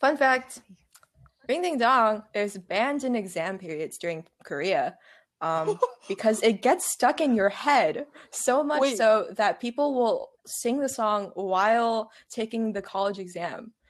Fun 0.00 0.16
fact 0.16 0.60
Ring 1.48 1.62
Ding 1.62 1.78
Dong 1.78 2.22
is 2.34 2.58
banned 2.58 3.04
in 3.04 3.14
exam 3.14 3.58
periods 3.58 3.98
during 3.98 4.24
Korea 4.44 4.96
um, 5.40 5.78
because 6.08 6.42
it 6.42 6.62
gets 6.62 6.90
stuck 6.90 7.20
in 7.20 7.34
your 7.34 7.48
head 7.48 8.06
so 8.30 8.62
much 8.62 8.80
Wait. 8.80 8.96
so 8.96 9.28
that 9.36 9.60
people 9.60 9.94
will 9.94 10.30
sing 10.46 10.80
the 10.80 10.88
song 10.88 11.30
while 11.34 12.10
taking 12.30 12.72
the 12.72 12.82
college 12.82 13.18
exam. 13.18 13.72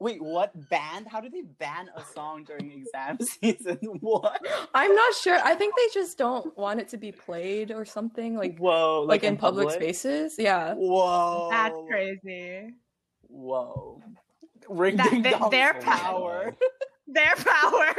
Wait, 0.00 0.20
what 0.20 0.52
band? 0.68 1.06
How 1.08 1.20
do 1.20 1.30
they 1.30 1.42
ban 1.42 1.88
a 1.96 2.04
song 2.04 2.44
during 2.44 2.70
exam 2.70 3.16
season? 3.40 3.78
What? 4.00 4.38
I'm 4.74 4.94
not 4.94 5.14
sure. 5.14 5.38
I 5.42 5.54
think 5.54 5.74
they 5.76 5.94
just 5.94 6.18
don't 6.18 6.56
want 6.58 6.80
it 6.80 6.88
to 6.88 6.98
be 6.98 7.10
played 7.12 7.70
or 7.70 7.84
something 7.84 8.36
like 8.36 8.58
Whoa, 8.58 9.04
like, 9.08 9.24
in, 9.24 9.36
public, 9.36 9.70
spaces. 9.70 10.34
Yeah. 10.36 10.74
Whoa, 10.74 11.48
That's 11.50 11.78
crazy. 11.88 12.74
Whoa, 13.28 14.02
ring 14.68 14.96
That- 14.96 15.10
ding 15.10 15.22
th- 15.22 15.38
dong 15.38 15.50
their 15.50 15.74
power. 15.74 16.54
Their 17.06 17.34
power. 17.36 17.94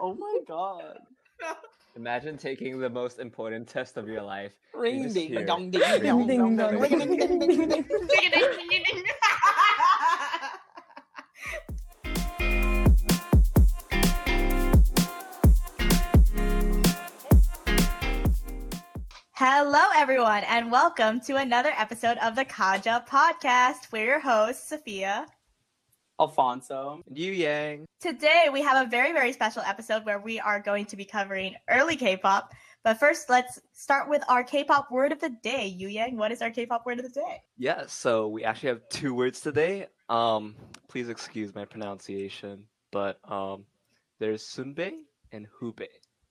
Oh 0.00 0.14
my 0.14 0.38
god, 0.46 0.98
Imagine 1.96 2.38
taking 2.38 2.78
the 2.78 2.88
most 2.88 3.18
important 3.18 3.66
test 3.68 3.96
of 3.96 4.08
your 4.08 4.22
life. 4.22 4.52
ring 4.74 5.02
just 5.02 5.14
ding 5.16 5.44
dong 5.44 5.68
it. 5.68 5.72
ding 5.72 5.82
Ring 5.82 6.02
dong 6.06 6.26
ding 6.26 6.38
dong 6.38 6.56
dong, 6.56 6.78
ring 6.78 6.98
ring 6.98 7.18
ding 7.18 7.38
ding 7.38 7.50
ding 7.50 8.82
ding. 8.84 9.04
Hello, 19.34 19.80
everyone, 19.96 20.44
and 20.44 20.70
welcome 20.70 21.20
to 21.22 21.36
another 21.36 21.72
episode 21.76 22.18
of 22.18 22.36
the 22.36 22.44
Kaja 22.44 23.06
podcast. 23.06 23.90
We're 23.92 24.04
your 24.06 24.20
hosts, 24.20 24.68
Sophia. 24.68 25.26
Alfonso. 26.20 27.02
Yu 27.12 27.32
Yang. 27.32 27.86
Today, 28.00 28.48
we 28.52 28.62
have 28.62 28.86
a 28.86 28.90
very, 28.90 29.12
very 29.12 29.32
special 29.32 29.62
episode 29.62 30.04
where 30.04 30.20
we 30.20 30.38
are 30.40 30.60
going 30.60 30.86
to 30.86 30.96
be 30.96 31.04
covering 31.04 31.54
early 31.68 31.96
K 31.96 32.16
pop. 32.16 32.52
But 32.84 32.98
first, 32.98 33.30
let's 33.30 33.60
start 33.72 34.08
with 34.08 34.22
our 34.28 34.42
K 34.42 34.64
pop 34.64 34.90
word 34.90 35.12
of 35.12 35.20
the 35.20 35.30
day. 35.42 35.66
Yu 35.66 35.88
Yang, 35.88 36.16
what 36.16 36.32
is 36.32 36.42
our 36.42 36.50
K 36.50 36.66
pop 36.66 36.84
word 36.84 36.98
of 36.98 37.04
the 37.04 37.20
day? 37.20 37.42
Yeah, 37.56 37.84
so 37.86 38.28
we 38.28 38.44
actually 38.44 38.70
have 38.70 38.88
two 38.88 39.14
words 39.14 39.40
today. 39.40 39.86
Um, 40.08 40.56
please 40.88 41.08
excuse 41.08 41.54
my 41.54 41.64
pronunciation, 41.64 42.64
but 42.90 43.18
um, 43.30 43.64
there's 44.18 44.42
sunbae 44.42 44.92
and 45.32 45.46
hoobae. 45.60 45.86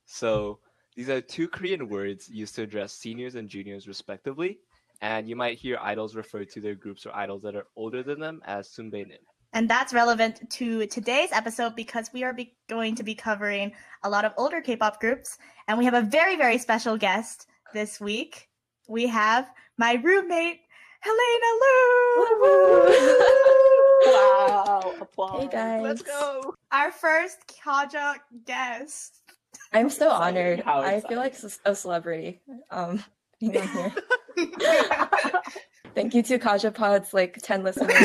So 0.06 0.60
these 0.95 1.10
are 1.10 1.22
two 1.22 1.48
Korean 1.48 1.88
words 1.88 2.30
used 2.30 2.56
to 2.56 2.64
address 2.64 2.94
seniors 2.94 3.36
and 3.36 3.50
juniors 3.50 3.88
respectively. 3.88 4.60
And 5.02 5.28
you 5.28 5.36
might 5.36 5.58
hear 5.58 5.80
idols 5.82 6.16
refer 6.16 6.45
to 6.45 6.62
their 6.62 6.76
groups 6.76 7.06
or 7.06 7.16
idols 7.16 7.42
that 7.42 7.56
are 7.56 7.66
older 7.76 8.04
than 8.04 8.20
them 8.20 8.42
as 8.45 8.70
sunbaenim. 8.70 9.23
And 9.54 9.70
that's 9.70 9.94
relevant 9.94 10.50
to 10.52 10.86
today's 10.88 11.30
episode 11.34 11.76
because 11.76 12.10
we 12.14 12.24
are 12.24 12.34
be- 12.34 12.54
going 12.70 12.96
to 12.96 13.04
be 13.04 13.14
covering 13.16 13.74
a 14.04 14.10
lot 14.10 14.24
of 14.24 14.34
older 14.38 14.62
K 14.62 14.76
pop 14.78 15.00
groups. 15.02 15.38
And 15.68 15.78
we 15.78 15.84
have 15.86 15.94
a 15.94 16.02
very, 16.02 16.38
very 16.38 16.58
special 16.58 16.98
guest 16.98 17.48
this 17.74 18.00
week. 18.00 18.48
We 18.88 19.08
have 19.08 19.50
my 19.78 19.94
roommate, 19.96 20.62
Helena 21.02 21.50
Lou. 21.62 22.92
Wow, 24.06 24.94
applause. 25.02 25.42
Hey 25.44 25.50
guys. 25.52 25.82
Let's 25.84 26.02
go. 26.02 26.56
Our 26.72 26.92
first 26.92 27.40
Kaja 27.48 28.16
guest. 28.46 29.18
I'm 29.74 29.90
so 29.90 30.06
Exciting. 30.08 30.38
honored. 30.38 30.60
How 30.62 30.80
I 30.82 31.02
feel 31.02 31.18
like 31.18 31.34
exciting. 31.34 31.50
s- 31.50 31.60
a 31.66 31.76
celebrity. 31.76 32.40
Um, 32.72 33.04
being 33.40 33.58
on 33.58 33.68
here. 33.68 33.94
Thank 35.95 36.14
you 36.14 36.23
to 36.23 36.39
Kaja 36.39 36.73
Pod's 36.73 37.14
like 37.14 37.38
10 37.42 37.64
listeners. 37.64 37.92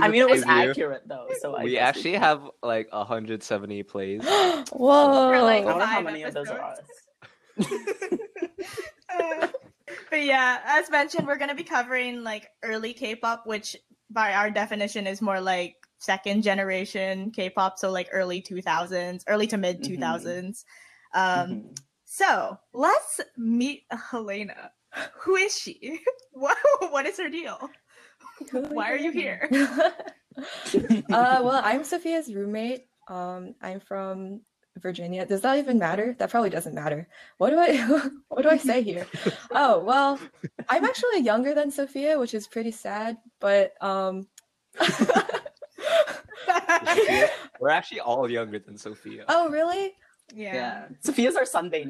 I 0.00 0.08
mean, 0.08 0.22
it 0.22 0.30
was 0.30 0.42
excuse 0.42 0.44
accurate 0.46 1.02
though. 1.06 1.28
So 1.40 1.54
I 1.54 1.64
We 1.64 1.72
guess 1.72 1.88
actually 1.88 2.14
have 2.14 2.42
like 2.62 2.92
170 2.92 3.82
plays. 3.84 4.22
Whoa. 4.72 5.30
For, 5.32 5.42
like, 5.42 5.62
I 5.62 5.66
wonder 5.66 5.84
how 5.84 5.96
five 5.96 6.04
many 6.04 6.22
of 6.22 6.34
those 6.34 6.48
are 6.48 6.60
us. 6.60 6.78
Uh, 9.08 9.48
but 10.10 10.22
yeah, 10.22 10.60
as 10.64 10.90
mentioned, 10.90 11.26
we're 11.26 11.38
gonna 11.38 11.54
be 11.54 11.64
covering 11.64 12.22
like 12.22 12.48
early 12.62 12.92
K-pop, 12.94 13.46
which 13.46 13.76
by 14.10 14.34
our 14.34 14.50
definition 14.50 15.06
is 15.06 15.20
more 15.22 15.40
like 15.40 15.76
second 15.98 16.42
generation 16.42 17.30
K-pop, 17.30 17.78
so 17.78 17.90
like 17.90 18.08
early 18.12 18.42
2000s, 18.42 19.24
early 19.28 19.46
to 19.48 19.56
mid 19.56 19.82
2000s. 19.82 20.64
Um, 21.14 21.22
Mhm. 21.50 21.76
So 22.12 22.58
let's 22.74 23.22
meet 23.38 23.84
Helena. 23.90 24.70
Who 25.20 25.36
is 25.36 25.58
she? 25.58 25.98
What 26.34 26.56
what 26.90 27.06
is 27.06 27.18
her 27.18 27.28
deal? 27.28 27.70
Why 28.50 28.90
are 28.90 28.96
you 28.96 29.12
here? 29.12 29.48
uh, 29.52 31.40
well, 31.44 31.60
I'm 31.62 31.84
Sophia's 31.84 32.32
roommate. 32.34 32.86
Um, 33.08 33.54
I'm 33.60 33.80
from 33.80 34.40
Virginia. 34.78 35.26
Does 35.26 35.42
that 35.42 35.58
even 35.58 35.78
matter? 35.78 36.16
That 36.18 36.30
probably 36.30 36.48
doesn't 36.48 36.74
matter. 36.74 37.06
What 37.36 37.50
do 37.50 37.58
I 37.58 37.76
what 38.28 38.42
do 38.42 38.50
I 38.50 38.56
say 38.56 38.82
here? 38.82 39.06
Oh, 39.50 39.80
well, 39.80 40.18
I'm 40.68 40.84
actually 40.84 41.20
younger 41.20 41.54
than 41.54 41.70
Sophia, 41.70 42.18
which 42.18 42.34
is 42.34 42.46
pretty 42.46 42.72
sad, 42.72 43.16
but 43.40 43.72
um 43.82 44.26
We're 47.60 47.70
actually 47.70 48.00
all 48.00 48.30
younger 48.30 48.58
than 48.58 48.76
Sophia. 48.76 49.24
Oh, 49.28 49.48
really? 49.50 49.94
Yeah. 50.34 50.54
Yeah, 50.54 50.88
Sophia's 51.00 51.36
our 51.36 51.44
sunbae. 51.44 51.86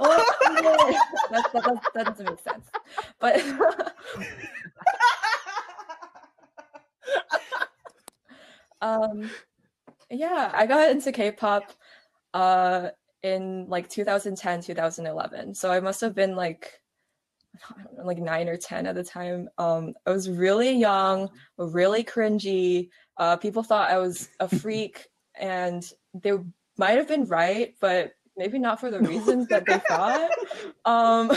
Well, 0.00 0.24
yeah, 0.42 0.98
that, 1.30 1.52
that, 1.52 1.64
that, 1.64 1.82
that 1.94 2.06
doesn't 2.06 2.28
make 2.28 2.40
sense. 2.40 2.66
But 3.20 3.40
um 8.80 9.30
yeah, 10.10 10.50
I 10.54 10.66
got 10.66 10.90
into 10.90 11.12
K-pop 11.12 11.72
uh 12.34 12.88
in 13.22 13.66
like 13.68 13.88
2010, 13.88 14.62
2011. 14.62 15.54
So 15.54 15.70
I 15.70 15.80
must 15.80 16.00
have 16.00 16.14
been 16.14 16.36
like 16.36 16.80
I 17.54 17.82
don't 17.82 17.98
know, 17.98 18.04
like 18.04 18.18
9 18.18 18.48
or 18.48 18.56
10 18.56 18.86
at 18.86 18.94
the 18.94 19.04
time. 19.04 19.48
Um 19.58 19.94
I 20.06 20.10
was 20.10 20.28
really 20.28 20.72
young, 20.72 21.30
really 21.58 22.04
cringy. 22.04 22.90
Uh 23.16 23.36
people 23.36 23.62
thought 23.62 23.90
I 23.90 23.98
was 23.98 24.28
a 24.40 24.48
freak 24.48 25.06
and 25.38 25.88
they 26.14 26.32
might 26.78 26.96
have 26.96 27.08
been 27.08 27.24
right, 27.24 27.74
but 27.80 28.12
maybe 28.36 28.58
not 28.58 28.80
for 28.80 28.90
the 28.90 29.00
reasons 29.12 29.48
that 29.48 29.66
they 29.66 29.78
thought. 29.88 30.30
Um 30.84 31.30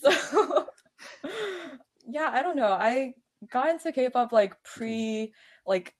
so 0.00 0.66
yeah, 2.08 2.30
I 2.32 2.42
don't 2.42 2.56
know. 2.56 2.72
I 2.72 3.14
got 3.50 3.70
into 3.70 3.90
K-pop 3.92 4.32
like 4.32 4.54
pre 4.62 5.32
like 5.66 5.92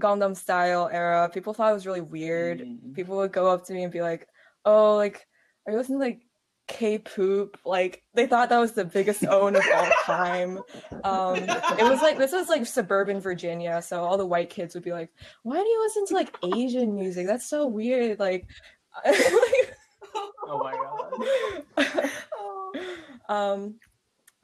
Gangnam 0.00 0.36
Style 0.36 0.88
era. 0.92 1.28
People 1.32 1.52
thought 1.52 1.70
it 1.70 1.74
was 1.74 1.86
really 1.86 2.00
weird. 2.00 2.60
Mm. 2.60 2.94
People 2.94 3.16
would 3.16 3.32
go 3.32 3.48
up 3.48 3.64
to 3.66 3.72
me 3.72 3.82
and 3.82 3.92
be 3.92 4.02
like, 4.02 4.28
"Oh, 4.64 4.96
like 4.96 5.26
are 5.66 5.72
you 5.72 5.78
listening 5.78 5.98
to 5.98 6.04
like 6.04 6.20
K-poop?" 6.68 7.58
Like 7.64 8.02
they 8.14 8.26
thought 8.26 8.48
that 8.50 8.58
was 8.58 8.72
the 8.72 8.84
biggest 8.84 9.26
own 9.26 9.56
of 9.56 9.62
all 9.74 9.90
time. 10.04 10.58
Um, 11.04 11.36
it 11.36 11.82
was 11.82 12.00
like 12.00 12.18
this 12.18 12.32
was 12.32 12.48
like 12.48 12.66
suburban 12.66 13.20
Virginia, 13.20 13.82
so 13.82 14.04
all 14.04 14.16
the 14.16 14.26
white 14.26 14.50
kids 14.50 14.74
would 14.74 14.84
be 14.84 14.92
like, 14.92 15.10
"Why 15.42 15.56
do 15.56 15.68
you 15.68 15.82
listen 15.82 16.06
to 16.06 16.14
like 16.14 16.36
Asian 16.56 16.94
music? 16.94 17.26
That's 17.26 17.48
so 17.48 17.66
weird." 17.66 18.20
Like, 18.20 18.46
like 19.04 19.74
Oh 20.48 20.58
my 20.58 20.72
god. 21.76 22.10
um 23.28 23.74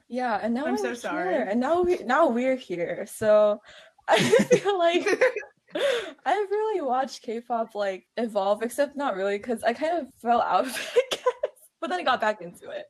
yeah 0.07 0.39
and 0.41 0.53
now 0.53 0.65
I'm 0.65 0.73
i'm, 0.73 0.77
so 0.77 0.87
here, 0.89 0.95
sorry. 0.95 1.35
and 1.35 1.59
now 1.59 1.81
we 1.81 1.97
now 2.05 2.27
we're 2.27 2.55
here 2.55 3.07
so 3.09 3.59
i 4.07 4.19
feel 4.19 4.77
like 4.77 5.03
i've 6.25 6.51
really 6.51 6.81
watched 6.81 7.23
k-pop 7.23 7.73
like 7.73 8.05
evolve 8.17 8.61
except 8.61 8.95
not 8.95 9.15
really 9.15 9.37
because 9.37 9.63
i 9.63 9.73
kind 9.73 9.97
of 9.97 10.07
fell 10.21 10.41
out 10.41 10.67
of 10.67 10.91
it 10.95 11.01
I 11.03 11.15
guess, 11.15 11.44
but 11.85 11.91
then 11.91 11.99
i 11.99 12.03
got 12.03 12.19
back 12.19 12.41
into 12.41 12.69
it 12.71 12.85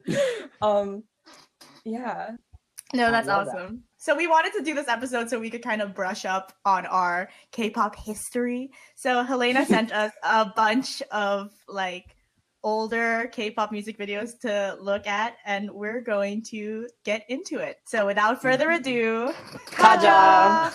um 0.61 1.03
yeah 1.83 2.31
No, 2.94 3.11
that's 3.11 3.28
love 3.28 3.47
that. 3.47 3.56
awesome. 3.57 3.83
So 3.97 4.15
we 4.15 4.27
wanted 4.27 4.53
to 4.53 4.62
do 4.63 4.74
this 4.74 4.88
episode 4.88 5.30
so 5.30 5.39
we 5.39 5.50
could 5.50 5.63
kind 5.63 5.81
of 5.81 5.94
brush 5.95 6.24
up 6.24 6.53
on 6.63 6.86
our 6.86 7.27
K-pop 7.51 7.95
history. 7.95 8.69
So 8.95 9.24
Helena 9.24 9.65
sent 9.75 9.92
us 9.92 10.13
a 10.24 10.45
bunch 10.56 11.01
of 11.12 11.51
like 11.68 12.15
older 12.63 13.27
K-pop 13.33 13.71
music 13.71 13.97
videos 13.97 14.39
to 14.42 14.77
look 14.80 15.07
at 15.07 15.33
and 15.45 15.69
we're 15.71 16.00
going 16.01 16.44
to 16.53 16.88
get 17.03 17.25
into 17.27 17.57
it. 17.59 17.77
So 17.86 18.06
without 18.06 18.39
further 18.41 18.71
ado, 18.71 19.33
Kaja! 19.74 20.71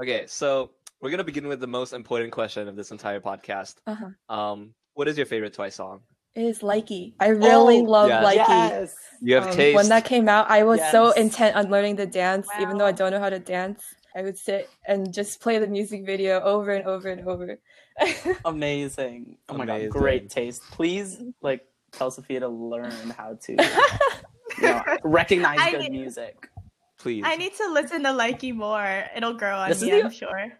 Okay, 0.00 0.24
so 0.26 0.70
we're 1.02 1.10
gonna 1.10 1.24
begin 1.24 1.46
with 1.48 1.60
the 1.60 1.66
most 1.66 1.92
important 1.92 2.32
question 2.32 2.68
of 2.68 2.76
this 2.76 2.90
entire 2.90 3.20
podcast. 3.20 3.74
uh-huh 3.86 4.10
Um, 4.34 4.74
what 4.94 5.08
is 5.08 5.16
your 5.16 5.26
favorite 5.26 5.52
Twice 5.54 5.74
song? 5.74 6.00
it 6.34 6.44
is 6.44 6.60
likey 6.60 7.12
i 7.20 7.26
really 7.28 7.80
Oh, 7.80 7.90
love 7.96 8.08
yeah. 8.08 8.22
likey 8.22 8.48
Yes. 8.70 8.94
You 9.20 9.34
have 9.34 9.48
Um, 9.48 9.54
taste. 9.54 9.76
when 9.76 9.88
that 9.90 10.04
came 10.06 10.28
out 10.30 10.50
i 10.50 10.62
was 10.62 10.80
so 10.90 11.10
intent 11.10 11.56
on 11.56 11.68
learning 11.70 11.96
the 11.96 12.06
dance 12.06 12.48
even 12.62 12.78
though 12.78 12.86
i 12.86 12.92
don't 12.92 13.10
know 13.12 13.20
how 13.20 13.28
to 13.28 13.38
dance 13.38 13.82
i 14.16 14.22
would 14.22 14.38
sit 14.38 14.70
and 14.86 15.12
just 15.12 15.42
play 15.42 15.58
the 15.58 15.66
music 15.66 16.06
video 16.06 16.40
over 16.40 16.70
and 16.72 16.86
over 16.86 17.08
and 17.10 17.28
over 17.28 17.58
Amazing. 18.46 19.36
Oh 19.50 19.54
my 19.58 19.64
Amazing. 19.64 19.90
god, 19.90 19.98
great 19.98 20.30
taste. 20.30 20.62
Please, 20.70 21.20
like, 21.42 21.60
Tell 21.92 22.10
Sophia 22.10 22.40
to 22.40 22.48
learn 22.48 22.90
how 23.18 23.36
to 23.44 23.52
you 23.52 24.62
know, 24.62 24.82
recognize 25.04 25.58
I 25.60 25.72
good 25.72 25.80
need- 25.82 25.92
music. 25.92 26.48
Please. 26.98 27.22
I 27.26 27.36
need 27.36 27.54
to 27.56 27.66
listen 27.70 28.02
to 28.04 28.10
Likey 28.10 28.54
more. 28.54 29.04
It'll 29.14 29.34
grow 29.34 29.56
on 29.58 29.68
This 29.68 29.82
me, 29.82 29.90
the- 29.90 30.04
I'm 30.04 30.10
sure. 30.10 30.52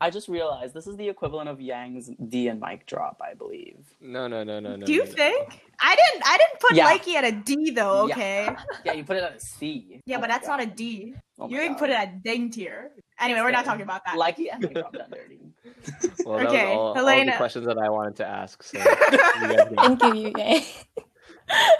I 0.00 0.10
just 0.10 0.28
realized 0.28 0.74
this 0.74 0.86
is 0.86 0.96
the 0.96 1.08
equivalent 1.08 1.48
of 1.48 1.60
Yang's 1.60 2.10
D 2.28 2.48
and 2.48 2.60
mic 2.60 2.86
drop, 2.86 3.20
I 3.20 3.34
believe. 3.34 3.76
No, 4.00 4.28
no, 4.28 4.44
no, 4.44 4.60
no, 4.60 4.76
no. 4.76 4.86
Do 4.86 4.92
you 4.92 5.00
no, 5.04 5.10
no. 5.10 5.12
think? 5.16 5.60
I 5.80 5.96
didn't. 5.96 6.22
I 6.26 6.38
didn't 6.38 6.60
put 6.60 6.74
Yeah. 6.74 6.90
Likey 6.92 7.14
at 7.14 7.24
a 7.24 7.32
D 7.32 7.70
though. 7.70 8.04
Okay. 8.04 8.48
Yeah, 8.84 8.92
you 8.92 9.04
put 9.04 9.16
it 9.16 9.22
at 9.24 9.36
a 9.36 9.40
C. 9.40 10.00
Yeah, 10.06 10.18
Oh 10.18 10.20
but 10.20 10.28
that's 10.28 10.46
God. 10.46 10.58
not 10.58 10.66
a 10.68 10.70
D. 10.70 11.14
Oh 11.38 11.48
you 11.48 11.56
my 11.56 11.62
didn't 11.62 11.78
put 11.78 11.90
it 11.90 11.94
at 11.94 12.22
ding 12.22 12.50
tier. 12.50 12.90
Anyway, 13.20 13.40
we're 13.40 13.50
not 13.50 13.64
talking 13.64 13.82
about 13.82 14.04
that. 14.06 14.16
Like 14.16 14.38
yeah, 14.38 14.58
you 14.60 14.68
dropped 14.68 14.92
that 14.98 15.10
dirty. 15.10 15.40
Well, 16.24 16.38
that 16.38 16.48
Okay, 16.48 16.66
was 16.66 16.76
all, 16.76 17.08
all 17.08 17.24
the 17.24 17.32
questions 17.36 17.66
that 17.66 17.78
I 17.78 17.88
wanted 17.88 18.16
to 18.16 18.26
ask. 18.26 18.62
So 18.62 18.78
you 18.78 18.84
guys 18.84 19.68
go. 19.68 19.96
Thank 19.96 20.02
you, 20.02 20.32
Yuge. 20.32 20.84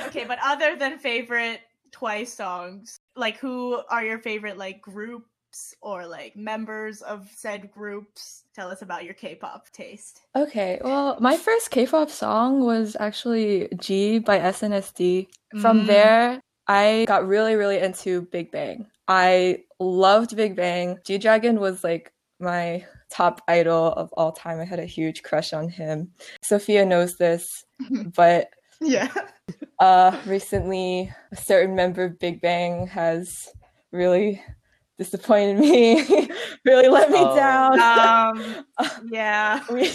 okay, 0.07 0.25
but 0.25 0.39
other 0.43 0.77
than 0.77 0.99
favorite 0.99 1.61
Twice 1.91 2.33
songs, 2.33 2.99
like 3.17 3.39
who 3.39 3.81
are 3.91 4.05
your 4.05 4.19
favorite 4.19 4.57
like 4.59 4.81
groups 4.81 5.27
or 5.81 6.07
like 6.07 6.37
members 6.37 7.03
of 7.03 7.29
said 7.35 7.71
groups? 7.71 8.45
Tell 8.55 8.71
us 8.71 8.83
about 8.83 9.05
your 9.05 9.15
K-pop 9.15 9.71
taste. 9.71 10.21
Okay, 10.37 10.81
well, 10.83 11.17
my 11.21 11.37
first 11.37 11.71
K-pop 11.71 12.11
song 12.11 12.65
was 12.65 12.97
actually 13.01 13.69
Gee 13.81 14.19
by 14.19 14.39
SNSD. 14.41 15.29
From 15.61 15.83
Mm. 15.83 15.87
there, 15.87 16.41
I 16.67 17.05
got 17.09 17.27
really, 17.27 17.55
really 17.55 17.79
into 17.79 18.23
Big 18.23 18.51
Bang. 18.51 18.87
I 19.07 19.65
loved 19.81 20.37
Big 20.37 20.55
Bang. 20.57 20.99
G 21.05 21.17
Dragon 21.19 21.61
was 21.61 21.83
like 21.83 22.13
my 22.41 22.85
top 23.11 23.41
idol 23.49 23.93
of 23.95 24.13
all 24.13 24.33
time. 24.33 24.61
I 24.61 24.65
had 24.67 24.79
a 24.79 24.85
huge 24.85 25.23
crush 25.23 25.53
on 25.55 25.69
him. 25.71 26.13
Sophia 26.43 26.85
knows 26.85 27.17
this, 27.17 27.65
but 28.15 28.51
Yeah. 28.81 29.09
uh, 29.79 30.17
recently 30.27 31.11
a 31.33 31.37
certain 31.37 31.75
member 31.75 32.05
of 32.05 32.19
Big 32.19 32.41
Bang 32.43 32.87
has 32.89 33.49
really 33.93 34.43
disappointed 34.99 35.59
me, 35.59 36.29
really 36.65 36.89
let 36.89 37.11
me 37.11 37.19
Oh. 37.21 37.37
down. 37.37 37.79
Um. 38.79 38.99
Yeah. 39.11 39.63
we, 39.73 39.91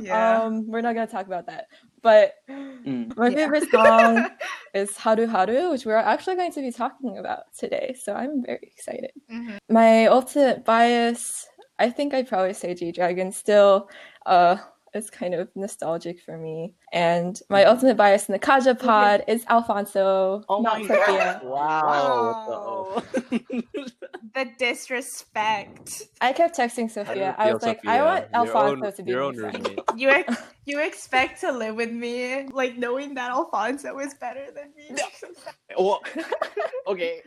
Yeah. 0.00 0.42
um, 0.42 0.66
we're 0.66 0.80
not 0.80 0.94
gonna 0.94 1.06
talk 1.06 1.26
about 1.26 1.46
that. 1.46 1.66
But 2.02 2.34
Mm. 2.50 3.16
my 3.16 3.28
Yeah. 3.28 3.36
favorite 3.36 3.70
song 3.70 4.28
is 4.74 4.96
Haru 4.96 5.26
Haru, 5.26 5.70
which 5.70 5.86
we're 5.86 5.96
actually 5.96 6.34
going 6.36 6.50
to 6.52 6.60
be 6.60 6.72
talking 6.72 7.18
about 7.18 7.44
today. 7.56 7.94
So 8.02 8.12
I'm 8.14 8.42
very 8.44 8.58
excited. 8.62 9.12
Mhm. 9.30 9.58
My 9.70 10.06
ultimate 10.06 10.64
bias, 10.64 11.46
I 11.78 11.90
think 11.90 12.12
I'd 12.12 12.28
probably 12.28 12.54
say 12.54 12.74
G 12.74 12.90
Dragon 12.90 13.30
still. 13.30 13.88
Uh, 14.26 14.56
it's 14.94 15.08
kind 15.10 15.34
of 15.34 15.48
nostalgic 15.54 16.20
for 16.20 16.36
me. 16.36 16.74
And 16.92 17.40
my 17.48 17.64
ultimate 17.64 17.96
bias 17.96 18.28
in 18.28 18.32
the 18.32 18.38
Kaja 18.38 18.78
pod 18.78 19.24
is 19.28 19.44
Alfonso, 19.48 20.44
Oh 20.48 20.60
not 20.60 20.80
my 20.80 20.86
Sophia. 20.86 21.40
god! 21.42 21.44
Wow. 21.44 23.02
The 24.34 24.46
disrespect. 24.58 26.02
I 26.20 26.32
kept 26.32 26.56
texting 26.56 26.90
Sophia. 26.90 27.34
I 27.38 27.44
Feel 27.46 27.54
was 27.54 27.62
like, 27.62 27.78
Sophia, 27.78 27.90
I 27.90 28.02
want 28.02 28.24
your 28.32 28.40
Alfonso 28.56 28.86
own- 28.86 28.92
to 28.94 29.02
be 29.02 29.10
your 29.10 29.20
my 29.20 29.26
own 29.26 29.36
friend. 29.36 29.66
roommate. 29.68 29.80
You 29.96 30.08
ex- 30.10 30.42
you 30.66 30.80
expect 30.80 31.40
to 31.42 31.52
live 31.52 31.74
with 31.76 31.90
me, 31.92 32.46
like 32.52 32.76
knowing 32.78 33.14
that 33.14 33.30
Alfonso 33.30 33.98
is 33.98 34.14
better 34.14 34.46
than 34.54 34.72
me. 34.76 34.96
Well, 35.78 36.02
okay. 36.86 37.22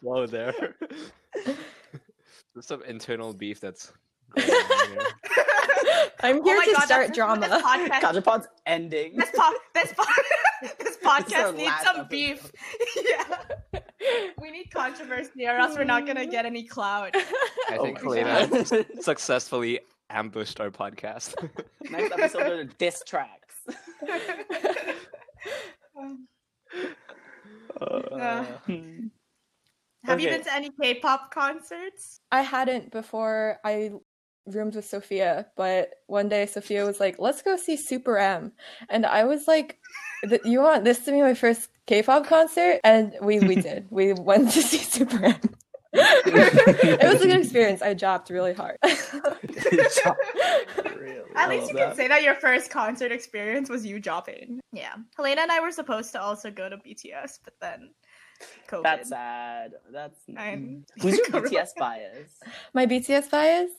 Whoa 0.00 0.26
there. 0.26 0.52
There's 2.52 2.66
some 2.66 2.82
internal 2.82 3.32
beef 3.32 3.60
that's 3.60 3.92
going 5.60 5.78
on 5.78 5.84
here. 5.86 6.10
I'm 6.22 6.40
Oh 6.40 6.44
here 6.44 6.56
my 6.56 6.64
to 6.66 6.72
God, 6.72 6.84
start 6.84 7.14
drama. 7.14 7.48
This 7.48 7.62
podcast, 7.62 8.00
Kajapod's 8.00 8.48
ending. 8.66 9.16
this, 9.16 9.30
po- 9.36 9.52
this, 9.74 9.92
po- 9.92 10.04
this 10.78 10.96
our 11.04 11.20
podcast 11.20 11.56
needs 11.56 11.74
some 11.84 12.06
beef. 12.08 12.50
yeah, 13.08 13.80
we 14.40 14.50
need 14.50 14.70
controversy, 14.72 15.46
or 15.46 15.56
else 15.56 15.76
we're 15.76 15.84
not 15.84 16.06
gonna 16.06 16.26
get 16.26 16.46
any 16.46 16.62
clout. 16.64 17.14
I 17.14 17.76
Oh 17.78 17.84
think 17.84 18.02
my 18.02 18.16
Helena 18.18 18.64
God. 18.64 18.86
successfully 19.00 19.80
ambushed 20.10 20.60
our 20.60 20.70
podcast. 20.70 21.34
Next 21.90 22.12
episode 22.12 22.42
are 22.52 22.64
diss 22.64 23.02
tracks. 23.06 23.54
Uh, 27.80 28.44
Hmm. 28.66 29.06
Have 30.04 30.20
you 30.20 30.28
been 30.30 30.42
to 30.44 30.54
any 30.54 30.70
K-pop 30.82 31.32
concerts? 31.32 32.20
I 32.32 32.40
hadn't 32.42 32.90
before 32.90 33.58
I 33.64 33.90
roomed 34.46 34.74
with 34.74 34.84
Sophia, 34.84 35.46
but 35.56 35.90
one 36.06 36.28
day 36.28 36.46
Sophia 36.46 36.84
was 36.84 37.00
like, 37.00 37.18
"Let's 37.18 37.42
go 37.42 37.56
see 37.56 37.76
Super 37.76 38.18
M," 38.18 38.52
and 38.88 39.06
I 39.06 39.24
was 39.24 39.46
like, 39.48 39.78
"You 40.44 40.60
want 40.60 40.84
this 40.84 41.00
to 41.04 41.12
be 41.12 41.20
my 41.20 41.34
first 41.34 41.68
K-pop 41.86 42.26
concert?" 42.26 42.80
And 42.84 43.14
we 43.22 43.38
we 43.40 43.54
did. 43.56 43.86
We 43.90 44.12
went 44.14 44.50
to 44.52 44.62
see 44.62 44.78
Super 44.78 45.24
M. 45.24 45.40
it 45.92 47.08
was 47.12 47.20
a 47.20 47.26
good 47.26 47.40
experience. 47.40 47.82
I 47.82 47.94
dropped 47.94 48.30
really 48.30 48.54
hard. 48.54 48.76
Really? 48.82 48.94
At 51.36 51.36
I 51.36 51.48
least 51.48 51.68
you 51.70 51.76
that. 51.76 51.88
can 51.88 51.96
say 51.96 52.08
that 52.08 52.22
your 52.22 52.34
first 52.34 52.70
concert 52.70 53.12
experience 53.12 53.68
was 53.68 53.84
you 53.86 54.00
dropping. 54.00 54.60
Yeah, 54.72 54.94
Helena 55.16 55.42
and 55.42 55.52
I 55.52 55.60
were 55.60 55.70
supposed 55.72 56.12
to 56.12 56.20
also 56.20 56.50
go 56.50 56.68
to 56.68 56.76
BTS, 56.76 57.40
but 57.44 57.54
then 57.60 57.90
COVID. 58.68 58.82
That's 58.82 59.08
sad. 59.08 59.72
That's. 59.92 60.18
I'm- 60.36 60.84
Who's 61.00 61.18
your 61.18 61.26
BTS 61.26 61.70
bias? 61.76 62.38
my 62.72 62.86
BTS 62.86 63.30
bias 63.30 63.70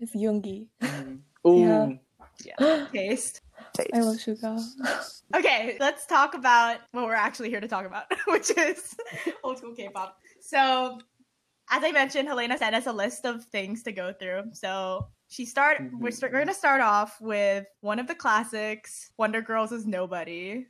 is 0.00 0.12
Yoongi. 0.12 0.66
Mm. 0.82 1.20
Ooh. 1.46 1.60
Yeah. 1.60 2.58
Yeah. 2.58 2.86
taste. 2.92 3.40
I 3.92 4.00
love 4.00 4.16
Suga. 4.16 4.62
Okay, 5.36 5.76
let's 5.78 6.06
talk 6.06 6.32
about 6.32 6.78
what 6.92 7.04
we're 7.04 7.12
actually 7.12 7.50
here 7.50 7.60
to 7.60 7.68
talk 7.68 7.84
about, 7.84 8.04
which 8.28 8.50
is 8.56 8.96
old 9.44 9.58
school 9.58 9.74
K-pop. 9.74 10.16
So, 10.40 10.98
as 11.70 11.84
I 11.84 11.92
mentioned, 11.92 12.26
Helena 12.26 12.56
sent 12.56 12.74
us 12.74 12.86
a 12.86 12.92
list 12.92 13.26
of 13.26 13.44
things 13.44 13.82
to 13.82 13.92
go 13.92 14.10
through. 14.10 14.44
So 14.54 15.08
she 15.28 15.44
start. 15.44 15.80
We're, 15.80 15.86
mm-hmm. 15.86 16.10
start, 16.12 16.32
we're 16.32 16.38
gonna 16.38 16.54
start 16.54 16.80
off 16.80 17.20
with 17.20 17.66
one 17.82 17.98
of 17.98 18.06
the 18.06 18.14
classics, 18.14 19.10
Wonder 19.18 19.42
Girls 19.42 19.70
is 19.70 19.86
Nobody, 19.86 20.66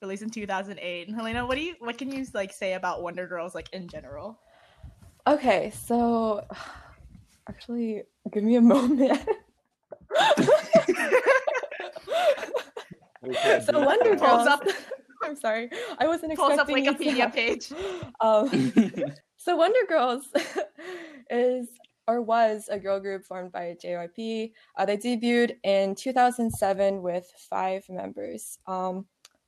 released 0.00 0.24
in 0.24 0.30
2008. 0.30 1.06
And 1.06 1.16
Helena, 1.16 1.46
what 1.46 1.54
do 1.54 1.62
you 1.62 1.76
what 1.78 1.96
can 1.96 2.10
you 2.10 2.26
like 2.34 2.52
say 2.52 2.72
about 2.72 3.04
Wonder 3.04 3.28
Girls 3.28 3.54
like 3.54 3.68
in 3.72 3.86
general? 3.86 4.40
Okay, 5.28 5.70
so 5.70 6.44
actually, 7.48 8.02
give 8.32 8.44
me 8.44 8.56
a 8.56 8.60
moment. 8.74 9.20
so 13.64 13.80
Wonder 13.84 14.16
Girls. 14.16 14.46
up- 14.46 14.66
I'm 15.24 15.36
sorry, 15.36 15.70
I 15.98 16.06
wasn't 16.08 16.34
Pulls 16.34 16.58
up 16.58 16.68
expecting 16.68 16.84
you 16.84 16.92
to 16.92 16.98
Wikipedia 16.98 17.20
have- 17.20 17.34
page. 17.34 17.72
Um, 18.20 18.48
so 19.36 19.54
Wonder 19.56 19.78
Girls 19.88 20.24
is 21.30 21.68
or 22.08 22.20
was 22.20 22.68
a 22.68 22.80
girl 22.80 22.98
group 22.98 23.24
formed 23.24 23.52
by 23.52 23.76
JYP. 23.80 24.52
Uh, 24.76 24.84
they 24.84 24.96
debuted 24.96 25.56
in 25.62 25.94
2007 25.94 27.00
with 27.00 27.30
five 27.48 27.84
members. 27.88 28.58
Um, 28.66 29.06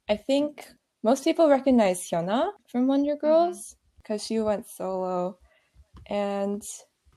I 0.09 0.15
think 0.17 0.69
most 1.03 1.25
people 1.25 1.49
recognize 1.51 2.09
Hyuna 2.09 2.51
from 2.69 2.87
Wonder 2.87 3.17
Girls 3.17 3.75
because 3.97 4.25
she 4.25 4.39
went 4.39 4.69
solo. 4.71 5.37
And 6.07 6.63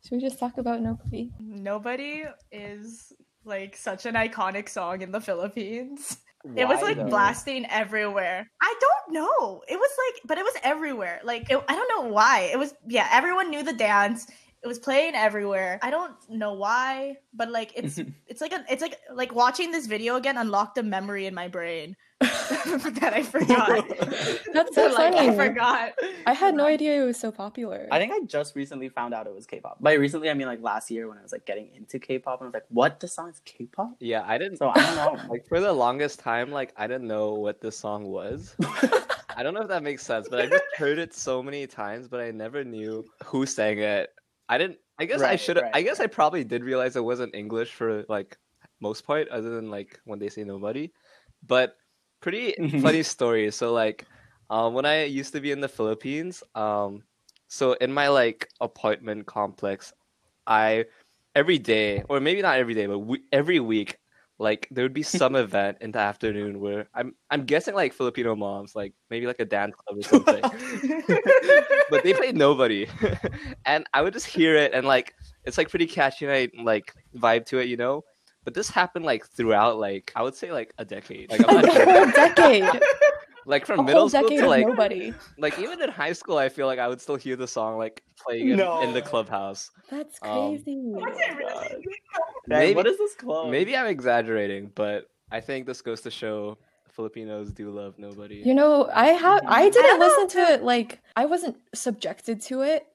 should 0.08 0.16
we 0.16 0.22
just 0.22 0.40
talk 0.40 0.58
about 0.58 0.82
Nobody? 0.82 1.32
Nobody 1.40 2.24
is 2.52 3.12
like 3.44 3.76
such 3.76 4.06
an 4.06 4.16
iconic 4.16 4.70
song 4.70 5.02
in 5.02 5.12
the 5.12 5.20
Philippines. 5.20 6.18
It 6.56 6.66
was 6.66 6.82
like 6.82 6.96
though? 6.96 7.08
blasting 7.08 7.66
everywhere. 7.66 8.50
I 8.62 8.76
don't 8.80 9.14
know. 9.14 9.62
It 9.68 9.76
was 9.76 9.92
like, 10.06 10.22
but 10.26 10.38
it 10.38 10.46
was 10.46 10.54
everywhere. 10.64 11.20
Like, 11.26 11.50
it, 11.50 11.62
I 11.68 11.76
don't 11.76 11.90
know 11.90 12.10
why. 12.10 12.50
It 12.54 12.58
was, 12.58 12.74
yeah, 12.88 13.10
everyone 13.12 13.50
knew 13.50 13.64
the 13.64 13.74
dance. 13.74 14.28
It 14.64 14.68
was 14.68 14.80
playing 14.80 15.16
everywhere. 15.16 15.78
I 15.82 15.90
don't 15.90 16.14
know 16.30 16.54
why, 16.54 17.18
but 17.34 17.52
like, 17.52 17.74
it's, 17.76 18.00
it's 18.28 18.40
like, 18.40 18.54
a, 18.54 18.64
it's 18.70 18.82
like, 18.82 18.98
like 19.14 19.36
watching 19.36 19.72
this 19.72 19.88
video 19.88 20.16
again 20.16 20.38
unlocked 20.38 20.78
a 20.78 20.84
memory 20.84 21.26
in 21.26 21.34
my 21.34 21.50
brain 21.50 21.98
that 22.22 23.12
I 23.14 23.22
forgot. 23.22 23.88
That's 24.54 24.74
so 24.74 24.88
like, 24.88 25.14
I 25.14 25.36
forgot. 25.36 25.94
I 26.26 26.34
had 26.34 26.56
no 26.56 26.66
idea 26.66 27.04
it 27.04 27.06
was 27.06 27.20
so 27.20 27.32
popular. 27.32 27.88
I 27.92 28.00
think 28.00 28.12
I 28.12 28.22
just 28.26 28.56
recently 28.56 28.90
found 28.90 29.14
out 29.14 29.28
it 29.28 29.34
was 29.36 29.46
K-pop. 29.46 29.78
By 29.82 29.94
recently, 29.94 30.30
I 30.30 30.34
mean 30.34 30.48
like 30.48 30.62
last 30.62 30.90
year 30.90 31.08
when 31.08 31.20
I 31.20 31.22
was 31.22 31.32
like 31.32 31.46
getting 31.46 31.70
into 31.76 32.00
K-pop, 32.00 32.42
and 32.42 32.46
I 32.46 32.48
was 32.48 32.54
like, 32.56 32.66
"What? 32.70 33.00
This 33.00 33.14
song 33.14 33.30
is 33.30 33.40
K-pop?" 33.46 33.98
yeah, 34.00 34.24
I 34.26 34.40
didn't. 34.40 34.58
So 34.58 34.70
I 34.70 34.76
don't 34.76 34.96
know. 34.96 35.22
Like 35.30 35.48
for 35.48 35.60
the 35.60 35.72
longest 35.72 36.20
time, 36.20 36.52
like 36.52 36.74
I 36.76 36.88
didn't 36.88 37.08
know 37.08 37.34
what 37.34 37.62
this 37.62 37.78
song 37.78 38.06
was. 38.06 38.56
I 39.38 39.44
don't 39.44 39.54
know 39.54 39.62
if 39.62 39.68
that 39.68 39.84
makes 39.84 40.04
sense, 40.04 40.28
but 40.28 40.42
I 40.42 40.48
just 40.48 40.64
heard 40.76 40.98
it 40.98 41.14
so 41.14 41.44
many 41.44 41.68
times, 41.68 42.08
but 42.08 42.20
I 42.20 42.32
never 42.32 42.64
knew 42.64 43.06
who 43.26 43.46
sang 43.46 43.78
it. 43.78 44.10
I 44.50 44.58
didn't. 44.58 44.80
I 45.00 45.06
guess 45.06 45.22
I 45.22 45.36
should. 45.36 45.58
have 45.58 45.66
right, 45.66 45.76
I 45.76 45.84
guess 45.84 46.00
I 46.00 46.08
probably 46.08 46.44
did 46.44 46.64
realize 46.64 46.96
it 46.96 47.04
wasn't 47.04 47.36
English 47.36 47.74
for 47.74 48.04
like 48.10 48.38
most 48.80 49.06
part, 49.06 49.28
other 49.30 49.52
than 49.52 49.70
like 49.70 50.00
when 50.06 50.18
they 50.18 50.30
say 50.30 50.44
nobody. 50.44 50.92
But 51.46 51.76
pretty 52.22 52.54
funny 52.82 53.04
story. 53.04 53.52
So 53.52 53.74
like, 53.74 54.06
um, 54.50 54.74
when 54.74 54.86
I 54.86 55.06
used 55.06 55.34
to 55.34 55.42
be 55.42 55.52
in 55.52 55.62
the 55.62 55.68
Philippines, 55.68 56.44
um, 56.56 57.04
so 57.48 57.74
in 57.74 57.92
my 57.94 58.08
like 58.08 58.50
apartment 58.62 59.26
complex, 59.26 59.94
I 60.46 60.86
every 61.36 61.60
day, 61.60 62.04
or 62.10 62.20
maybe 62.20 62.42
not 62.42 62.58
every 62.58 62.74
day, 62.74 62.88
but 62.88 63.00
we, 63.00 63.22
every 63.32 63.60
week, 63.60 63.98
like 64.40 64.68
there 64.72 64.84
would 64.84 64.94
be 64.94 65.04
some 65.22 65.36
event 65.36 65.78
in 65.82 65.92
the 65.92 66.00
afternoon 66.00 66.60
where 66.60 66.88
I'm 66.94 67.16
I'm 67.30 67.46
guessing 67.46 67.76
like 67.76 67.94
Filipino 67.94 68.36
moms, 68.36 68.76
like 68.76 68.94
maybe 69.10 69.28
like 69.28 69.40
a 69.40 69.46
dance 69.46 69.76
club 69.76 70.00
or 70.00 70.04
something. 70.04 70.42
but 71.90 72.04
they 72.04 72.14
played 72.14 72.36
nobody. 72.36 72.88
and 73.66 73.86
I 73.94 74.02
would 74.02 74.14
just 74.14 74.28
hear 74.28 74.56
it 74.56 74.74
and 74.74 74.86
like 74.86 75.14
it's 75.46 75.58
like 75.58 75.70
pretty 75.70 75.88
catchy 75.88 76.26
and 76.26 76.34
I 76.34 76.50
like 76.62 76.94
vibe 77.16 77.46
to 77.48 77.60
it, 77.60 77.68
you 77.68 77.78
know? 77.78 78.04
But 78.48 78.54
this 78.54 78.70
happened 78.70 79.04
like 79.04 79.28
throughout 79.28 79.78
like 79.78 80.14
I 80.16 80.22
would 80.24 80.34
say 80.34 80.54
like 80.54 80.74
a 80.78 80.86
decade. 80.86 81.30
Like 81.30 81.42
I'm 81.50 81.58
A 81.58 81.62
not 81.64 81.84
whole 81.84 82.12
decade. 82.12 82.82
Like 83.46 83.66
from 83.66 83.76
whole 83.80 83.86
middle 83.86 84.08
school 84.10 84.22
decade 84.22 84.38
to 84.40 84.44
of 84.46 84.50
like 84.50 84.68
nobody. 84.68 85.14
like 85.38 85.60
even 85.60 85.82
in 85.82 85.90
high 85.90 86.14
school 86.14 86.38
I 86.38 86.48
feel 86.48 86.66
like 86.66 86.80
I 86.80 86.88
would 86.88 87.02
still 87.02 87.18
hear 87.18 87.36
the 87.36 87.46
song 87.46 87.78
like 87.78 88.04
playing 88.18 88.48
in, 88.52 88.62
in 88.62 88.94
the 88.94 89.02
clubhouse. 89.02 89.70
That's 89.92 90.18
Um, 90.22 90.30
crazy. 90.64 90.76
Was 90.78 91.18
it 91.18 91.36
really? 91.38 91.86
Maybe- 92.48 92.76
what 92.76 92.88
is 92.88 92.98
this 92.98 93.16
club? 93.16 93.50
Maybe 93.50 93.76
I'm 93.76 93.88
exaggerating, 93.88 94.72
but 94.76 95.10
I 95.30 95.42
think 95.42 95.66
this 95.66 95.82
goes 95.82 96.00
to 96.04 96.10
show 96.10 96.58
Filipinos 96.88 97.52
do 97.52 97.70
love 97.70 97.96
nobody. 98.00 98.42
You 98.46 98.54
know, 98.54 98.90
I 98.94 99.08
have 99.08 99.42
I 99.46 99.70
didn't 99.70 100.00
don't 100.00 100.00
listen 100.00 100.28
to 100.40 100.54
it 100.54 100.64
like 100.64 101.02
I 101.18 101.26
wasn't 101.26 101.58
subjected 101.76 102.40
to 102.44 102.62
it. 102.62 102.86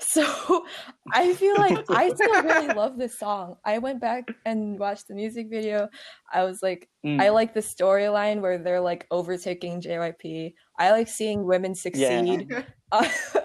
So 0.00 0.66
I 1.12 1.34
feel 1.34 1.56
like 1.56 1.84
I 1.90 2.08
still 2.14 2.42
really 2.42 2.68
love 2.74 2.98
this 2.98 3.18
song. 3.18 3.56
I 3.64 3.78
went 3.78 4.00
back 4.00 4.28
and 4.44 4.78
watched 4.78 5.08
the 5.08 5.14
music 5.14 5.48
video. 5.50 5.88
I 6.32 6.44
was 6.44 6.60
like, 6.62 6.88
Mm. 7.04 7.20
I 7.20 7.30
like 7.30 7.54
the 7.54 7.60
storyline 7.60 8.40
where 8.40 8.58
they're 8.58 8.80
like 8.80 9.06
overtaking 9.10 9.80
JYP. 9.80 10.54
I 10.78 10.90
like 10.90 11.08
seeing 11.08 11.44
women 11.44 11.74
succeed. 11.74 12.52
Uh, 12.92 13.08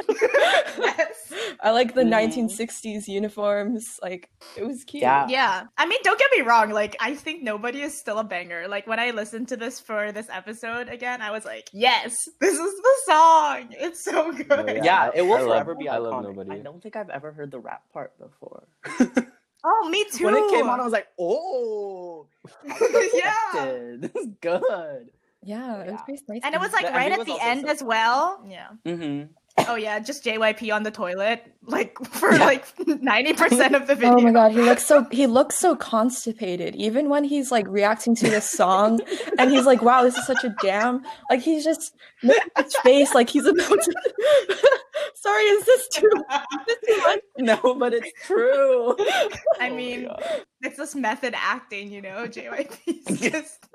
yes. 0.78 1.25
I 1.62 1.72
like 1.72 1.94
the 1.94 2.04
Mhm. 2.04 2.10
1960s 2.10 3.08
uniforms. 3.08 4.00
Like 4.02 4.30
it 4.58 4.66
was 4.66 4.84
cute. 4.84 5.02
Yeah. 5.04 5.28
Yeah. 5.28 5.64
I 5.78 5.86
mean, 5.86 6.00
don't 6.04 6.18
get 6.20 6.30
me 6.36 6.42
wrong. 6.42 6.70
Like, 6.72 6.96
I 7.00 7.16
think 7.16 7.44
nobody 7.44 7.82
is 7.82 7.98
still 7.98 8.20
a 8.20 8.24
banger. 8.24 8.68
Like, 8.68 8.88
when 8.88 9.00
I 9.00 9.12
listened 9.12 9.48
to 9.50 9.58
this 9.58 9.80
for 9.80 10.12
this 10.12 10.28
episode 10.30 10.90
again, 10.90 11.22
I 11.22 11.32
was 11.32 11.46
like, 11.46 11.70
yes, 11.74 12.28
this 12.40 12.54
is 12.58 12.74
the 12.82 12.96
song. 13.06 13.68
It's 13.72 14.04
so 14.04 14.32
good. 14.32 14.50
No, 14.50 14.66
Yeah, 14.68 14.84
Yeah, 14.84 15.12
it 15.16 15.22
will 15.24 15.36
I 15.36 15.42
love- 15.42 15.50
forever 15.50 15.76
be 15.76 15.90
I 15.90 15.98
love 15.98 16.24
Nobody. 16.24 16.52
I 16.52 16.60
don't 16.60 16.82
think 16.82 16.96
I've 16.96 17.10
ever 17.10 17.32
heard 17.32 17.52
the 17.52 17.60
rap 17.60 17.84
part 17.94 18.14
before. 18.20 18.64
Oh, 19.68 19.90
me 19.90 20.06
too. 20.14 20.26
when 20.26 20.36
it 20.36 20.48
came 20.52 20.70
on, 20.70 20.80
I 20.80 20.84
was 20.84 20.94
like, 20.94 21.08
oh, 21.20 22.28
yeah. 22.64 23.34
yeah. 23.56 23.96
this 23.98 24.12
is 24.16 24.28
good. 24.40 25.10
Yeah, 25.42 25.82
it 25.82 25.92
was 25.92 25.94
Yeah. 25.94 25.98
pretty 26.04 26.22
nice. 26.28 26.42
And 26.44 26.54
it 26.54 26.62
was 26.62 26.72
like 26.72 26.86
The 26.86 26.92
right 26.92 27.12
at 27.12 27.26
the 27.26 27.38
end 27.42 27.62
so 27.62 27.68
as 27.70 27.84
well. 27.84 28.44
Yeah. 28.48 28.68
Mm-hmm. 28.86 29.32
Oh 29.68 29.76
yeah, 29.76 30.00
just 30.00 30.24
JYP 30.24 30.74
on 30.74 30.84
the 30.84 30.92
toilet, 30.92 31.44
like 31.64 31.98
for 32.06 32.32
like 32.38 32.66
ninety 32.88 33.34
percent 33.34 33.76
of 33.76 33.88
the 33.88 33.96
video. 33.96 34.18
Oh 34.18 34.22
my 34.22 34.32
god, 34.32 34.52
he 34.52 34.62
looks 34.62 34.86
so 34.86 35.06
he 35.12 35.28
looks 35.28 35.56
so 35.58 35.76
constipated. 35.76 36.76
Even 36.76 37.10
when 37.10 37.24
he's 37.24 37.52
like 37.52 37.68
reacting 37.68 38.16
to 38.16 38.30
this 38.30 38.50
song 38.50 39.00
and 39.40 39.52
he's 39.52 39.66
like, 39.66 39.82
wow, 39.82 40.04
this 40.04 40.18
is 40.18 40.26
such 40.26 40.44
a 40.44 40.56
jam. 40.62 41.04
Like 41.30 41.42
he's 41.42 41.64
just 41.64 41.94
making 42.24 42.44
his 42.58 42.76
face 42.84 43.14
like 43.16 43.30
he's 43.30 43.46
about 43.46 43.58
to 43.82 43.94
Sorry, 45.16 45.44
is 45.44 45.66
this 45.66 45.88
too, 45.90 46.12
is 46.14 46.66
this 46.68 46.78
too 46.88 47.02
much? 47.02 47.20
No, 47.38 47.76
but 47.76 47.94
it's 47.94 48.12
true. 48.24 48.96
I 49.60 49.70
Oh 49.70 49.76
mean, 49.76 50.06
God. 50.06 50.44
it's 50.62 50.78
this 50.78 50.96
method 50.96 51.34
acting, 51.36 51.92
you 51.92 52.02
know. 52.02 52.28
JYP's 52.28 53.20
just 53.20 53.66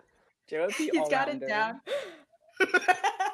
JYP 0.50 0.72
he's 0.72 0.90
got 1.08 1.28
it 1.28 1.42
all-rounder. 1.42 1.46
down. 1.46 1.80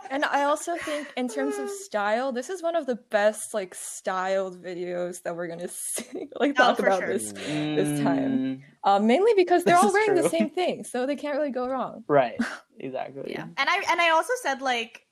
And 0.09 0.25
I 0.25 0.45
also 0.45 0.77
think 0.79 1.13
in 1.17 1.29
terms 1.29 1.59
of 1.59 1.69
style, 1.69 2.31
this 2.31 2.49
is 2.49 2.63
one 2.63 2.77
of 2.77 2.87
the 2.87 2.95
best 2.95 3.53
like 3.53 3.75
styled 3.75 4.63
videos 4.63 5.23
that 5.23 5.35
we're 5.35 5.49
gonna 5.49 5.69
see 5.69 6.29
like 6.39 6.53
Oh, 6.53 6.55
talk 6.55 6.79
about 6.79 6.99
sure. 7.01 7.09
this. 7.09 7.33
this 7.33 7.99
time. 7.99 8.39
Mm, 8.39 8.63
Um, 8.85 9.07
mainly 9.09 9.33
because 9.35 9.65
they're 9.65 9.75
This 9.75 9.83
all 9.83 9.89
is 9.89 9.95
wearing 9.95 10.15
the 10.15 10.29
same 10.29 10.49
thing, 10.51 10.85
so 10.85 11.07
they 11.07 11.17
can't 11.17 11.37
really 11.37 11.51
go 11.51 11.67
wrong. 11.69 12.05
Right. 12.09 12.41
Exactly. 12.79 13.33
Yeah, 13.33 13.45
and 13.57 13.69
I 13.71 13.83
and 13.91 14.01
I 14.03 14.11
also 14.11 14.35
said 14.43 14.61
like 14.61 15.07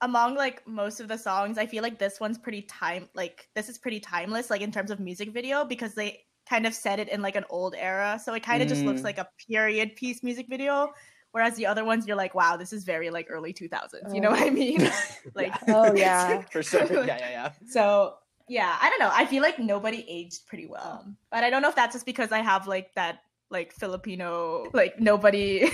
among 0.00 0.36
like 0.36 0.66
most 0.66 1.00
of 1.00 1.08
the 1.08 1.18
songs, 1.18 1.58
I 1.58 1.66
feel 1.66 1.82
like 1.82 1.98
this 1.98 2.20
one's 2.20 2.38
pretty 2.38 2.62
time 2.62 3.08
like 3.14 3.48
this 3.54 3.68
is 3.68 3.78
pretty 3.78 4.00
timeless 4.00 4.48
like 4.48 4.62
in 4.62 4.70
terms 4.72 4.90
of 4.90 5.00
music 5.00 5.32
video 5.32 5.64
because 5.64 5.94
they 5.94 6.24
kind 6.48 6.66
of 6.66 6.74
set 6.74 6.98
it 7.00 7.08
in 7.08 7.20
like 7.20 7.36
an 7.36 7.44
old 7.50 7.74
era, 7.76 8.18
so 8.24 8.32
it 8.34 8.42
kind 8.42 8.62
of 8.62 8.68
just 8.68 8.86
looks 8.86 9.02
Mm. 9.02 9.04
like 9.04 9.18
a 9.18 9.28
period 9.48 9.96
piece 9.96 10.22
music 10.22 10.46
video. 10.48 10.92
Whereas 11.32 11.54
the 11.54 11.66
other 11.66 11.84
ones, 11.84 12.06
you're 12.06 12.16
like, 12.16 12.34
wow, 12.34 12.56
this 12.56 12.72
is 12.72 12.84
very 12.84 13.10
like 13.10 13.28
early 13.30 13.52
2000s. 13.52 14.14
You 14.14 14.20
know 14.20 14.28
Oh. 14.28 14.32
what 14.32 14.42
I 14.42 14.48
oh. 14.48 14.52
mean? 14.52 14.90
like, 15.34 15.54
Oh, 15.68 15.94
yeah. 15.94 16.42
For 16.52 16.62
sure. 16.62 16.84
Yeah, 16.92 17.18
yeah, 17.18 17.30
yeah. 17.30 17.52
So 17.68 18.14
yeah, 18.48 18.76
I 18.80 18.90
don't 18.90 18.98
know. 18.98 19.10
I 19.12 19.26
feel 19.26 19.42
like 19.42 19.58
nobody 19.60 20.04
aged 20.08 20.46
pretty 20.46 20.66
well, 20.66 21.04
oh. 21.06 21.12
but 21.30 21.44
I 21.44 21.50
don't 21.50 21.62
know 21.62 21.68
if 21.68 21.76
that's 21.76 21.94
just 21.94 22.06
because 22.06 22.32
I 22.32 22.40
have 22.40 22.66
like 22.66 22.92
that 22.94 23.20
like 23.50 23.72
Filipino 23.72 24.66
like 24.72 25.00
nobody 25.00 25.68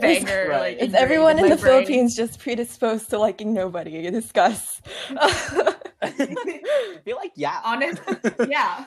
banger. 0.00 0.48
Right. 0.50 0.78
Like 0.78 0.88
Is 0.88 0.94
everyone 0.94 1.38
in 1.38 1.48
my 1.48 1.54
the 1.56 1.60
brain. 1.60 1.84
Philippines 1.84 2.14
just 2.14 2.38
predisposed 2.40 3.10
to 3.10 3.18
liking 3.18 3.54
nobody? 3.54 4.10
Discuss. 4.10 4.80
I 6.06 6.98
feel 7.04 7.16
like 7.16 7.32
yeah. 7.36 7.60
Honest, 7.64 8.00
yeah. 8.48 8.84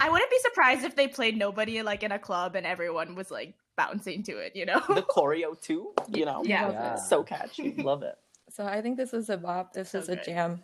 I 0.00 0.08
wouldn't 0.10 0.30
be 0.30 0.38
surprised 0.42 0.84
if 0.84 0.94
they 0.94 1.08
played 1.08 1.36
nobody 1.36 1.82
like 1.82 2.02
in 2.02 2.12
a 2.12 2.18
club 2.18 2.54
and 2.56 2.66
everyone 2.66 3.14
was 3.14 3.30
like 3.30 3.54
bouncing 3.76 4.22
to 4.24 4.32
it. 4.38 4.54
You 4.54 4.66
know? 4.66 4.80
the 4.88 5.02
choreo 5.02 5.60
too. 5.60 5.92
You 6.12 6.24
know. 6.24 6.42
Yeah. 6.44 6.70
Yeah. 6.70 6.94
So 6.96 7.22
catchy. 7.22 7.74
Love 7.82 8.02
it. 8.02 8.14
so 8.50 8.64
I 8.64 8.80
think 8.80 8.96
this 8.96 9.12
is 9.12 9.28
a 9.28 9.36
bop. 9.36 9.72
This 9.72 9.90
So 9.90 9.98
is 9.98 10.08
a 10.08 10.16
jam, 10.16 10.60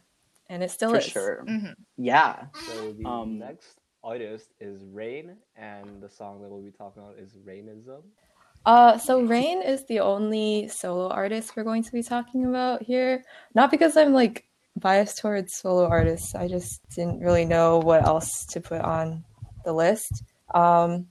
and 0.49 0.62
it 0.62 0.71
still 0.71 0.91
For 0.91 0.99
is. 0.99 1.05
sure. 1.05 1.45
Mhm. 1.49 1.75
Yeah. 1.97 2.47
So 2.67 2.93
the 2.93 3.05
Um, 3.05 3.39
next 3.39 3.79
artist 4.05 4.51
is 4.61 4.85
Rain, 4.85 5.37
and 5.57 6.01
the 6.01 6.09
song 6.09 6.43
that 6.43 6.49
we'll 6.51 6.62
be 6.62 6.71
talking 6.71 7.03
about 7.03 7.19
is 7.19 7.37
Rainism. 7.45 8.03
Uh, 8.65 8.97
so 8.97 9.21
Rain 9.21 9.61
is 9.61 9.85
the 9.87 9.99
only 9.99 10.69
solo 10.69 11.09
artist 11.09 11.57
we're 11.57 11.65
going 11.65 11.83
to 11.83 11.91
be 11.91 12.03
talking 12.03 12.47
about 12.47 12.81
here. 12.83 13.25
Not 13.57 13.73
because 13.73 13.97
I'm 13.97 14.12
like 14.12 14.45
biased 14.76 15.19
towards 15.19 15.55
solo 15.57 15.87
artists. 15.87 16.35
I 16.35 16.49
just 16.49 16.81
didn't 16.95 17.21
really 17.21 17.45
know 17.45 17.79
what 17.79 18.05
else 18.07 18.45
to 18.50 18.61
put 18.61 18.81
on 18.81 19.25
the 19.64 19.73
list. 19.73 20.23
Um, 20.55 21.07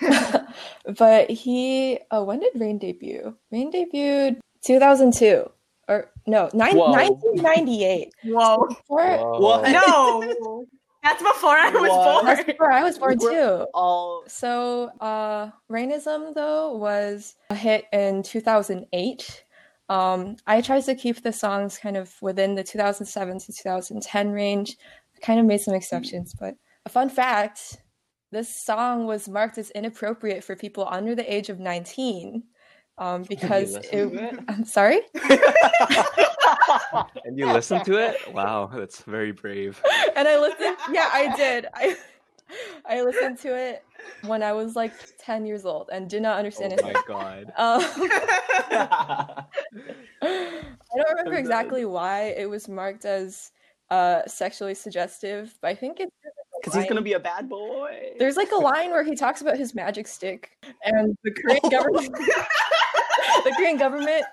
but 0.98 1.30
he, 1.30 1.98
oh, 2.10 2.24
when 2.24 2.40
did 2.40 2.52
Rain 2.54 2.78
debut? 2.78 3.36
Rain 3.50 3.72
debuted 3.72 4.38
2002 4.64 5.50
or 5.88 6.10
no, 6.26 6.48
nine, 6.54 6.76
Whoa. 6.76 6.90
1998. 6.92 8.12
Whoa! 8.24 8.66
Before, 8.68 9.40
What? 9.40 9.68
No, 9.68 10.64
that's 11.02 11.22
before 11.22 11.56
I 11.56 11.70
was 11.70 11.90
What? 11.90 12.24
that's 12.24 12.40
born. 12.44 12.46
before 12.46 12.72
I 12.72 12.82
was 12.84 12.98
born 12.98 13.18
We're 13.20 13.30
too. 13.58 13.66
All 13.74 14.22
So, 14.28 14.90
uh, 15.00 15.50
Rainism 15.68 16.32
though 16.34 16.76
was 16.76 17.34
a 17.50 17.54
hit 17.56 17.86
in 17.92 18.22
2008. 18.22 19.44
Um, 19.92 20.36
I 20.46 20.62
tried 20.62 20.84
to 20.84 20.94
keep 20.94 21.22
the 21.22 21.34
songs 21.34 21.76
kind 21.76 21.98
of 21.98 22.10
within 22.22 22.54
the 22.54 22.64
2007 22.64 23.38
to 23.40 23.52
2010 23.52 24.30
range. 24.30 24.78
I 25.14 25.20
kind 25.20 25.38
of 25.38 25.44
made 25.44 25.60
some 25.60 25.74
exceptions, 25.74 26.32
but 26.32 26.54
a 26.86 26.88
fun 26.88 27.10
fact: 27.10 27.82
this 28.30 28.64
song 28.64 29.06
was 29.06 29.28
marked 29.28 29.58
as 29.58 29.70
inappropriate 29.72 30.44
for 30.44 30.56
people 30.56 30.88
under 30.90 31.14
the 31.14 31.30
age 31.30 31.50
of 31.50 31.60
19 31.60 32.42
um, 32.96 33.24
because 33.24 33.76
it? 33.92 34.44
I'm 34.48 34.64
sorry. 34.64 35.02
And 37.26 37.38
you 37.38 37.52
listen 37.52 37.84
to 37.84 37.98
it? 37.98 38.16
Wow, 38.32 38.70
that's 38.72 39.02
very 39.02 39.32
brave. 39.32 39.82
and 40.16 40.26
I 40.26 40.38
listened. 40.38 40.76
Yeah, 40.90 41.10
I 41.12 41.36
did. 41.36 41.66
I 41.74 41.96
I 42.86 43.02
listened 43.02 43.38
to 43.40 43.56
it 43.56 43.84
when 44.26 44.42
I 44.42 44.52
was 44.52 44.74
like 44.76 44.92
10 45.18 45.46
years 45.46 45.64
old 45.64 45.88
and 45.92 46.08
did 46.08 46.22
not 46.22 46.38
understand 46.38 46.72
it. 46.74 46.80
Oh 46.82 46.92
my 46.92 47.02
god. 47.06 47.52
Um, 50.22 50.22
I 50.22 50.96
don't 50.96 51.10
remember 51.16 51.34
exactly 51.38 51.84
why 51.84 52.34
it 52.36 52.48
was 52.48 52.68
marked 52.68 53.04
as 53.04 53.50
uh, 53.90 54.22
sexually 54.26 54.74
suggestive, 54.74 55.54
but 55.60 55.68
I 55.68 55.74
think 55.74 56.00
it's 56.00 56.12
because 56.60 56.74
he's 56.78 56.88
gonna 56.88 57.02
be 57.02 57.14
a 57.14 57.20
bad 57.20 57.48
boy. 57.48 58.12
There's 58.18 58.36
like 58.36 58.52
a 58.52 58.56
line 58.56 58.90
where 58.90 59.02
he 59.02 59.14
talks 59.16 59.40
about 59.40 59.56
his 59.56 59.74
magic 59.74 60.06
stick, 60.06 60.50
and 60.84 61.16
the 61.24 61.30
Korean 61.32 61.60
Oh. 61.64 61.70
government, 61.70 62.12
the 63.44 63.52
Korean 63.56 63.78
government 63.78 64.24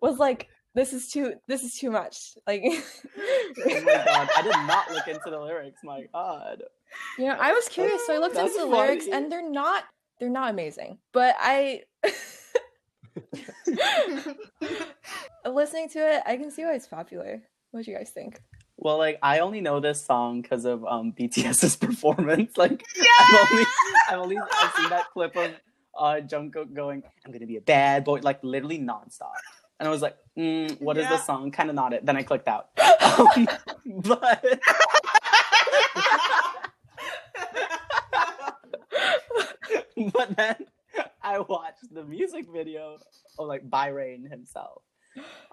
was 0.00 0.18
like, 0.18 0.48
"This 0.74 0.92
is 0.92 1.08
too, 1.08 1.34
this 1.48 1.62
is 1.64 1.74
too 1.78 1.90
much." 1.90 2.34
Like, 2.46 2.62
Oh 2.64 3.80
my 3.80 4.02
god, 4.04 4.28
I 4.36 4.42
did 4.42 4.52
not 4.66 4.90
look 4.92 5.08
into 5.08 5.30
the 5.30 5.40
lyrics. 5.40 5.80
My 5.82 6.04
god. 6.12 6.62
You 7.18 7.26
know, 7.26 7.36
I 7.38 7.52
was 7.52 7.68
curious, 7.68 8.06
so 8.06 8.14
I 8.14 8.18
looked 8.18 8.34
That's 8.34 8.54
into 8.54 8.66
the 8.66 8.70
lyrics, 8.70 9.06
and 9.06 9.30
they're 9.30 9.48
not, 9.48 9.84
they're 10.18 10.28
not 10.30 10.50
amazing. 10.50 10.98
But 11.12 11.36
I, 11.38 11.82
listening 15.46 15.88
to 15.90 15.98
it, 15.98 16.22
I 16.26 16.36
can 16.36 16.50
see 16.50 16.64
why 16.64 16.74
it's 16.74 16.86
popular. 16.86 17.42
What 17.70 17.84
do 17.84 17.90
you 17.90 17.96
guys 17.96 18.10
think? 18.10 18.40
Well, 18.76 18.98
like 18.98 19.18
I 19.22 19.38
only 19.40 19.60
know 19.60 19.80
this 19.80 20.04
song 20.04 20.42
because 20.42 20.64
of 20.64 20.84
um 20.84 21.12
BTS's 21.12 21.76
performance. 21.86 22.56
Like 22.56 22.84
I've 23.20 23.48
only 23.50 23.64
I've 24.08 24.18
only 24.18 24.36
I've 24.38 24.72
seen 24.74 24.90
that 24.90 25.06
clip 25.12 25.36
of 25.36 25.52
uh 25.98 26.20
Jungkook 26.26 26.74
going, 26.74 27.02
"I'm 27.24 27.32
gonna 27.32 27.46
be 27.46 27.56
a 27.56 27.60
bad 27.60 28.04
boy," 28.04 28.20
like 28.22 28.42
literally 28.42 28.78
nonstop. 28.78 29.32
And 29.78 29.88
I 29.88 29.90
was 29.90 30.02
like, 30.02 30.16
mm, 30.38 30.80
"What 30.80 30.96
is 30.96 31.04
Yeah. 31.04 31.10
this 31.10 31.26
song?" 31.26 31.50
Kind 31.50 31.70
of 31.70 31.76
nodded. 31.76 32.04
Then 32.06 32.16
I 32.16 32.22
clicked 32.22 32.48
out. 32.48 32.68
Um, 33.12 33.46
but 33.86 34.42
but 40.14 40.36
then 40.36 40.56
I 41.22 41.38
watched 41.40 41.92
the 41.92 42.04
music 42.04 42.46
video 42.52 42.98
of 43.38 43.46
like 43.48 43.68
by 43.68 43.88
Rain 43.88 44.24
himself. 44.30 44.82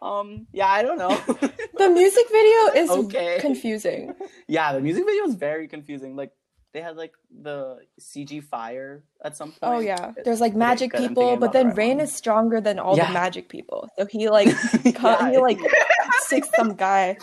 Um, 0.02 0.48
yeah, 0.54 0.68
I 0.68 0.82
don't 0.84 0.98
know. 0.98 1.20
The 1.78 1.90
music 1.90 2.26
video 2.30 2.60
is 2.84 2.90
Okay. 2.90 3.38
confusing. 3.40 4.14
yeah, 4.48 4.74
the 4.74 4.82
music 4.82 5.06
video 5.06 5.24
is 5.26 5.36
very 5.36 5.68
confusing. 5.70 6.16
Like 6.18 6.32
they 6.74 6.82
had 6.82 6.98
like 6.98 7.14
the 7.32 7.80
CG 8.02 8.44
fire 8.44 9.04
at 9.24 9.38
some 9.38 9.50
point. 9.52 9.60
Oh 9.64 9.80
yeah, 9.80 10.12
there's 10.26 10.42
like 10.42 10.56
magic 10.56 10.92
I'm 10.94 11.08
people, 11.08 11.38
but 11.38 11.54
then 11.54 11.70
Rain 11.76 11.98
one. 11.98 12.04
is 12.06 12.14
stronger 12.14 12.60
than 12.60 12.80
all 12.80 12.98
Yeah. 12.98 13.08
the 13.08 13.14
magic 13.14 13.48
people. 13.48 13.88
So 13.98 14.06
he 14.06 14.30
like 14.30 14.48
Yeah. 14.84 15.32
he 15.32 15.38
like 15.38 15.60
six 16.28 16.50
some 16.56 16.76
guy 16.76 17.18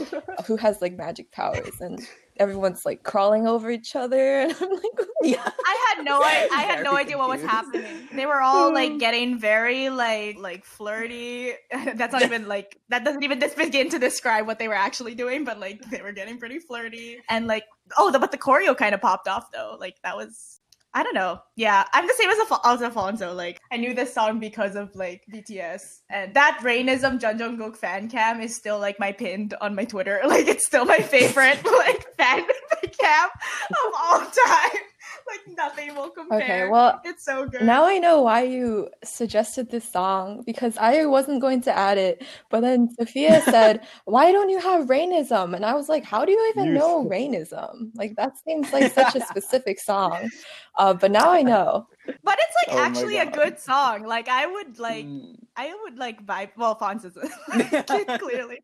who 0.47 0.57
has 0.57 0.81
like 0.81 0.97
magic 0.97 1.33
powers, 1.33 1.81
and 1.81 2.01
everyone's 2.39 2.85
like 2.85 3.03
crawling 3.03 3.47
over 3.47 3.71
each 3.71 3.97
other, 3.97 4.39
and 4.41 4.53
I'm 4.53 4.71
like, 4.71 5.07
yeah. 5.23 5.51
I 5.67 5.95
had 5.95 6.05
no 6.05 6.21
I, 6.23 6.49
I 6.53 6.63
had 6.63 6.83
no 6.85 6.93
Very 6.93 7.05
idea 7.05 7.19
what 7.19 7.29
was 7.29 7.43
happening. 7.43 8.09
They 8.13 8.27
were 8.27 8.41
all 8.41 8.73
like 8.73 8.93
hmm. 8.93 8.99
getting 8.99 9.39
very 9.39 9.89
like 9.89 10.39
like 10.39 10.65
flirty. 10.65 11.55
That's 11.95 12.13
not 12.13 12.23
even 12.23 12.49
like 12.49 12.79
that 12.89 13.05
doesn't 13.05 13.23
even 13.23 13.39
dis- 13.39 13.55
begin 13.55 13.89
to 13.91 13.99
describe 13.99 14.47
what 14.47 14.59
they 14.59 14.69
were 14.69 14.75
actually 14.75 15.15
doing, 15.15 15.45
but 15.45 15.59
like 15.59 15.83
they 15.91 16.03
were 16.03 16.13
getting 16.13 16.39
pretty 16.39 16.59
flirty 16.59 17.19
and 17.29 17.47
like 17.47 17.65
oh 17.99 18.11
the, 18.11 18.19
but 18.19 18.31
the 18.33 18.39
choreo 18.39 18.77
kind 18.77 18.95
of 18.95 19.01
popped 19.01 19.29
off 19.29 19.51
though. 19.53 19.77
Like 19.79 19.97
that 20.03 20.17
was 20.17 20.61
I 20.97 21.03
don't 21.03 21.13
know. 21.15 21.41
Yeah, 21.57 21.85
I'm 21.93 22.07
the 22.07 22.15
same 22.15 22.31
as, 22.31 22.39
Alf- 22.51 22.61
as 22.65 22.81
Alfonso. 22.81 23.35
Like 23.35 23.61
I 23.71 23.77
knew 23.77 23.93
this 23.93 24.15
song 24.15 24.41
because 24.41 24.77
of 24.77 24.97
like 24.97 25.25
BTS 25.31 25.83
and 26.09 26.33
that 26.33 26.59
Rainism 26.63 27.19
Jeon 27.19 27.39
Jungkook 27.39 27.77
fan 27.77 28.09
cam 28.09 28.41
is 28.41 28.57
still 28.57 28.79
like 28.79 28.99
my 28.99 29.13
pinned 29.13 29.53
on 29.61 29.75
my 29.75 29.85
Twitter. 29.85 30.21
Like 30.27 30.49
it's 30.49 30.67
still 30.67 30.87
my 30.87 30.99
favorite 30.99 31.63
like 31.79 32.17
fan 32.17 32.47
cam 32.99 33.29
of 33.29 33.93
all 34.03 34.21
time. 34.21 34.81
Like 35.27 35.57
nothing 35.57 35.95
will 35.97 36.11
compare. 36.11 36.39
okay, 36.41 36.69
well 36.69 37.01
it's 37.05 37.25
so 37.25 37.47
good. 37.47 37.63
now 37.63 37.85
I 37.85 37.99
know 37.99 38.23
why 38.23 38.43
you 38.45 38.89
suggested 39.05 39.71
this 39.71 39.89
song 39.89 40.43
because 40.47 40.77
I 40.79 41.05
wasn't 41.07 41.41
going 41.41 41.61
to 41.63 41.77
add 41.77 41.99
it, 41.99 42.25
but 42.51 42.61
then 42.61 42.89
Sophia 42.99 43.41
said, 43.45 43.81
"Why 44.05 44.31
don't 44.33 44.51
you 44.51 44.61
have 44.61 44.89
Rainism?" 44.89 45.55
And 45.55 45.65
I 45.67 45.75
was 45.75 45.89
like, 45.89 46.05
"How 46.05 46.25
do 46.25 46.31
you 46.33 46.53
even 46.55 46.67
You- 46.67 46.75
know 46.75 47.03
Rainism? 47.05 47.93
Like 47.97 48.15
that 48.17 48.39
seems 48.39 48.73
like 48.73 48.93
such 48.93 49.17
a 49.17 49.21
specific 49.33 49.81
song." 49.81 50.31
Uh, 50.79 50.95
but 50.95 51.11
now 51.11 51.31
I 51.31 51.43
know. 51.43 51.89
but 52.23 52.39
it's 52.39 52.57
like 52.69 52.77
Oh 52.77 52.85
actually 52.85 53.19
a 53.19 53.27
good 53.31 53.59
song. 53.59 54.05
Like 54.07 54.29
I 54.29 54.47
would 54.47 54.79
like 54.79 55.07
Mm. 55.07 55.37
I 55.57 55.75
would 55.83 55.99
like 55.99 56.25
vibe. 56.25 56.51
Well, 56.57 56.77
Fonz 56.79 57.05
isn't 57.05 58.19
clearly. 58.21 58.61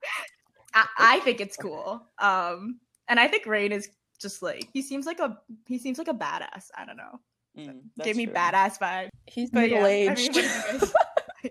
I, 0.75 0.87
I 0.99 1.21
think 1.21 1.41
it's 1.41 1.57
cool. 1.57 2.07
Um, 2.19 2.79
and 3.09 3.19
I 3.21 3.27
think 3.29 3.47
Rain 3.47 3.73
is 3.73 3.89
just 4.23 4.43
like 4.43 4.69
he 4.73 4.81
seems 4.83 5.05
like 5.07 5.19
a 5.21 5.38
he 5.67 5.79
seems 5.79 5.99
like 5.99 6.09
a 6.09 6.14
badass. 6.14 6.71
I 6.76 6.85
don't 6.87 6.97
know. 6.97 7.21
Mm, 7.59 7.81
that's 7.97 8.07
Give 8.07 8.17
me 8.17 8.25
true. 8.26 8.35
badass 8.35 8.79
vibe. 8.79 9.09
He's 9.26 9.50
But 9.50 9.69
yeah, 9.69 9.83
middle 9.83 9.85
I 9.85 9.91
mean, 9.91 10.11
aged. 10.12 10.29
what 10.29 10.35
do 10.35 10.41
you 10.41 10.49
guys- 10.81 10.93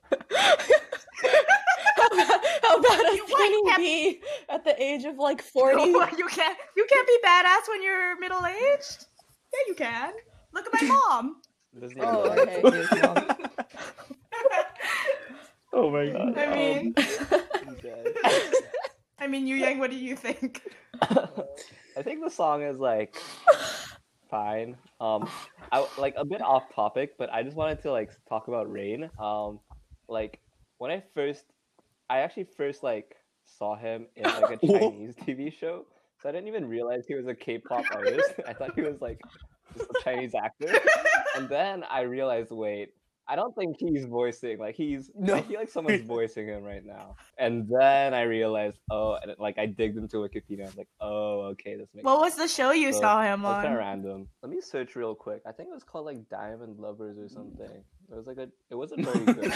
how 1.96 2.10
bad, 2.16 2.42
how 2.64 2.82
bad 2.82 3.14
You- 3.16 3.26
can 3.28 3.64
what? 3.66 3.78
be 3.78 4.22
at 4.50 4.64
the 4.64 4.82
age 4.82 5.04
of 5.06 5.18
like 5.18 5.42
40? 5.42 5.84
you 5.84 6.00
can't 6.28 6.58
you 6.76 6.86
can't 6.90 7.08
be 7.08 7.18
badass 7.24 7.68
when 7.70 7.84
you're 7.84 8.18
middle 8.20 8.44
aged. 8.46 9.06
Yeah, 9.54 9.60
you 9.68 9.76
can. 9.76 10.14
Look 10.54 10.66
at 10.66 10.74
my 10.82 10.88
mom. 11.10 11.42
Oh, 12.02 12.32
okay. 12.32 12.62
Oh 15.74 15.90
my 15.90 16.10
god. 16.10 16.38
I 16.38 16.56
mean, 16.56 16.94
I'm. 16.98 17.78
I 19.20 19.28
mean, 19.28 19.48
Yu 19.48 19.56
Yang, 19.56 19.80
what 19.80 19.90
do 19.92 19.98
you 19.98 20.16
think? 20.18 20.62
I 21.98 22.02
think 22.02 22.24
the 22.24 22.30
song 22.30 22.64
is 22.64 22.80
like 22.80 23.22
fine. 24.30 24.78
Um, 25.00 25.30
I 25.72 25.86
like 25.98 26.16
a 26.18 26.26
bit 26.26 26.42
off 26.42 26.74
topic, 26.74 27.18
but 27.18 27.32
I 27.32 27.44
just 27.44 27.56
wanted 27.56 27.82
to 27.84 27.92
like 27.92 28.12
talk 28.28 28.48
about 28.48 28.72
Rain. 28.72 29.10
Um, 29.20 29.60
like 30.08 30.40
when 30.78 30.92
I 30.92 31.04
first, 31.14 31.44
I 32.10 32.20
actually 32.20 32.48
first 32.58 32.84
like 32.84 33.16
saw 33.44 33.76
him 33.76 34.08
in 34.16 34.24
like 34.24 34.62
a 34.64 34.68
Chinese 34.80 35.16
TV 35.16 35.54
show, 35.54 35.86
so 36.22 36.30
I 36.30 36.32
didn't 36.32 36.48
even 36.48 36.68
realize 36.68 37.06
he 37.08 37.16
was 37.16 37.28
a 37.28 37.36
K-pop 37.36 37.86
artist. 37.94 38.34
I 38.48 38.54
thought 38.54 38.74
he 38.76 38.82
was 38.82 39.02
like 39.02 39.20
just 39.78 39.90
a 39.90 40.04
Chinese 40.04 40.34
actor, 40.34 40.74
and 41.36 41.50
then 41.50 41.84
I 41.84 42.02
realized, 42.02 42.52
wait. 42.52 42.94
I 43.28 43.36
don't 43.36 43.56
think 43.56 43.78
he's 43.80 44.06
voicing 44.06 44.58
like 44.60 44.76
he's. 44.76 45.10
No. 45.18 45.36
I 45.36 45.42
feel 45.42 45.60
like 45.60 45.70
someone's 45.70 46.02
voicing 46.06 46.48
him 46.48 46.64
right 46.64 46.84
now. 46.86 47.16
And 47.38 47.68
then 47.70 48.14
I 48.14 48.24
realized, 48.24 48.78
oh, 48.90 49.18
and 49.22 49.32
it, 49.32 49.40
like 49.40 49.58
I 49.58 49.68
digged 49.68 49.98
into 49.98 50.18
Wikipedia. 50.18 50.64
I 50.64 50.66
was 50.66 50.78
like, 50.78 50.90
oh, 51.00 51.42
okay, 51.54 51.76
this 51.78 51.88
makes. 51.94 52.04
What 52.04 52.20
was 52.20 52.36
the 52.36 52.48
show 52.48 52.72
you 52.72 52.92
So, 52.92 53.02
saw 53.02 53.22
him 53.24 53.42
That's 53.44 53.54
kind 53.64 53.68
of 53.68 53.72
on? 53.74 53.78
random. 53.78 54.28
Let 54.42 54.52
me 54.52 54.60
search 54.62 54.96
real 54.96 55.16
quick. 55.16 55.42
I 55.48 55.52
think 55.52 55.70
it 55.70 55.74
was 55.74 55.84
called 55.84 56.06
like 56.06 56.28
Diamond 56.30 56.80
Lovers 56.80 57.18
or 57.18 57.30
something. 57.30 57.68
Mm. 57.68 58.12
It 58.12 58.16
was 58.18 58.28
like 58.28 58.38
a. 58.38 58.50
It 58.70 58.76
wasn't 58.76 59.06
very 59.06 59.20
good, 59.26 59.38
movie, 59.38 59.50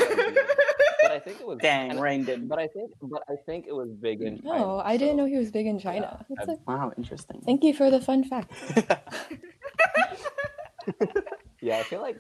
but 1.02 1.12
I 1.12 1.20
think 1.20 1.42
it 1.42 1.48
was. 1.48 1.58
Dang, 1.60 1.92
and- 1.92 2.02
Rain 2.02 2.24
did. 2.24 2.48
But 2.48 2.60
I 2.60 2.68
think, 2.68 2.92
but 3.02 3.24
I 3.28 3.36
think 3.46 3.66
it 3.68 3.74
was 3.76 3.90
big 3.92 4.22
in 4.22 4.42
China. 4.42 4.60
No, 4.60 4.80
I 4.86 4.96
didn't 4.96 5.14
so- 5.18 5.24
know 5.24 5.26
he 5.26 5.38
was 5.38 5.52
big 5.52 5.66
in 5.66 5.80
China. 5.80 6.24
Yeah, 6.30 6.36
That's 6.46 6.60
a- 6.60 6.64
Wow, 6.72 6.94
interesting. 6.98 7.42
thank 7.46 7.64
you 7.64 7.74
for 7.74 7.90
the 7.92 8.00
fun 8.00 8.24
fact. 8.24 8.52
Yeah, 11.62 11.80
I 11.80 11.84
feel 11.84 12.02
like 12.02 12.18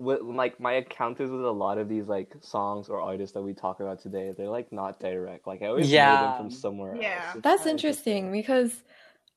with 0.00 0.22
like 0.22 0.58
my 0.60 0.74
encounters 0.74 1.30
with 1.30 1.44
a 1.44 1.50
lot 1.50 1.78
of 1.78 1.88
these 1.88 2.06
like 2.06 2.34
songs 2.40 2.88
or 2.88 3.00
artists 3.00 3.34
that 3.34 3.42
we 3.42 3.54
talk 3.54 3.80
about 3.80 4.00
today, 4.00 4.32
they're 4.36 4.48
like 4.48 4.72
not 4.72 4.98
direct. 5.00 5.46
Like 5.46 5.62
I 5.62 5.66
always 5.66 5.92
know 5.92 6.16
Yeah. 6.16 6.16
them 6.16 6.32
from 6.34 6.50
somewhere 6.50 6.96
Yeah. 7.00 7.06
else. 7.18 7.34
It's 7.34 7.42
That's 7.42 7.62
kinda 7.62 7.70
interesting 7.72 8.32
because 8.32 8.82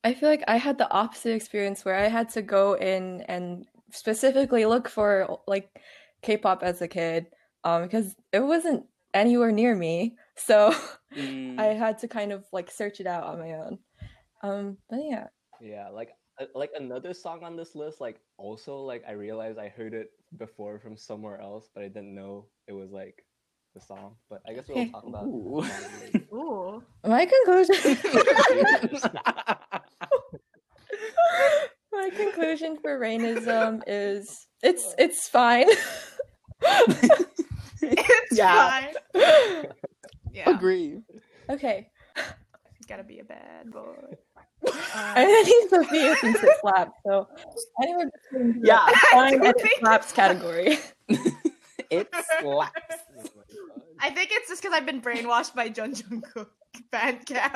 I 0.04 0.14
feel 0.14 0.28
like 0.28 0.44
I 0.48 0.56
had 0.56 0.78
the 0.78 0.90
opposite 0.92 1.34
experience 1.34 1.84
where 1.84 1.96
I 1.96 2.08
had 2.08 2.28
to 2.30 2.42
go 2.42 2.74
in 2.74 3.22
and 3.22 3.66
specifically 3.92 4.66
look 4.66 4.88
for 4.88 5.40
like 5.46 5.82
K-pop 6.22 6.62
as 6.62 6.82
a 6.82 6.88
kid 6.88 7.26
um, 7.64 7.82
because 7.82 8.16
it 8.32 8.40
wasn't 8.40 8.86
anywhere 9.14 9.52
near 9.52 9.74
me. 9.76 10.16
So 10.36 10.74
Mm. 11.16 11.58
I 11.58 11.66
had 11.66 11.98
to 12.00 12.08
kind 12.08 12.32
of 12.32 12.44
like 12.52 12.70
search 12.70 13.00
it 13.00 13.06
out 13.06 13.24
on 13.24 13.38
my 13.40 13.52
own. 13.54 13.78
Um, 14.42 14.78
but 14.90 15.00
yeah. 15.02 15.28
Yeah, 15.60 15.88
like 15.90 16.16
uh, 16.40 16.46
like 16.54 16.70
another 16.76 17.12
song 17.14 17.42
on 17.44 17.56
this 17.56 17.74
list, 17.74 18.00
like 18.00 18.20
also 18.38 18.78
like 18.80 19.04
I 19.08 19.12
realized 19.12 19.58
I 19.58 19.68
heard 19.68 19.94
it 19.94 20.10
before 20.36 20.78
from 20.78 20.96
somewhere 20.96 21.40
else, 21.40 21.68
but 21.74 21.82
I 21.84 21.88
didn't 21.88 22.14
know 22.14 22.46
it 22.66 22.72
was 22.72 22.90
like 22.92 23.24
the 23.74 23.80
song. 23.80 24.16
But 24.30 24.40
I 24.48 24.52
guess 24.54 24.68
we'll 24.68 24.78
Okay. 24.78 24.90
talk 24.90 25.04
about 25.06 25.26
Ooh. 25.26 25.60
the 25.62 25.68
song 25.68 26.00
later. 26.00 26.24
Ooh. 26.34 26.82
My 27.06 27.26
conclusion 27.26 27.76
my 31.92 32.10
conclusion 32.10 32.78
for 32.82 32.98
Rainism 32.98 33.82
is 33.86 34.46
it's 34.62 34.94
it's 34.98 35.28
fine. 35.28 35.68
It's 37.82 38.32
Yeah. 38.32 38.88
fine. 39.14 39.66
Yeah. 40.32 40.50
Agree. 40.50 41.00
okay. 41.50 41.88
You 42.16 42.86
gotta 42.88 43.04
be 43.04 43.20
a 43.20 43.24
bad 43.24 43.70
boy. 43.70 44.16
I 44.94 45.42
think 45.44 45.70
Sophia 45.70 46.14
thinks 46.20 46.42
it 46.42 46.56
slaps, 46.60 46.92
so 47.06 47.28
I 47.78 47.82
think 47.84 47.98
we're 47.98 48.04
just 48.04 48.32
gonna 48.32 48.52
do 48.52 48.60
Yeah, 48.64 48.84
the 48.88 48.96
fine 49.10 49.42
I 49.42 49.46
and 49.48 49.56
it 49.56 49.78
slaps 49.80 50.12
category. 50.12 50.78
it 51.90 52.08
slaps. 52.40 52.40
My 52.42 52.62
God. 52.62 52.70
I 54.00 54.10
think 54.10 54.30
it's 54.32 54.48
just 54.48 54.62
because 54.62 54.76
I've 54.76 54.86
been 54.86 55.00
brainwashed 55.00 55.54
by 55.54 55.68
Jeon 55.70 55.94
Jungkook 56.02 56.48
fan 56.90 57.20
cam. 57.24 57.50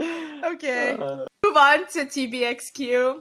okay. 0.44 0.96
Uh, 0.98 1.24
Move 1.44 1.56
on 1.56 1.86
to 1.88 2.04
TVXQ. 2.06 3.20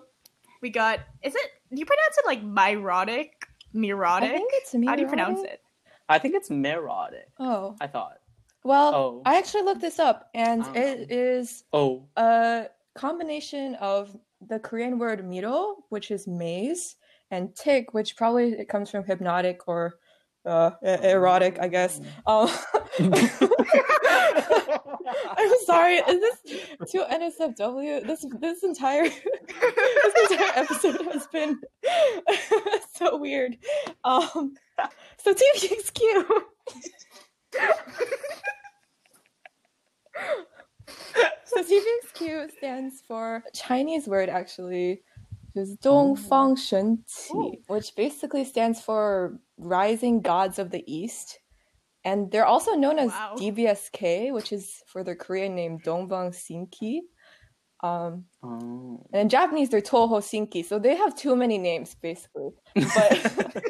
We 0.62 0.70
got 0.70 1.00
is 1.24 1.36
it 1.36 1.52
you 1.72 1.86
pronounce 1.86 2.18
it 2.18 2.26
like 2.26 2.44
Myrotic? 2.44 3.32
I 3.76 4.20
think 4.30 4.52
it's 4.54 4.74
me. 4.74 4.88
How 4.88 4.96
do 4.96 5.02
you 5.02 5.08
pronounce 5.08 5.42
it? 5.44 5.62
I 6.08 6.20
think 6.20 6.36
it's 6.36 6.50
Merodic. 6.50 7.24
Oh, 7.40 7.76
I 7.82 7.88
thought. 7.88 8.18
Well, 8.64 8.96
Oh. 8.96 9.22
I 9.26 9.38
actually 9.38 9.64
looked 9.64 9.82
this 9.82 10.00
up, 10.00 10.30
and 10.34 10.64
Oh. 10.66 10.74
it 10.74 11.12
is 11.12 11.64
Oh. 11.74 12.06
a 12.18 12.68
combination 12.96 13.76
of 13.76 14.16
the 14.48 14.60
Korean 14.60 15.00
word 15.00 15.26
miro, 15.28 15.84
which 15.90 16.12
is 16.12 16.28
maze, 16.28 16.96
and 17.32 17.56
tik, 17.56 17.94
which 17.94 18.16
probably 18.16 18.54
it 18.54 18.70
comes 18.70 18.90
from 18.92 19.04
hypnotic 19.06 19.68
or 19.68 19.96
uh, 20.46 20.72
erotic, 20.84 21.58
I 21.60 21.70
guess. 21.70 22.02
Um, 22.28 22.50
I'm 25.38 25.52
sorry. 25.66 25.96
Is 25.96 26.20
this 26.20 26.92
to 26.92 27.06
NSFW? 27.06 28.06
This 28.06 28.26
this 28.40 28.64
entire 28.64 29.04
this 29.10 30.32
entire 30.32 30.52
episode 30.56 31.02
has 31.14 31.28
been 31.28 31.60
so 32.96 33.18
weird. 33.18 33.58
Um, 34.04 34.56
so 35.18 35.34
TVXQ. 35.34 36.26
So 41.46 41.64
TVXQ 41.64 42.52
stands 42.58 43.02
for 43.08 43.44
Chinese 43.54 44.08
word 44.08 44.30
actually, 44.30 45.02
which 45.54 45.64
is 45.64 45.78
Dongfang 45.78 46.56
Shenqi, 46.58 47.36
Ooh. 47.36 47.54
which 47.68 47.96
basically 47.96 48.44
stands 48.46 48.82
for 48.82 49.40
Rising 49.58 50.22
Gods 50.22 50.60
of 50.60 50.72
the 50.72 50.84
East. 50.92 51.40
And 52.06 52.30
they're 52.32 52.46
also 52.46 52.74
known 52.74 53.00
as 53.00 53.12
Wow. 53.12 53.36
DBSK, 53.38 54.34
which 54.34 54.52
is 54.52 54.84
for 54.88 55.04
their 55.06 55.16
Korean 55.16 55.56
name 55.56 55.80
Dongbang 55.80 56.34
Sinki. 56.34 57.00
Um, 57.82 58.26
Oh. 58.44 59.06
and 59.14 59.22
in 59.24 59.30
Japanese, 59.30 59.70
they're 59.70 59.82
Toho 59.82 60.20
Shinki, 60.22 60.66
so 60.66 60.80
they 60.80 60.96
have 60.96 61.16
too 61.16 61.36
many 61.36 61.58
names 61.58 61.96
basically. 61.96 62.50
But 62.76 63.54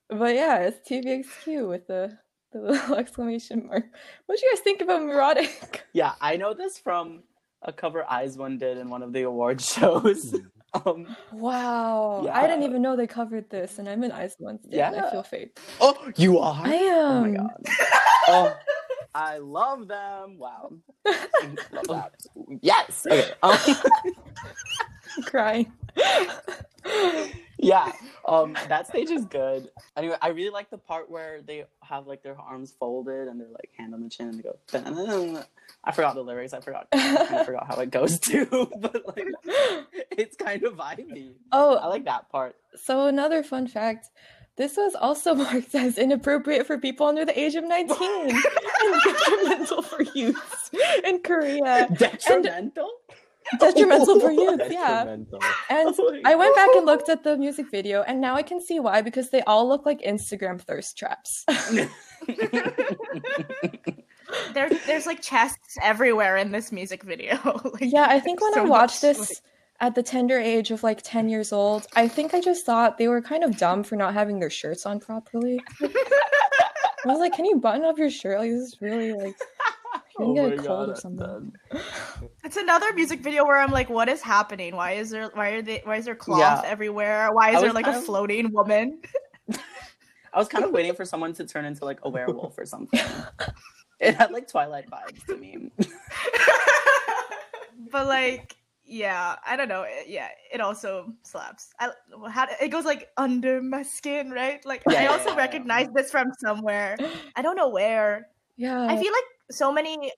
but 0.09 0.35
yeah, 0.35 0.57
it's 0.59 0.89
TVXQ 0.89 1.67
with 1.67 1.87
the 1.87 2.17
the 2.53 2.59
little 2.61 2.95
exclamation 3.03 3.67
mark. 3.67 3.85
What 4.25 4.39
do 4.39 4.45
you 4.45 4.51
guys 4.53 4.61
think 4.61 4.81
about 4.81 5.01
Neurotic? 5.03 5.83
Yeah, 5.93 6.13
I 6.21 6.37
know 6.37 6.53
this 6.53 6.77
from 6.77 7.23
a 7.63 7.73
cover 7.73 8.05
Eyes 8.09 8.37
One 8.37 8.57
did 8.57 8.77
in 8.77 8.89
one 8.89 9.01
of 9.03 9.11
the 9.13 9.23
award 9.23 9.59
shows. 9.73 10.35
um, 10.73 11.07
Wow, 11.31 12.27
I 12.31 12.45
didn't 12.47 12.63
even 12.63 12.81
know 12.81 12.95
they 12.95 13.07
covered 13.07 13.49
this, 13.49 13.79
and 13.79 13.89
I'm 13.89 14.03
in 14.03 14.11
Iceland. 14.11 14.59
Yeah, 14.69 14.91
I 15.07 15.11
feel 15.11 15.23
fake. 15.23 15.59
oh, 15.81 15.97
you 16.17 16.37
are? 16.39 16.61
I 16.63 16.75
Oh 16.77 17.23
am. 17.25 17.31
my 17.33 17.37
god. 17.37 17.65
oh, 18.27 18.57
I 19.15 19.37
love 19.39 19.87
them. 19.87 20.37
Wow. 20.37 20.71
love 21.71 21.87
that. 21.89 22.13
Yes. 22.61 23.05
Okay. 23.09 23.31
Um, 23.41 23.57
crying. 25.25 25.71
Yeah. 27.57 27.91
Um, 28.25 28.53
that 28.67 28.87
stage 28.87 29.09
is 29.09 29.25
good. 29.25 29.69
Anyway, 29.95 30.15
I 30.21 30.29
really 30.29 30.49
like 30.49 30.69
the 30.69 30.77
part 30.77 31.09
where 31.09 31.41
they 31.41 31.65
have 31.81 32.07
like 32.07 32.23
their 32.23 32.37
arms 32.39 32.73
folded 32.79 33.27
and 33.27 33.39
they're 33.39 33.47
like 33.49 33.71
hand 33.77 33.93
on 33.93 34.03
the 34.03 34.09
chin 34.09 34.29
and 34.29 34.39
they 34.39 34.43
go. 34.43 35.43
I 35.83 35.91
forgot 35.91 36.15
the 36.15 36.21
lyrics. 36.21 36.53
I 36.53 36.59
forgot. 36.59 36.87
I 36.91 37.43
forgot 37.45 37.67
how 37.67 37.79
it 37.79 37.91
goes 37.91 38.19
too, 38.19 38.45
but 38.79 39.03
like 39.07 39.27
it's 40.11 40.35
kind 40.35 40.63
of 40.63 40.73
vibey. 40.73 41.31
oh, 41.51 41.75
I 41.75 41.87
like 41.87 42.05
that 42.05 42.29
part. 42.29 42.55
So 42.75 43.07
another 43.07 43.43
fun 43.43 43.67
fact. 43.67 44.09
This 44.57 44.75
was 44.75 44.95
also 44.95 45.35
marked 45.35 45.73
as 45.75 45.97
inappropriate 45.97 46.65
for 46.67 46.77
people 46.77 47.05
under 47.05 47.25
the 47.25 47.39
age 47.39 47.55
of 47.55 47.63
19 47.63 47.97
and 48.29 49.01
detrimental 49.03 49.81
for 49.83 50.01
youth 50.15 50.69
in 51.05 51.21
Korea. 51.21 51.87
Detrimental. 51.95 52.89
Detrimental 53.59 54.19
for 54.19 54.31
youth, 54.31 54.61
yeah. 54.69 55.03
And 55.03 55.27
Oh 55.69 56.19
I 56.25 56.35
went 56.35 56.55
back 56.55 56.69
and 56.75 56.85
looked 56.85 57.09
at 57.09 57.23
the 57.23 57.37
music 57.37 57.71
video, 57.71 58.01
and 58.03 58.19
now 58.19 58.35
I 58.35 58.43
can 58.43 58.59
see 58.61 58.79
why 58.79 59.01
because 59.01 59.29
they 59.29 59.41
all 59.41 59.67
look 59.67 59.85
like 59.85 60.01
Instagram 60.01 60.59
thirst 60.61 60.97
traps. 60.97 61.45
There, 64.53 64.69
there's 64.85 65.05
like 65.05 65.21
chests 65.21 65.77
everywhere 65.81 66.35
in 66.37 66.51
this 66.51 66.71
music 66.71 67.03
video. 67.03 67.37
like, 67.73 67.81
yeah, 67.81 68.07
I 68.09 68.19
think 68.19 68.41
when 68.41 68.53
so 68.53 68.61
I 68.61 68.65
watched 68.65 69.03
much, 69.03 69.17
this 69.17 69.41
at 69.79 69.95
the 69.95 70.03
tender 70.03 70.37
age 70.37 70.71
of 70.71 70.83
like 70.83 71.01
10 71.01 71.29
years 71.29 71.53
old, 71.53 71.87
I 71.95 72.07
think 72.07 72.33
I 72.33 72.41
just 72.41 72.65
thought 72.65 72.97
they 72.97 73.07
were 73.07 73.21
kind 73.21 73.43
of 73.43 73.57
dumb 73.57 73.83
for 73.83 73.95
not 73.95 74.13
having 74.13 74.39
their 74.39 74.49
shirts 74.49 74.85
on 74.85 74.99
properly. 74.99 75.61
I 75.81 75.87
was 77.05 77.19
like, 77.19 77.33
can 77.33 77.45
you 77.45 77.57
button 77.57 77.85
up 77.85 77.97
your 77.97 78.09
shirt? 78.09 78.39
Like, 78.39 78.49
this 78.49 78.61
is 78.61 78.81
really 78.81 79.13
like, 79.13 79.35
you're 80.19 80.35
gonna 80.35 80.41
Oh 80.41 80.49
get 80.49 80.53
a 80.53 80.55
cold 80.57 80.67
God, 80.67 80.89
or 80.89 80.93
I'm 80.93 80.99
something. 80.99 81.53
Done. 82.47 82.49
It's 82.49 82.57
another 82.57 82.93
music 82.93 83.21
video 83.21 83.45
where 83.45 83.57
I'm 83.57 83.71
like, 83.71 83.89
what 83.89 84.09
is 84.09 84.21
happening? 84.21 84.75
Why 84.75 84.93
is 84.93 85.09
there 85.09 85.29
why 85.33 85.49
are 85.49 85.61
they 85.61 85.81
why 85.83 85.97
is 85.97 86.05
there 86.05 86.15
cloth 86.15 86.39
Yeah. 86.39 86.61
everywhere? 86.65 87.31
Why 87.31 87.51
I 87.51 87.55
is 87.55 87.61
there 87.61 87.73
like 87.73 87.87
a 87.87 87.97
of- 87.97 88.05
floating 88.05 88.51
woman? 88.51 88.99
I 90.33 90.39
was 90.39 90.47
kind 90.47 90.63
of 90.63 90.71
waiting 90.71 90.93
for 90.93 91.05
someone 91.05 91.33
to 91.33 91.45
turn 91.45 91.65
into 91.65 91.85
like 91.85 91.99
a 92.03 92.09
werewolf 92.09 92.57
or 92.57 92.65
something. 92.65 92.99
It 93.99 94.13
had 94.13 94.29
like 94.29 94.47
Twilight 94.47 94.87
vibes 94.91 95.25
to 95.25 95.35
me. 95.35 95.71
but 97.91 98.05
like 98.05 98.55
yeah, 98.85 99.35
I 99.45 99.57
don't 99.57 99.67
know. 99.67 99.81
it- 99.83 100.07
Yeah, 100.07 100.29
it 100.53 100.61
also 100.61 101.11
slaps. 101.23 101.73
I 101.79 101.89
how 102.29 102.45
it 102.61 102.69
goes 102.69 102.85
like 102.85 103.09
under 103.17 103.59
my 103.61 103.81
skin, 103.81 104.29
right? 104.29 104.63
Like 104.65 104.83
Yeah, 104.87 104.99
I 104.99 105.03
yeah, 105.03 105.11
also 105.11 105.29
yeah, 105.29 105.31
yeah. 105.31 105.37
recognize 105.37 105.87
this 105.95 106.11
from 106.11 106.31
somewhere. 106.39 106.95
I 107.35 107.41
don't 107.41 107.55
know 107.55 107.69
where. 107.69 108.27
Yeah. 108.55 108.83
I 108.85 108.95
feel 109.01 109.11
like 109.11 109.29
so 109.51 109.71
many. 109.73 110.11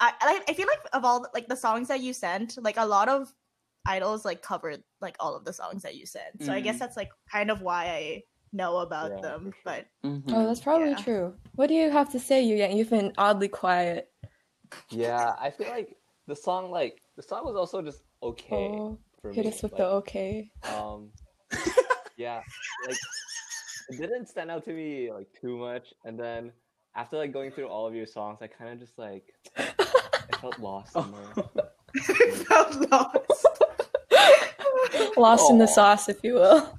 I 0.00 0.12
I, 0.20 0.40
I 0.48 0.52
feel 0.54 0.66
like 0.66 0.80
of 0.92 1.04
all 1.04 1.26
like 1.34 1.48
the 1.48 1.56
songs 1.56 1.88
that 1.88 2.00
you 2.00 2.12
sent, 2.12 2.58
like 2.62 2.76
a 2.76 2.86
lot 2.86 3.08
of 3.08 3.32
idols 3.86 4.24
like 4.24 4.42
covered 4.42 4.82
like 5.00 5.16
all 5.20 5.36
of 5.36 5.44
the 5.44 5.52
songs 5.52 5.82
that 5.82 5.94
you 5.96 6.06
sent. 6.06 6.42
So 6.42 6.52
I 6.52 6.60
guess 6.60 6.76
Mhm. 6.76 6.78
that's 6.80 6.96
like 6.96 7.10
kind 7.30 7.50
of 7.50 7.62
why 7.62 7.86
I 7.86 8.22
know 8.52 8.78
about 8.78 9.10
Yeah, 9.12 9.20
them. 9.20 9.40
for 9.44 9.52
sure. 9.52 9.62
But 9.64 9.86
Mhm. 10.04 10.24
Oh, 10.32 10.46
that's 10.46 10.60
probably 10.60 10.90
Yeah. 10.90 10.96
true. 10.96 11.34
What 11.54 11.68
do 11.68 11.74
you 11.74 11.90
have 11.90 12.10
to 12.12 12.18
say, 12.20 12.42
Yu 12.42 12.56
Yang? 12.56 12.76
You've 12.76 12.90
been 12.90 13.12
oddly 13.18 13.48
quiet. 13.48 14.12
Yeah, 14.90 15.34
I 15.40 15.50
feel 15.50 15.68
like 15.68 15.96
the 16.26 16.36
song, 16.36 16.70
like 16.70 17.02
the 17.16 17.22
song, 17.22 17.44
was 17.44 17.56
also 17.56 17.80
just 17.82 18.02
okay 18.22 18.76
Oh, 18.78 18.98
for 19.22 19.32
hit 19.32 19.46
me. 19.46 19.52
us 19.52 19.62
with 19.62 19.72
like, 19.72 19.78
the 19.78 19.86
okay. 19.86 20.50
Um, 20.68 21.12
yeah, 22.16 22.42
like 22.86 22.96
it 23.88 23.96
didn't 23.98 24.26
stand 24.28 24.50
out 24.50 24.64
to 24.64 24.72
me 24.72 25.12
like 25.12 25.28
too 25.40 25.56
much, 25.56 25.94
and 26.04 26.18
then 26.18 26.52
after 26.96 27.16
like 27.18 27.32
going 27.32 27.52
through 27.52 27.68
all 27.68 27.86
of 27.86 27.94
your 27.94 28.06
songs, 28.06 28.38
I 28.42 28.48
kind 28.48 28.72
of 28.72 28.80
just 28.80 28.98
like 28.98 29.32
I 29.56 30.36
felt 30.40 30.58
lost 30.68 30.92
somewhere. 30.92 31.22
felt 32.48 32.90
lost. 32.90 33.46
Lost 35.18 35.50
in 35.50 35.56
the 35.58 35.66
sauce, 35.66 36.08
if 36.10 36.18
you 36.22 36.34
will. 36.34 36.78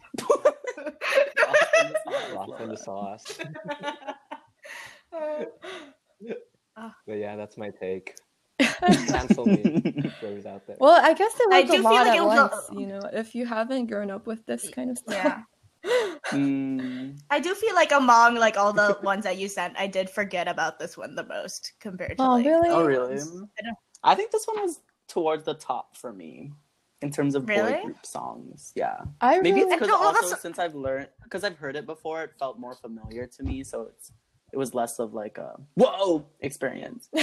lost 2.35 2.61
in 2.61 2.69
the 2.69 2.77
sauce. 2.77 3.23
But 5.11 7.17
yeah, 7.17 7.35
that's 7.35 7.57
my 7.57 7.69
take. 7.71 8.15
Cancel 8.59 9.45
me, 9.45 10.11
whoever's 10.21 10.45
out 10.45 10.65
there. 10.67 10.77
Well, 10.79 10.99
I 11.03 11.13
guess 11.13 11.33
they 11.33 11.55
I 11.55 11.61
work 11.61 11.67
do 11.67 11.73
a 11.73 11.75
feel 11.77 11.83
lot 11.83 11.93
like 11.93 12.07
at 12.07 12.15
it 12.17 12.23
was 12.23 12.51
once. 12.51 12.69
a- 12.69 12.73
You 12.79 12.87
know, 12.87 13.01
if 13.13 13.35
you 13.35 13.45
haven't 13.45 13.87
grown 13.87 14.11
up 14.11 14.27
with 14.27 14.45
this 14.45 14.69
kind 14.69 14.91
of 14.91 14.97
stuff. 14.97 15.15
yeah. 15.15 15.41
Mm. 16.31 17.19
I 17.29 17.39
do 17.39 17.53
feel 17.55 17.73
like 17.75 17.91
among 17.91 18.35
like 18.35 18.57
all 18.57 18.73
the 18.73 18.97
ones 19.03 19.23
that 19.23 19.37
you 19.37 19.47
sent, 19.47 19.77
I 19.77 19.87
did 19.87 20.09
forget 20.09 20.47
about 20.47 20.79
this 20.79 20.97
one 20.97 21.15
the 21.15 21.25
most 21.25 21.73
compared 21.79 22.17
to 22.17 22.23
Oh, 22.23 22.29
like, 22.33 22.45
really? 22.45 22.69
Oh, 22.69 22.85
really? 22.85 23.17
I 23.17 24.11
I 24.11 24.15
think 24.15 24.31
this 24.31 24.45
one 24.45 24.61
was 24.61 24.81
towards 25.07 25.45
the 25.45 25.53
top 25.53 25.95
for 25.97 26.13
me 26.13 26.51
in 27.01 27.11
terms 27.11 27.35
of 27.35 27.47
Really? 27.47 27.73
boy 27.73 27.81
group 27.83 28.05
songs. 28.05 28.71
Yeah. 28.75 29.01
I 29.21 29.39
Maybe 29.39 29.61
it's 29.61 29.73
because 29.73 29.89
also 29.89 30.21
that's- 30.21 30.41
since 30.41 30.59
I've 30.59 30.75
learned 30.75 31.09
because 31.23 31.43
I've 31.43 31.57
heard 31.57 31.75
it 31.75 31.85
before, 31.85 32.23
it 32.23 32.31
felt 32.39 32.59
more 32.59 32.75
familiar 32.75 33.25
to 33.27 33.43
me. 33.43 33.63
So 33.63 33.83
it's 33.83 34.11
it 34.53 34.57
was 34.57 34.73
less 34.73 34.99
of 34.99 35.13
like 35.13 35.37
a 35.37 35.55
whoa 35.75 36.25
experience. 36.41 37.09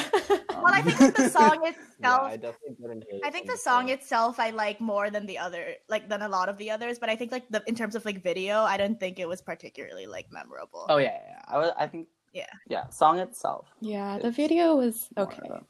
Well, 0.64 0.72
I 0.72 0.80
think 0.82 0.98
that 0.98 1.14
the 1.16 1.28
song 1.28 1.60
yeah, 1.64 1.70
itself 1.70 2.22
I 2.32 2.36
definitely 2.36 2.76
didn't 2.80 3.04
I 3.24 3.30
think 3.30 3.46
the 3.50 3.56
song 3.58 3.86
before. 3.86 3.94
itself 3.96 4.40
I 4.40 4.48
like 4.50 4.80
more 4.80 5.10
than 5.10 5.26
the 5.26 5.36
other 5.36 5.74
like 5.90 6.08
than 6.08 6.22
a 6.22 6.28
lot 6.28 6.48
of 6.48 6.56
the 6.56 6.70
others, 6.70 6.98
but 6.98 7.10
I 7.10 7.16
think 7.16 7.32
like 7.32 7.44
the 7.50 7.62
in 7.66 7.74
terms 7.74 7.94
of 7.94 8.04
like 8.06 8.22
video, 8.22 8.60
I 8.60 8.76
don't 8.78 8.98
think 8.98 9.18
it 9.18 9.28
was 9.28 9.42
particularly 9.42 10.06
like 10.06 10.32
memorable. 10.32 10.86
Oh 10.88 10.96
yeah, 10.96 11.12
yeah. 11.12 11.20
yeah. 11.28 11.42
I 11.48 11.58
was, 11.58 11.70
I 11.76 11.86
think 11.86 12.08
Yeah. 12.32 12.46
yeah. 12.68 12.88
Song 12.88 13.18
itself. 13.18 13.66
yeah, 13.80 14.18
the 14.18 14.30
video 14.30 14.76
was 14.76 15.08
okay. 15.18 15.42
of 15.50 15.56
a- 15.60 15.64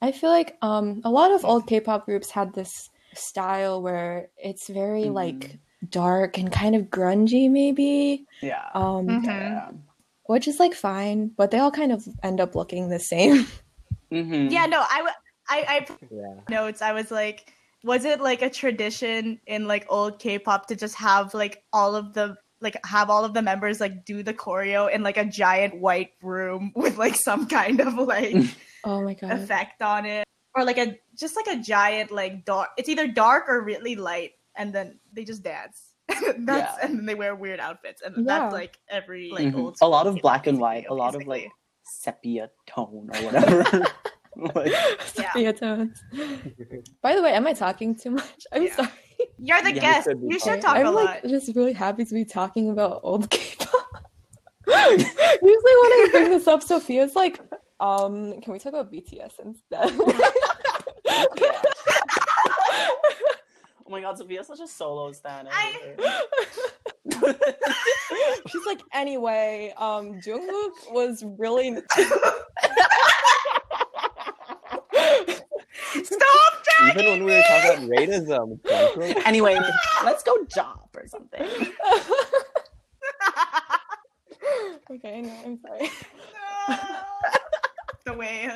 I 0.00 0.12
feel 0.12 0.30
like 0.30 0.56
um 0.62 1.02
a 1.04 1.10
lot 1.10 1.30
of 1.32 1.44
old 1.44 1.66
K-pop 1.66 2.06
groups 2.06 2.30
had 2.30 2.54
this 2.54 2.88
style 3.14 3.82
where 3.82 4.30
it's 4.38 4.68
very 4.68 5.04
Mhm. 5.10 5.14
like 5.14 5.58
dark 5.90 6.38
and 6.38 6.50
kind 6.50 6.74
of 6.74 6.82
grungy, 6.88 7.50
maybe. 7.50 8.24
Yeah. 8.40 8.64
Um, 8.72 9.06
Mhm. 9.08 9.26
yeah. 9.26 9.70
Which 10.28 10.46
is 10.46 10.60
like 10.60 10.74
fine, 10.74 11.32
but 11.36 11.50
they 11.50 11.58
all 11.58 11.70
kind 11.72 11.90
of 11.92 12.06
end 12.22 12.40
up 12.40 12.54
looking 12.54 12.88
the 12.88 13.00
same. 13.00 13.46
Mhm. 14.12 14.50
Yeah, 14.50 14.64
no, 14.64 14.82
I 14.88 15.80
put 15.80 15.98
Yeah. 16.10 16.40
notes. 16.48 16.80
I 16.80 16.92
was 16.92 17.10
like, 17.10 17.52
was 17.84 18.04
it 18.06 18.20
like 18.22 18.40
a 18.42 18.48
tradition 18.50 19.38
in 19.46 19.66
like 19.66 19.84
old 19.90 20.18
K-pop 20.18 20.66
to 20.68 20.76
just 20.76 20.94
have 20.96 21.34
like 21.34 21.62
all 21.72 21.94
of 21.94 22.14
the 22.14 22.36
like 22.60 22.76
have 22.86 23.08
all 23.10 23.24
of 23.24 23.34
the 23.34 23.42
members 23.42 23.80
like 23.80 24.04
do 24.04 24.22
the 24.22 24.32
choreo 24.34 24.90
in 24.90 25.02
like 25.02 25.16
a 25.18 25.24
giant 25.24 25.78
white 25.78 26.10
room 26.22 26.72
with 26.76 26.96
like 26.98 27.14
some 27.16 27.46
kind 27.46 27.80
of 27.80 27.94
like 27.94 28.34
oh 28.84 29.02
my 29.02 29.14
god. 29.14 29.30
effect 29.32 29.80
on 29.82 30.06
it 30.06 30.24
or 30.56 30.64
like 30.64 30.78
a 30.78 30.98
just 31.14 31.36
like 31.36 31.46
a 31.46 31.56
giant 31.60 32.10
like 32.10 32.44
dark 32.44 32.70
it's 32.76 32.88
either 32.88 33.06
dark 33.06 33.44
or 33.48 33.62
really 33.62 33.94
light 33.94 34.32
and 34.56 34.72
then 34.74 34.98
they 35.12 35.22
just 35.24 35.42
dance 35.44 35.87
that's 36.38 36.38
Yeah. 36.38 36.76
and 36.82 36.98
then 36.98 37.06
they 37.06 37.14
wear 37.14 37.34
weird 37.34 37.60
outfits 37.60 38.02
and 38.02 38.16
Yeah. 38.16 38.22
that's 38.26 38.52
like 38.52 38.78
every 38.88 39.30
like 39.30 39.48
Mhm. 39.48 39.58
old 39.58 39.76
a 39.82 39.88
lot 39.88 40.06
of 40.06 40.16
black 40.22 40.46
and 40.46 40.58
white, 40.58 40.86
a 40.88 40.94
lot 40.94 41.14
of 41.14 41.26
like 41.26 41.48
sepia 41.84 42.50
tone 42.66 43.10
or 43.14 43.20
whatever. 43.24 43.86
like, 44.54 44.70
Yeah. 44.72 44.94
Sepia 45.04 45.52
tones. 45.52 46.02
By 47.02 47.14
the 47.16 47.22
way, 47.22 47.32
am 47.32 47.46
I 47.46 47.52
talking 47.52 47.94
too 47.96 48.10
much? 48.10 48.46
I'm 48.52 48.64
Yeah. 48.64 48.76
sorry. 48.76 48.88
you're 49.38 49.60
the 49.62 49.70
Yeah, 49.70 49.74
you 49.74 49.80
guest 49.80 50.08
you 50.22 50.38
should 50.38 50.42
fine. 50.42 50.60
talk 50.60 50.76
i'm 50.76 50.86
lot 50.86 50.94
like 50.94 51.22
just 51.24 51.54
really 51.56 51.72
happy 51.72 52.04
to 52.04 52.14
be 52.14 52.24
talking 52.24 52.70
about 52.70 53.00
old 53.02 53.28
K-pop. 53.30 53.86
Usually 54.66 55.06
when 55.42 55.92
I 55.92 56.08
bring 56.12 56.30
this 56.30 56.46
up, 56.46 56.62
Sophia's 56.62 57.16
like, 57.16 57.40
um, 57.80 58.40
can 58.40 58.52
we 58.52 58.58
talk 58.60 58.74
about 58.74 58.92
BTS 58.92 59.32
instead? 59.44 59.90
yeah. 61.40 61.62
Oh 63.88 63.90
my 63.90 64.02
god, 64.02 64.18
Sophia's 64.18 64.46
such 64.46 64.60
a 64.60 64.68
solo 64.68 65.12
stan. 65.12 65.48
I- 65.50 65.96
She's 68.48 68.66
like, 68.66 68.82
anyway, 68.92 69.72
um, 69.78 70.20
Jungkook 70.20 70.92
was 70.92 71.24
really 71.38 71.74
stop 76.02 76.52
Even 76.90 77.06
when 77.06 77.24
we 77.24 77.32
were 77.32 77.42
talking 77.48 77.70
about 77.78 77.88
Rainism, 77.88 78.60
anyway, 79.24 79.58
let's 80.04 80.22
go 80.22 80.36
job 80.54 80.80
or 80.94 81.06
something. 81.06 81.48
okay, 84.90 85.22
no, 85.22 85.32
I'm 85.46 85.58
sorry. 85.66 85.90
the 88.04 88.12
away 88.12 88.50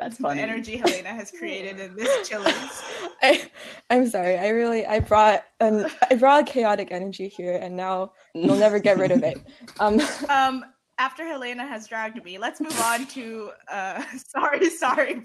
That's 0.00 0.16
the 0.16 0.22
funny. 0.22 0.40
energy 0.40 0.78
Helena 0.78 1.10
has 1.10 1.30
created 1.30 1.78
in 1.78 1.94
this 1.94 2.28
Chili's. 2.28 2.82
I, 3.22 3.50
I'm 3.90 4.08
sorry. 4.08 4.38
I 4.38 4.48
really 4.48 4.86
I 4.86 5.00
brought 5.00 5.44
an 5.60 5.86
I 6.10 6.14
brought 6.14 6.46
chaotic 6.46 6.88
energy 6.90 7.28
here, 7.28 7.56
and 7.60 7.76
now 7.76 8.12
you'll 8.34 8.56
never 8.56 8.78
get 8.78 8.98
rid 8.98 9.10
of 9.10 9.22
it. 9.22 9.38
Um, 9.78 10.00
Um, 10.28 10.64
after 10.98 11.24
Helena 11.26 11.66
has 11.66 11.86
dragged 11.86 12.22
me, 12.24 12.36
let's 12.38 12.60
move 12.60 12.78
on 12.80 13.06
to 13.08 13.50
uh, 13.70 14.02
sorry, 14.16 14.68
sorry, 14.70 15.22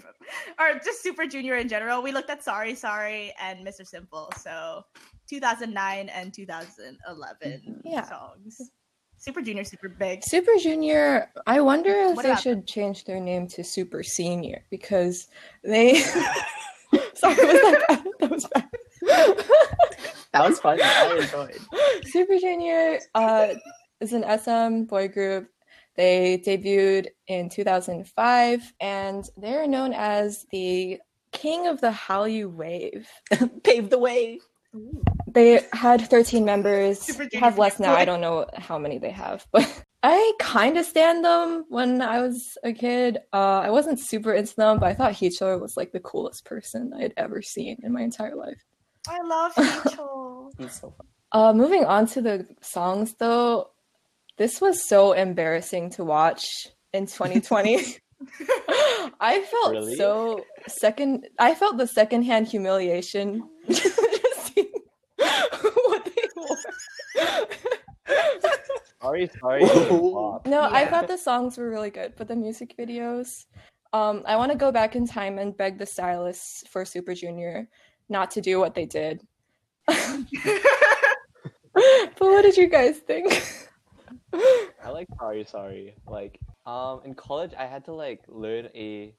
or 0.58 0.78
just 0.84 1.02
Super 1.02 1.26
Junior 1.26 1.56
in 1.56 1.68
general. 1.68 2.02
We 2.02 2.12
looked 2.12 2.30
at 2.30 2.42
Sorry, 2.44 2.74
Sorry, 2.74 3.34
and 3.42 3.66
Mr. 3.66 3.86
Simple. 3.86 4.30
So 4.40 4.82
2009 5.28 6.08
and 6.10 6.32
2011 6.32 7.80
Yeah. 7.84 8.02
songs. 8.02 8.60
Super 9.18 9.40
Junior, 9.42 9.64
super 9.64 9.88
big. 9.88 10.22
Super 10.22 10.52
Junior. 10.60 11.30
I 11.46 11.60
wonder 11.60 11.90
if 11.90 12.16
What 12.16 12.22
they 12.22 12.30
about 12.30 12.42
should 12.42 12.66
change 12.66 13.04
their 13.04 13.20
name 13.20 13.48
to 13.48 13.64
Super 13.64 14.02
Senior 14.02 14.62
because 14.70 15.28
they. 15.64 15.94
sorry, 17.14 17.34
was 17.34 17.36
that 17.36 17.84
bad? 17.88 18.04
That 18.20 18.30
was 18.30 18.46
bad. 18.46 18.68
That 20.32 20.50
was 20.50 20.60
funny. 20.60 20.82
I 20.82 21.16
enjoyed. 21.18 21.58
Super 22.04 22.36
Junior 22.38 22.98
uh, 23.14 23.54
is 24.00 24.12
an 24.12 24.22
SM 24.38 24.82
boy 24.82 25.08
group. 25.08 25.48
They 25.94 26.42
debuted 26.44 27.06
in 27.26 27.48
2005, 27.48 28.74
and 28.80 29.30
they're 29.38 29.66
known 29.66 29.94
as 29.94 30.44
the 30.50 31.00
king 31.32 31.68
of 31.68 31.80
the 31.80 31.90
Hallyu 31.90 32.52
wave. 32.52 33.08
Paved 33.64 33.88
the 33.88 33.98
way. 33.98 34.40
They 35.28 35.60
had 35.72 36.00
13 36.08 36.44
members. 36.44 37.00
Super 37.00 37.28
have 37.38 37.58
less 37.58 37.78
now. 37.80 37.94
I 37.94 38.04
don't 38.04 38.20
know 38.20 38.46
how 38.56 38.78
many 38.78 38.98
they 38.98 39.10
have, 39.10 39.46
but 39.52 39.84
I 40.02 40.32
kind 40.38 40.76
of 40.78 40.86
stand 40.86 41.24
them 41.24 41.64
when 41.68 42.00
I 42.00 42.20
was 42.20 42.56
a 42.62 42.72
kid. 42.72 43.18
Uh, 43.32 43.60
I 43.60 43.70
wasn't 43.70 43.98
super 44.00 44.32
into 44.32 44.54
them, 44.56 44.78
but 44.78 44.86
I 44.86 44.94
thought 44.94 45.12
Heechul 45.14 45.60
was 45.60 45.76
like 45.76 45.92
the 45.92 46.00
coolest 46.00 46.44
person 46.44 46.92
I 46.96 47.02
had 47.02 47.14
ever 47.16 47.42
seen 47.42 47.78
in 47.82 47.92
my 47.92 48.02
entire 48.02 48.34
life. 48.36 48.62
I 49.08 49.20
love 49.22 49.54
Heechul. 49.56 50.52
It's 50.58 50.80
so 50.80 50.90
fun. 50.90 51.06
Uh, 51.32 51.52
moving 51.52 51.84
on 51.84 52.06
to 52.06 52.20
the 52.22 52.46
songs, 52.62 53.14
though, 53.18 53.70
this 54.38 54.60
was 54.60 54.86
so 54.88 55.12
embarrassing 55.12 55.90
to 55.90 56.04
watch 56.04 56.44
in 56.92 57.06
2020. 57.06 57.96
I 59.20 59.42
felt 59.42 59.72
Really? 59.72 59.96
so 59.96 60.44
second. 60.68 61.26
I 61.38 61.54
felt 61.54 61.76
the 61.78 61.86
secondhand 61.86 62.48
humiliation. 62.48 63.42
just 63.68 64.54
seeing 64.54 64.72
what 65.18 66.04
they 66.04 66.22
wore. 66.36 66.56
Sorry, 69.02 69.30
sorry. 69.40 69.64
Whoa. 69.64 70.42
No, 70.46 70.62
I 70.62 70.86
thought 70.86 71.06
the 71.06 71.16
songs 71.18 71.58
were 71.58 71.70
really 71.70 71.90
good, 71.90 72.14
but 72.16 72.26
the 72.28 72.34
music 72.36 72.74
videos. 72.78 73.46
Um, 73.92 74.22
I 74.26 74.36
want 74.36 74.50
to 74.52 74.58
go 74.58 74.72
back 74.72 74.96
in 74.96 75.06
time 75.06 75.38
and 75.38 75.56
beg 75.56 75.78
the 75.78 75.86
stylists 75.86 76.64
for 76.68 76.84
Super 76.84 77.14
Junior 77.14 77.68
not 78.08 78.30
to 78.32 78.40
do 78.40 78.58
what 78.58 78.74
they 78.74 78.84
did. 78.84 79.26
but 79.86 80.04
what 82.18 82.42
did 82.42 82.56
you 82.56 82.68
guys 82.68 82.98
think? 82.98 83.32
I 84.32 84.90
like 84.90 85.06
sorry, 85.18 85.44
sorry. 85.44 85.94
Like, 86.06 86.40
um, 86.66 87.00
in 87.04 87.14
college, 87.14 87.52
I 87.56 87.66
had 87.66 87.84
to 87.86 87.92
like 87.92 88.22
learn 88.28 88.68
a 88.74 89.14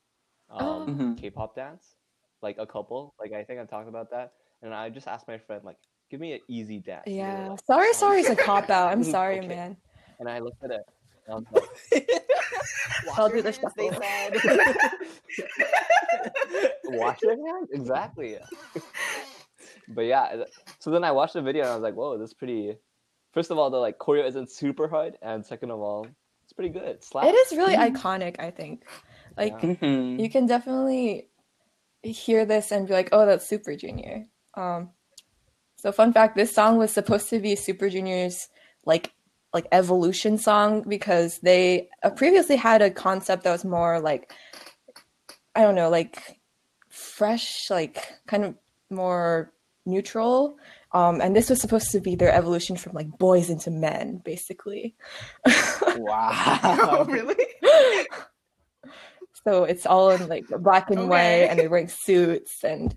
Oh. 0.49 0.83
um 0.83 0.97
Mhm. 0.97 1.17
K-pop 1.17 1.55
dance, 1.55 1.95
like 2.41 2.57
a 2.57 2.65
couple. 2.65 3.13
Like 3.19 3.33
I 3.33 3.43
think 3.43 3.59
I 3.59 3.65
talked 3.65 3.89
about 3.89 4.09
that, 4.11 4.33
and 4.61 4.73
I 4.73 4.89
just 4.89 5.07
asked 5.07 5.27
my 5.27 5.37
friend 5.37 5.63
like, 5.63 5.77
give 6.09 6.19
me 6.19 6.33
an 6.33 6.39
easy 6.47 6.79
dance. 6.79 7.03
And 7.05 7.15
they 7.15 7.21
were 7.21 7.27
yeah, 7.27 7.49
like, 7.49 7.59
sorry, 7.65 7.87
"Oh, 7.89 7.93
sorry 7.93 8.19
is 8.21 8.29
a 8.29 8.35
cop 8.35 8.69
out. 8.69 8.91
I'm 8.91 9.03
sorry, 9.17 9.39
Okay. 9.39 9.47
man. 9.47 9.77
And 10.19 10.29
I 10.29 10.39
looked 10.39 10.63
at 10.63 10.71
it. 10.71 10.81
I 11.29 11.35
was 11.35 11.43
like, 11.51 12.09
I'll 13.17 13.29
do 13.29 13.41
the 13.41 13.51
hands, 13.51 13.73
they 13.75 13.89
shuffle. 13.89 14.01
said. 14.01 14.37
wash 16.85 17.21
your 17.21 17.31
hands 17.35 17.69
exactly 17.71 18.37
but 19.89 20.01
yeah 20.05 20.43
so 20.79 20.89
then 20.89 21.03
i 21.03 21.11
watched 21.11 21.33
the 21.33 21.41
video 21.41 21.63
and 21.63 21.71
i 21.71 21.75
was 21.75 21.83
like 21.83 21.95
whoa 21.95 22.17
this 22.17 22.29
is 22.29 22.33
pretty 22.33 22.75
first 23.33 23.51
of 23.51 23.57
all 23.57 23.69
the 23.69 23.77
like 23.77 23.97
choreo 23.99 24.25
isn't 24.25 24.49
super 24.49 24.87
hard 24.87 25.17
and 25.21 25.45
second 25.45 25.69
of 25.69 25.79
all 25.79 26.07
it's 26.43 26.53
pretty 26.53 26.69
good 26.69 26.83
it. 26.85 27.05
It 27.13 27.35
is 27.35 27.57
really 27.57 27.75
iconic. 27.91 28.39
I 28.39 28.51
think, 28.51 28.85
like 29.37 29.51
Yeah. 29.61 29.73
Mhm. 29.75 30.17
you 30.19 30.29
can 30.29 30.45
definitely 30.47 31.27
hear 32.03 32.45
this 32.45 32.71
and 32.71 32.87
be 32.87 32.93
like, 32.93 33.09
"Oh, 33.11 33.25
that's 33.25 33.45
Super 33.45 33.75
Junior." 33.75 34.27
Um, 34.53 34.91
so 35.77 35.91
fun 35.91 36.13
fact: 36.13 36.35
this 36.35 36.53
song 36.53 36.77
was 36.77 36.91
supposed 36.91 37.29
to 37.29 37.39
be 37.39 37.55
Super 37.55 37.89
Junior's 37.89 38.49
like 38.85 39.13
like 39.53 39.65
evolution 39.71 40.37
song 40.37 40.83
because 40.87 41.39
they 41.39 41.87
uh, 42.03 42.09
previously 42.09 42.55
had 42.57 42.81
a 42.81 42.91
concept 42.91 43.43
that 43.43 43.51
was 43.51 43.63
more 43.65 43.99
like 43.99 44.31
I 45.55 45.61
don't 45.61 45.75
know, 45.75 45.89
like 45.89 46.39
fresh, 46.89 47.69
like 47.69 48.11
kind 48.27 48.43
of 48.45 48.55
more 48.89 49.51
neutral. 49.85 50.57
Um, 50.93 51.19
and 51.21 51.35
this 51.35 51.49
was 51.49 51.59
supposed 51.59 51.91
to 51.91 51.99
be 51.99 52.15
their 52.15 52.31
evolution 52.31 52.75
from 52.77 52.93
like 52.93 53.09
boys 53.17 53.49
into 53.49 53.71
men, 53.71 54.21
basically. 54.23 54.95
oh, 55.47 55.93
Wow. 55.97 57.05
really? 57.09 57.35
so 59.45 59.63
it's 59.63 59.85
all 59.85 60.11
in 60.11 60.27
like 60.27 60.45
black 60.59 60.89
and 60.89 60.99
Okay. 60.99 61.07
white, 61.07 61.49
and 61.49 61.59
they're 61.59 61.69
wearing 61.69 61.87
suits. 61.89 62.63
And 62.63 62.95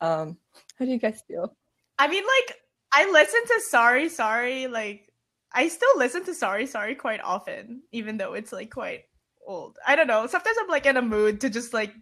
um, 0.00 0.36
how 0.78 0.84
do 0.84 0.90
you 0.90 0.98
guys 0.98 1.22
feel? 1.26 1.54
I 1.98 2.08
mean, 2.08 2.24
like, 2.24 2.56
I 2.92 3.10
listen 3.10 3.40
to 3.46 3.60
Sorry, 3.68 4.08
Sorry, 4.08 4.66
like, 4.66 5.12
I 5.52 5.68
still 5.68 5.96
listen 5.96 6.24
to 6.24 6.34
Sorry, 6.34 6.66
Sorry 6.66 6.94
quite 6.94 7.20
often, 7.22 7.82
even 7.92 8.16
though 8.16 8.34
it's 8.34 8.52
like 8.52 8.70
quite 8.70 9.04
old. 9.46 9.78
I 9.86 9.96
don't 9.96 10.06
know. 10.06 10.26
Sometimes 10.26 10.56
I'm 10.60 10.68
like 10.68 10.86
in 10.86 10.96
a 10.96 11.02
mood 11.02 11.40
to 11.40 11.50
just 11.50 11.72
like 11.72 11.92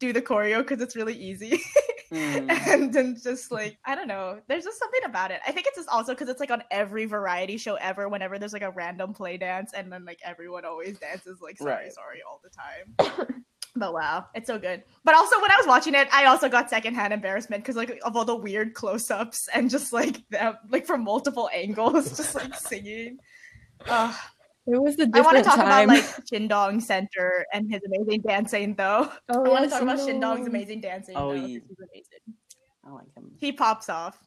do 0.00 0.12
the 0.12 0.22
choreo 0.22 0.58
because 0.58 0.80
it's 0.80 0.96
really 0.96 1.14
easy. 1.14 1.60
Mm. 2.12 2.48
and 2.68 2.92
then 2.92 3.16
just 3.20 3.50
like, 3.50 3.76
I 3.84 3.96
don't 3.96 4.06
know. 4.06 4.38
There's 4.46 4.62
just 4.62 4.78
something 4.78 5.00
about 5.04 5.32
it. 5.32 5.40
I 5.48 5.50
think 5.50 5.66
it's 5.66 5.78
just 5.78 5.88
also 5.88 6.12
because 6.12 6.28
it's 6.28 6.38
like 6.38 6.50
on 6.50 6.62
every 6.70 7.06
variety 7.06 7.56
show 7.56 7.74
ever, 7.74 8.08
whenever 8.08 8.38
there's 8.38 8.52
like 8.52 8.62
a 8.62 8.70
random 8.70 9.14
play 9.14 9.36
dance, 9.36 9.72
and 9.74 9.90
then 9.90 10.04
like 10.04 10.20
everyone 10.22 10.64
always 10.64 10.98
dances 10.98 11.40
like 11.40 11.58
Sorry, 11.58 11.72
Right. 11.72 11.92
Sorry 11.92 12.18
all 12.28 12.40
the 12.44 12.50
time. 12.50 13.44
But 13.76 13.92
wow, 13.92 14.26
it's 14.34 14.46
so 14.46 14.58
good. 14.58 14.84
But 15.02 15.14
also, 15.16 15.40
when 15.42 15.50
I 15.50 15.56
was 15.56 15.66
watching 15.66 15.94
it, 15.94 16.06
I 16.12 16.26
also 16.26 16.48
got 16.48 16.70
secondhand 16.70 17.12
embarrassment 17.12 17.62
because 17.64 17.74
like 17.76 17.98
of 18.04 18.16
all 18.16 18.24
the 18.24 18.36
weird 18.36 18.74
close-ups 18.74 19.48
and 19.52 19.68
just 19.68 19.92
like 19.92 20.26
them, 20.28 20.56
like 20.70 20.86
from 20.86 21.02
multiple 21.02 21.50
angles, 21.54 22.16
just 22.16 22.34
like 22.34 22.54
singing. 22.58 23.18
Ugh. 23.88 24.14
It 24.66 24.80
was 24.80 24.98
a 24.98 25.08
I 25.12 25.20
want 25.20 25.36
to 25.36 25.42
talk 25.42 25.56
time. 25.56 25.90
about 25.90 25.96
like 25.96 26.04
Shindong 26.32 26.80
Center 26.80 27.44
and 27.52 27.70
his 27.70 27.82
amazing 27.84 28.22
dancing, 28.26 28.74
though. 28.74 29.10
oh, 29.28 29.44
I 29.44 29.48
want 29.48 29.64
to 29.64 29.68
yes, 29.68 29.72
talk 29.72 29.82
about 29.82 29.98
no. 29.98 30.06
Shindong's 30.06 30.46
amazing 30.46 30.80
dancing. 30.80 31.16
Oh, 31.16 31.28
though, 31.28 31.34
yeah. 31.34 31.58
'cause 31.58 31.68
he's 31.68 31.78
amazing. 31.90 32.38
I 32.86 32.90
like 32.90 33.14
him. 33.14 33.32
He 33.38 33.52
pops 33.52 33.88
off. 33.90 34.18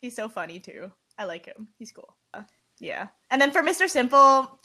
He's 0.00 0.16
so 0.16 0.28
funny 0.28 0.58
too. 0.60 0.90
I 1.16 1.24
like 1.24 1.46
him. 1.46 1.68
He's 1.78 1.92
cool. 1.92 2.14
Uh, 2.34 2.42
yeah. 2.78 3.06
And 3.30 3.40
then 3.40 3.52
for 3.52 3.62
Mr. 3.62 3.88
Simple, 3.88 4.60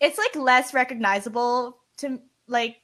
it's 0.00 0.18
like 0.18 0.36
less 0.36 0.72
recognizable 0.74 1.78
to 1.98 2.20
like 2.46 2.76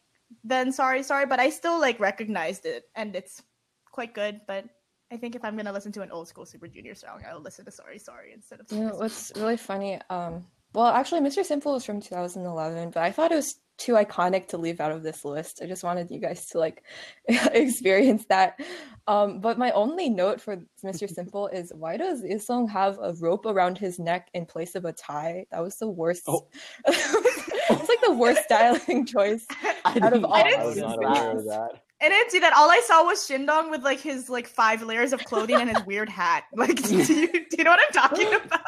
than 0.45 0.73
Sorry 0.73 1.03
Sorry, 1.03 1.27
but 1.27 1.41
I 1.41 1.51
still 1.51 1.81
like 1.81 2.01
recognized 2.01 2.67
it 2.67 2.85
and 2.95 3.15
it's 3.17 3.43
quite 3.91 4.15
good. 4.15 4.41
But 4.47 4.65
I 5.13 5.17
think 5.17 5.35
if 5.35 5.45
I'm 5.45 5.57
gonna 5.57 5.73
listen 5.73 5.93
to 5.93 6.03
an 6.03 6.11
old 6.11 6.29
school 6.29 6.47
Super 6.47 6.69
Junior 6.69 6.95
song, 6.95 7.23
I'll 7.29 7.41
listen 7.41 7.65
to 7.65 7.71
Sorry 7.71 7.99
Sorry 7.99 8.33
instead 8.33 8.61
of. 8.61 8.71
You 8.71 8.79
know, 8.79 8.89
Sorry. 8.89 8.99
what's 8.99 9.33
really 9.37 9.57
funny? 9.57 10.01
Um, 10.09 10.47
well, 10.73 10.87
actually, 10.87 11.21
Mr. 11.21 11.45
Simple 11.45 11.73
was 11.73 11.85
from 11.85 12.01
2011, 12.01 12.91
but 12.91 13.03
I 13.03 13.11
thought 13.11 13.33
it 13.33 13.37
was 13.37 13.57
too 13.81 13.95
iconic 13.95 14.47
to 14.49 14.59
leave 14.59 14.79
out 14.79 14.93
of 14.93 15.03
this 15.03 15.25
list. 15.25 15.61
I 15.63 15.67
just 15.67 15.83
wanted 15.83 16.11
you 16.11 16.21
guys 16.21 16.47
to 16.49 16.59
like 16.59 16.85
experience 17.29 18.27
that. 18.29 18.61
Um, 19.09 19.41
but 19.41 19.59
my 19.59 19.73
only 19.73 20.09
note 20.09 20.41
for 20.41 20.59
Mr. 20.85 21.09
Simple 21.15 21.49
is 21.49 21.73
why 21.75 21.97
does 21.97 22.23
Yesung 22.23 22.69
have 22.71 22.99
a 23.03 23.15
rope 23.15 23.47
around 23.47 23.79
his 23.79 23.99
neck 23.99 24.29
in 24.35 24.47
place 24.47 24.75
of 24.75 24.85
a 24.85 24.93
tie? 24.93 25.47
That 25.51 25.63
was 25.63 25.77
the 25.79 25.89
worst. 25.89 26.25
Oh. 26.29 26.47
it's 26.87 27.89
like 27.89 28.01
the 28.03 28.15
worst 28.15 28.45
styling 28.45 29.07
choice. 29.07 29.47
I 29.85 29.91
Out 29.91 29.97
of 29.97 30.03
didn't- 30.13 30.25
all- 30.25 30.35
I 30.35 30.41
i 30.41 30.43
didn't 30.51 30.67
was 30.67 30.75
see 30.75 30.81
not 30.81 31.01
that. 31.01 31.07
aware 31.09 31.37
of 31.37 31.45
that 31.47 31.83
I 32.03 32.09
didn't 32.09 32.31
see 32.31 32.39
that. 32.39 32.55
All 32.55 32.71
I 32.71 32.81
saw 32.87 33.05
was 33.05 33.19
Shindong 33.29 33.71
with 33.71 33.83
like 33.83 34.01
his 34.01 34.31
like 34.31 34.47
five 34.47 34.83
layers 34.83 35.13
of 35.13 35.23
clothing 35.27 35.57
and 35.61 35.69
his 35.69 35.85
weird 35.85 36.09
hat. 36.09 36.45
Like, 36.57 36.83
do 36.83 36.97
you, 36.97 37.05
do 37.33 37.57
you 37.59 37.63
know 37.65 37.71
what 37.73 37.81
I'm 37.87 37.93
talking 37.93 38.33
about? 38.33 38.61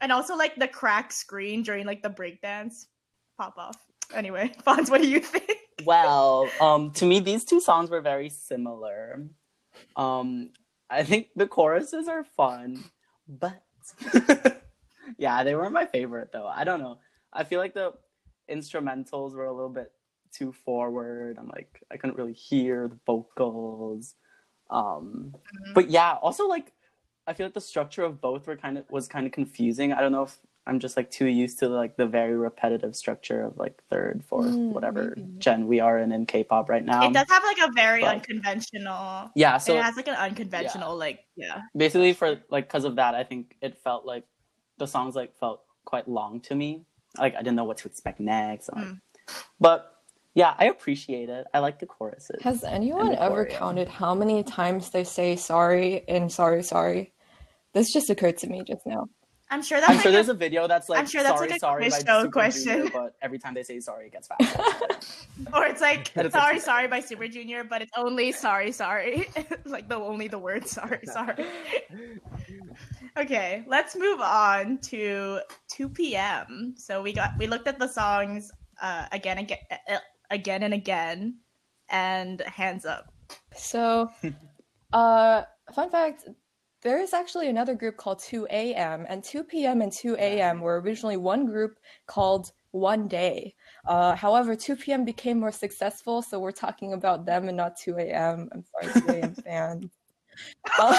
And 0.00 0.12
also 0.12 0.36
like 0.36 0.54
the 0.54 0.68
crack 0.68 1.10
screen 1.10 1.64
during 1.64 1.86
like 1.86 2.02
the 2.02 2.08
breakdance 2.08 2.86
pop 3.36 3.54
off. 3.58 3.76
Anyway, 4.14 4.52
Fonz, 4.64 4.88
what 4.90 5.02
do 5.02 5.08
you 5.08 5.18
think? 5.20 5.58
Well, 5.84 6.48
um, 6.60 6.92
to 6.92 7.04
me, 7.04 7.18
these 7.18 7.44
two 7.44 7.60
songs 7.60 7.90
were 7.90 8.00
very 8.00 8.28
similar. 8.28 9.26
Um, 9.96 10.50
I 10.88 11.02
think 11.02 11.28
the 11.34 11.48
choruses 11.48 12.06
are 12.06 12.22
fun, 12.22 12.84
but 13.28 13.60
yeah, 15.18 15.42
they 15.42 15.54
weren't 15.54 15.72
my 15.72 15.86
favorite 15.86 16.30
though. 16.32 16.46
I 16.46 16.62
don't 16.64 16.80
know. 16.80 16.98
I 17.32 17.44
feel 17.44 17.58
like 17.60 17.74
the 17.74 17.92
instrumentals 18.50 19.32
were 19.34 19.46
a 19.46 19.52
little 19.52 19.68
bit 19.70 19.90
too 20.32 20.52
forward. 20.52 21.36
I'm 21.38 21.48
like, 21.48 21.82
I 21.90 21.96
couldn't 21.96 22.16
really 22.16 22.32
hear 22.32 22.88
the 22.88 22.98
vocals. 23.06 24.14
Um, 24.70 25.34
but 25.74 25.90
yeah, 25.90 26.12
also 26.22 26.46
like, 26.46 26.72
I 27.26 27.32
feel 27.34 27.46
like 27.46 27.54
the 27.54 27.60
structure 27.60 28.02
of 28.02 28.20
both 28.20 28.46
were 28.46 28.56
kind 28.56 28.78
of 28.78 28.84
was 28.90 29.08
kind 29.08 29.26
of 29.26 29.32
confusing. 29.32 29.92
I 29.92 30.00
don't 30.00 30.12
know 30.12 30.22
if 30.24 30.38
I'm 30.66 30.78
just 30.78 30.96
like 30.96 31.10
too 31.10 31.26
used 31.26 31.58
to 31.60 31.68
like 31.68 31.96
the 31.96 32.06
very 32.06 32.36
repetitive 32.36 32.94
structure 32.94 33.42
of 33.42 33.56
like 33.56 33.80
third, 33.90 34.22
fourth, 34.28 34.46
Mm, 34.50 34.72
whatever 34.72 35.14
maybe. 35.16 35.28
gen 35.38 35.66
we 35.66 35.80
are 35.80 35.98
in 35.98 36.12
in 36.12 36.26
K-pop 36.26 36.68
right 36.68 36.84
now. 36.84 37.06
it 37.08 37.12
does 37.12 37.26
have 37.28 37.42
like 37.44 37.58
a 37.58 37.72
very 37.72 38.02
but- 38.02 38.14
unconventional. 38.16 39.30
yeah, 39.34 39.58
so 39.58 39.76
it 39.76 39.82
has 39.82 39.96
like 39.96 40.08
an 40.08 40.14
unconventional, 40.14 40.96
like 40.96 41.20
yeah. 41.36 41.62
basically 41.76 42.12
for 42.12 42.40
like 42.50 42.68
because 42.68 42.84
of 42.84 42.96
that, 42.96 43.14
I 43.14 43.24
think 43.24 43.56
it 43.62 43.78
felt 43.82 44.04
like 44.04 44.24
the 44.78 44.86
songs 44.86 45.14
like 45.16 45.36
felt 45.38 45.62
quite 45.84 46.08
long 46.08 46.40
to 46.42 46.54
me. 46.54 46.84
Like 47.18 47.34
I 47.34 47.38
didn't 47.38 47.56
know 47.56 47.64
what 47.64 47.78
to 47.78 47.88
expect 47.88 48.20
next. 48.20 48.70
like- 48.72 48.84
Mm. 48.86 49.00
But 49.60 49.89
yeah, 50.34 50.54
I 50.58 50.66
appreciate 50.66 51.28
it. 51.28 51.46
I 51.52 51.58
like 51.58 51.78
the 51.78 51.86
choruses. 51.86 52.40
Has 52.42 52.62
anyone 52.62 53.14
ever 53.16 53.44
choreo. 53.44 53.50
counted 53.50 53.88
how 53.88 54.14
many 54.14 54.42
times 54.44 54.90
they 54.90 55.04
say 55.04 55.36
sorry 55.36 56.04
and 56.08 56.30
sorry, 56.30 56.62
sorry? 56.62 57.12
This 57.72 57.92
just 57.92 58.10
occurred 58.10 58.38
to 58.38 58.46
me 58.48 58.62
just 58.66 58.86
now. 58.86 59.08
I'm 59.52 59.62
sure 59.62 59.80
that's 59.80 59.90
I'm 59.90 59.96
like 59.96 60.02
sure 60.04 60.10
a- 60.10 60.14
there's 60.14 60.28
a 60.28 60.34
video 60.34 60.68
that's 60.68 60.88
like 60.88 61.00
I'm 61.00 61.06
sure 61.06 61.24
that's 61.24 61.36
sorry, 61.36 61.48
like 61.48 61.56
a 61.56 61.60
sorry 61.60 61.82
quiz 61.82 62.04
by 62.04 62.12
show 62.12 62.20
Super 62.20 62.32
question. 62.32 62.76
Junior, 62.76 62.90
but 62.92 63.14
every 63.20 63.38
time 63.40 63.54
they 63.54 63.64
say 63.64 63.80
sorry, 63.80 64.06
it 64.06 64.12
gets 64.12 64.28
faster. 64.38 64.62
or 65.52 65.66
it's 65.66 65.80
like 65.80 66.12
it's 66.16 66.32
sorry, 66.32 66.60
sorry 66.60 66.86
by 66.86 67.00
Super 67.00 67.26
Junior, 67.26 67.64
but 67.64 67.82
it's 67.82 67.90
only 67.96 68.30
sorry, 68.30 68.70
sorry. 68.70 69.28
like 69.64 69.88
the 69.88 69.96
only 69.96 70.28
the 70.28 70.38
word 70.38 70.68
sorry, 70.68 71.00
sorry. 71.06 71.44
okay, 73.16 73.64
let's 73.66 73.96
move 73.96 74.20
on 74.20 74.78
to 74.78 75.40
2 75.68 75.88
p.m. 75.88 76.74
So 76.76 77.02
we 77.02 77.12
got 77.12 77.32
we 77.36 77.48
looked 77.48 77.66
at 77.66 77.80
the 77.80 77.88
songs 77.88 78.52
uh, 78.80 79.06
again, 79.12 79.38
again, 79.38 79.58
uh, 79.70 79.98
again 80.30 80.62
and 80.62 80.74
again, 80.74 81.38
and 81.88 82.40
hands 82.42 82.84
up. 82.84 83.12
So, 83.56 84.10
uh, 84.92 85.42
fun 85.74 85.90
fact 85.90 86.24
there 86.82 87.00
is 87.00 87.12
actually 87.12 87.48
another 87.48 87.74
group 87.74 87.96
called 87.96 88.20
2 88.20 88.46
a.m., 88.50 89.04
and 89.08 89.22
2 89.22 89.44
p.m. 89.44 89.82
and 89.82 89.92
2 89.92 90.16
a.m. 90.18 90.60
were 90.60 90.80
originally 90.80 91.18
one 91.18 91.44
group 91.46 91.78
called 92.06 92.52
One 92.70 93.06
Day. 93.06 93.54
Uh, 93.86 94.14
however, 94.14 94.56
2 94.56 94.76
p.m. 94.76 95.04
became 95.04 95.38
more 95.38 95.52
successful, 95.52 96.22
so 96.22 96.40
we're 96.40 96.52
talking 96.52 96.94
about 96.94 97.26
them 97.26 97.48
and 97.48 97.56
not 97.56 97.76
2 97.76 97.96
a.m. 97.98 98.48
I'm 98.52 98.64
sorry, 98.64 99.02
2 99.02 99.10
a.m. 99.10 99.34
fans. 99.44 99.90
Um, 100.80 100.94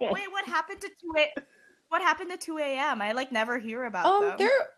Wait, 0.00 0.32
what 0.32 0.44
happened 0.46 0.80
to 0.80 0.88
2 0.88 0.94
a- 1.18 1.42
What 1.88 2.02
happened 2.02 2.30
to 2.32 2.36
2 2.36 2.58
a.m.? 2.58 3.00
I 3.00 3.12
like 3.12 3.30
never 3.30 3.58
hear 3.58 3.84
about 3.84 4.06
um, 4.06 4.24
them. 4.24 4.38
they're 4.38 4.68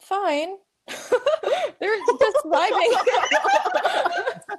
fine. 0.00 0.56
They're 1.80 1.96
just 2.20 2.44
vibing. 2.44 2.92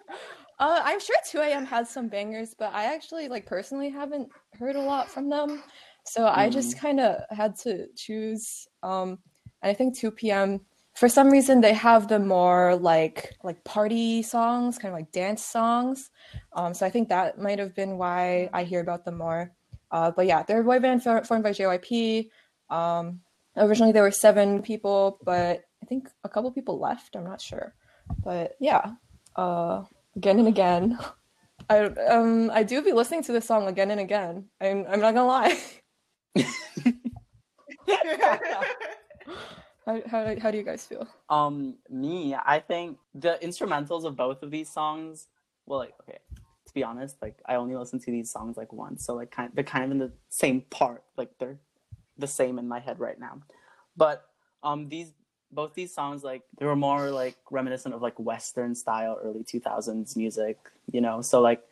uh, 0.59 0.81
I'm 0.83 0.99
sure 0.99 1.15
2 1.29 1.39
a.m. 1.39 1.65
has 1.65 1.89
some 1.89 2.07
bangers, 2.07 2.55
but 2.57 2.73
I 2.73 2.93
actually 2.93 3.27
like 3.27 3.45
personally 3.45 3.89
haven't 3.89 4.29
heard 4.57 4.75
a 4.75 4.81
lot 4.81 5.09
from 5.09 5.29
them. 5.29 5.63
So 6.05 6.27
I 6.27 6.49
just 6.49 6.77
kind 6.79 6.99
of 6.99 7.21
had 7.29 7.55
to 7.59 7.87
choose. 7.95 8.67
Um, 8.81 9.19
and 9.61 9.69
I 9.69 9.73
think 9.73 9.97
2 9.97 10.11
p.m. 10.11 10.61
For 10.95 11.07
some 11.07 11.29
reason, 11.29 11.61
they 11.61 11.73
have 11.73 12.07
the 12.07 12.19
more 12.19 12.75
like 12.75 13.35
like 13.43 13.63
party 13.63 14.21
songs, 14.23 14.77
kind 14.77 14.93
of 14.93 14.99
like 14.99 15.11
dance 15.11 15.45
songs. 15.45 16.09
Um, 16.53 16.73
so 16.73 16.85
I 16.85 16.89
think 16.89 17.09
that 17.09 17.37
might 17.37 17.59
have 17.59 17.75
been 17.75 17.97
why 17.97 18.49
I 18.53 18.63
hear 18.63 18.81
about 18.81 19.05
them 19.05 19.17
more. 19.17 19.53
Uh, 19.91 20.11
but 20.11 20.25
yeah, 20.25 20.43
they're 20.43 20.61
a 20.61 20.63
boy 20.63 20.79
band 20.79 21.03
for- 21.03 21.23
formed 21.23 21.43
by 21.43 21.51
JYP. 21.51 22.29
Um, 22.69 23.21
originally 23.55 23.91
there 23.91 24.03
were 24.03 24.11
seven 24.11 24.61
people, 24.61 25.19
but 25.23 25.63
think 25.89 26.09
a 26.23 26.29
couple 26.29 26.51
people 26.51 26.79
left. 26.79 27.15
I'm 27.15 27.23
not 27.25 27.41
sure, 27.41 27.73
but 28.23 28.55
yeah, 28.59 28.93
uh, 29.35 29.83
again 30.15 30.39
and 30.39 30.47
again. 30.47 30.97
I 31.69 31.81
um 31.81 32.49
I 32.51 32.63
do 32.63 32.81
be 32.81 32.93
listening 32.93 33.23
to 33.23 33.31
this 33.31 33.45
song 33.45 33.67
again 33.67 33.91
and 33.91 33.99
again. 33.99 34.45
I'm 34.61 34.85
I'm 34.89 35.01
not 35.01 35.13
gonna 35.13 35.27
lie. 35.27 35.59
how, 39.85 40.01
how 40.07 40.35
how 40.39 40.51
do 40.51 40.57
you 40.57 40.63
guys 40.63 40.85
feel? 40.85 41.07
Um, 41.29 41.75
me, 41.89 42.35
I 42.35 42.59
think 42.59 42.97
the 43.13 43.37
instrumentals 43.43 44.05
of 44.05 44.15
both 44.15 44.41
of 44.41 44.51
these 44.51 44.69
songs. 44.69 45.27
Well, 45.65 45.79
like, 45.79 45.93
okay, 46.01 46.19
to 46.65 46.73
be 46.73 46.83
honest, 46.83 47.17
like 47.21 47.39
I 47.45 47.55
only 47.55 47.75
listen 47.75 47.99
to 47.99 48.11
these 48.11 48.31
songs 48.31 48.57
like 48.57 48.73
once, 48.73 49.05
so 49.05 49.15
like 49.15 49.31
kind 49.31 49.51
they're 49.53 49.63
kind 49.63 49.85
of 49.85 49.91
in 49.91 49.99
the 49.99 50.11
same 50.29 50.61
part, 50.69 51.03
like 51.17 51.31
they're 51.39 51.59
the 52.17 52.27
same 52.27 52.57
in 52.57 52.67
my 52.67 52.79
head 52.79 52.99
right 52.99 53.19
now. 53.19 53.41
But 53.95 54.25
um, 54.63 54.89
these 54.89 55.13
both 55.51 55.73
these 55.73 55.93
songs 55.93 56.23
like 56.23 56.43
they 56.57 56.65
were 56.65 56.75
more 56.75 57.09
like 57.11 57.35
reminiscent 57.49 57.95
of 57.95 58.01
like 58.01 58.19
Western 58.19 58.75
style 58.75 59.19
early 59.23 59.43
two 59.43 59.59
thousands 59.59 60.15
music, 60.15 60.57
you 60.91 61.01
know. 61.01 61.21
So 61.21 61.41
like 61.41 61.63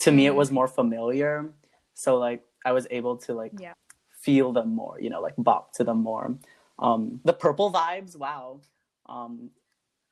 to 0.00 0.12
me, 0.12 0.26
it 0.26 0.34
was 0.34 0.50
more 0.50 0.68
familiar. 0.68 1.50
So 1.94 2.18
like 2.18 2.42
I 2.64 2.72
was 2.72 2.86
able 2.90 3.16
to 3.18 3.34
like 3.34 3.52
Yeah. 3.58 3.72
feel 4.20 4.52
them 4.52 4.74
more, 4.74 5.00
you 5.00 5.10
know, 5.10 5.20
like 5.20 5.34
bop 5.38 5.72
to 5.74 5.84
them 5.84 5.98
more. 6.02 6.36
Um, 6.78 7.20
the 7.24 7.32
purple 7.32 7.72
vibes, 7.72 8.16
wow. 8.16 8.60
Um, 9.06 9.50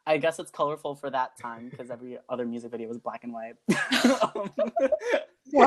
I 0.06 0.16
guess 0.18 0.38
it's 0.38 0.50
colorful 0.50 0.94
for 0.94 1.10
that 1.10 1.38
time 1.38 1.68
because 1.68 1.90
every 1.90 2.18
other 2.28 2.44
music 2.44 2.70
video 2.72 2.88
was 2.88 2.98
black 2.98 3.24
and 3.24 3.32
white. 3.32 3.56
Um, 5.54 5.64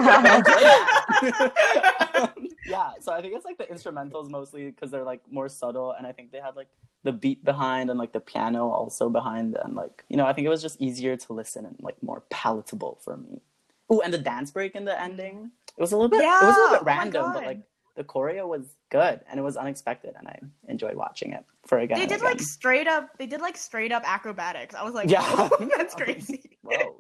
yeah, 2.66 2.92
so 3.00 3.14
I 3.14 3.22
think 3.22 3.36
it's 3.36 3.46
like 3.46 3.58
the 3.58 3.66
instrumentals 3.66 4.30
mostly 4.30 4.72
because 4.72 4.90
they're 4.90 5.04
like 5.04 5.22
more 5.30 5.48
subtle, 5.50 5.92
and 5.92 6.08
I 6.08 6.12
think 6.12 6.32
they 6.32 6.40
had 6.40 6.56
like 6.56 6.68
the 7.04 7.12
beat 7.12 7.44
behind 7.44 7.90
and 7.90 8.00
like 8.00 8.12
the 8.12 8.20
piano 8.20 8.68
also 8.70 9.10
behind, 9.10 9.58
and 9.64 9.76
like 9.76 10.04
you 10.10 10.18
know, 10.18 10.26
I 10.26 10.34
think 10.34 10.46
it 10.46 10.50
was 10.50 10.62
just 10.62 10.82
easier 10.82 11.16
to 11.16 11.34
listen 11.34 11.66
and 11.66 11.76
like 11.82 12.02
more 12.02 12.24
palatable 12.30 13.00
for 13.04 13.18
me. 13.18 13.42
Oh, 13.90 14.02
and 14.02 14.14
the 14.14 14.18
dance 14.18 14.50
break 14.50 14.76
in 14.76 14.86
the 14.86 15.00
ending, 15.00 15.52
it 15.78 15.82
was 15.82 15.92
a 15.92 15.98
little 15.98 16.10
bit, 16.10 16.22
Yeah, 16.24 16.44
it 16.44 16.48
was 16.48 16.56
a 16.56 16.60
little 16.60 16.76
oh 16.76 16.80
bit 16.80 16.86
my 16.86 16.98
random, 16.98 17.34
but 17.34 17.46
like 17.46 17.62
the 17.96 18.04
choreo 18.04 18.48
was 18.48 18.76
good 18.90 19.22
and 19.30 19.40
it 19.40 19.44
was 19.44 19.58
unexpected, 19.58 20.14
and 20.18 20.28
I 20.28 20.40
enjoyed 20.68 20.96
watching 20.96 21.32
it 21.34 21.44
for 21.66 21.80
again. 21.80 22.00
they 22.00 22.06
did 22.06 22.22
like 22.22 22.40
straight 22.42 22.88
up. 22.88 23.10
They 23.18 23.26
did 23.26 23.42
like 23.42 23.58
straight 23.58 23.92
up 23.92 24.04
acrobatics. 24.06 24.76
I 24.76 24.84
was 24.84 24.94
like, 24.94 25.10
Yeah. 25.10 25.50
That's 25.78 25.96
crazy. 26.02 26.58
Whoa, 26.62 26.98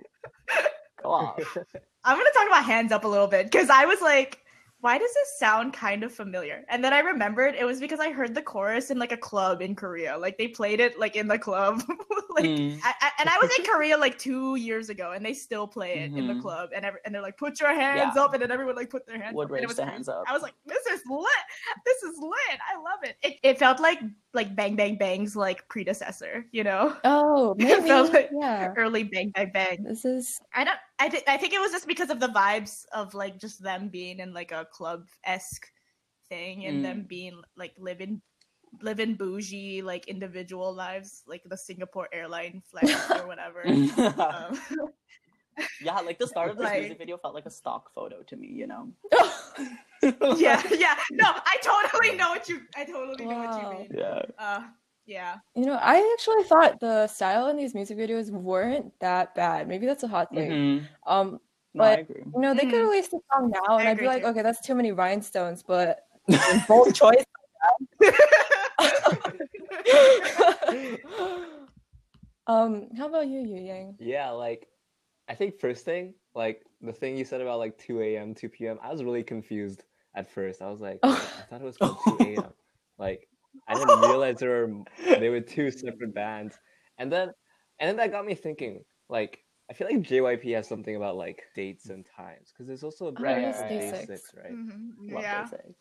go 1.01 1.11
off. 1.11 1.39
I'm 2.03 2.17
gonna 2.17 2.29
talk 2.33 2.47
about 2.47 2.63
hands 2.65 2.91
up 2.91 3.03
a 3.03 3.07
little 3.07 3.27
bit 3.27 3.45
because 3.51 3.69
I 3.69 3.85
was 3.85 4.01
like, 4.01 4.39
why 4.85 4.99
does 4.99 5.11
this 5.15 5.39
sound 5.39 5.73
kind 5.73 6.03
of 6.03 6.13
familiar? 6.13 6.63
And 6.69 6.83
then 6.83 6.93
I 6.93 6.99
remembered 6.99 7.55
it 7.55 7.65
was 7.65 7.79
because 7.79 7.99
I 7.99 8.11
heard 8.11 8.35
the 8.35 8.41
chorus 8.43 8.91
in 8.91 8.99
like 8.99 9.11
a 9.11 9.17
club 9.17 9.61
in 9.61 9.75
Korea. 9.75 10.15
Like 10.15 10.37
they 10.37 10.47
played 10.47 10.79
it 10.79 10.99
like 10.99 11.15
in 11.15 11.27
the 11.27 11.39
club. 11.39 11.81
like 12.35 12.45
Mm. 12.45 12.79
I, 12.83 12.93
I, 13.01 13.11
and 13.19 13.29
I 13.29 13.37
was 13.37 13.49
in 13.57 13.65
Korea 13.73 13.97
like 13.97 14.19
two 14.19 14.55
years 14.57 14.89
ago, 14.89 15.13
and 15.13 15.25
they 15.25 15.33
still 15.33 15.67
play 15.67 15.99
it 15.99 16.11
in 16.15 16.27
the 16.27 16.33
Mhm. 16.33 16.41
club, 16.41 16.69
and 16.75 16.85
every, 16.85 16.99
and 17.03 17.15
they're 17.15 17.21
like, 17.21 17.37
"Put 17.37 17.59
your 17.59 17.73
hands 17.73 18.15
Yeah. 18.15 18.23
up," 18.23 18.33
and 18.33 18.43
then 18.43 18.51
everyone 18.51 18.75
like 18.75 18.89
put 18.91 19.07
their 19.07 19.17
hands 19.17 19.35
Would 19.35 19.45
up. 19.45 19.51
raise 19.51 19.67
was 19.67 19.77
the 19.77 19.85
hands 19.85 20.07
up. 20.07 20.23
I 20.27 20.33
was 20.33 20.43
like, 20.43 20.53
"This 20.65 20.85
is 20.85 21.01
lit! 21.09 21.45
This 21.85 22.03
is 22.03 22.17
lit! 22.19 22.59
I 22.71 22.75
love 22.77 22.99
it." 23.03 23.15
It, 23.23 23.39
it 23.41 23.57
felt 23.57 23.79
like 23.79 23.99
like 24.35 24.55
Bang 24.55 24.75
Bang 24.75 24.97
Bang's 24.97 25.35
like 25.35 25.67
predecessor, 25.69 26.45
you 26.51 26.63
know, 26.63 26.95
Oh, 27.03 27.55
maybe 27.57 27.87
felt 27.87 28.13
like- 28.13 28.29
yeah. 28.31 28.73
early 28.77 29.03
Bang 29.03 29.31
Bang 29.33 29.51
Bang. 29.53 29.83
This 29.83 30.05
is 30.05 30.39
I 30.53 30.63
don't. 30.63 30.77
I, 30.99 31.09
th- 31.09 31.23
I 31.27 31.37
think 31.37 31.53
it 31.53 31.59
was 31.59 31.71
just 31.71 31.87
because 31.87 32.09
of 32.09 32.19
the 32.19 32.27
vibes 32.27 32.85
of 32.93 33.13
like 33.13 33.39
just 33.39 33.63
them 33.63 33.89
being 33.89 34.19
in 34.19 34.33
like 34.33 34.51
a 34.51 34.65
club 34.71 35.07
esque 35.23 35.65
thing 36.29 36.65
and 36.65 36.79
Mm. 36.79 36.83
them 36.83 37.05
being 37.07 37.41
like 37.57 37.73
living 37.79 38.21
living 38.81 39.15
bougie 39.15 39.81
like 39.81 40.07
individual 40.07 40.73
lives 40.73 41.23
like 41.27 41.41
the 41.45 41.55
Singapore 41.57 42.09
airline 42.11 42.61
flight 42.65 42.91
or 43.11 43.25
whatever. 43.27 43.63
um, 44.19 44.59
yeah, 45.81 45.99
like 45.99 46.19
the 46.19 46.27
start 46.27 46.49
of 46.49 46.57
this 46.57 46.65
Like- 46.65 46.81
music 46.81 46.97
video 46.97 47.17
felt 47.17 47.33
like 47.33 47.45
a 47.45 47.49
stock 47.51 47.91
photo 47.93 48.21
to 48.23 48.35
me, 48.35 48.47
you 48.47 48.67
know. 48.67 48.91
yeah, 50.37 50.61
yeah. 50.71 50.95
No, 51.11 51.25
I 51.27 51.57
totally 51.61 52.15
know 52.15 52.29
what 52.29 52.47
you. 52.49 52.61
I 52.75 52.85
totally 52.85 53.25
know 53.25 53.37
what 53.37 53.61
you 53.61 53.79
mean. 53.79 53.87
Yeah. 53.95 54.21
Uh, 54.37 54.61
yeah. 55.05 55.35
You 55.55 55.65
know, 55.65 55.77
I 55.81 55.97
actually 56.17 56.43
thought 56.43 56.79
the 56.79 57.07
style 57.07 57.47
in 57.47 57.57
these 57.57 57.73
music 57.75 57.97
videos 57.97 58.29
weren't 58.31 58.91
that 58.99 59.35
bad. 59.35 59.67
Maybe 59.67 59.85
that's 59.85 60.03
a 60.03 60.07
hot 60.07 60.33
thing. 60.33 60.51
Mhm. 60.51 60.87
Um, 61.05 61.39
No, 61.73 61.83
I 61.83 61.95
But- 61.95 61.99
agree. 61.99 62.23
you 62.33 62.39
know, 62.41 62.53
they 62.53 62.61
could 62.61 62.73
Mhm. 62.75 62.89
release 62.89 63.09
the 63.09 63.19
song 63.33 63.49
now, 63.51 63.77
and 63.77 63.87
I 63.87 63.91
I'd 63.91 63.97
be 63.97 64.05
like, 64.07 64.21
too. 64.23 64.29
okay, 64.29 64.41
that's 64.41 64.61
too 64.61 64.75
many 64.75 64.93
rhinestones, 64.93 65.61
but 65.61 66.07
bold 66.69 66.95
choice. 66.95 67.25
um, 72.47 72.87
how 72.97 73.07
about 73.07 73.27
you, 73.27 73.39
Yu 73.41 73.61
Yang? 73.61 73.95
Yeah, 73.99 74.29
like 74.31 74.67
I 75.27 75.35
think 75.35 75.59
first 75.59 75.85
thing, 75.85 76.13
like 76.35 76.63
the 76.81 76.93
thing 76.93 77.17
you 77.17 77.25
said 77.25 77.41
about 77.41 77.59
like 77.59 77.77
2 77.77 78.17
a.m., 78.17 78.35
2 78.35 78.67
p.m., 78.67 78.77
I 78.81 78.91
was 78.91 79.03
really 79.03 79.23
confused 79.23 79.83
at 80.15 80.29
first. 80.31 80.61
I 80.61 80.69
was 80.69 80.81
like, 80.81 81.01
I 81.39 81.43
thought 81.43 81.61
it 81.61 81.65
was 81.65 81.77
called 81.77 81.99
2 81.99 82.19
a.m. 82.21 82.53
Like 82.97 83.27
I 83.67 83.75
didn't 83.75 83.99
realize 83.99 84.39
there 84.39 84.67
were 84.67 84.83
they 85.19 85.27
were 85.29 85.41
two 85.41 85.69
separate 85.69 86.13
bands. 86.13 86.57
And 86.97 87.11
then 87.11 87.29
and 87.79 87.89
then 87.89 87.97
that 87.97 88.11
got 88.11 88.25
me 88.25 88.35
thinking, 88.35 88.85
like 89.09 89.43
I 89.69 89.73
feel 89.73 89.87
like 89.87 89.97
JYP 89.99 90.55
has 90.55 90.67
something 90.67 90.95
about 90.95 91.17
like 91.17 91.43
dates 91.55 91.89
and 91.89 92.05
times 92.05 92.53
because 92.53 92.67
there's 92.67 92.83
also 92.83 93.07
a 93.07 93.09
Oh, 93.17 93.35
is 93.35 93.53
called 93.53 93.67
Day 93.67 93.79
Day 93.79 93.89
Six. 93.91 94.05
Six, 94.05 94.31
right? 94.35 94.51
Mhm. 94.53 95.11
Love 95.11 95.23
Yeah. 95.23 95.41
those 95.41 95.59
things. 95.59 95.75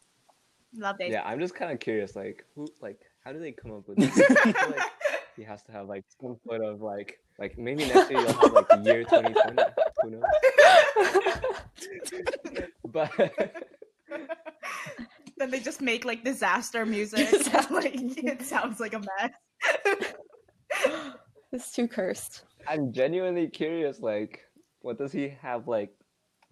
Love 0.76 0.99
days. 0.99 1.12
Yeah, 1.12 1.22
I'm 1.24 1.38
just 1.38 1.55
kind 1.55 1.70
of 1.72 1.78
curious, 1.78 2.16
like 2.16 2.45
who, 2.55 2.66
like 2.80 3.01
how 3.24 3.32
do 3.32 3.38
they 3.38 3.53
come 3.53 3.72
up 3.72 3.86
with 3.88 3.99
this? 4.01 4.16
Like 4.62 4.82
he 5.37 5.43
has 5.43 5.62
to 5.64 5.72
have 5.72 5.89
like 5.89 6.05
some 6.20 6.37
sort 6.47 6.62
of 6.62 6.80
like, 6.80 7.18
like 7.39 7.59
maybe 7.59 7.85
next 7.87 8.11
year 8.11 8.20
you'll 8.20 8.32
have 8.32 8.53
like 8.53 8.66
year 8.85 9.03
2020. 9.05 9.62
Who 10.03 10.11
knows? 10.11 10.22
But 12.95 13.11
then 15.37 15.51
they 15.51 15.59
just 15.59 15.80
make 15.80 16.05
like 16.05 16.22
disaster 16.22 16.87
music. 16.87 17.32
and, 17.53 17.70
like 17.70 17.93
it 17.95 18.43
sounds 18.43 18.78
like 18.78 18.95
a 18.95 19.01
mess. 19.01 19.32
It's 21.53 21.72
too 21.72 21.89
cursed. 21.89 22.45
I'm 22.68 22.93
genuinely 22.93 23.49
curious. 23.49 23.99
Like, 24.01 24.43
what 24.80 24.97
does 24.97 25.11
he 25.12 25.28
have 25.43 25.66
like 25.66 25.91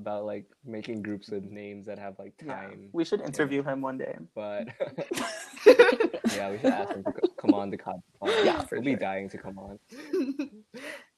about 0.00 0.24
like 0.24 0.46
making 0.64 1.02
groups 1.02 1.30
with 1.30 1.44
names 1.44 1.86
that 1.86 1.98
have 2.00 2.18
like 2.18 2.32
Yeah. 2.44 2.54
time? 2.56 2.88
We 2.92 3.04
should 3.04 3.20
interview 3.20 3.62
him 3.62 3.82
one 3.82 3.98
day. 3.98 4.16
But 4.34 4.66
yeah, 6.36 6.50
we 6.50 6.58
should 6.58 6.66
ask 6.72 6.94
him 6.94 7.04
to 7.04 7.12
come 7.38 7.54
on 7.54 7.70
the 7.70 7.76
con. 7.78 8.02
Yeah, 8.24 8.64
we'll 8.70 8.82
be 8.82 8.96
dying 8.96 9.28
to 9.30 9.38
come 9.38 9.58
on. 9.58 9.78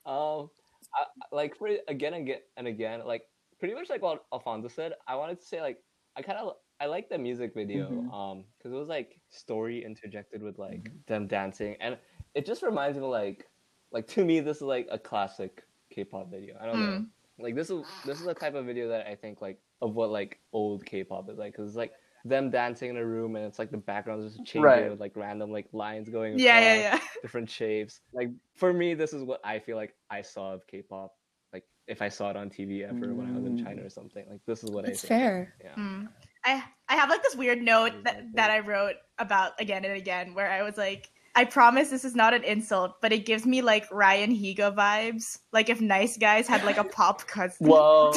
Um, 0.07 0.51
I, 0.95 1.07
like 1.33 1.57
for 1.57 1.69
again 1.89 2.13
and 2.13 2.23
again 2.29 2.41
and 2.59 2.67
again, 2.67 3.01
like 3.07 3.23
pretty 3.59 3.73
much 3.75 3.89
like 3.89 4.03
what 4.03 4.25
Alfonso 4.35 4.69
said. 4.69 4.93
I 5.09 5.17
wanted 5.17 5.39
to 5.41 5.47
say 5.47 5.63
like 5.63 5.79
I 6.17 6.21
kind 6.23 6.39
of 6.39 6.57
I 6.79 6.87
like 6.87 7.09
the 7.09 7.17
music 7.17 7.55
video, 7.55 7.89
Mhm. 7.89 8.13
um, 8.13 8.45
because 8.59 8.73
it 8.73 8.77
was 8.77 8.89
like 8.89 9.19
story 9.31 9.83
interjected 9.83 10.43
with 10.43 10.59
like 10.59 10.91
them 11.07 11.27
dancing, 11.27 11.77
and 11.81 11.97
it 12.35 12.45
just 12.45 12.63
reminds 12.63 12.99
me 12.99 13.05
of, 13.05 13.11
like 13.11 13.47
like 13.93 14.07
to 14.09 14.25
me 14.27 14.41
this 14.41 14.59
is 14.59 14.63
like 14.63 14.89
a 14.91 14.99
classic 14.99 15.63
K-pop 15.91 16.31
video. 16.31 16.57
I 16.61 16.67
don't 16.67 16.81
know, 16.81 16.99
Mm. 16.99 17.09
like 17.39 17.55
this 17.55 17.71
is 17.71 17.83
this 18.05 18.19
is 18.21 18.27
the 18.27 18.35
type 18.35 18.55
of 18.55 18.67
video 18.67 18.89
that 18.89 19.07
I 19.07 19.15
think 19.15 19.41
like 19.41 19.59
of 19.81 19.95
what 19.95 20.11
like 20.11 20.39
old 20.53 20.85
K-pop 20.85 21.31
is 21.31 21.39
like, 21.39 21.53
because 21.53 21.69
it's 21.69 21.77
like 21.79 21.93
them 22.25 22.51
dancing 22.51 22.91
in 22.91 22.97
a 22.97 23.05
room 23.05 23.37
and 23.37 23.45
it's 23.45 23.59
like 23.59 23.71
the 23.71 23.77
background 23.77 24.25
is 24.25 24.33
just 24.35 24.47
changing 24.47 24.63
Right. 24.63 24.91
with 24.91 25.01
like 25.01 25.13
random 25.15 25.51
like 25.53 25.67
lines 25.73 26.09
going 26.09 26.39
Yeah, 26.39 26.59
yeah, 26.61 26.75
across 26.89 27.01
yeah. 27.03 27.09
different 27.23 27.51
shapes. 27.51 28.01
Like 28.13 28.31
for 28.55 28.73
me, 28.73 28.95
this 28.95 29.13
is 29.13 29.23
what 29.23 29.41
I 29.45 29.59
feel 29.59 29.77
like 29.77 29.95
I 30.11 30.23
saw 30.23 30.53
of 30.55 30.67
K-pop. 30.67 31.15
Like 31.53 31.65
if 31.87 32.01
I 32.01 32.09
saw 32.09 32.31
it 32.31 32.37
on 32.37 32.49
TV 32.51 32.83
ever 32.89 33.13
when 33.15 33.27
I 33.29 33.33
was 33.37 33.45
in 33.45 33.59
Mm. 33.59 33.65
China 33.65 33.85
or 33.85 33.91
something, 33.91 34.25
like 34.31 34.41
this 34.47 34.65
is 34.65 34.71
what 34.71 34.87
It's 34.87 35.05
I 35.05 35.09
think. 35.09 35.21
fair. 35.21 35.55
Yeah. 35.63 35.75
Mm. 35.75 36.09
I 36.47 36.65
I 36.89 36.95
have 36.97 37.09
like 37.11 37.23
this 37.23 37.37
weird 37.37 37.61
note 37.63 37.93
that, 38.05 38.23
that 38.35 38.51
I 38.51 38.61
wrote 38.61 38.97
about 39.19 39.53
again 39.61 39.85
and 39.85 39.95
again 39.95 40.35
where 40.35 40.51
I 40.51 40.63
was 40.63 40.77
like, 40.79 41.11
I 41.35 41.45
promise 41.45 41.91
this 41.91 42.05
is 42.05 42.15
not 42.15 42.33
an 42.33 42.45
insult, 42.45 43.01
but 43.03 43.13
it 43.13 43.27
gives 43.27 43.45
me 43.45 43.61
like 43.61 43.87
Ryan 43.93 44.31
Higa 44.31 44.75
vibes. 44.75 45.39
Like 45.53 45.69
if 45.69 45.81
nice 45.81 46.17
guys 46.17 46.47
had 46.49 46.65
like 46.65 46.79
a 46.79 46.85
pop 46.85 47.27
cousin. 47.27 47.67
Whoa. 47.69 48.13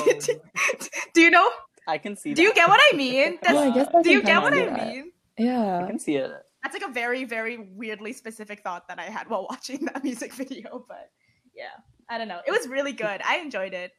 Do 1.13 1.21
you 1.21 1.29
know? 1.31 1.49
I 1.87 1.97
can 1.97 2.15
see 2.15 2.33
Do 2.33 2.41
you 2.43 2.53
get 2.53 2.67
what 2.67 2.79
I 2.91 2.95
mean? 2.95 3.39
Yeah, 3.43 3.59
I 3.59 3.69
guess 3.71 3.87
I 3.95 4.01
do 4.01 4.11
you 4.11 4.21
get 4.21 4.41
what 4.41 4.53
I 4.53 4.65
that. 4.65 4.87
mean? 4.87 5.11
Yeah, 5.37 5.83
I 5.83 5.87
can 5.87 5.99
see 5.99 6.15
it. 6.15 6.31
That's 6.63 6.73
like 6.73 6.89
a 6.89 6.91
very, 6.91 7.23
very 7.23 7.57
weirdly 7.57 8.11
specific 8.13 8.61
thought 8.61 8.87
that 8.89 8.99
I 8.99 9.03
had 9.03 9.29
while 9.29 9.47
watching 9.49 9.85
that 9.85 10.03
music 10.09 10.33
video. 10.33 10.85
But 10.87 11.09
yeah, 11.55 11.65
I 12.09 12.17
don't 12.17 12.27
know. 12.27 12.41
It 12.45 12.51
was 12.51 12.67
really 12.67 12.91
good. 12.91 13.21
I 13.25 13.37
enjoyed 13.37 13.73
it. 13.73 13.91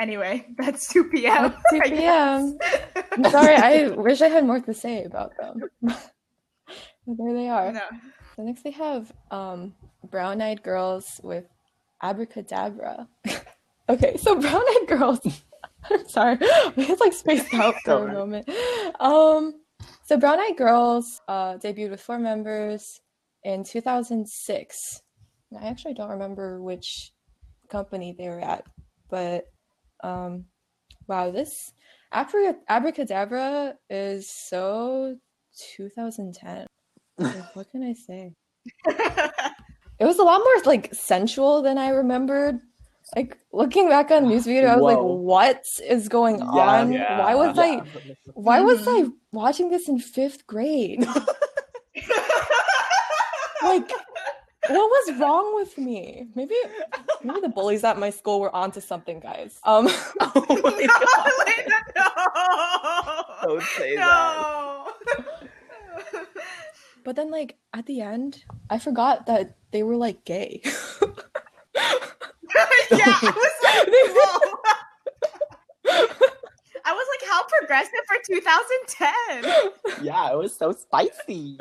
Anyway, 0.00 0.46
that's 0.58 0.88
2 0.92 1.04
p.m. 1.04 1.54
That's 1.70 1.88
2 1.88 1.96
p.m.. 1.96 2.58
I'm 3.12 3.24
sorry, 3.30 3.54
I 3.56 3.88
wish 3.88 4.20
I 4.20 4.28
had 4.28 4.44
more 4.46 4.60
to 4.60 4.74
say 4.74 5.04
about 5.04 5.32
them. 5.38 5.62
But 5.82 7.16
there 7.16 7.32
they 7.34 7.48
are. 7.48 7.72
No. 7.72 7.80
So 8.36 8.42
next 8.42 8.62
they 8.62 8.70
have 8.72 9.10
um, 9.30 9.74
Brown 10.10 10.40
Eyed 10.42 10.62
Girls 10.62 11.20
with 11.24 11.44
Abracadabra. 12.02 13.08
okay, 13.88 14.16
so 14.16 14.36
Brown 14.38 14.62
Eyed 14.62 14.88
Girls. 14.88 15.20
I'm 15.90 16.08
sorry, 16.08 16.38
I 16.42 16.72
was 16.76 17.00
like 17.00 17.12
spaced 17.12 17.52
out 17.54 17.74
for 17.84 18.08
a 18.08 18.12
moment. 18.12 18.48
Um, 18.98 19.54
so 20.04 20.18
Brown 20.18 20.40
Eyed 20.40 20.56
Girls 20.56 21.20
uh, 21.28 21.54
debuted 21.54 21.90
with 21.90 22.00
four 22.00 22.18
members 22.18 23.00
in 23.44 23.64
2006. 23.64 25.02
And 25.50 25.64
I 25.64 25.68
actually 25.68 25.94
don't 25.94 26.10
remember 26.10 26.60
which 26.60 27.12
company 27.70 28.14
they 28.16 28.28
were 28.28 28.40
at, 28.40 28.64
but 29.08 29.44
um, 30.02 30.46
wow, 31.06 31.30
this 31.30 31.72
Abra- 32.12 32.56
Abracadabra 32.68 33.74
is 33.88 34.30
so 34.30 35.16
2010. 35.76 36.66
Like, 37.18 37.56
what 37.56 37.70
can 37.70 37.82
I 37.82 37.92
say? 37.92 38.32
It 40.00 40.06
was 40.06 40.18
a 40.18 40.22
lot 40.22 40.38
more 40.40 40.62
like 40.64 40.94
sensual 40.94 41.60
than 41.60 41.76
I 41.76 41.90
remembered. 41.90 42.58
Like 43.16 43.38
looking 43.52 43.88
back 43.88 44.10
on 44.12 44.28
music 44.28 44.54
video, 44.54 44.70
I 44.70 44.76
was 44.76 44.82
like, 44.84 44.98
"What 44.98 45.64
is 45.84 46.08
going 46.08 46.38
Yeah, 46.38 46.44
on? 46.80 46.92
yeah, 46.92 47.18
Why 47.18 47.34
was 47.34 47.58
I? 47.58 47.82
Why 48.34 48.60
was. 48.60 48.84
I 48.86 49.06
watching 49.32 49.70
this 49.70 49.88
in 49.88 49.98
fifth 49.98 50.46
grade? 50.46 51.00
like, 53.62 53.90
what 53.90 54.70
was 54.70 55.18
wrong 55.18 55.54
with 55.56 55.76
me? 55.76 56.28
Maybe, 56.36 56.54
maybe 57.24 57.40
the 57.40 57.48
bullies 57.48 57.82
at 57.82 57.98
my 57.98 58.10
school 58.10 58.40
were 58.40 58.54
onto 58.54 58.80
something, 58.80 59.18
guys. 59.18 59.58
Um, 59.64 59.88
oh 60.20 60.46
my 60.62 60.86
god. 60.86 61.30
Helena, 61.46 61.78
no. 61.96 62.04
Don't 63.42 63.62
say 63.62 63.96
that. 63.96 64.86
No. 65.16 66.20
but 67.04 67.16
then 67.16 67.30
like 67.30 67.56
at 67.74 67.86
the 67.86 68.02
end, 68.02 68.44
I 68.68 68.78
forgot 68.78 69.26
that 69.26 69.56
they 69.72 69.82
were 69.82 69.96
like 69.96 70.24
gay. 70.24 70.62
yeah, 72.90 73.18
I 73.22 73.32
was 73.34 73.56
like, 73.64 73.88
whoa. 74.16 74.56
I 76.84 76.92
was 76.92 77.06
like, 77.12 77.28
how 77.28 77.42
progressive 77.58 78.04
for 78.06 78.16
2010? 78.26 80.04
Yeah, 80.04 80.32
it 80.32 80.36
was 80.36 80.56
so 80.56 80.72
spicy. 80.72 81.56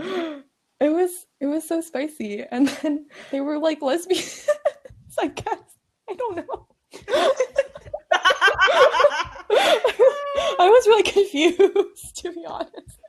it 0.79 0.89
was 0.89 1.25
it 1.41 1.45
was 1.47 1.67
so 1.67 1.81
spicy 1.81 2.43
and 2.51 2.67
then 2.67 3.05
they 3.31 3.41
were 3.41 3.59
like 3.59 3.81
lesbians 3.81 4.47
i 5.19 5.27
guess 5.27 5.57
i 6.09 6.13
don't 6.13 6.37
know 6.37 6.67
i 10.57 10.69
was 10.69 10.87
really 10.87 11.03
confused 11.03 12.15
to 12.15 12.31
be 12.31 12.45
honest 12.45 12.99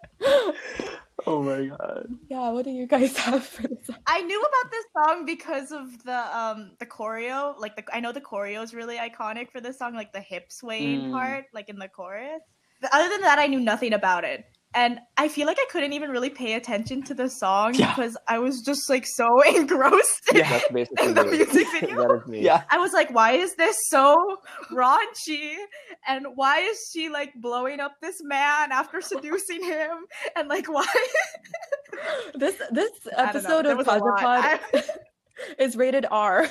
Oh 1.27 1.43
my 1.43 1.67
god. 1.67 2.07
yeah 2.29 2.51
what 2.51 2.65
do 2.65 2.71
you 2.71 2.87
guys 2.87 3.17
have 3.27 3.45
for 3.45 3.63
this 3.69 3.91
I 4.07 4.23
knew 4.23 4.41
about 4.41 4.71
this 4.71 4.85
song 4.97 5.27
because 5.27 5.73
of 5.73 6.03
the 6.05 6.37
um 6.37 6.73
the 6.81 6.87
choreo. 6.87 7.55
Like 7.59 7.77
the 7.77 7.85
I 7.93 8.01
know 8.01 8.13
the 8.13 8.21
choreo 8.21 8.63
is 8.63 8.75
really 8.75 8.97
iconic 8.97 9.51
for 9.53 9.61
this 9.61 9.79
song, 9.79 9.95
like 9.95 10.13
the 10.13 10.21
hip 10.21 10.51
swaying 10.51 11.05
Mm. 11.05 11.11
part, 11.11 11.45
like 11.55 11.69
in 11.69 11.79
the 11.79 11.89
chorus. 11.89 12.41
But 12.81 12.91
other 12.93 13.09
than 13.09 13.21
that, 13.23 13.39
I 13.39 13.47
knew 13.47 13.61
nothing 13.61 13.93
about 13.93 14.25
it. 14.25 14.45
And 14.73 15.01
I 15.17 15.27
feel 15.27 15.47
like 15.49 15.59
I 15.61 15.67
couldn't 15.71 15.93
even 15.95 16.11
really 16.11 16.31
pay 16.31 16.55
attention 16.55 17.03
to 17.05 17.15
the 17.15 17.29
song 17.29 17.75
Yeah. 17.75 17.93
because 17.95 18.17
I 18.29 18.39
was 18.39 18.61
just 18.63 18.89
like 18.89 19.05
so 19.07 19.27
engrossed 19.57 20.23
Yeah. 20.33 20.49
That's 20.49 20.71
basically 20.73 21.07
in 21.09 21.15
the 21.15 21.25
me. 21.25 21.31
music 21.39 21.67
video. 21.81 22.07
that 22.09 22.15
is 22.23 22.27
me. 22.29 22.43
Yeah. 22.43 22.63
I 22.71 22.79
was 22.79 22.93
like, 22.93 23.11
why 23.13 23.33
is 23.33 23.55
this 23.57 23.77
so 23.89 24.17
raunchy? 24.71 25.57
And 26.07 26.25
why 26.37 26.61
is 26.61 26.79
she 26.93 27.09
like 27.09 27.33
blowing 27.35 27.81
up 27.81 27.95
this 28.01 28.17
man 28.23 28.71
after 28.71 29.01
seducing 29.13 29.63
him? 29.65 29.91
And 30.37 30.49
like, 30.49 30.69
why? 30.73 30.87
this 32.35 32.55
this 32.71 32.91
I 33.17 33.33
don't 33.33 33.43
know. 33.43 33.59
episode 33.59 33.67
of 33.67 33.79
was. 33.79 33.87
Pod 33.87 34.01
I- 34.23 34.85
is 35.59 35.75
rated 35.77 36.07
r 36.11 36.47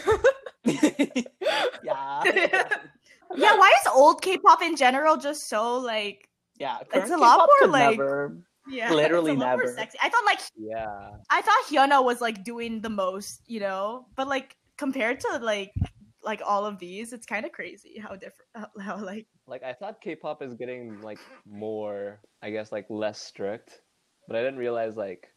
yeah. 0.66 2.22
yeah, 2.24 3.58
why 3.58 3.70
is 3.82 3.92
old 3.94 4.22
K-pop 4.22 4.62
in 4.62 4.76
general 4.76 5.18
just 5.18 5.48
so 5.48 5.78
like? 5.78 6.29
Yeah. 6.60 6.78
It's 6.82 6.90
current 6.94 7.12
a 7.12 7.18
lot 7.18 7.36
K-pop 7.40 7.50
more 7.62 7.70
like- 7.72 7.90
never- 7.98 8.38
Yeah, 8.70 8.92
Literally 8.94 9.32
it's 9.32 9.42
a 9.42 9.46
lot 9.46 9.56
more 9.58 9.66
never. 9.66 9.74
Sexy. 9.76 9.98
I 10.04 10.10
thought 10.10 10.26
like 10.26 10.40
Yeah. 10.56 11.12
I 11.32 11.42
thought 11.42 11.58
Hyuna 11.70 12.04
was 12.04 12.22
like 12.22 12.44
doing 12.44 12.82
the 12.82 12.90
most, 12.90 13.42
you 13.48 13.60
know, 13.60 14.06
but 14.16 14.28
like 14.28 14.56
compared 14.78 15.20
to 15.22 15.38
like 15.42 15.74
like 16.22 16.42
all 16.46 16.66
of 16.66 16.78
these, 16.78 17.14
it's 17.14 17.26
kind 17.26 17.46
of 17.46 17.52
crazy 17.54 17.98
how 17.98 18.14
different 18.16 18.50
how, 18.54 18.68
how 18.80 18.98
like 19.04 19.26
Like 19.48 19.64
I 19.64 19.74
thought 19.74 20.02
K-pop 20.02 20.44
is 20.44 20.54
getting 20.54 21.02
like 21.02 21.18
more, 21.48 22.20
I 22.44 22.52
guess, 22.52 22.72
like 22.72 22.86
less 22.90 23.20
strict, 23.20 23.82
but 24.28 24.36
I 24.36 24.42
didn't 24.44 24.60
realize 24.60 24.96
like 24.96 25.28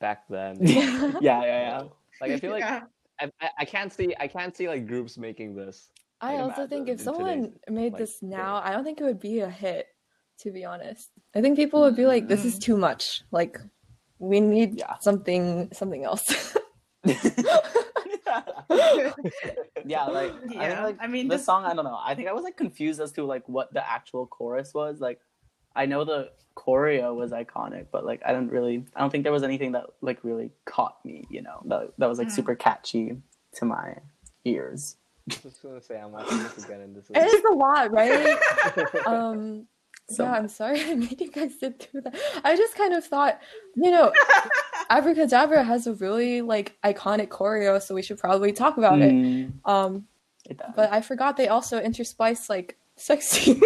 back 0.00 0.24
then. 0.28 0.56
Yeah, 0.60 1.18
yeah, 1.20 1.42
yeah. 1.44 1.82
Like 2.20 2.32
I 2.32 2.38
feel 2.40 2.50
like 2.50 2.60
Yeah. 2.66 2.82
I, 3.20 3.30
I, 3.40 3.48
I 3.60 3.64
can't 3.64 3.92
see 3.92 4.14
I 4.18 4.26
can't 4.26 4.56
see 4.56 4.66
like 4.68 4.86
groups 4.88 5.18
making 5.18 5.54
this. 5.54 5.90
i 6.20 6.34
I'd 6.34 6.40
also 6.40 6.66
think 6.66 6.88
if 6.88 6.98
someone 7.00 7.52
made 7.68 7.92
like, 7.92 8.00
this 8.02 8.18
day. 8.18 8.26
now 8.26 8.56
i 8.64 8.70
don't 8.72 8.84
think 8.84 9.00
it 9.00 9.04
would 9.04 9.20
be 9.20 9.40
a 9.40 9.50
hit 9.50 9.86
to 10.38 10.50
be 10.50 10.64
honest 10.64 11.10
i 11.34 11.40
think 11.40 11.56
people 11.56 11.80
would 11.80 11.96
be 11.96 12.06
like 12.06 12.28
this 12.28 12.44
is 12.44 12.58
too 12.58 12.76
much 12.76 13.22
like 13.30 13.58
we 14.18 14.40
need 14.40 14.78
Yeah. 14.78 14.96
something 15.00 15.68
something 15.72 16.04
else 16.04 16.56
yeah, 19.84 20.04
like 20.06 20.32
I, 20.50 20.68
Yeah, 20.68 20.84
like, 20.84 20.96
I 21.00 21.06
mean, 21.06 21.28
this 21.28 21.40
this- 21.40 21.46
song. 21.46 21.64
I 21.64 21.74
don't 21.74 21.84
know. 21.84 21.98
I 22.02 22.14
think 22.14 22.28
I 22.28 22.32
was 22.32 22.44
like 22.44 22.56
confused 22.56 23.00
as 23.00 23.12
to 23.12 23.24
like 23.24 23.46
what 23.48 23.72
the 23.74 23.88
actual 23.88 24.26
chorus 24.26 24.72
was. 24.74 25.00
Like, 25.00 25.20
I 25.74 25.86
know 25.86 26.04
the 26.04 26.30
choreo 26.56 27.14
was 27.14 27.32
iconic, 27.32 27.86
but 27.90 28.04
like 28.04 28.22
I 28.24 28.32
didn't 28.32 28.50
really. 28.50 28.84
I 28.94 29.00
don't 29.00 29.10
think 29.10 29.24
there 29.24 29.32
was 29.32 29.42
anything 29.42 29.72
that 29.72 29.86
like 30.00 30.22
really 30.22 30.50
caught 30.64 31.04
me. 31.04 31.24
You 31.30 31.42
know, 31.42 31.60
that 31.66 31.92
that 31.98 32.08
was 32.08 32.18
like 32.18 32.28
Mm. 32.28 32.32
super 32.32 32.54
catchy 32.54 33.16
to 33.56 33.64
my 33.64 33.96
ears. 34.44 34.96
I 35.30 35.34
was 35.34 35.42
just 35.42 35.62
gonna 35.62 35.80
say 35.82 35.98
I'm 36.00 36.12
watching 36.12 36.38
this 36.38 36.64
again 36.64 36.80
and 36.80 36.96
this 36.96 37.08
it 37.10 37.16
is 37.16 37.32
is 37.34 37.44
a 37.50 37.54
lot 37.54 37.92
right 37.92 38.38
um 39.06 39.66
So 40.08 40.24
yeah 40.24 40.32
i'm 40.32 40.48
sorry 40.48 40.82
i 40.90 40.94
made 40.94 41.20
you 41.20 41.30
guys 41.30 41.52
sit 41.58 41.78
through 41.82 42.02
that 42.02 42.14
i 42.44 42.56
just 42.56 42.74
kind 42.74 42.92
of 42.92 43.04
thought 43.04 43.40
you 43.76 43.90
know 43.90 44.12
abracadabra 44.90 45.62
has 45.64 45.86
a 45.86 45.94
really 45.94 46.42
like 46.42 46.76
iconic 46.84 47.28
choreo 47.28 47.80
so 47.80 47.94
we 47.94 48.02
should 48.02 48.18
probably 48.18 48.52
talk 48.52 48.76
about 48.78 49.00
it 49.00 49.12
Mm, 49.12 49.52
um 49.64 50.06
it 50.44 50.60
but 50.76 50.92
i 50.92 51.00
forgot 51.00 51.36
they 51.36 51.48
also 51.48 51.80
intersplice 51.80 52.50
like 52.50 52.76
sexy 52.96 53.54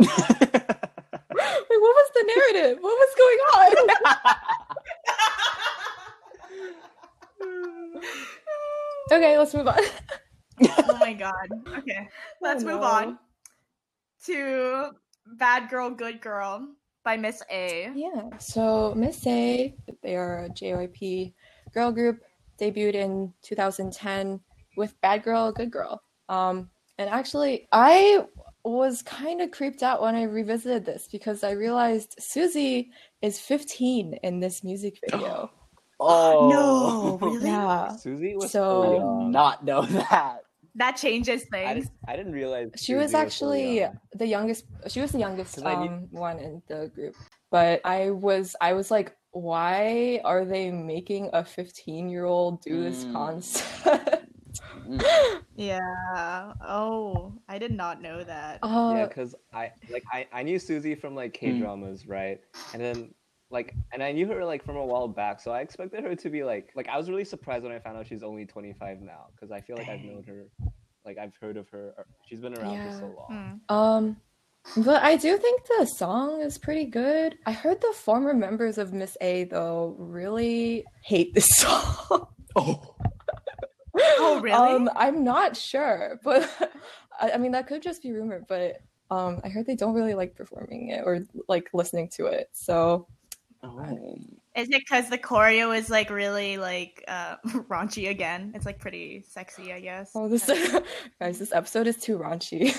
Wait, 0.00 1.78
what 1.80 1.94
was 1.94 2.10
the 2.14 2.24
narrative. 2.34 2.78
What 2.80 2.96
was 2.98 3.14
going 3.16 3.38
on? 3.54 3.76
okay, 9.12 9.38
let's 9.38 9.54
move 9.54 9.68
on. 9.68 9.78
oh 10.62 10.96
my 11.00 11.12
god. 11.12 11.48
Okay. 11.78 12.08
Let's 12.40 12.62
Oh, 12.64 12.66
move 12.66 12.80
no. 12.80 12.86
on 12.86 13.18
to 14.26 14.90
Bad 15.26 15.68
Girl, 15.70 15.90
Good 15.90 16.20
Girl 16.20 16.66
by 17.04 17.16
Miss 17.16 17.42
A. 17.50 17.90
Yeah. 17.94 18.36
So 18.38 18.94
Miss 18.96 19.26
A, 19.26 19.74
they 20.02 20.16
are 20.16 20.44
a 20.44 20.48
JYP 20.50 21.32
girl 21.72 21.92
group, 21.92 22.20
debuted 22.60 22.94
in 22.94 23.32
2010 23.42 24.40
with 24.76 25.00
Bad 25.00 25.22
Girl, 25.22 25.52
Good 25.52 25.70
Girl. 25.70 26.02
Um, 26.28 26.70
and 26.98 27.08
actually, 27.08 27.68
I 27.72 28.24
was 28.64 29.00
kind 29.02 29.40
of 29.40 29.50
creeped 29.50 29.82
out 29.82 30.02
when 30.02 30.14
I 30.14 30.24
revisited 30.24 30.84
this 30.84 31.08
because 31.10 31.42
I 31.42 31.52
realized 31.52 32.14
Suzy 32.18 32.90
is 33.22 33.40
15 33.40 34.14
in 34.22 34.40
this 34.40 34.62
music 34.62 34.98
video. 35.10 35.50
Oh 35.98 36.48
No, 36.50 37.18
really? 37.28 37.46
yeah. 37.46 37.94
Suzy 37.96 38.34
was 38.36 38.50
So- 38.50 38.82
I 38.82 38.86
so 38.86 38.94
young. 38.96 39.30
not 39.30 39.64
know 39.64 39.82
that. 39.86 40.40
That 40.76 40.96
changes 40.96 41.44
things. 41.50 41.84
didn't, 41.84 41.90
I 42.06 42.16
didn't 42.16 42.32
realize 42.32 42.70
She 42.76 42.94
was 42.94 43.06
Suzy 43.12 43.16
actually 43.16 43.80
young. 43.80 43.98
the 44.14 44.26
youngest. 44.26 44.64
She 44.88 45.00
was 45.00 45.10
the 45.12 45.18
youngest 45.18 45.64
I 45.64 45.74
knew- 45.74 45.88
um, 45.90 46.08
one 46.10 46.38
in 46.38 46.62
the 46.68 46.90
group. 46.94 47.14
But 47.50 47.80
I 47.84 48.10
was, 48.10 48.54
I 48.60 48.74
was 48.74 48.90
like, 48.90 49.16
why 49.32 50.20
are 50.24 50.44
they 50.44 50.70
making 50.70 51.30
a 51.32 51.44
15 51.44 52.08
year 52.08 52.24
old 52.24 52.62
do 52.62 52.82
this 52.82 53.04
Mm. 53.04 53.12
concept? 53.12 54.26
Yeah. 55.56 56.52
Oh, 56.64 57.34
I 57.48 57.58
did 57.58 57.72
not 57.72 58.00
know 58.00 58.24
that. 58.24 58.58
Uh, 58.62 58.92
yeah, 58.96 59.06
because 59.06 59.34
I 59.52 59.72
like 59.90 60.04
I, 60.12 60.26
I 60.32 60.42
knew 60.42 60.58
Suzy 60.58 60.94
from 60.94 61.14
like. 61.14 61.34
K 61.34 61.58
dramas, 61.58 62.06
right? 62.06 62.40
And 62.72 62.82
then 62.82 63.14
like 63.50 63.74
and 63.92 64.02
I 64.02 64.12
knew 64.12 64.26
her 64.28 64.44
like 64.44 64.64
from 64.64 64.76
a 64.76 64.84
while 64.84 65.08
back, 65.08 65.40
so 65.40 65.50
I 65.50 65.60
expected 65.60 66.04
her 66.04 66.14
to 66.14 66.30
be 66.30 66.44
like 66.44 66.70
like 66.76 66.88
I 66.88 66.96
was 66.96 67.08
really 67.10 67.24
surprised 67.24 67.64
when 67.64 67.72
I 67.72 67.78
found 67.80 67.96
out 67.96 68.06
she's 68.06 68.22
only 68.22 68.46
25 68.46 69.00
now 69.00 69.26
because 69.34 69.50
I 69.50 69.60
feel 69.60 69.76
like 69.76 69.88
I've 69.88 70.00
known 70.00 70.22
her, 70.26 70.46
like 71.04 71.18
I've 71.18 71.34
heard 71.40 71.56
of 71.56 71.68
her. 71.70 71.94
or- 71.98 72.06
She's 72.26 72.40
been 72.40 72.56
around 72.56 72.92
for 72.92 72.98
so 72.98 73.06
long. 73.18 73.60
Hmm. 73.68 73.74
Um, 73.74 74.16
but 74.84 75.02
I 75.02 75.16
do 75.16 75.36
think 75.38 75.62
the 75.78 75.86
song 75.86 76.42
is 76.42 76.58
pretty 76.58 76.84
good. 76.84 77.36
I 77.46 77.52
heard 77.52 77.80
the 77.80 77.92
former 77.96 78.34
members 78.34 78.76
of 78.78 78.92
Miss 78.92 79.16
A 79.20 79.44
though 79.44 79.96
really 79.98 80.84
hate 81.02 81.34
this 81.34 81.48
song. 81.56 82.26
Oh, 82.56 82.94
Oh, 83.94 84.40
really? 84.40 84.54
Um, 84.56 84.88
I'm 84.94 85.24
not 85.24 85.56
sure, 85.56 86.20
but 86.22 86.48
I, 87.20 87.32
I 87.32 87.36
mean 87.38 87.52
that 87.52 87.66
could 87.66 87.82
just 87.82 88.02
be 88.02 88.12
rumor. 88.12 88.44
But 88.48 88.76
um, 89.10 89.40
I 89.42 89.48
heard 89.48 89.66
they 89.66 89.74
don't 89.74 89.94
really 89.94 90.14
like 90.14 90.36
performing 90.36 90.90
it 90.90 91.02
or 91.04 91.26
like 91.48 91.68
listening 91.74 92.08
to 92.16 92.26
it. 92.26 92.48
So 92.52 93.08
oh. 93.62 94.16
Is 94.56 94.68
it 94.68 94.80
because 94.80 95.08
the 95.08 95.18
choreo 95.18 95.76
is 95.76 95.88
like 95.90 96.10
really 96.10 96.56
like 96.58 97.04
uh 97.08 97.36
raunchy 97.68 98.10
again? 98.10 98.52
It's 98.54 98.66
like 98.66 98.78
pretty 98.78 99.22
sexy, 99.28 99.72
I 99.72 99.80
guess. 99.80 100.10
Oh, 100.14 100.28
this 100.28 100.46
guys, 101.20 101.38
this 101.38 101.52
episode 101.52 101.86
is 101.86 101.96
too 101.96 102.18
raunchy. 102.18 102.74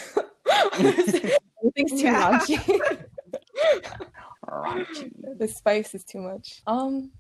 Everything's 0.74 1.92
too 2.02 2.08
Yeah. 2.08 2.40
raunchy. 2.40 3.06
Raunchy. 4.48 5.12
the 5.40 5.48
spice 5.48 5.96
is 5.96 6.04
too 6.04 6.20
much. 6.20 6.62
Um, 6.68 7.12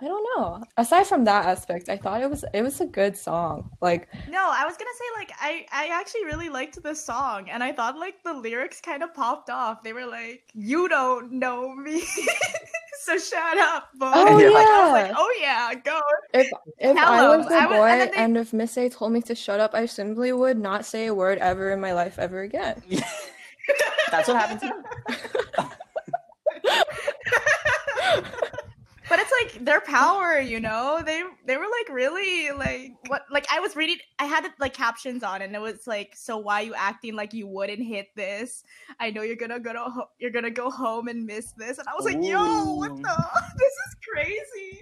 I 0.00 0.06
don't 0.06 0.26
know. 0.36 0.62
Aside 0.76 1.06
from 1.06 1.24
that 1.24 1.46
aspect, 1.46 1.88
I 1.88 1.96
thought 1.96 2.22
it 2.22 2.28
was 2.30 2.44
it 2.54 2.62
was 2.62 2.80
a 2.80 2.86
good 2.86 3.16
song. 3.16 3.70
Like, 3.80 4.08
No, 4.28 4.48
I 4.52 4.64
was 4.66 4.76
gonna 4.76 4.90
say 4.96 5.04
like 5.18 5.32
I 5.40 5.66
I 5.72 5.88
actually 5.98 6.24
really 6.26 6.48
liked 6.50 6.80
the 6.82 6.94
song, 6.94 7.48
and 7.50 7.64
I 7.64 7.72
thought 7.72 7.96
like 7.98 8.22
the 8.22 8.34
lyrics 8.34 8.80
kind 8.80 9.02
of 9.02 9.12
popped 9.14 9.50
off. 9.50 9.82
They 9.82 9.92
were 9.92 10.06
like, 10.06 10.42
"You 10.54 10.88
don't 10.88 11.32
know 11.32 11.74
me, 11.74 12.02
so 13.08 13.18
shut 13.18 13.58
up, 13.58 13.88
boy." 13.94 14.10
Oh, 14.14 14.36
Like, 14.52 14.66
I 14.66 14.82
was 14.84 14.92
like, 14.92 15.08
yeah. 15.08 15.14
"Oh 15.16 15.32
yeah, 15.40 15.74
go." 15.74 16.00
if 16.34 16.46
if 16.78 16.96
I 16.96 17.16
Hello. 17.16 17.38
was 17.38 17.46
a 17.46 17.54
I 17.54 17.66
was- 17.66 17.76
boy 17.76 17.86
and 17.88 18.00
they- 18.12 18.16
and 18.16 18.36
if 18.36 18.52
Miss 18.52 18.76
A 18.76 18.88
told 18.88 19.12
me 19.12 19.22
to 19.22 19.34
shut 19.34 19.60
up, 19.60 19.74
I 19.74 19.86
simply 19.86 20.32
would 20.32 20.58
not 20.58 20.84
say 20.84 21.06
a 21.06 21.14
word 21.14 21.38
ever 21.38 21.70
in 21.72 21.80
my 21.80 21.92
life 21.94 22.18
ever 22.18 22.40
again. 22.42 22.82
That's 24.10 24.28
what 24.28 24.36
happened 24.36 24.60
to 24.60 24.66
me. 25.62 25.68
But 29.08 29.18
it's 29.20 29.27
like 29.42 29.64
their 29.64 29.80
power, 29.80 30.40
you 30.40 30.60
know. 30.60 31.02
They 31.04 31.22
they 31.46 31.56
were 31.56 31.64
like 31.64 31.94
really 31.94 32.50
like 32.50 32.92
what 33.06 33.22
like 33.30 33.46
I 33.52 33.60
was 33.60 33.76
reading. 33.76 33.96
I 34.18 34.24
had 34.24 34.46
like 34.58 34.74
captions 34.74 35.22
on, 35.22 35.42
and 35.42 35.54
it 35.54 35.60
was 35.60 35.86
like, 35.86 36.14
"So 36.16 36.36
why 36.38 36.60
you 36.62 36.74
acting 36.74 37.14
like 37.14 37.32
you 37.32 37.46
wouldn't 37.46 37.82
hit 37.86 38.08
this? 38.16 38.64
I 39.00 39.10
know 39.10 39.22
you're 39.22 39.36
gonna 39.36 39.60
go 39.60 39.72
to 39.72 39.80
ho- 39.80 40.08
you're 40.18 40.30
gonna 40.30 40.50
go 40.50 40.70
home 40.70 41.08
and 41.08 41.24
miss 41.26 41.52
this." 41.52 41.78
And 41.78 41.88
I 41.88 41.92
was 41.94 42.04
like, 42.04 42.22
"Yo, 42.22 42.74
what 42.74 42.96
the? 42.96 43.24
This 43.58 43.72
is 43.86 43.96
crazy." 44.12 44.80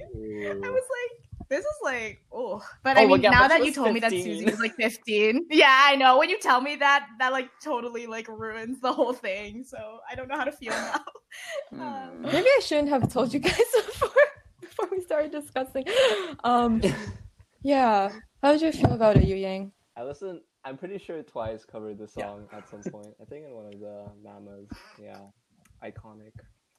I 0.64 0.68
was 0.70 0.82
like, 0.82 1.48
"This 1.48 1.60
is 1.64 1.76
like 1.82 2.20
oh." 2.32 2.62
But 2.82 2.96
Oh, 2.96 3.00
I 3.00 3.04
well, 3.06 3.14
mean, 3.16 3.22
yeah, 3.24 3.30
now 3.30 3.48
that 3.48 3.60
you 3.60 3.66
was 3.66 3.74
told 3.74 3.92
me 3.94 4.00
that 4.00 4.10
Suzy 4.10 4.44
was 4.44 4.60
like 4.60 4.74
15, 4.80 5.46
yeah, 5.50 5.82
I 5.84 5.96
know. 5.96 6.18
When 6.18 6.30
you 6.30 6.38
tell 6.38 6.60
me 6.60 6.76
that, 6.76 7.06
that 7.18 7.32
like 7.32 7.48
totally 7.62 8.06
like 8.06 8.28
ruins 8.28 8.80
the 8.80 8.92
whole 8.92 9.12
thing. 9.12 9.64
So 9.64 9.98
I 10.10 10.14
don't 10.14 10.28
know 10.28 10.36
how 10.36 10.44
to 10.44 10.52
feel 10.52 10.72
now. 10.72 10.94
Um. 11.72 12.22
Maybe 12.22 12.46
I 12.48 12.60
shouldn't 12.62 12.88
have 12.88 13.12
told 13.12 13.34
you 13.34 13.40
guys 13.40 13.60
before 13.74 14.08
before 14.80 14.96
we 14.96 15.02
started 15.02 15.30
discussing. 15.32 15.84
Um, 16.44 16.82
yeah. 17.62 18.10
How 18.42 18.52
did 18.52 18.62
you 18.62 18.72
feel 18.72 18.92
about 18.92 19.16
it, 19.16 19.24
Yu 19.24 19.36
Yang? 19.36 19.72
I 19.96 20.04
listened. 20.04 20.40
I'm 20.64 20.76
pretty 20.76 20.98
sure 20.98 21.22
Twice 21.22 21.64
covered 21.64 21.98
the 21.98 22.08
Yeah. 22.16 22.26
song 22.26 22.48
at 22.52 22.68
some 22.68 22.82
point. 22.82 23.14
I 23.20 23.24
think 23.24 23.46
in 23.46 23.52
one 23.54 23.66
of 23.66 23.78
the 23.80 24.06
mamas. 24.22 24.68
Yeah, 25.00 25.18
iconic. 25.82 26.32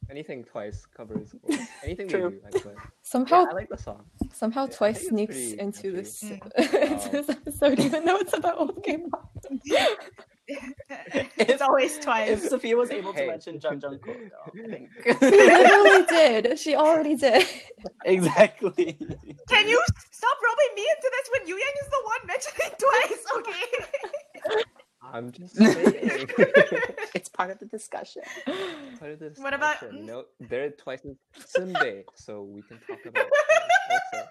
Anything 0.09 0.43
Twice 0.45 0.85
covers. 0.85 1.33
or 1.43 1.55
anything 1.83 2.07
True. 2.07 2.29
they 2.29 2.49
do, 2.51 2.57
actually. 2.57 2.75
Somehow, 3.01 3.41
Yeah, 3.41 3.47
I 3.51 3.53
like 3.53 3.69
the 3.69 3.77
song. 3.77 4.05
somehow 4.33 4.65
Yeah, 4.67 4.75
Twice 4.77 5.07
sneaks 5.07 5.35
into 5.53 5.81
catchy. 5.81 5.89
this 5.89 6.23
Mm. 6.23 6.91
into 6.91 7.09
this 7.09 7.29
episode, 7.29 7.79
even 7.79 8.05
though 8.05 8.17
it's 8.17 8.33
about 8.33 8.57
old 8.59 8.81
K-pop. 8.83 9.29
it's 10.47 11.61
always 11.61 11.99
twice. 11.99 12.29
If 12.29 12.49
Sophia 12.49 12.75
was 12.75 12.89
able 12.91 13.13
to 13.13 13.19
Hey. 13.19 13.27
mention 13.27 13.59
Jeon 13.59 13.79
Jungkook, 13.81 14.29
though, 14.31 14.63
I 14.63 14.67
think. 14.67 14.89
She 15.19 15.29
literally 15.29 16.05
did. 16.07 16.59
She 16.59 16.75
already 16.75 17.15
did. 17.15 17.45
exactly. 18.05 18.93
Can 19.49 19.67
you 19.67 19.81
stop 20.11 20.37
rubbing 20.43 20.75
me 20.75 20.85
into 20.95 21.11
this 21.11 21.29
when 21.33 21.47
Yu 21.47 21.55
Yang 21.55 21.75
is 21.83 21.89
the 21.89 22.01
one 22.03 22.27
mentioning 22.27 22.71
twice? 22.79 23.23
Okay. 23.37 24.63
I'm 25.03 25.31
just 25.37 25.55
saying. 25.55 26.27
it's 27.15 27.29
part 27.29 27.49
of 27.51 27.59
the 27.59 27.65
discussion. 27.65 28.23
Part 28.99 29.11
of 29.11 29.19
this 29.19 29.37
What 29.39 29.53
about- 29.53 29.93
no? 29.93 30.25
They're 30.39 30.71
twice 30.71 31.01
as 31.05 31.15
sunbae, 31.45 32.03
so 32.15 32.43
we 32.43 32.61
can 32.63 32.79
talk 32.87 32.99
about 33.05 33.27
that 33.29 33.61
also. 34.13 34.13
They're- 34.13 34.29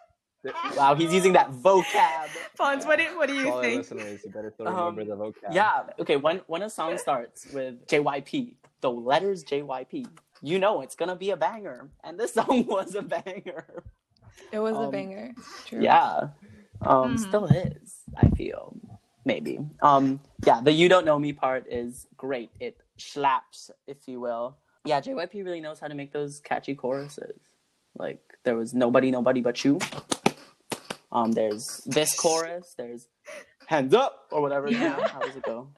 Wow, 0.77 0.95
he's 0.95 1.13
using 1.13 1.33
that 1.35 1.51
vocab. 1.53 2.29
Fonz, 2.59 2.87
what 2.87 2.99
do, 2.99 3.17
what 3.17 3.29
do 3.29 3.35
To 3.35 3.41
you 3.41 3.49
all 3.51 3.57
our 3.59 3.63
think? 3.63 3.79
listeners, 3.79 4.21
you 4.25 4.31
better 4.31 4.51
still 4.53 4.69
Um, 4.69 4.97
the 4.97 5.05
vocab. 5.05 5.53
Yeah. 5.53 5.83
Okay. 5.99 6.17
When 6.17 6.41
when 6.47 6.63
a 6.63 6.71
song 6.71 6.97
starts 6.99 7.47
with 7.53 7.87
JYP, 7.87 8.55
the 8.81 8.91
letters 8.91 9.45
JYP, 9.45 10.07
you 10.43 10.59
know 10.59 10.81
it's 10.83 10.95
gonna 10.95 11.17
be 11.17 11.31
a 11.31 11.37
banger, 11.37 11.89
and 12.05 12.19
this 12.19 12.35
song 12.39 12.67
was 12.67 12.95
a 12.95 13.03
banger. 13.03 13.83
It 14.53 14.59
was 14.59 14.77
a 14.77 14.81
Um, 14.81 14.91
banger. 14.91 15.33
True. 15.67 15.83
Yeah. 15.83 16.29
Um. 16.83 17.17
Mhm. 17.17 17.19
Still 17.19 17.47
is. 17.47 17.97
I 18.17 18.29
feel 18.31 18.77
maybe. 19.25 19.59
Um. 19.83 20.21
Yeah. 20.45 20.61
The 20.61 20.73
you 20.73 20.89
don't 20.89 21.05
know 21.05 21.19
me 21.19 21.33
part 21.33 21.67
is 21.71 22.07
great. 22.17 22.51
It 22.61 22.77
slaps, 22.99 23.71
if 23.87 24.07
you 24.07 24.21
will. 24.21 24.57
Yeah. 24.85 25.01
JYP 25.01 25.45
really 25.45 25.61
knows 25.61 25.81
how 25.81 25.89
to 25.89 25.95
make 25.95 26.13
those 26.13 26.41
catchy 26.41 26.75
choruses. 26.75 27.41
Like 27.99 28.21
there 28.45 28.57
was 28.57 28.75
nobody, 28.75 29.11
nobody 29.11 29.41
but 29.41 29.65
you. 29.65 29.79
Um. 31.17 31.33
There's 31.33 31.83
this 31.87 32.15
chorus. 32.15 32.75
There's 32.77 33.09
hands 33.67 33.95
up 33.95 34.27
or 34.31 34.43
whatever. 34.43 34.71
Yeah. 34.71 35.09
How 35.09 35.21
does 35.21 35.35
it 35.35 35.43
go? 35.43 35.69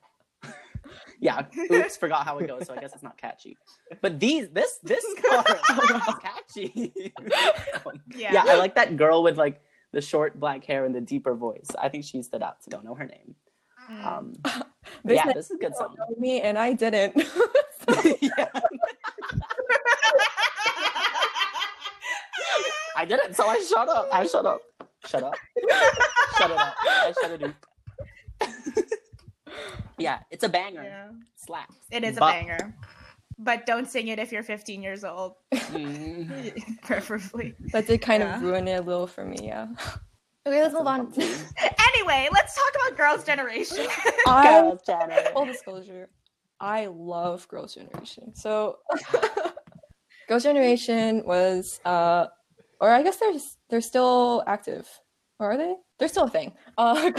yeah. 1.20 1.47
Oops. 1.70 1.97
Forgot 1.97 2.24
how 2.24 2.39
it 2.39 2.49
goes. 2.49 2.66
So 2.66 2.74
I 2.74 2.80
guess 2.80 2.93
it's 2.93 3.05
not 3.05 3.16
catchy. 3.16 3.57
But 4.01 4.18
these, 4.18 4.49
this, 4.49 4.78
this 4.82 5.05
chorus 5.22 5.61
is 6.09 6.14
catchy. 6.22 6.93
Yeah. 8.16 8.32
yeah, 8.32 8.45
I 8.49 8.57
like 8.57 8.74
that 8.74 8.97
girl 8.97 9.22
with 9.22 9.39
like 9.39 9.61
the 9.93 10.01
short 10.01 10.41
black 10.41 10.64
hair 10.64 10.84
and 10.84 10.95
the 10.95 11.01
deeper 11.01 11.34
voice. 11.34 11.68
I 11.80 11.89
think 11.89 12.05
she 12.05 12.20
stood 12.22 12.43
out. 12.43 12.57
Don't 12.68 12.84
know 12.84 12.95
her 12.95 13.07
name. 13.07 13.34
Mm. 13.91 14.07
Um, 14.07 14.32
They 15.05 15.14
yeah, 15.16 15.32
this 15.32 15.51
is 15.51 15.59
good 15.61 15.76
song. 15.76 15.95
me, 16.18 16.41
and 16.41 16.59
I 16.59 16.72
didn't. 16.72 17.14
I 22.97 23.05
didn't, 23.05 23.34
so 23.34 23.47
I 23.47 23.61
shut 23.61 23.89
up. 23.89 24.09
I 24.11 24.26
shut 24.26 24.47
up. 24.47 24.62
Shut 25.09 25.22
up. 25.22 25.34
shut 26.38 26.50
it 26.50 26.56
up. 26.59 26.74
I 26.84 27.12
shut 27.20 27.30
it 27.32 27.42
up. 27.42 27.56
yeah, 29.98 30.20
it's 30.30 30.44
a 30.44 30.48
banger. 30.48 30.82
Yeah. 30.82 31.09
Slaps. 31.36 31.76
It 31.90 32.04
is 32.04 32.16
a 32.16 32.20
banger. 32.20 32.74
But 33.38 33.66
don't 33.66 33.88
sing 33.88 34.09
it 34.09 34.18
if 34.18 34.32
you're 34.32 34.42
15 34.42 34.82
years 34.82 35.04
old, 35.04 35.34
Mm. 35.54 36.80
preferably. 36.82 37.54
that 37.72 37.86
did 37.86 38.00
kind 38.02 38.22
Yeah. 38.22 38.36
of 38.36 38.42
ruin 38.42 38.66
it 38.68 38.80
a 38.80 38.82
little 38.82 39.06
for 39.06 39.24
me. 39.24 39.36
Yeah. 39.42 39.68
Okay, 40.46 40.62
let's 40.62 40.74
move 40.74 40.86
on. 40.86 41.12
Anyway, 41.16 42.28
let's 42.32 42.54
talk 42.54 42.72
about 42.86 42.96
Girls' 42.96 43.24
Generation. 43.24 43.86
I 44.26 44.61
Girls' 44.61 44.80
Generation. 44.86 45.32
full 45.32 45.44
disclosure, 45.46 46.09
I 46.59 46.86
love 46.86 47.46
Girls' 47.48 47.74
Generation. 47.74 48.34
So 48.34 48.78
Girls' 50.28 50.42
Generation 50.42 51.22
was, 51.24 51.80
uh, 51.84 52.26
or 52.80 52.90
I 52.90 53.02
guess 53.02 53.16
they're 53.18 53.34
they're 53.70 53.80
still 53.80 54.42
active. 54.46 54.88
Or 55.40 55.52
are 55.52 55.56
they? 55.56 55.76
They're 55.98 56.08
still 56.08 56.24
a 56.24 56.30
thing. 56.30 56.52
Uh, 56.78 57.10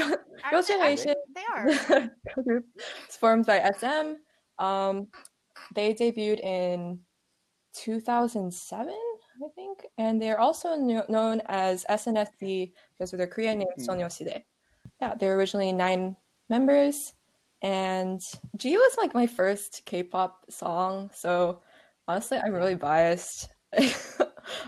Girls' 0.52 0.68
Generation 0.68 1.16
They 1.36 1.44
are. 1.54 2.12
group 2.44 2.66
formed 3.10 3.46
by 3.46 3.60
SM. 3.78 4.16
Um, 4.58 5.08
they 5.76 5.94
debuted 5.94 6.40
in 6.42 7.00
2007, 7.76 8.94
I 8.94 9.48
think, 9.56 9.86
and 9.98 10.22
they're 10.22 10.40
also 10.40 10.76
kno- 10.76 11.06
known 11.10 11.42
as 11.48 11.86
SNSD 11.90 12.74
because 12.98 13.14
of 13.14 13.20
their 13.20 13.28
Korean 13.28 13.60
name 13.60 13.68
Mhm. 13.78 13.86
Sonyeoside. 13.88 14.44
Yeah, 15.02 15.16
they're 15.16 15.36
originally 15.38 15.72
nine 15.72 16.16
members, 16.50 17.14
and 17.62 18.22
G 18.58 18.76
was 18.78 18.96
like 18.98 19.14
my 19.14 19.28
first 19.28 19.84
K-pop 19.86 20.46
song, 20.50 21.10
so 21.14 21.62
honestly, 22.08 22.38
I'm 22.38 22.54
really 22.54 22.76
biased. 22.76 23.50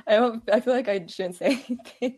I 0.08 0.16
don't. 0.16 0.44
I 0.52 0.60
feel 0.60 0.74
like 0.74 0.88
I 0.88 1.06
shouldn't 1.08 1.36
say 1.36 1.64
anything 2.02 2.18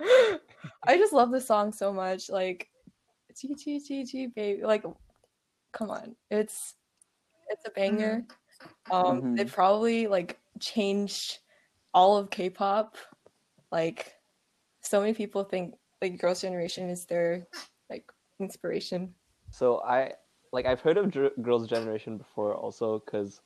I 0.86 0.96
just 0.96 1.12
love 1.12 1.30
the 1.30 1.40
song 1.40 1.72
so 1.72 1.92
much. 1.92 2.30
Like, 2.30 2.68
G 3.36 3.54
G 3.54 3.80
G 3.80 4.04
G 4.04 4.26
baby. 4.28 4.62
Like, 4.62 4.84
come 5.72 5.90
on, 5.90 6.16
it's 6.30 6.74
it's 7.48 7.66
a 7.66 7.70
banger. 7.70 8.24
Um, 8.90 9.36
it 9.38 9.48
probably 9.50 10.06
like 10.06 10.38
changed 10.58 11.38
all 11.94 12.16
of 12.16 12.30
K-pop. 12.30 12.96
Like, 13.72 14.14
so 14.82 15.00
many 15.00 15.14
people 15.14 15.44
think 15.44 15.74
like 16.02 16.18
Girls' 16.18 16.42
Generation 16.42 16.88
is 16.88 17.06
their 17.06 17.46
like 17.88 18.04
inspiration. 18.38 19.14
So 19.50 19.80
I 19.80 20.12
like 20.52 20.66
I've 20.66 20.80
heard 20.80 20.96
of 20.96 21.10
Dr- 21.10 21.32
Girls' 21.42 21.68
Generation 21.68 22.18
before 22.18 22.54
also 22.54 23.02
because 23.04 23.40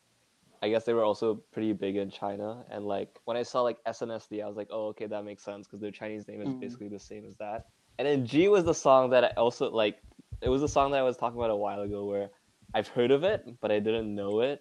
I 0.65 0.69
guess 0.71 0.85
they 0.85 0.95
were 0.95 1.05
also 1.05 1.29
pretty 1.53 1.73
big 1.75 1.95
in 1.97 2.09
China 2.11 2.65
and 2.71 2.87
like 2.87 3.11
when 3.27 3.37
I 3.37 3.43
saw 3.43 3.61
like 3.69 3.77
SNSD 3.87 4.43
I 4.43 4.47
was 4.49 4.57
like 4.57 4.69
oh 4.71 4.85
okay 4.93 5.07
that 5.07 5.23
makes 5.31 5.43
sense 5.43 5.67
because 5.67 5.81
their 5.85 5.91
Chinese 5.91 6.27
name 6.27 6.41
is 6.41 6.49
Mhm. 6.49 6.61
basically 6.65 6.89
the 6.89 6.99
same 7.11 7.25
as 7.31 7.35
that. 7.37 7.67
And 7.99 8.05
then 8.09 8.25
G 8.25 8.49
was 8.49 8.65
the 8.65 8.73
song 8.87 9.11
that 9.11 9.23
I 9.25 9.31
also 9.45 9.71
like 9.71 9.97
it 10.41 10.49
was 10.49 10.63
a 10.63 10.69
song 10.77 10.91
that 10.93 11.01
I 11.01 11.03
was 11.11 11.17
talking 11.19 11.39
about 11.39 11.51
a 11.59 11.61
while 11.67 11.83
ago 11.89 12.01
where 12.07 12.29
I've 12.77 12.89
heard 12.97 13.11
of 13.11 13.25
it 13.33 13.41
but 13.61 13.71
I 13.77 13.79
didn't 13.79 14.15
know 14.21 14.41
it. 14.41 14.59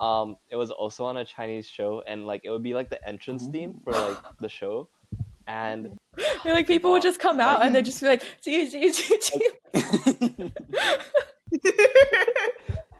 Um 0.00 0.36
it 0.52 0.56
was 0.56 0.70
also 0.72 1.04
on 1.04 1.16
a 1.18 1.24
Chinese 1.24 1.68
show 1.68 2.02
and 2.08 2.26
like 2.26 2.40
it 2.46 2.50
would 2.50 2.64
be 2.70 2.74
like 2.74 2.90
the 2.90 3.00
entrance 3.12 3.46
theme 3.52 3.72
for 3.84 3.92
like 3.92 4.18
the 4.40 4.48
show. 4.48 4.88
And 5.46 5.96
You're 6.44 6.54
like 6.54 6.66
people 6.66 6.90
would 6.90 7.02
just 7.10 7.20
come 7.20 7.38
out 7.38 7.58
and 7.62 7.72
they'd 7.72 7.84
just 7.84 8.00
be 8.00 8.08
like 8.08 8.24
G 8.42 8.68
G 8.68 8.74
G 8.90 8.98
G. 9.26 9.30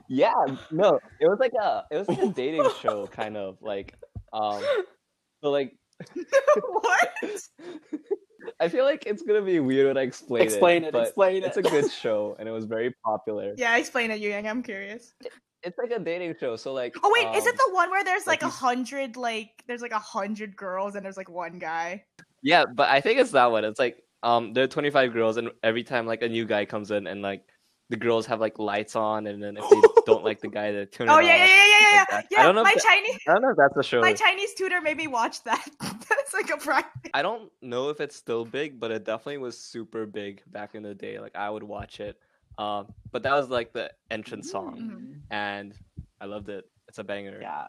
yeah, 0.09 0.33
no, 0.71 0.99
it 1.21 1.29
was 1.29 1.39
like 1.39 1.53
a 1.61 1.85
it 1.91 1.97
was 1.99 2.09
like 2.09 2.19
a 2.23 2.29
dating 2.35 2.69
show 2.81 3.07
kind 3.07 3.37
of 3.37 3.59
like 3.63 3.95
um 4.33 4.63
so 5.43 5.51
like 5.51 5.77
what? 6.69 7.09
I 8.61 8.69
feel 8.69 8.85
like 8.85 9.05
it's 9.07 9.23
gonna 9.23 9.43
be 9.43 9.61
weird 9.61 9.89
when 9.89 9.99
I 9.99 10.03
explain, 10.03 10.43
it. 10.43 10.45
explain 10.45 10.85
it. 10.85 10.89
Explain 10.89 10.89
it. 10.89 10.93
but 10.93 11.03
Explain 11.09 11.43
It's 11.45 11.57
a 11.57 11.63
good 11.63 11.91
show 11.91 12.37
and 12.39 12.49
it 12.49 12.53
was 12.53 12.65
very 12.65 12.95
popular. 13.05 13.55
Yeah, 13.57 13.77
explain 13.77 14.11
it, 14.11 14.21
Yang. 14.21 14.47
I'm 14.49 14.63
curious. 14.63 15.15
It's 15.63 15.77
like 15.79 15.91
a 15.91 15.99
dating 15.99 16.37
show, 16.39 16.55
so 16.57 16.73
like 16.73 16.95
Oh 17.03 17.11
wait, 17.15 17.37
is 17.37 17.45
it 17.47 17.51
um, 17.51 17.57
the 17.69 17.75
one 17.75 17.91
where 17.91 18.05
there's 18.05 18.27
like 18.27 18.43
like 18.43 18.43
a 18.43 18.47
these- 18.53 18.55
hundred 18.61 19.17
like 19.17 19.51
there's 19.67 19.83
like 19.83 19.93
a 19.93 19.99
hundred 19.99 20.57
girls 20.57 20.95
and 20.95 21.05
there's 21.05 21.17
like 21.17 21.29
one 21.29 21.59
guy? 21.59 22.05
Yeah, 22.43 22.65
but 22.73 22.89
I 22.89 23.01
think 23.01 23.19
it's 23.19 23.33
that 23.33 23.51
one. 23.51 23.65
It's 23.65 23.81
like 23.81 24.03
um 24.23 24.53
there 24.53 24.65
are 24.65 24.69
25 24.69 25.13
girls 25.13 25.37
and 25.37 25.51
every 25.63 25.83
time 25.83 26.07
like 26.07 26.23
a 26.23 26.29
new 26.29 26.45
guy 26.47 26.65
comes 26.65 26.91
in 26.91 27.07
and 27.07 27.21
like 27.23 27.43
the 27.89 27.97
girls 27.97 28.27
have 28.27 28.41
like 28.41 28.59
lights 28.59 28.97
on 28.97 29.27
and 29.29 29.43
then 29.43 29.57
if 29.57 29.65
they 29.71 29.81
don't 30.07 30.25
like 30.25 30.41
the 30.41 30.49
guy 30.49 30.73
they 30.73 30.87
turn 30.87 31.09
Oh 31.09 31.21
yeah, 31.21 31.37
yeah, 31.37 31.47
yeah, 31.47 31.47
yeah, 31.47 31.91
yeah, 32.11 32.17
like 32.17 32.27
yeah. 32.33 32.41
I 32.41 32.43
don't 32.45 32.55
know 32.55 32.63
if 32.63 32.65
my 32.67 32.75
that- 32.75 32.83
Chinese 32.83 33.19
I 33.29 33.33
don't 33.33 33.43
know 33.43 33.51
if 33.51 33.57
that's 33.57 33.75
the 33.75 33.83
show. 33.83 34.01
my 34.01 34.13
Chinese 34.13 34.55
tutor 34.55 34.81
made 34.81 34.97
me 34.97 35.07
watch 35.07 35.43
that. 35.45 35.65
That's 36.09 36.35
like 36.35 36.51
a 36.51 36.57
practice. 36.57 37.11
I 37.15 37.23
don't 37.23 37.51
know 37.63 37.89
if 37.91 38.01
it's 38.01 38.17
still 38.17 38.45
big, 38.45 38.81
but 38.81 38.91
it 38.91 39.05
definitely 39.05 39.39
was 39.39 39.57
super 39.59 40.07
big 40.07 40.43
back 40.49 40.75
in 40.75 40.83
the 40.83 40.95
day. 40.95 41.21
Like 41.21 41.37
I 41.37 41.49
would 41.49 41.63
watch 41.63 42.01
it. 42.01 42.19
Um, 42.59 42.93
but 43.13 43.23
that 43.23 43.35
was 43.35 43.49
like 43.51 43.73
the 43.73 43.93
entrance 44.11 44.51
song, 44.51 44.75
Mm. 44.79 45.21
and 45.31 45.75
I 46.21 46.25
loved 46.25 46.49
it. 46.49 46.65
It's 46.89 46.99
a 46.99 47.05
banger. 47.05 47.39
Yeah. 47.41 47.67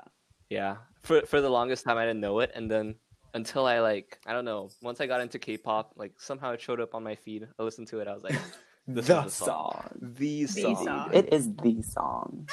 Yeah. 0.50 0.78
For 1.04 1.22
for 1.28 1.42
the 1.42 1.50
longest 1.50 1.86
time, 1.86 1.98
I 1.98 2.06
didn't 2.06 2.22
know 2.22 2.40
it, 2.40 2.52
and 2.56 2.70
then 2.72 2.96
until 3.36 3.66
I 3.68 3.80
like 3.80 4.18
I 4.26 4.34
don't 4.34 4.46
know. 4.46 4.70
Once 4.82 5.02
I 5.02 5.06
got 5.08 5.22
into 5.22 5.38
K-pop, 5.38 5.94
like 5.98 6.14
somehow 6.20 6.52
it 6.54 6.62
showed 6.62 6.80
up 6.82 6.96
on 6.96 7.04
my 7.04 7.14
feed. 7.16 7.48
I 7.60 7.64
listened 7.64 7.88
to 7.90 8.00
it. 8.00 8.08
I 8.08 8.14
was 8.14 8.24
like, 8.24 8.40
this 8.88 9.08
the 9.08 9.20
is 9.20 9.24
the 9.26 9.30
song. 9.30 9.48
song. 9.48 9.90
The 10.02 10.46
The 10.46 10.48
song. 10.48 10.86
song. 10.86 11.10
It 11.14 11.34
is 11.34 11.54
the 11.56 11.82
song. 11.82 12.50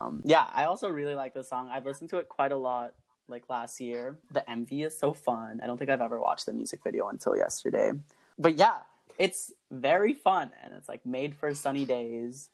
Um, 0.00 0.20
yeah, 0.24 0.46
I 0.54 0.64
also 0.64 0.88
really 0.88 1.14
like 1.14 1.34
the 1.34 1.42
song. 1.44 1.68
I've 1.72 1.86
listened 1.86 2.10
to 2.10 2.18
it 2.18 2.28
quite 2.28 2.52
a 2.52 2.56
lot, 2.56 2.92
like 3.28 3.44
last 3.48 3.80
year. 3.80 4.18
The 4.30 4.44
MV 4.48 4.86
is 4.86 4.98
so 4.98 5.12
fun. 5.12 5.60
I 5.62 5.66
don't 5.66 5.78
think 5.78 5.90
I've 5.90 6.00
ever 6.02 6.20
watched 6.20 6.46
the 6.46 6.52
music 6.52 6.80
video 6.84 7.08
until 7.08 7.36
yesterday. 7.36 7.92
But 8.38 8.56
yeah, 8.56 8.76
it's 9.18 9.52
very 9.70 10.12
fun 10.12 10.50
and 10.62 10.74
it's 10.74 10.88
like 10.88 11.04
made 11.06 11.34
for 11.34 11.54
sunny 11.54 11.84
days. 11.86 12.50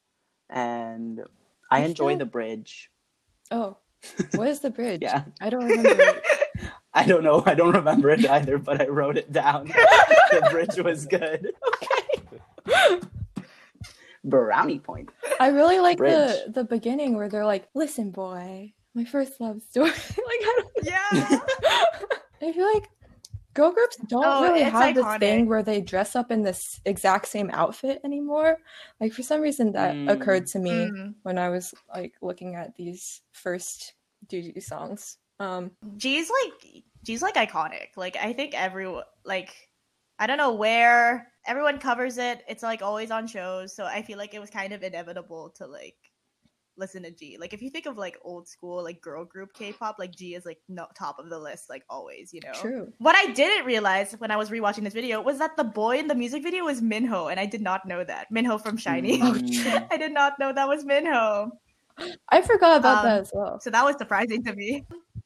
And 0.49 1.21
I 1.69 1.79
I 1.81 1.85
enjoy 1.85 2.11
feel- 2.11 2.19
the 2.19 2.25
bridge. 2.25 2.89
Oh, 3.51 3.77
what 4.35 4.47
is 4.47 4.59
the 4.61 4.69
bridge? 4.69 5.01
Yeah, 5.09 5.23
I 5.41 5.49
don't 5.49 5.65
remember. 5.65 6.01
it. 6.01 6.23
I 6.93 7.05
don't 7.05 7.23
know. 7.23 7.41
I 7.45 7.55
don't 7.55 7.73
remember 7.75 8.09
it 8.11 8.23
either, 8.29 8.57
but 8.59 8.79
I 8.79 8.87
wrote 8.87 9.17
it 9.17 9.31
down. 9.33 9.65
the 10.31 10.47
bridge 10.51 10.77
was 10.77 11.05
good. 11.07 11.51
Brownie 14.25 14.79
point. 14.79 15.09
I 15.39 15.47
really 15.49 15.79
like 15.79 15.97
the 15.97 16.03
Bridge. 16.03 16.53
the 16.55 16.63
beginning 16.63 17.15
where 17.15 17.27
they're 17.29 17.45
like, 17.45 17.67
"Listen, 17.75 18.11
boy, 18.11 18.73
my 18.95 19.03
first 19.03 19.39
love 19.41 19.61
story." 19.69 19.89
like, 19.91 19.97
I 20.17 20.59
don't. 20.61 20.85
Yeah. 20.85 21.39
I 22.49 22.51
feel 22.53 22.73
like 22.73 22.89
girl 23.53 23.71
groups 23.71 23.97
don't 24.07 24.25
Oh, 24.25 24.43
really 24.43 24.61
it's 24.61 24.71
have 24.71 24.95
this 24.95 25.05
thing 25.17 25.47
where 25.47 25.61
they 25.63 25.79
dress 25.81 26.15
up 26.15 26.31
in 26.31 26.41
this 26.41 26.79
exact 26.85 27.27
same 27.27 27.49
outfit 27.51 27.99
anymore. 28.03 28.57
Like 28.99 29.13
for 29.13 29.23
some 29.23 29.41
reason 29.41 29.73
that 29.73 29.95
Mm. 29.95 30.09
occurred 30.11 30.47
to 30.47 30.59
me 30.59 30.89
Mhm. 30.91 31.15
when 31.23 31.37
I 31.37 31.49
was 31.49 31.73
like 31.93 32.13
looking 32.21 32.55
at 32.55 32.75
these 32.75 33.21
first 33.33 33.93
Juju 34.29 34.59
songs. 34.61 35.17
Um, 35.39 35.71
G's 35.97 36.29
like 36.43 36.83
G's 37.03 37.21
like 37.21 37.35
iconic. 37.35 37.89
Like 37.97 38.15
I 38.17 38.31
think 38.33 38.53
everyone 38.55 39.03
like 39.25 39.53
I 40.19 40.27
don't 40.27 40.37
know 40.37 40.53
where 40.53 41.27
everyone 41.47 41.79
covers 41.79 42.17
it. 42.17 42.43
It's 42.47 42.63
like 42.63 42.81
always 42.81 43.11
on 43.11 43.27
shows, 43.27 43.75
so 43.75 43.85
I 43.85 44.01
feel 44.01 44.17
like 44.17 44.33
it 44.33 44.39
was 44.39 44.49
kind 44.49 44.73
of 44.73 44.83
inevitable 44.83 45.53
to 45.57 45.67
like 45.67 45.95
listen 46.77 47.03
to 47.03 47.11
G. 47.11 47.37
Like 47.39 47.53
if 47.53 47.61
you 47.61 47.69
think 47.69 47.85
of 47.85 47.97
like 47.97 48.17
old 48.23 48.47
school 48.47 48.83
like 48.83 49.01
girl 49.01 49.25
group 49.25 49.53
K-pop, 49.53 49.97
like 49.99 50.15
G 50.15 50.35
is 50.35 50.45
like 50.45 50.59
no 50.69 50.87
top 50.97 51.19
of 51.19 51.29
the 51.29 51.39
list 51.39 51.69
like 51.69 51.83
always, 51.89 52.33
you 52.33 52.41
know. 52.43 52.53
true. 52.53 52.91
What 52.99 53.15
I 53.15 53.31
didn't 53.33 53.65
realize 53.65 54.13
when 54.13 54.31
I 54.31 54.37
was 54.37 54.49
rewatching 54.49 54.83
this 54.83 54.93
video 54.93 55.21
was 55.21 55.39
that 55.39 55.57
the 55.57 55.63
boy 55.63 55.97
in 55.97 56.07
the 56.07 56.15
music 56.15 56.43
video 56.43 56.65
was 56.65 56.81
Minho, 56.81 57.27
and 57.27 57.39
I 57.39 57.45
did 57.45 57.61
not 57.61 57.85
know 57.85 58.03
that. 58.03 58.31
Minho 58.31 58.57
from 58.57 58.77
SHINee. 58.77 59.19
Mm. 59.19 59.87
I 59.91 59.97
did 59.97 60.13
not 60.13 60.39
know 60.39 60.53
that 60.53 60.67
was 60.67 60.85
Minho. 60.85 61.51
I 62.29 62.41
forgot 62.41 62.77
about 62.79 62.99
Um, 62.99 63.05
that 63.05 63.21
as 63.21 63.31
well. 63.33 63.59
So 63.59 63.69
that 63.69 63.83
was 63.85 63.95
surprising 63.97 64.43
to 64.45 64.55
me. 64.55 64.85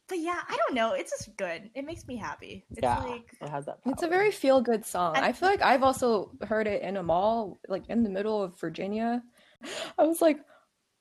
But 0.09 0.19
yeah, 0.19 0.39
I 0.47 0.55
don't 0.57 0.73
know. 0.75 0.93
It's 0.93 1.11
just 1.11 1.35
good. 1.37 1.69
It 1.75 1.85
makes 1.85 2.07
me 2.07 2.15
happy. 2.15 2.65
It's 2.71 2.79
yeah, 2.81 2.99
like 2.99 3.29
it 3.41 3.49
has 3.49 3.65
that. 3.65 3.79
It's 3.85 4.03
a 4.03 4.07
very 4.07 4.31
feel 4.31 4.61
good 4.61 4.85
song. 4.85 5.15
And- 5.15 5.25
I 5.25 5.31
feel 5.33 5.49
like 5.49 5.61
I've 5.61 5.83
also 5.83 6.31
heard 6.47 6.67
it 6.67 6.81
in 6.81 6.97
a 6.97 7.03
mall, 7.03 7.59
like 7.67 7.89
in 7.89 8.03
the 8.03 8.09
middle 8.09 8.41
of 8.41 8.59
Virginia. 8.59 9.21
I 9.97 10.03
was 10.03 10.21
like, 10.21 10.39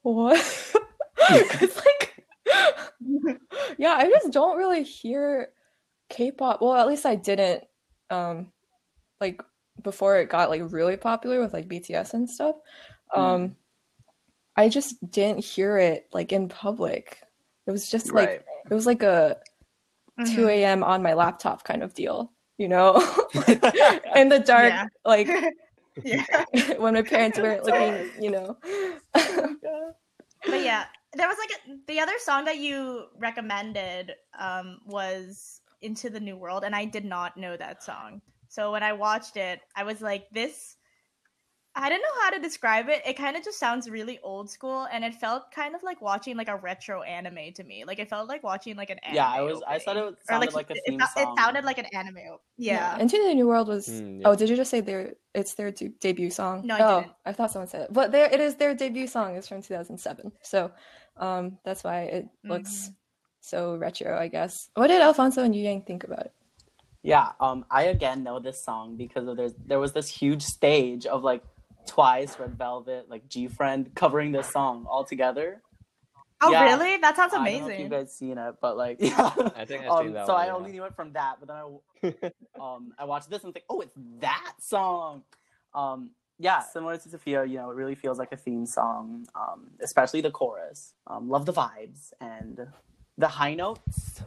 what? 0.03 0.37
'Cause, 1.17 1.77
like, 1.77 2.25
yeah, 3.79 3.95
I 3.95 4.09
just 4.09 4.33
don't 4.33 4.57
really 4.59 4.83
hear 4.83 5.49
K-pop. 6.11 6.61
Well, 6.63 6.75
at 6.75 6.87
least 6.87 7.07
I 7.07 7.15
didn't, 7.17 7.65
um, 8.11 8.53
like 9.21 9.43
before 9.83 10.17
it 10.19 10.29
got 10.29 10.51
like 10.51 10.63
really 10.73 10.97
popular 10.97 11.41
with 11.41 11.53
like 11.53 11.69
BTS 11.69 12.15
and 12.15 12.29
stuff. 12.31 12.57
Um, 13.15 13.57
I 14.57 14.69
just 14.69 15.11
didn't 15.11 15.45
hear 15.45 15.77
it 15.79 16.09
like 16.13 16.33
in 16.33 16.49
public. 16.49 17.21
It 17.67 17.71
was 17.73 17.91
just 17.91 18.13
like 18.13 18.29
Right. 18.29 18.43
it 18.71 18.75
was 18.75 18.87
like 18.87 19.03
a 19.03 19.39
Mhm. 20.19 20.35
2 20.35 20.49
a.m. 20.49 20.83
on 20.83 21.03
my 21.03 21.13
laptop 21.13 21.63
kind 21.65 21.83
of 21.83 21.93
deal, 21.93 22.33
you 22.57 22.69
know? 22.69 22.95
in 24.17 24.29
the 24.31 24.43
dark, 24.45 24.73
Yeah. 24.73 24.87
like 25.05 25.29
yeah. 26.05 26.45
when 26.79 26.95
my 26.95 27.03
parents 27.03 27.39
weren't 27.39 27.65
looking, 27.65 28.11
you 28.23 28.31
know. 28.31 28.57
But 29.13 30.63
yeah, 30.63 30.85
there 31.15 31.29
was 31.29 31.37
like 31.39 31.51
a, 31.67 31.79
the 31.87 32.01
other 32.01 32.13
song 32.19 32.45
that 32.45 32.59
you 32.59 33.07
recommended 33.19 34.15
um 34.39 34.79
was 34.87 35.61
Into 35.83 36.09
the 36.09 36.21
New 36.21 36.37
World 36.37 36.65
and 36.65 36.75
I 36.75 36.85
did 36.87 37.05
not 37.05 37.37
know 37.37 37.57
that 37.57 37.83
song. 37.83 38.21
So 38.49 38.73
when 38.73 38.83
I 38.83 38.93
watched 38.93 39.37
it, 39.37 39.61
I 39.75 39.83
was 39.85 40.01
like 40.01 40.27
this 40.33 40.76
I 41.79 41.91
don't 41.91 42.01
know 42.01 42.21
how 42.23 42.31
to 42.31 42.39
describe 42.39 42.89
it. 42.89 43.03
It 43.07 43.19
kind 43.19 43.37
of 43.37 43.45
just 43.45 43.59
sounds 43.59 43.91
really 43.91 44.19
old 44.23 44.51
school 44.51 44.89
and 44.91 45.05
it 45.05 45.15
felt 45.15 45.51
kind 45.53 45.75
of 45.75 45.83
like 45.83 46.01
watching 46.01 46.35
like 46.37 46.49
a 46.49 46.57
retro 46.57 47.03
anime 47.03 47.53
to 47.55 47.63
me. 47.65 47.85
Like 47.85 47.99
it 47.99 48.09
felt 48.09 48.29
like 48.29 48.43
watching 48.43 48.77
like 48.77 48.89
an 48.89 48.99
anime. 49.05 49.17
Yeah, 49.17 49.29
I 49.29 49.43
was. 49.43 49.63
I 49.69 49.79
thought 49.79 49.97
it 49.99 50.01
opening. 50.01 50.17
sounded 50.27 50.55
like, 50.55 50.71
a 50.71 50.75
it, 50.75 50.83
theme 50.87 51.01
it, 51.01 51.09
song. 51.15 51.35
it 51.35 51.39
sounded 51.41 51.65
like 51.65 51.77
an 51.79 51.85
anime. 51.93 52.17
op- 52.33 52.43
Yeah. 52.57 52.99
Into 52.99 53.19
the 53.19 53.35
New 53.35 53.47
World 53.47 53.69
was. 53.69 53.89
Mm, 53.89 54.23
Oh, 54.25 54.35
did 54.35 54.49
you 54.49 54.57
just 54.57 54.71
say 54.71 54.81
their? 54.81 55.15
It's 55.35 55.53
their 55.55 55.71
de- 55.71 55.91
debut 56.01 56.31
song. 56.31 56.63
No, 56.67 56.77
I 56.77 56.81
oh, 56.81 57.01
didn't. 57.01 57.13
I 57.27 57.33
thought 57.33 57.51
someone 57.53 57.69
said 57.69 57.83
it, 57.83 57.93
but 57.93 58.11
there 58.11 58.25
it 58.33 58.41
is. 58.41 58.57
Their 58.57 58.75
debut 58.75 59.07
song 59.07 59.37
is 59.37 59.47
from 59.47 59.61
2007. 59.61 60.33
So, 60.43 60.73
Um, 61.19 61.59
that's 61.65 61.85
why 61.85 62.03
it 62.05 62.25
Mm-hmm. 62.25 62.53
looks 62.53 62.91
so 63.41 63.77
retro, 63.77 64.19
I 64.19 64.29
guess. 64.29 64.71
What 64.75 64.87
did 64.89 65.03
Alfonso 65.03 65.43
and 65.45 65.55
Yu 65.55 65.63
Yang 65.63 65.83
think 65.85 66.05
about 66.05 66.21
it? 66.27 66.33
Yeah, 67.03 67.33
um, 67.39 67.65
I 67.71 67.85
again 67.85 68.23
know 68.25 68.41
this 68.41 68.65
song 68.65 68.97
because 68.97 69.29
of 69.29 69.37
there's 69.37 69.55
there 69.65 69.79
was 69.79 69.93
this 69.93 70.09
huge 70.09 70.43
stage 70.43 71.07
of 71.07 71.23
like 71.23 71.43
Twice, 71.87 72.39
Red 72.39 72.57
Velvet, 72.59 73.09
like 73.09 73.29
G 73.29 73.49
Friend 73.49 73.91
covering 73.95 74.33
this 74.33 74.49
song 74.49 74.87
all 74.89 75.05
together. 75.05 75.63
Oh, 76.43 76.51
Yeah. 76.53 76.65
really? 76.65 76.99
That 76.99 77.17
sounds 77.17 77.33
I 77.33 77.37
don't 77.37 77.45
know 77.45 77.51
if 77.51 77.63
amazing. 77.65 77.81
you 77.85 77.89
guys 77.89 78.13
seen 78.15 78.39
it, 78.39 78.55
but 78.61 78.77
like 78.77 78.99
yeah. 79.01 79.33
I 79.57 79.65
think 79.65 79.85
I've 79.85 79.91
um, 79.91 80.05
seen 80.05 80.13
that 80.15 80.27
so 80.27 80.35
one, 80.35 80.43
I 80.43 80.47
yeah. 80.47 80.55
only 80.55 80.73
knew 80.73 80.85
it 80.85 80.95
from 80.95 81.13
that, 81.15 81.37
but 81.41 81.49
then 81.49 81.57
I 81.57 82.31
um 82.61 82.93
I 82.99 83.05
watched 83.05 83.31
this 83.31 83.45
and 83.45 83.53
think, 83.55 83.65
oh, 83.71 83.81
it's 83.81 83.95
that 84.21 84.55
song. 84.61 85.23
Um, 85.75 86.11
yeah, 86.39 86.61
similar 86.61 86.99
to 86.99 87.09
Sophia, 87.09 87.45
you 87.47 87.57
know, 87.57 87.71
it 87.71 87.75
really 87.77 87.95
feels 87.95 88.19
like 88.19 88.33
a 88.33 88.37
theme 88.37 88.67
song. 88.67 89.27
Um, 89.35 89.71
especially 89.81 90.21
the 90.21 90.31
chorus. 90.31 90.93
Um, 91.07 91.31
love 91.31 91.47
the 91.47 91.53
vibes 91.53 92.13
and 92.21 92.67
the 93.17 93.29
high 93.29 93.55
notes. 93.55 94.21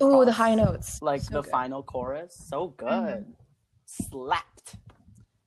Oh, 0.00 0.24
the 0.24 0.32
high 0.32 0.54
notes. 0.56 1.00
Like 1.00 1.22
So 1.22 1.34
the 1.34 1.42
good. 1.42 1.50
final 1.50 1.82
chorus, 1.84 2.34
so 2.34 2.68
good. 2.76 3.24
Slapped. 3.86 4.74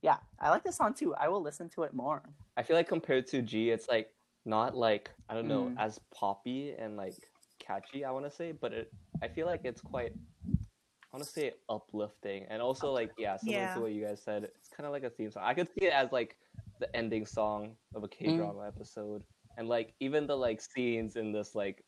Yeah, 0.02 0.18
I 0.39 0.49
like 0.49 0.64
this 0.64 0.78
song 0.78 0.93
too. 0.93 1.14
I 1.16 1.28
will 1.28 1.41
listen 1.41 1.70
to 1.70 1.84
it 1.84 1.93
more. 1.93 2.22
I 2.58 2.64
feel 2.64 2.76
like 2.76 2.88
compared 2.88 3.28
to 3.28 3.41
G, 3.41 3.70
it's 3.70 3.88
like 3.88 4.10
not 4.45 4.76
like 4.76 5.12
I 5.30 5.34
don't 5.36 5.47
know 5.47 5.66
Mm. 5.66 5.76
as 5.78 5.99
poppy 6.14 6.74
and 6.78 6.97
like 6.97 7.16
catchy. 7.60 8.04
I 8.04 8.12
want 8.12 8.26
to 8.26 8.32
say, 8.32 8.52
but 8.52 8.74
it 8.74 8.91
I 9.22 9.28
feel 9.28 9.45
like 9.45 9.62
it's 9.64 9.82
quite 9.82 10.14
I 10.47 11.18
want 11.18 11.24
to 11.26 11.30
say 11.30 11.52
uplifting 11.70 12.45
and 12.49 12.62
also 12.62 12.91
like 12.91 13.12
yeah, 13.18 13.38
similar 13.38 13.62
Yeah. 13.64 13.74
to 13.76 13.80
what 13.82 13.91
you 13.91 14.06
guys 14.06 14.22
said. 14.24 14.45
It's 14.45 14.70
kind 14.70 14.88
of 14.88 14.91
like 14.93 15.04
a 15.04 15.10
theme 15.10 15.30
song. 15.32 15.43
I 15.45 15.54
could 15.54 15.68
see 15.70 15.86
it 15.86 15.93
as 15.93 16.12
like 16.12 16.36
the 16.80 16.93
ending 16.95 17.26
song 17.26 17.76
of 17.93 18.04
a 18.04 18.08
Mm. 18.08 18.12
K 18.12 18.38
drama 18.38 18.68
episode, 18.68 19.24
and 19.58 19.68
like 19.70 19.93
even 19.99 20.26
the 20.26 20.36
like 20.36 20.62
scenes 20.62 21.16
in 21.16 21.32
this 21.32 21.54
like 21.54 21.84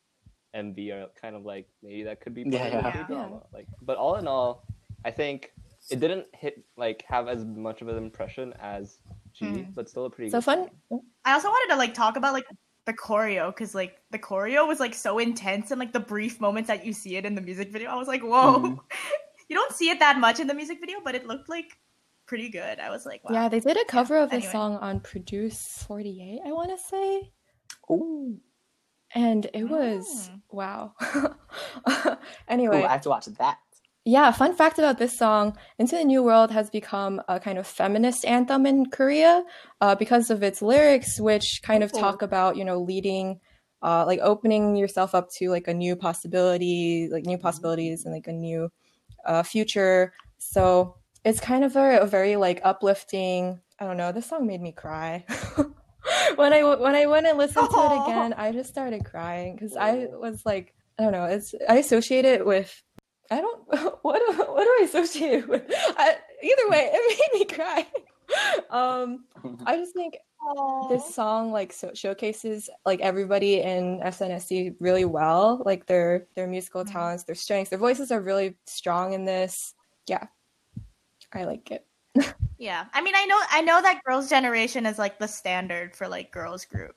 MV 0.54 0.78
are 0.92 1.08
kind 1.20 1.34
of 1.34 1.44
like 1.44 1.66
maybe 1.82 2.04
that 2.04 2.20
could 2.20 2.32
be 2.34 2.44
part 2.44 2.54
Yeah, 2.54 2.68
yeah. 2.68 2.92
K 2.92 3.12
drama. 3.12 3.42
Like, 3.52 3.66
but 3.82 3.96
all 3.96 4.14
in 4.16 4.28
all, 4.28 4.62
I 5.04 5.10
think 5.10 5.52
it 5.90 6.00
didn't 6.00 6.26
hit 6.34 6.64
like 6.76 7.04
have 7.08 7.28
as 7.28 7.44
much 7.44 7.82
of 7.82 7.88
an 7.88 7.96
impression 7.96 8.52
as 8.60 8.98
G, 9.32 9.46
Mm. 9.46 9.74
but 9.74 9.88
still 9.88 10.06
a 10.06 10.10
pretty 10.10 10.30
So 10.30 10.38
good 10.38 10.44
fun. 10.44 10.70
song. 10.88 11.00
I 11.24 11.32
also 11.32 11.48
wanted 11.48 11.72
to 11.74 11.78
like 11.78 11.94
talk 11.94 12.16
about 12.16 12.32
like 12.32 12.46
the 12.86 12.92
choreo 12.92 13.48
because 13.48 13.74
like 13.74 13.96
the 14.10 14.18
choreo 14.18 14.66
was 14.68 14.78
like 14.80 14.94
so 14.94 15.18
intense 15.18 15.70
and 15.70 15.78
like 15.80 15.92
the 15.92 16.00
brief 16.00 16.40
moments 16.40 16.68
that 16.68 16.84
you 16.86 16.92
see 16.92 17.16
it 17.16 17.24
in 17.24 17.34
the 17.34 17.40
music 17.40 17.70
video. 17.72 17.90
I 17.90 17.96
was 17.96 18.08
like, 18.08 18.22
whoa. 18.22 18.60
Mhm. 18.60 18.78
you 19.48 19.56
don't 19.56 19.72
see 19.72 19.90
it 19.90 19.98
that 20.00 20.18
much 20.18 20.40
in 20.40 20.46
the 20.46 20.54
music 20.54 20.78
video, 20.80 20.98
but 21.04 21.14
it 21.14 21.26
looked 21.26 21.48
like 21.48 21.78
pretty 22.26 22.48
good. 22.48 22.78
I 22.80 22.90
was 22.90 23.04
like, 23.04 23.22
wow. 23.24 23.32
Yeah, 23.34 23.48
they 23.48 23.60
did 23.60 23.76
a 23.76 23.84
cover 23.84 24.16
of 24.16 24.30
the 24.30 24.36
Anyway. 24.36 24.52
song 24.52 24.76
on 24.76 25.00
Produce 25.00 25.84
48, 25.86 26.40
I 26.46 26.52
want 26.52 26.70
to 26.70 26.78
say. 26.78 27.30
Ooh. 27.90 28.38
And 29.14 29.46
it 29.54 29.64
was 29.64 30.30
Mm. 30.30 30.40
wow. 30.50 30.92
Ooh, 31.88 32.16
anyway, 32.48 32.82
I 32.82 32.88
have 32.92 33.02
to 33.02 33.08
watch 33.10 33.26
that. 33.26 33.58
Yeah, 34.04 34.30
fun 34.32 34.54
fact 34.54 34.78
about 34.78 34.98
this 34.98 35.16
song 35.16 35.56
Into 35.78 35.96
the 35.96 36.04
New 36.04 36.22
World 36.22 36.50
has 36.50 36.68
become 36.68 37.22
a 37.26 37.40
kind 37.40 37.56
of 37.56 37.66
feminist 37.66 38.24
anthem 38.26 38.66
in 38.66 38.90
Korea 38.90 39.44
uh, 39.80 39.94
because 39.94 40.30
of 40.30 40.42
its 40.42 40.60
lyrics, 40.60 41.18
which 41.18 41.60
kind 41.62 41.82
of 41.82 41.90
talk 41.90 42.20
about, 42.20 42.56
you 42.56 42.64
know, 42.64 42.80
leading, 42.80 43.40
uh, 43.82 44.04
like 44.06 44.20
opening 44.22 44.76
yourself 44.76 45.14
up 45.14 45.30
to 45.38 45.48
like 45.48 45.68
a 45.68 45.74
new 45.74 45.96
possibility, 45.96 47.08
like 47.10 47.24
new 47.24 47.38
possibilities 47.38 48.04
and 48.04 48.12
like 48.12 48.26
a 48.26 48.32
new 48.32 48.70
uh, 49.24 49.42
future. 49.42 50.12
So 50.36 50.96
it's 51.24 51.40
kind 51.40 51.64
of 51.64 51.74
a, 51.74 52.00
a 52.00 52.06
very 52.06 52.36
like 52.36 52.60
uplifting. 52.62 53.60
I 53.78 53.86
don't 53.86 53.96
know. 53.96 54.12
This 54.12 54.26
song 54.26 54.46
made 54.46 54.60
me 54.60 54.72
cry. 54.72 55.24
when 56.36 56.52
I 56.52 56.62
when 56.62 56.94
I 56.94 57.06
went 57.06 57.26
and 57.26 57.38
listened 57.38 57.70
to 57.70 57.78
it 57.78 58.02
again, 58.06 58.34
I 58.34 58.52
just 58.52 58.68
started 58.68 59.04
crying 59.04 59.56
because 59.56 59.76
I 59.76 60.08
was 60.12 60.44
like, 60.44 60.74
I 60.98 61.04
don't 61.04 61.12
know. 61.12 61.24
It's 61.24 61.54
I 61.68 61.76
associate 61.76 62.26
it 62.26 62.44
with. 62.44 62.82
I 63.30 63.40
don't. 63.40 63.62
What 64.02 64.20
do, 64.20 64.36
what 64.52 64.64
do 64.64 64.70
I 64.80 64.82
associate 64.84 65.32
it 65.40 65.48
with? 65.52 65.64
I, 65.70 66.16
either 66.42 66.68
way, 66.68 66.90
it 66.92 67.18
made 67.32 67.40
me 67.40 67.54
cry. 67.54 67.86
Um, 68.70 69.26
I 69.66 69.76
just 69.76 69.92
think 69.94 70.16
this 70.88 71.14
song 71.14 71.52
like 71.52 71.72
so 71.74 71.90
showcases 71.94 72.70
like 72.86 73.00
everybody 73.00 73.60
in 73.60 74.00
SNSD 74.00 74.74
really 74.80 75.04
well. 75.04 75.62
Like 75.64 75.86
their 75.86 76.26
their 76.34 76.46
musical 76.46 76.84
Mhm. 76.84 76.92
talents, 76.92 77.24
their 77.24 77.34
strengths, 77.34 77.68
their 77.70 77.78
voices 77.78 78.10
are 78.10 78.20
really 78.22 78.56
strong 78.66 79.12
in 79.12 79.24
this. 79.26 79.74
Yeah, 80.08 80.26
I 81.34 81.44
like 81.44 81.70
it. 81.70 81.86
Yeah. 82.58 82.86
I 82.94 83.02
mean, 83.02 83.14
I 83.14 83.26
know 83.26 83.38
I 83.50 83.60
know 83.60 83.82
that 83.82 84.02
Girls' 84.04 84.30
Generation 84.30 84.86
is 84.86 84.98
like 84.98 85.18
the 85.18 85.28
standard 85.28 85.94
for 85.94 86.08
like 86.08 86.32
girls 86.32 86.64
group 86.64 86.96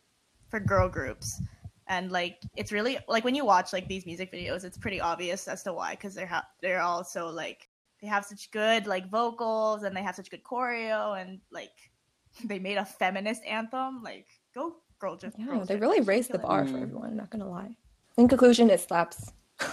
for 0.50 0.60
girl 0.62 0.88
groups. 0.88 1.42
And 1.90 2.12
like 2.12 2.40
it's 2.56 2.72
really 2.72 2.98
like 3.08 3.24
when 3.24 3.36
you 3.36 3.46
watch 3.46 3.72
like 3.74 3.88
these 3.88 4.06
music 4.06 4.32
videos, 4.32 4.64
it's 4.64 4.78
pretty 4.78 5.00
obvious 5.00 5.48
as 5.48 5.64
to 5.64 5.74
why 5.74 5.96
cuz 5.96 6.14
they're 6.16 6.28
ha- 6.28 6.48
they're 6.62 6.82
all 6.82 7.04
so 7.04 7.28
like 7.30 7.70
they 8.02 8.08
have 8.08 8.26
such 8.26 8.52
good 8.52 8.86
like 8.88 9.10
vocals 9.10 9.84
and 9.84 9.96
they 9.96 10.04
have 10.04 10.16
such 10.16 10.30
good 10.30 10.44
choreo 10.44 11.20
and 11.22 11.40
like 11.52 11.72
they 12.46 12.60
made 12.60 12.78
a 12.78 12.86
feminist 12.86 13.44
anthem. 13.46 14.04
Like 14.04 14.28
go 14.54 14.76
girl 15.00 15.16
just 15.16 15.38
Yeah, 15.40 15.64
they 15.64 15.78
really 15.78 16.02
raised 16.02 16.32
the 16.32 16.40
bar 16.40 16.66
for 16.66 16.74
Mm. 16.74 16.82
everyone. 16.84 17.16
Not 17.16 17.30
gonna 17.30 17.50
lie. 17.50 17.76
In 18.18 18.28
conclusion, 18.28 18.70
it 18.70 18.80
slaps. 18.82 19.32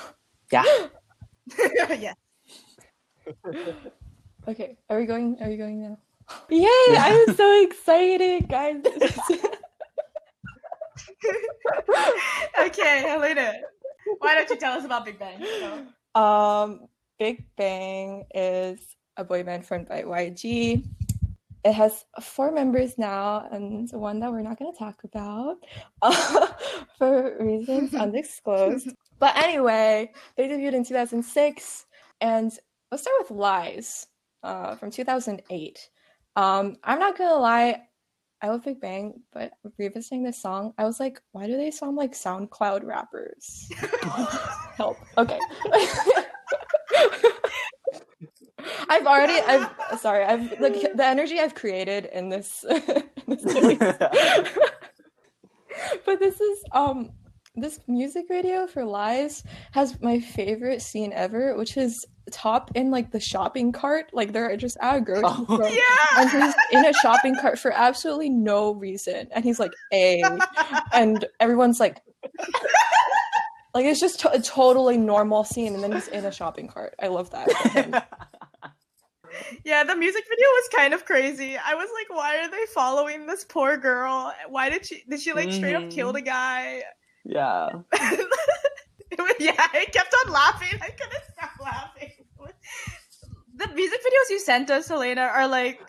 Yeah. 0.53 0.65
yeah. 1.99 2.13
Okay, 4.47 4.77
are 4.91 4.99
we 4.99 5.07
going? 5.07 5.37
Are 5.41 5.49
we 5.49 5.57
going 5.57 5.83
now? 5.83 5.99
Yay! 6.51 6.97
I'm 6.97 7.35
so 7.35 7.63
excited, 7.63 8.47
guys. 8.49 8.83
okay, 12.61 13.01
Helena. 13.01 13.55
Why 14.19 14.35
don't 14.35 14.49
you 14.51 14.57
tell 14.57 14.77
us 14.79 14.85
about 14.85 15.05
Big 15.05 15.19
Bang? 15.19 15.41
So- 15.43 16.21
Um, 16.21 16.89
Big 17.19 17.45
Bang 17.57 18.25
is 18.35 18.79
a 19.17 19.25
boy 19.25 19.43
band 19.43 19.67
formed 19.67 19.89
by 19.89 20.03
YG. 20.03 20.85
It 21.65 21.73
has 21.73 22.05
four 22.21 22.53
members 22.53 22.99
now, 22.99 23.49
and 23.51 23.91
one 23.93 24.21
that 24.21 24.31
we're 24.31 24.43
not 24.43 24.59
going 24.59 24.71
to 24.73 24.79
talk 24.79 25.03
about 25.05 25.57
uh, 26.03 26.49
for 26.99 27.37
reasons 27.41 27.95
undisclosed. 27.95 28.91
But 29.19 29.37
anyway, 29.37 30.13
they 30.37 30.47
debuted 30.49 30.75
in 30.75 30.85
2006, 30.85 31.87
and 32.21 32.53
let's 32.91 33.03
start 33.05 33.17
with 33.21 33.31
Lies 33.31 34.07
uh, 34.43 34.77
from 34.77 34.91
2008. 34.91 35.89
Um, 36.37 36.77
I'm 36.85 36.99
not 36.99 37.17
gonna 37.17 37.41
lie, 37.41 37.81
I 38.45 38.49
love 38.49 38.63
Big 38.63 38.79
Bang, 38.79 39.23
but 39.33 39.53
revisiting 39.79 40.23
this 40.23 40.43
song, 40.43 40.75
I 40.77 40.85
was 40.85 41.01
like, 41.01 41.19
why 41.33 41.47
do 41.47 41.57
they 41.57 41.71
sound 41.71 41.97
like 41.97 42.13
SoundCloud 42.13 42.85
rappers? 42.85 43.71
Help. 44.77 44.99
Okay. 45.17 45.39
I've 48.91 49.07
already 49.07 49.41
I've 49.41 49.71
sorry, 49.99 50.27
I've 50.27 50.61
like 50.61 50.75
the 50.75 51.07
energy 51.07 51.41
I've 51.41 51.55
created 51.55 52.11
in 52.13 52.29
this, 52.29 52.67
in 52.69 52.83
this 53.27 53.43
but 56.05 56.19
this 56.19 56.39
is 56.39 56.65
um 56.73 57.13
this 57.57 57.79
music 57.87 58.27
video 58.29 58.67
for 58.67 58.85
Lies 58.85 59.45
has 59.73 60.01
my 60.03 60.19
favorite 60.21 60.83
scene 60.83 61.13
ever, 61.13 61.57
which 61.57 61.77
is 61.77 62.05
Top 62.33 62.71
in 62.75 62.91
like 62.91 63.11
the 63.11 63.21
shopping 63.21 63.71
cart. 63.71 64.07
Like 64.15 64.33
they're 64.33 64.57
just 64.57 64.79
at 64.81 64.97
a 64.97 65.01
grocery 65.03 65.23
Oh. 65.27 65.45
store 65.45 65.69
yeah. 65.69 66.07
and 66.17 66.31
he's 66.31 66.55
in 66.73 66.85
a 66.87 66.93
shopping 66.95 67.37
cart 67.39 67.59
for 67.59 67.71
absolutely 67.71 68.31
no 68.31 68.73
reason. 68.75 69.29
And 69.33 69.45
he's 69.45 69.61
like, 69.61 69.73
A 69.93 70.23
and 70.95 71.25
everyone's 71.39 71.79
like 71.81 72.01
like 73.75 73.85
it's 73.85 74.01
just 74.01 74.21
to- 74.21 74.33
a 74.33 74.41
totally 74.41 74.97
normal 74.97 75.45
scene 75.45 75.75
and 75.75 75.83
then 75.85 75.93
he's 75.93 76.09
in 76.09 76.25
a 76.25 76.33
shopping 76.33 76.67
cart. 76.67 76.95
I 77.01 77.09
love 77.09 77.31
that. 77.31 78.09
Yeah, 79.65 79.83
the 79.83 79.97
music 79.97 80.23
video 80.29 80.47
was 80.47 80.69
kind 80.73 80.95
of 80.95 81.05
crazy. 81.05 81.57
I 81.59 81.75
was 81.75 81.89
like, 81.93 82.17
why 82.17 82.39
are 82.39 82.49
they 82.49 82.67
following 82.73 83.27
this 83.27 83.45
poor 83.45 83.77
girl? 83.77 84.33
Why 84.49 84.71
did 84.71 84.87
she 84.87 85.03
did 85.11 85.21
she 85.21 85.33
like 85.33 85.51
straight 85.51 85.75
up 85.75 85.83
Mhm. 85.83 85.91
kill 85.91 86.13
the 86.13 86.21
guy? 86.21 86.83
Yeah. 87.25 87.69
Yeah, 89.39 89.53
I 89.57 89.87
kept 89.93 90.15
on 90.27 90.33
laughing. 90.33 90.79
I 90.83 90.89
couldn't 90.91 91.23
stop 91.33 91.51
laughing. 91.63 92.11
The 93.57 93.69
music 93.75 94.01
videos 94.01 94.31
you 94.31 94.41
sent 94.41 94.71
us, 94.71 94.89
Helena, 94.89 95.21
are 95.23 95.47
like 95.47 95.81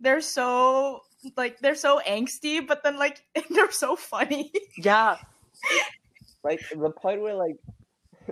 they're 0.00 0.22
so 0.22 1.02
like 1.36 1.58
they're 1.60 1.74
so 1.74 2.00
angsty, 2.06 2.66
but 2.66 2.82
then 2.82 2.98
like 2.98 3.22
they're 3.50 3.70
so 3.72 3.96
funny. 3.96 4.50
Yeah. 4.78 5.16
like 6.44 6.60
the 6.74 6.90
part 6.90 7.20
where 7.20 7.34
like 7.34 7.56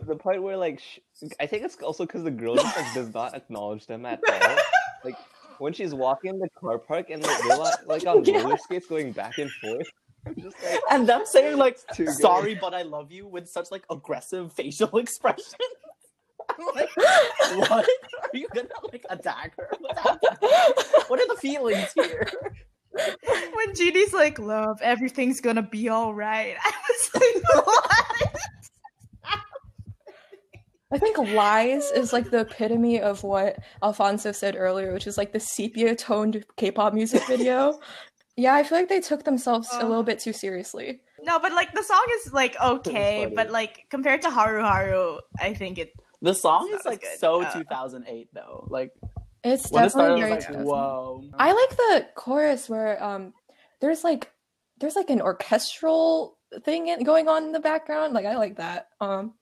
the 0.07 0.17
part 0.17 0.43
where 0.43 0.57
like 0.57 0.81
sh- 0.81 1.01
I 1.39 1.47
think 1.47 1.65
it's 1.65 1.77
also 1.83 2.07
because 2.07 2.25
the 2.25 2.31
girl 2.31 2.55
just 2.57 2.77
like 2.77 2.95
does 2.95 3.13
not 3.13 3.35
acknowledge 3.35 3.87
them 3.87 4.07
at 4.07 4.21
all. 4.31 4.57
like 5.05 5.17
when 5.59 5.73
she's 5.75 5.93
walking 5.93 6.31
in 6.31 6.39
the 6.39 6.49
car 6.59 6.79
park 6.79 7.11
and 7.11 7.23
like 7.23 7.39
they're 7.47 7.59
like, 7.59 7.87
like 7.87 8.07
on 8.07 8.25
Yeah. 8.25 8.43
roller 8.43 8.57
skates 8.57 8.87
going 8.87 9.13
back 9.13 9.37
and 9.39 9.51
forth. 9.51 9.89
I'm 10.27 10.35
just 10.41 10.57
like 10.63 10.81
And 10.91 11.09
them 11.09 11.23
saying 11.25 11.57
like 11.57 11.79
too 11.95 12.07
good. 12.07 12.15
sorry 12.15 12.55
but 12.55 12.75
I 12.75 12.83
love 12.83 13.11
you 13.13 13.27
with 13.27 13.49
such 13.49 13.71
like 13.71 13.85
aggressive 13.91 14.53
facial 14.53 14.99
expression. 14.99 15.59
I'm 16.51 16.67
like, 16.75 16.89
what? 17.69 17.87
Are 18.25 18.37
you 18.37 18.49
gonna 18.55 18.69
like 18.91 19.05
attack 19.11 19.55
her? 19.59 19.71
What's? 19.79 21.09
What 21.09 21.21
are 21.21 21.29
the 21.29 21.37
feelings 21.41 21.93
here? 21.95 22.27
when 23.55 23.75
Jeannie's 23.75 24.13
like, 24.15 24.39
"Love, 24.39 24.81
everything's 24.83 25.41
gonna 25.41 25.63
be 25.63 25.89
all 25.91 26.15
right." 26.15 26.57
I 26.65 26.73
was 26.89 27.11
like, 27.15 27.67
"What?" 27.67 28.35
I 30.91 30.99
think 30.99 31.19
Lies 31.19 31.91
is 31.91 32.15
like 32.15 32.31
the 32.31 32.41
epitome 32.41 32.99
of 33.01 33.23
what 33.23 33.59
Alfonso 33.83 34.33
said 34.33 34.57
earlier, 34.57 34.95
which 34.95 35.07
is 35.07 35.19
like 35.19 35.33
the 35.33 35.41
sepia 35.41 35.95
toned 35.95 36.45
K 36.57 36.71
pop 36.71 36.95
music 36.95 37.27
video. 37.27 37.79
Yeah, 38.39 38.55
I 38.55 38.63
feel 38.63 38.79
like 38.79 38.89
they 38.89 39.01
took 39.01 39.25
themselves 39.25 39.69
a 39.73 39.85
little 39.85 40.05
bit 40.05 40.21
too 40.21 40.33
seriously. 40.33 41.01
No, 41.21 41.41
but 41.41 41.53
like 41.53 41.73
the 41.73 41.83
song 41.83 42.07
is 42.19 42.33
like 42.33 42.55
okay, 42.61 43.31
but 43.35 43.51
like 43.51 43.87
compared 43.91 44.23
to 44.23 44.31
Haru 44.31 44.63
Haru, 44.63 45.19
I 45.41 45.55
think 45.55 45.79
it. 45.79 45.91
The 46.23 46.35
song 46.35 46.71
is 46.73 46.87
like 46.87 47.01
good. 47.03 47.19
so 47.19 47.43
Uh, 47.43 47.53
2008 47.53 48.29
though. 48.33 48.69
Like 48.71 48.93
It's 49.43 49.71
when 49.73 49.85
it 49.85 49.91
started, 49.91 50.21
definitely 50.21 50.23
I 50.23 50.27
very 50.27 50.37
was 50.37 50.57
like, 50.57 50.67
whoa. 50.67 51.25
I 51.37 51.53
like 51.53 51.77
the 51.77 52.07
chorus 52.15 52.69
where 52.69 53.03
um 53.03 53.35
there's 53.81 54.05
like 54.05 54.31
there's 54.79 54.95
like 54.95 55.11
an 55.11 55.21
orchestral 55.21 56.39
thing 56.65 56.87
in, 56.87 57.03
going 57.03 57.29
on 57.29 57.43
in 57.43 57.53
the 57.53 57.61
background. 57.61 58.15
Like 58.15 58.27
I 58.27 58.37
like 58.37 58.59
that. 58.59 58.87
Um 59.01 59.35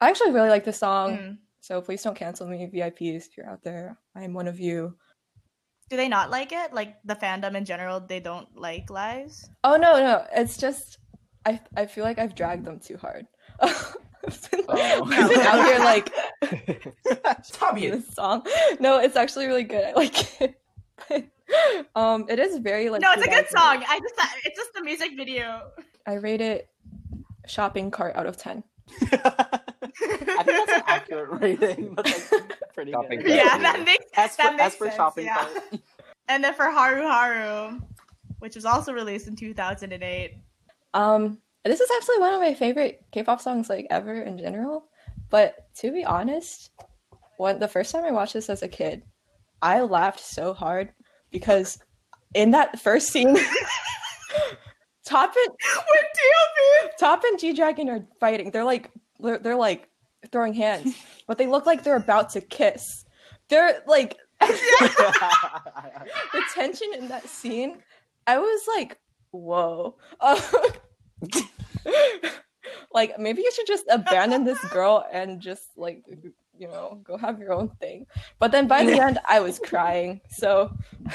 I 0.00 0.08
actually 0.08 0.32
really 0.32 0.48
like 0.48 0.64
the 0.64 0.72
song. 0.72 1.18
Mm. 1.18 1.38
So 1.60 1.82
please 1.82 2.02
don't 2.02 2.16
cancel 2.16 2.46
me, 2.46 2.70
VIPs, 2.72 3.26
if 3.26 3.36
you're 3.36 3.48
out 3.48 3.62
there. 3.62 3.98
I'm 4.14 4.32
one 4.32 4.48
of 4.48 4.60
you. 4.60 4.96
Do 5.90 5.96
they 5.96 6.08
not 6.08 6.30
like 6.30 6.52
it? 6.52 6.72
Like 6.72 6.96
the 7.04 7.14
fandom 7.14 7.54
in 7.56 7.64
general, 7.64 8.00
they 8.00 8.20
don't 8.20 8.48
like 8.56 8.90
lies. 8.90 9.48
Oh 9.62 9.76
no, 9.76 9.98
no, 9.98 10.24
it's 10.34 10.56
just 10.56 10.98
I 11.46 11.60
I 11.76 11.86
feel 11.86 12.04
like 12.04 12.18
I've 12.18 12.34
dragged 12.34 12.64
them 12.64 12.80
too 12.80 12.96
hard. 12.96 13.26
I've 13.60 14.50
been, 14.50 14.60
Oh. 14.68 15.04
I've 15.12 15.28
been 15.28 15.40
out 15.40 15.64
here 15.66 15.78
like 15.78 16.10
Stop 17.44 17.76
it. 17.78 17.92
this 17.92 18.14
song. 18.14 18.46
No, 18.80 18.98
it's 18.98 19.16
actually 19.16 19.46
really 19.46 19.64
good. 19.64 19.84
I 19.84 19.92
like 19.92 20.40
it. 20.40 20.58
But, 21.08 21.24
um, 21.94 22.24
it 22.30 22.38
is 22.38 22.56
very 22.58 22.88
like. 22.88 23.02
no, 23.02 23.12
it's 23.12 23.22
a 23.26 23.28
good 23.28 23.46
2000. 23.50 23.56
song. 23.58 23.84
I 23.86 24.00
just 24.00 24.14
it's 24.46 24.56
just 24.58 24.72
the 24.74 24.82
music 24.82 25.10
video. 25.16 25.70
I 26.06 26.14
rate 26.14 26.40
it 26.40 26.68
shopping 27.46 27.90
cart 27.90 28.16
out 28.16 28.26
of 28.26 28.36
ten. 28.38 28.64
I 30.02 30.42
think 30.42 30.66
that's 30.66 30.72
an 30.72 30.82
accurate 30.86 31.28
rating. 31.40 31.94
That's 31.94 32.32
like 32.32 32.52
pretty 32.74 32.92
Shopping 32.92 33.20
good. 33.20 33.28
yeah, 33.30 33.58
that 33.58 33.82
makes 33.84 34.06
As 34.16 34.36
for, 34.36 34.42
that 34.42 34.52
makes 34.56 34.62
as 34.64 34.74
for 34.76 34.84
sense, 34.86 34.96
shopping 34.96 35.24
yeah. 35.26 35.34
cart, 35.34 35.80
And 36.28 36.42
then 36.42 36.54
for 36.54 36.70
Haru 36.70 37.02
Haru, 37.02 37.80
which 38.38 38.54
was 38.54 38.64
also 38.64 38.92
released 38.92 39.28
in 39.28 39.36
2008. 39.36 40.34
Um, 40.94 41.38
this 41.64 41.80
is 41.80 41.90
actually 41.96 42.18
one 42.18 42.34
of 42.34 42.40
my 42.40 42.54
favorite 42.54 43.04
K-pop 43.12 43.40
songs 43.40 43.68
like 43.68 43.86
ever 43.90 44.22
in 44.22 44.38
general. 44.38 44.86
But 45.30 45.68
to 45.76 45.92
be 45.92 46.04
honest, 46.04 46.70
when 47.36 47.58
the 47.58 47.68
first 47.68 47.92
time 47.92 48.04
I 48.04 48.10
watched 48.10 48.34
this 48.34 48.48
as 48.48 48.62
a 48.62 48.68
kid, 48.68 49.02
I 49.62 49.80
laughed 49.80 50.20
so 50.20 50.52
hard 50.54 50.92
because 51.30 51.78
in 52.34 52.50
that 52.52 52.80
first 52.80 53.08
scene, 53.08 53.36
Top 55.04 55.34
and 55.36 55.54
Top 56.98 57.22
and 57.24 57.38
G 57.38 57.52
Dragon 57.52 57.88
are 57.88 58.06
fighting. 58.20 58.50
They're 58.50 58.64
like 58.64 58.90
they're, 59.20 59.38
they're 59.38 59.56
like 59.56 59.88
throwing 60.30 60.54
hands, 60.54 60.96
but 61.26 61.38
they 61.38 61.46
look 61.46 61.66
like 61.66 61.84
they're 61.84 61.96
about 61.96 62.30
to 62.30 62.40
kiss. 62.40 63.04
They're 63.48 63.82
like 63.86 64.16
the 64.40 66.42
tension 66.54 66.88
in 66.96 67.08
that 67.08 67.28
scene. 67.28 67.78
I 68.26 68.38
was 68.38 68.62
like, 68.68 68.98
whoa. 69.30 69.96
Uh, 70.20 70.40
like 72.92 73.18
maybe 73.18 73.42
you 73.42 73.52
should 73.52 73.66
just 73.66 73.84
abandon 73.90 74.44
this 74.44 74.62
girl 74.66 75.04
and 75.12 75.40
just 75.40 75.68
like 75.76 76.04
you 76.56 76.68
know 76.68 77.00
go 77.04 77.16
have 77.16 77.38
your 77.38 77.52
own 77.52 77.68
thing. 77.80 78.06
But 78.38 78.52
then 78.52 78.68
by 78.68 78.84
the 78.84 79.00
end, 79.00 79.18
I 79.26 79.40
was 79.40 79.58
crying. 79.58 80.20
So 80.30 80.72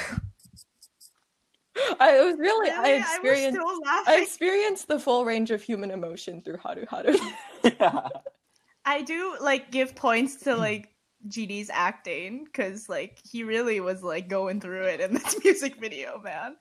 I 1.99 2.21
was 2.21 2.37
really 2.37 2.69
I 2.69 2.91
experienced. 2.91 3.59
I 3.59 3.63
was 3.63 3.77
still 3.77 4.13
I 4.13 4.21
experienced 4.21 4.87
the 4.87 4.99
full 4.99 5.25
range 5.25 5.51
of 5.51 5.61
human 5.61 5.91
emotion 5.91 6.41
through 6.41 6.57
Haru 6.57 6.85
Haru. 6.85 7.17
yeah. 7.63 8.07
I 8.85 9.01
do 9.01 9.37
like 9.41 9.71
give 9.71 9.95
points 9.95 10.37
to 10.37 10.51
mm. 10.51 10.57
like 10.57 10.89
GD's 11.27 11.69
acting 11.71 12.45
because 12.45 12.89
like 12.89 13.19
he 13.29 13.43
really 13.43 13.79
was 13.79 14.01
like 14.01 14.29
going 14.29 14.61
through 14.61 14.83
it 14.83 15.01
in 15.01 15.13
this 15.15 15.43
music 15.43 15.79
video, 15.79 16.21
man. 16.23 16.55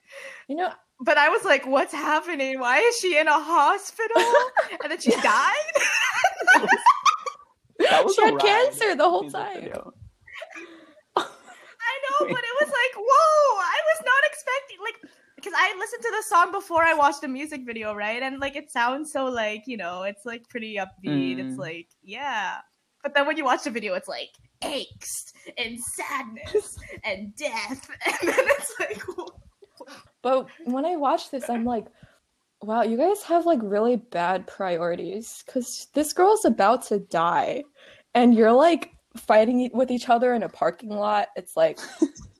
You 0.47 0.57
know, 0.57 0.71
But 0.99 1.17
I 1.17 1.29
was 1.29 1.43
like, 1.43 1.65
what's 1.65 1.93
happening? 1.93 2.59
Why 2.59 2.79
is 2.79 2.97
she 2.97 3.17
in 3.17 3.27
a 3.27 3.39
hospital? 3.39 4.23
and 4.83 4.91
then 4.91 4.99
she 4.99 5.11
died? 5.11 5.55
That 7.79 8.03
was 8.03 8.13
she 8.13 8.21
had 8.21 8.33
rad 8.33 8.43
cancer 8.43 8.95
the 8.95 9.09
whole 9.09 9.21
music 9.21 9.39
time. 9.39 9.53
video. 9.55 9.93
But 12.35 12.43
it 12.43 12.55
was 12.61 12.69
like, 12.69 12.95
whoa! 12.97 13.59
I 13.59 13.79
was 13.93 14.05
not 14.05 14.23
expecting 14.27 14.77
like 14.83 15.11
because 15.35 15.53
I 15.55 15.73
listened 15.77 16.03
to 16.03 16.11
the 16.11 16.23
song 16.27 16.51
before 16.51 16.83
I 16.83 16.93
watched 16.93 17.21
the 17.21 17.27
music 17.27 17.61
video, 17.65 17.93
right? 17.93 18.21
And 18.21 18.39
like 18.39 18.55
it 18.55 18.71
sounds 18.71 19.11
so 19.11 19.25
like 19.25 19.63
you 19.67 19.77
know, 19.77 20.03
it's 20.03 20.25
like 20.25 20.47
pretty 20.49 20.75
upbeat. 20.75 21.39
It's 21.39 21.55
Mm. 21.55 21.59
like 21.59 21.87
yeah, 22.03 22.57
but 23.03 23.13
then 23.13 23.25
when 23.25 23.37
you 23.37 23.45
watch 23.45 23.63
the 23.63 23.69
video, 23.69 23.93
it's 23.93 24.07
like 24.07 24.29
angst 24.61 25.33
and 25.57 25.79
sadness 25.79 26.77
and 27.05 27.35
death, 27.35 27.89
and 28.05 28.29
then 28.29 28.45
it's 28.47 28.73
like, 28.79 29.01
But 30.21 30.47
when 30.65 30.85
I 30.85 30.95
watch 30.97 31.31
this, 31.31 31.49
I'm 31.49 31.63
like, 31.63 31.85
wow, 32.61 32.83
you 32.83 32.97
guys 32.97 33.23
have 33.23 33.45
like 33.45 33.59
really 33.63 33.95
bad 33.95 34.45
priorities 34.47 35.43
because 35.45 35.87
this 35.93 36.11
girl's 36.13 36.43
about 36.45 36.83
to 36.87 36.99
die, 36.99 37.63
and 38.13 38.35
you're 38.35 38.51
like 38.51 38.91
fighting 39.17 39.59
e- 39.61 39.71
with 39.73 39.91
each 39.91 40.09
other 40.09 40.33
in 40.33 40.43
a 40.43 40.49
parking 40.49 40.89
lot. 40.89 41.29
It's 41.35 41.55
like, 41.57 41.79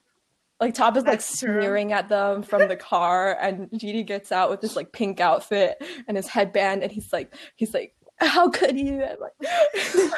like 0.60 0.74
Top 0.74 0.98
is 0.98 1.04
like 1.04 1.14
That's 1.20 1.40
true. 1.40 1.62
sneering 1.62 1.94
at 1.94 2.10
them 2.10 2.44
from 2.44 2.68
the 2.68 2.76
car, 2.76 3.38
and 3.42 3.70
Genie 3.78 4.04
gets 4.04 4.32
out 4.32 4.50
with 4.50 4.62
this 4.62 4.76
like 4.76 4.92
pink 4.92 5.20
outfit 5.20 5.82
and 6.08 6.18
his 6.18 6.28
headband, 6.28 6.84
and 6.84 6.92
he's 6.92 7.12
like, 7.14 7.34
he's 7.56 7.74
like, 7.74 7.94
how 8.18 8.50
could 8.50 8.78
you? 8.78 9.04
I'm 9.04 9.18
like, 9.20 9.34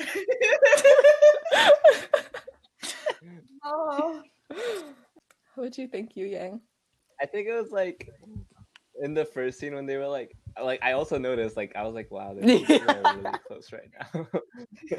oh, 3.64 4.22
What'd 5.54 5.78
you 5.78 5.88
think, 5.88 6.16
Yu 6.16 6.26
Yang? 6.26 6.60
I 7.20 7.26
think 7.26 7.48
it 7.48 7.52
was 7.52 7.70
like 7.70 8.08
in 9.02 9.14
the 9.14 9.24
first 9.24 9.58
scene 9.58 9.74
when 9.74 9.86
they 9.86 9.96
were 9.96 10.08
like, 10.08 10.32
like 10.62 10.82
I 10.82 10.92
also 10.92 11.18
noticed, 11.18 11.56
like 11.56 11.72
I 11.76 11.82
was 11.84 11.94
like, 11.94 12.10
wow, 12.10 12.34
they're 12.34 12.44
really, 12.46 12.62
really 12.66 13.38
close 13.46 13.72
right 13.72 13.90
now. 13.98 14.26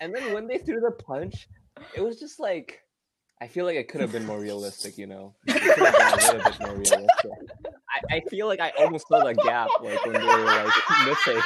and 0.00 0.14
then 0.14 0.32
when 0.32 0.46
they 0.46 0.58
threw 0.58 0.80
the 0.80 0.92
punch, 0.92 1.48
it 1.94 2.00
was 2.00 2.18
just 2.18 2.40
like, 2.40 2.80
I 3.40 3.48
feel 3.48 3.66
like 3.66 3.76
it 3.76 3.88
could 3.88 4.00
have 4.00 4.12
been 4.12 4.24
more 4.24 4.40
realistic, 4.40 4.96
you 4.96 5.06
know. 5.06 5.34
It 5.46 5.54
been 5.60 5.78
a 5.78 6.16
little 6.32 6.50
bit 6.50 6.60
more 6.60 6.74
realistic. 6.74 7.30
I, 7.66 8.16
I 8.16 8.20
feel 8.30 8.46
like 8.46 8.60
I 8.60 8.72
almost 8.78 9.08
saw 9.08 9.24
the 9.24 9.34
gap, 9.34 9.68
like 9.82 10.04
when 10.06 10.14
they 10.14 10.24
were 10.24 10.44
like 10.44 10.72
missing. 11.06 11.42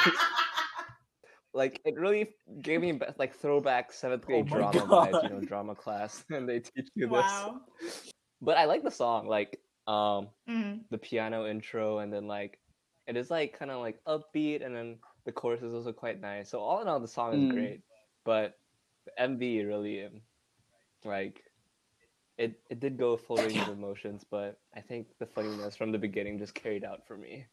Like 1.53 1.81
it 1.83 1.95
really 1.97 2.29
gave 2.61 2.79
me 2.79 2.97
like 3.17 3.35
throwback 3.35 3.91
seventh 3.91 4.23
oh 4.23 4.27
grade 4.27 4.47
Oh 4.51 4.55
drama 4.55 4.79
vibes, 4.79 5.23
you 5.23 5.29
know, 5.29 5.41
drama 5.41 5.75
class, 5.75 6.23
and 6.29 6.47
they 6.47 6.59
teach 6.59 6.87
you 6.95 7.09
this. 7.09 8.13
But 8.41 8.57
I 8.57 8.65
like 8.65 8.83
the 8.83 8.91
song, 8.91 9.27
like 9.27 9.59
um 9.91 10.27
Mm. 10.49 10.79
the 10.89 10.97
piano 11.07 11.39
intro 11.53 11.99
and 12.01 12.11
then 12.13 12.25
like 12.37 12.53
it 13.07 13.15
is 13.21 13.29
like 13.37 13.57
kind 13.59 13.71
of 13.71 13.79
like 13.87 13.97
upbeat 14.13 14.59
and 14.65 14.73
then 14.75 14.89
the 15.25 15.31
chorus 15.39 15.61
is 15.67 15.73
also 15.73 15.93
quite 16.03 16.19
nice 16.31 16.49
so 16.51 16.59
all 16.59 16.81
in 16.81 16.87
all 16.87 16.99
the 16.99 17.07
song 17.17 17.33
is 17.33 17.43
Mm. 17.45 17.53
great 17.57 17.79
but 18.29 18.47
the 19.05 19.11
mv 19.31 19.67
really 19.67 19.97
like 21.15 21.37
it 22.37 22.51
it 22.69 22.79
did 22.79 22.97
go 22.97 23.17
full 23.17 23.37
range 23.47 23.61
of 23.67 23.69
emotions 23.79 24.25
but 24.35 24.59
i 24.79 24.81
think 24.81 25.07
the 25.19 25.25
funniness 25.25 25.75
from 25.75 25.91
the 25.91 25.97
beginning 26.07 26.39
just 26.39 26.53
carried 26.63 26.83
out 26.83 27.01
for 27.07 27.17
me 27.17 27.45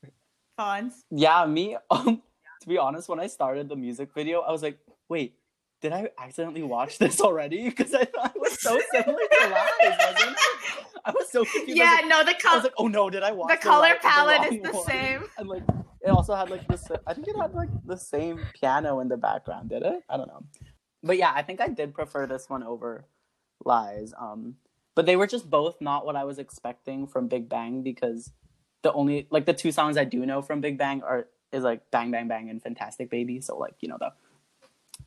Fonz. 0.59 0.95
Yeah, 1.11 1.47
me. 1.47 1.77
Um, 1.91 2.21
to 2.63 2.69
be 2.69 2.79
honest, 2.79 3.09
when 3.09 3.21
I 3.21 3.29
started 3.29 3.69
the 3.69 3.77
music 3.77 4.09
video, 4.13 4.41
I 4.41 4.51
was 4.51 4.63
like, 4.63 4.77
"Wait, 5.09 5.31
did 5.81 5.93
I 5.93 6.09
accidentally 6.19 6.63
watch 6.63 6.99
this 6.99 7.21
already?" 7.21 7.65
Because 7.71 7.95
I 7.95 8.05
thought 8.05 8.35
it 8.35 8.41
was 8.41 8.61
so 8.61 8.79
similar 8.93 9.19
to 9.19 9.49
Lies, 9.51 9.99
wasn't 9.99 10.31
it? 10.33 10.39
I 11.05 11.11
was 11.13 11.31
so 11.31 11.45
confused. 11.45 11.77
Yeah, 11.79 11.93
like- 12.01 12.07
no, 12.07 12.23
the 12.25 12.31
I 12.31 12.35
was 12.35 12.43
color, 12.43 12.63
like, 12.63 12.73
"Oh 12.79 12.89
no, 12.89 13.11
did 13.11 13.23
I 13.23 13.33
watch 13.33 13.51
the 13.51 13.57
color 13.63 13.83
right- 13.91 14.01
palette 14.03 14.41
wrong 14.41 14.55
is 14.55 14.63
the 14.63 14.73
one?" 14.73 14.87
same. 14.87 15.25
And 15.39 15.49
like, 15.49 15.63
it 16.03 16.11
also 16.11 16.35
had 16.35 16.51
like 16.51 16.67
this. 16.69 16.85
I 17.07 17.15
think 17.15 17.29
it 17.29 17.37
had 17.37 17.55
like 17.55 17.69
the 17.87 17.97
same 17.97 18.41
piano 18.55 19.01
in 19.01 19.09
the 19.09 19.17
background. 19.17 19.71
Did 19.71 19.83
it? 19.83 20.03
I 20.09 20.17
don't 20.17 20.29
know. 20.29 20.45
But 21.03 21.17
yeah, 21.19 21.33
I 21.35 21.43
think 21.43 21.61
I 21.61 21.69
did 21.69 21.95
prefer 21.95 22.27
this 22.27 22.49
one 22.51 22.63
over 22.63 23.05
Lies. 23.65 24.13
Um, 24.19 24.57
but 24.95 25.07
they 25.07 25.17
were 25.17 25.27
just 25.29 25.49
both 25.49 25.81
not 25.81 26.05
what 26.05 26.17
I 26.17 26.25
was 26.25 26.39
expecting 26.39 27.07
from 27.07 27.29
Big 27.29 27.49
Bang 27.49 27.83
because 27.83 28.33
the 28.83 28.93
only 28.93 29.27
like 29.31 29.47
the 29.47 29.55
two 29.55 29.71
songs 29.73 29.97
I 29.97 30.05
do 30.05 30.27
know 30.27 30.43
from 30.43 30.61
Big 30.61 30.77
Bang 30.77 31.03
are 31.03 31.27
is 31.53 31.63
like 31.65 31.89
Bang 31.91 32.11
Bang 32.11 32.29
Bang 32.29 32.51
and 32.51 32.61
Fantastic 32.63 33.09
Baby. 33.11 33.41
So 33.41 33.57
like 33.57 33.75
you 33.81 33.89
know 33.89 33.97
the 33.99 34.13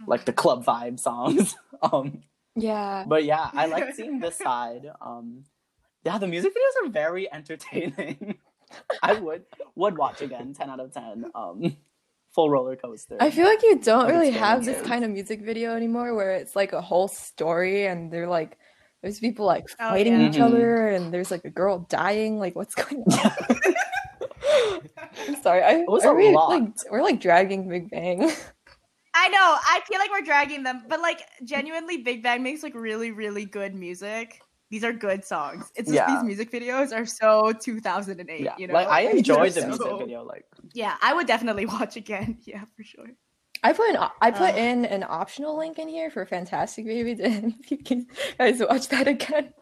like 0.08 0.26
the 0.26 0.34
club 0.34 0.66
vibe 0.66 1.00
songs. 1.00 1.56
um, 1.82 2.24
Yeah. 2.56 3.06
but 3.08 3.24
yeah, 3.24 3.50
I 3.54 3.66
like 3.68 3.94
seeing 3.96 4.20
this 4.20 4.38
side. 4.38 4.90
Um, 5.02 5.44
yeah, 6.04 6.18
the 6.18 6.28
music 6.28 6.54
videos 6.54 6.88
are 6.88 6.90
very 6.92 7.32
entertaining. 7.32 8.38
I 9.04 9.14
would 9.14 9.44
would 9.76 9.98
watch 9.98 10.22
again, 10.22 10.54
ten 10.54 10.70
out 10.70 10.80
of 10.80 10.94
ten. 10.94 11.26
Um, 11.36 11.76
full 12.34 12.50
roller 12.50 12.76
coaster. 12.78 13.18
I 13.20 13.30
feel 13.30 13.46
like 13.46 13.62
you 13.64 13.78
don't 13.80 14.08
really 14.10 14.32
have 14.32 14.64
this 14.64 14.82
kind 14.88 15.04
of 15.04 15.12
music 15.12 15.42
video 15.42 15.76
anymore 15.76 16.16
where 16.16 16.32
it's 16.32 16.56
like 16.56 16.72
a 16.72 16.80
whole 16.82 17.10
story 17.10 17.86
and 17.88 18.10
they're 18.12 18.30
like 18.30 18.58
There's 19.02 19.20
people 19.20 19.46
like 19.46 19.66
Oh, 19.80 19.90
fighting 19.90 20.22
yeah. 20.22 20.30
each 20.30 20.36
Mhm. 20.36 20.46
other, 20.46 20.88
and 20.88 21.12
there's 21.14 21.32
like 21.32 21.44
a 21.44 21.50
girl 21.50 21.80
dying. 21.90 22.40
Like, 22.40 22.56
what's 22.56 22.76
going 22.76 23.04
on? 23.04 23.32
I'm 25.28 25.42
sorry. 25.42 25.64
I, 25.64 25.84
was 25.88 26.06
a 26.06 26.14
we, 26.14 26.32
lot. 26.32 26.50
Like, 26.50 26.70
we're 26.90 27.02
like 27.04 27.20
dragging 27.20 27.68
Big 27.68 27.90
Bang. 27.90 28.32
I 29.14 29.28
know. 29.30 29.38
I 29.40 29.82
feel 29.88 30.00
like 30.00 30.10
we're 30.12 30.22
dragging 30.22 30.64
them, 30.64 30.84
but 30.88 31.02
like 31.02 31.22
genuinely, 31.44 31.98
Big 31.98 32.24
Bang 32.24 32.44
makes 32.44 32.64
like 32.64 32.74
really, 32.76 33.12
really 33.12 33.46
good 33.46 33.76
music. 33.76 34.42
These 34.70 34.86
are 34.86 34.94
good 34.94 35.26
songs. 35.26 35.70
It's 35.76 35.90
just 35.92 35.96
Yeah. 35.96 36.08
these 36.16 36.24
music 36.24 36.50
videos 36.50 36.96
are 36.96 37.06
so 37.06 37.52
2008. 37.52 38.40
Yeah, 38.42 38.56
You 38.58 38.68
know, 38.68 38.74
like 38.74 38.88
I 38.88 39.04
They're 39.08 39.18
enjoyed 39.18 39.52
the 39.52 39.62
so- 39.62 39.68
music 39.68 39.98
video. 40.00 40.24
Like, 40.24 40.46
Yeah, 40.74 40.96
I 41.02 41.14
would 41.14 41.28
definitely 41.28 41.66
watch 41.66 41.98
again. 41.98 42.38
Yeah, 42.46 42.64
for 42.78 42.84
sure. 42.84 43.08
I 43.64 43.74
put 43.74 43.90
an, 43.90 43.98
I 44.22 44.32
put 44.32 44.56
Uh. 44.56 44.58
in 44.58 44.86
an 44.86 45.04
optional 45.08 45.58
link 45.58 45.78
in 45.78 45.88
here 45.90 46.10
for 46.10 46.26
Fantastic 46.26 46.86
Baby. 46.86 47.16
To, 47.16 47.24
if 47.60 47.70
you 47.72 47.78
can 47.80 48.08
guys 48.38 48.60
watch 48.62 48.88
that 48.88 49.08
again. 49.10 49.54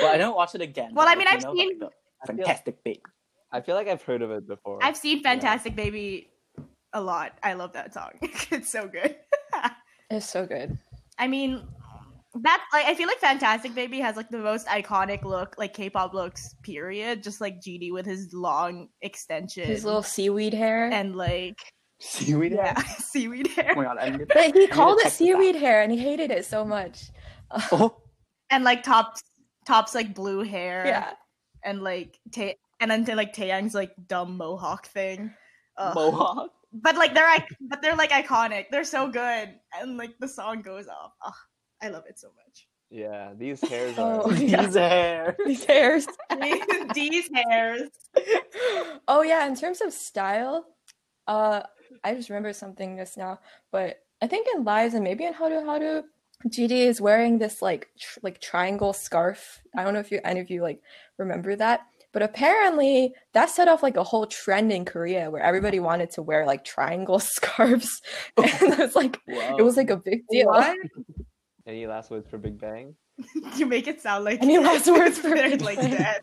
well, 0.00 0.12
I 0.12 0.16
don't 0.16 0.34
watch 0.34 0.54
it 0.54 0.62
again. 0.62 0.94
Well, 0.94 1.06
I 1.06 1.14
mean, 1.16 1.28
I've 1.28 1.40
you 1.42 1.46
know, 1.46 1.52
like, 1.52 1.68
seen- 1.68 1.78
the 1.78 1.90
fantastic 2.26 2.82
baby. 2.82 3.02
I 3.52 3.60
feel 3.60 3.74
like 3.76 3.88
I've 3.88 4.02
heard 4.02 4.22
of 4.22 4.30
it 4.30 4.48
before. 4.48 4.82
I've 4.82 4.96
seen 4.96 5.18
Yeah. 5.18 5.30
Fantastic 5.30 5.76
Baby 5.76 6.30
a 6.92 7.00
lot. 7.00 7.38
I 7.42 7.54
love 7.54 7.72
that 7.74 7.92
song. 7.94 8.10
it's 8.50 8.70
so 8.70 8.88
good. 8.88 9.16
It's 10.08 10.30
so 10.30 10.46
good. 10.46 10.78
I 11.18 11.26
mean, 11.26 11.66
that 12.42 12.64
like 12.72 12.84
I 12.86 12.94
feel 12.94 13.08
like 13.08 13.18
Fantastic 13.18 13.74
Baby 13.74 13.98
has 13.98 14.14
like 14.14 14.28
the 14.28 14.38
most 14.38 14.68
iconic 14.68 15.24
look, 15.24 15.56
like 15.58 15.74
K-pop 15.74 16.14
looks. 16.14 16.54
Period. 16.62 17.24
Just 17.24 17.40
like 17.40 17.60
GD 17.60 17.92
with 17.92 18.06
his 18.06 18.32
long 18.32 18.88
extension 19.02 19.64
His 19.66 19.84
little 19.84 20.04
seaweed 20.04 20.54
hair. 20.54 20.88
and 20.92 21.16
like 21.16 21.58
Seaweed. 21.98 22.52
yeah, 22.52 22.80
seaweed 22.98 23.48
hair. 23.48 23.72
Oh 23.72 23.76
my 23.76 23.84
god, 23.84 23.98
I 23.98 24.10
need 24.10 24.28
but 24.28 24.54
he 24.54 24.66
to 24.66 24.72
called 24.72 25.00
it 25.00 25.02
check 25.04 25.12
this 25.12 25.14
out. 25.14 25.26
seaweed 25.26 25.56
hair, 25.56 25.82
and 25.82 25.90
he 25.90 25.98
hated 25.98 26.30
it 26.30 26.44
so 26.44 26.64
much. 26.64 27.10
Oh, 27.72 27.96
and 28.50 28.62
like 28.62 28.84
tops 28.84 29.22
tops 29.66 29.92
like 29.92 30.14
blue 30.14 30.42
hair 30.44 30.86
yeah. 30.86 31.10
and 31.64 31.82
like 31.82 32.16
Ta- 32.32 32.54
and 32.78 32.90
then 32.92 33.04
like 33.16 33.34
Taeyang's 33.34 33.74
like 33.74 33.90
dumb 34.06 34.36
mohawk 34.36 34.86
thing 34.86 35.32
Ugh. 35.78 35.94
mohawk. 35.96 36.50
But 36.82 36.96
like 36.96 37.14
they're 37.14 37.26
like 37.28 37.48
but 37.60 37.80
they're 37.82 37.96
like 37.96 38.10
iconic 38.10 38.66
they're 38.70 38.84
so 38.84 39.08
good 39.08 39.54
and 39.78 39.96
like 39.96 40.14
the 40.18 40.28
song 40.28 40.62
goes 40.62 40.88
off 40.88 41.12
Ugh, 41.24 41.32
I 41.82 41.88
love 41.88 42.04
it 42.08 42.18
so 42.18 42.28
much 42.36 42.66
Yeah, 42.90 43.32
these 43.36 43.60
hairs 43.68 43.94
Oh, 43.98 44.30
are. 44.30 44.34
yeah. 44.52 44.62
His 44.66 44.74
hair. 44.74 45.36
These 45.46 45.64
hairs. 45.64 46.06
these 46.94 47.28
hairs 47.34 47.82
oh 49.08 49.22
yeah, 49.22 49.46
in 49.46 49.56
terms 49.56 49.80
of 49.80 49.92
style, 49.92 50.66
uh, 51.26 51.62
I 52.04 52.14
just 52.14 52.30
remember 52.30 52.52
something 52.52 52.96
just 52.96 53.16
now. 53.16 53.38
But 53.72 53.98
I 54.22 54.26
think 54.26 54.46
in 54.54 54.64
Lies 54.64 54.94
and 54.94 55.04
maybe 55.04 55.24
in 55.24 55.34
Haru 55.34 55.64
Haru, 55.64 56.02
GD 56.48 56.70
is 56.70 57.00
wearing 57.00 57.38
this 57.38 57.60
like 57.62 57.88
tr- 57.98 58.20
like 58.22 58.40
triangle 58.40 58.92
scarf. 58.92 59.60
I 59.76 59.84
don't 59.84 59.94
know 59.94 60.00
if 60.00 60.10
you 60.12 60.20
any 60.24 60.40
of 60.40 60.50
you 60.50 60.62
like 60.62 60.80
remember 61.18 61.56
that. 61.56 61.80
But 62.16 62.22
apparently 62.22 63.12
that 63.34 63.50
set 63.50 63.68
off 63.68 63.82
like 63.82 63.98
a 63.98 64.02
whole 64.02 64.24
trend 64.24 64.72
in 64.72 64.86
Korea 64.86 65.30
where 65.30 65.42
everybody 65.42 65.80
wanted 65.80 66.12
to 66.12 66.22
wear 66.22 66.46
like 66.46 66.64
triangle 66.64 67.18
scarves. 67.20 68.00
and 68.38 68.46
it 68.72 68.78
was 68.78 68.96
like 68.96 69.18
it 69.28 69.62
was 69.62 69.76
like 69.76 69.90
a 69.90 69.98
big 69.98 70.22
deal. 70.30 70.46
what 70.46 70.74
Any 71.66 71.86
last 71.86 72.10
words 72.10 72.26
for 72.30 72.38
Big 72.38 72.58
Bang? 72.58 72.94
you 73.56 73.66
make 73.66 73.86
it 73.86 74.00
sound 74.00 74.24
like 74.24 74.40
Any 74.40 74.56
last 74.56 74.86
words 74.86 75.18
for 75.18 75.28
they're 75.28 75.50
Big 75.50 75.60
like 75.60 75.76
Bang? 75.76 75.90
dead 75.90 76.22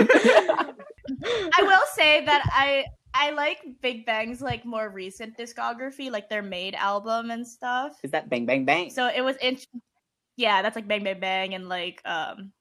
I 0.00 1.60
will 1.60 1.86
say 1.92 2.24
that 2.24 2.48
I 2.50 2.86
I 3.12 3.28
like 3.32 3.58
Big 3.82 4.06
Bang's 4.06 4.40
like 4.40 4.64
more 4.64 4.88
recent 4.88 5.36
discography 5.36 6.10
like 6.10 6.30
their 6.30 6.40
Made 6.42 6.74
album 6.74 7.30
and 7.30 7.46
stuff 7.46 7.98
Is 8.02 8.12
that 8.12 8.30
bang 8.30 8.46
bang 8.46 8.64
bang? 8.64 8.88
So 8.88 9.08
it 9.14 9.20
was 9.20 9.36
int- 9.42 9.66
yeah, 10.38 10.62
that's 10.62 10.74
like 10.74 10.88
Bang 10.88 11.04
Bang 11.04 11.20
Bang 11.20 11.54
and 11.54 11.68
like 11.68 12.00
um 12.06 12.52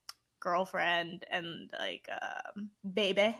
girlfriend 0.51 1.25
and 1.29 1.69
like 1.77 2.07
um 2.21 2.69
baby. 2.93 3.35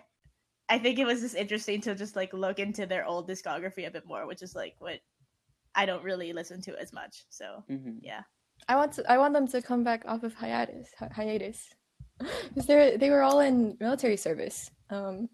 I 0.70 0.78
think 0.80 1.00
it 1.00 1.06
was 1.06 1.22
just 1.22 1.36
interesting 1.36 1.80
to 1.82 1.96
just 1.96 2.16
like 2.18 2.34
look 2.34 2.60
into 2.60 2.86
their 2.86 3.06
old 3.06 3.30
discography 3.30 3.88
a 3.88 3.92
bit 3.92 4.06
more, 4.06 4.28
which 4.28 4.42
is 4.42 4.54
like 4.56 4.76
what 4.80 5.00
I 5.74 5.86
don't 5.86 6.04
really 6.04 6.34
listen 6.34 6.62
to 6.64 6.72
as 6.82 6.92
much. 6.92 7.24
So 7.30 7.64
Mhm. 7.70 8.00
yeah. 8.02 8.22
I 8.68 8.76
want 8.76 8.92
to, 8.94 9.10
I 9.12 9.18
want 9.18 9.34
them 9.34 9.48
to 9.48 9.62
come 9.62 9.84
back 9.84 10.04
off 10.06 10.24
of 10.24 10.34
hiatus 10.34 10.90
hi- 11.00 11.12
hiatus 11.16 11.60
because 12.20 12.66
they 12.68 12.98
they 12.98 13.10
were 13.10 13.24
all 13.24 13.40
in 13.40 13.78
military 13.80 14.18
service. 14.18 14.70
Um, 14.90 15.30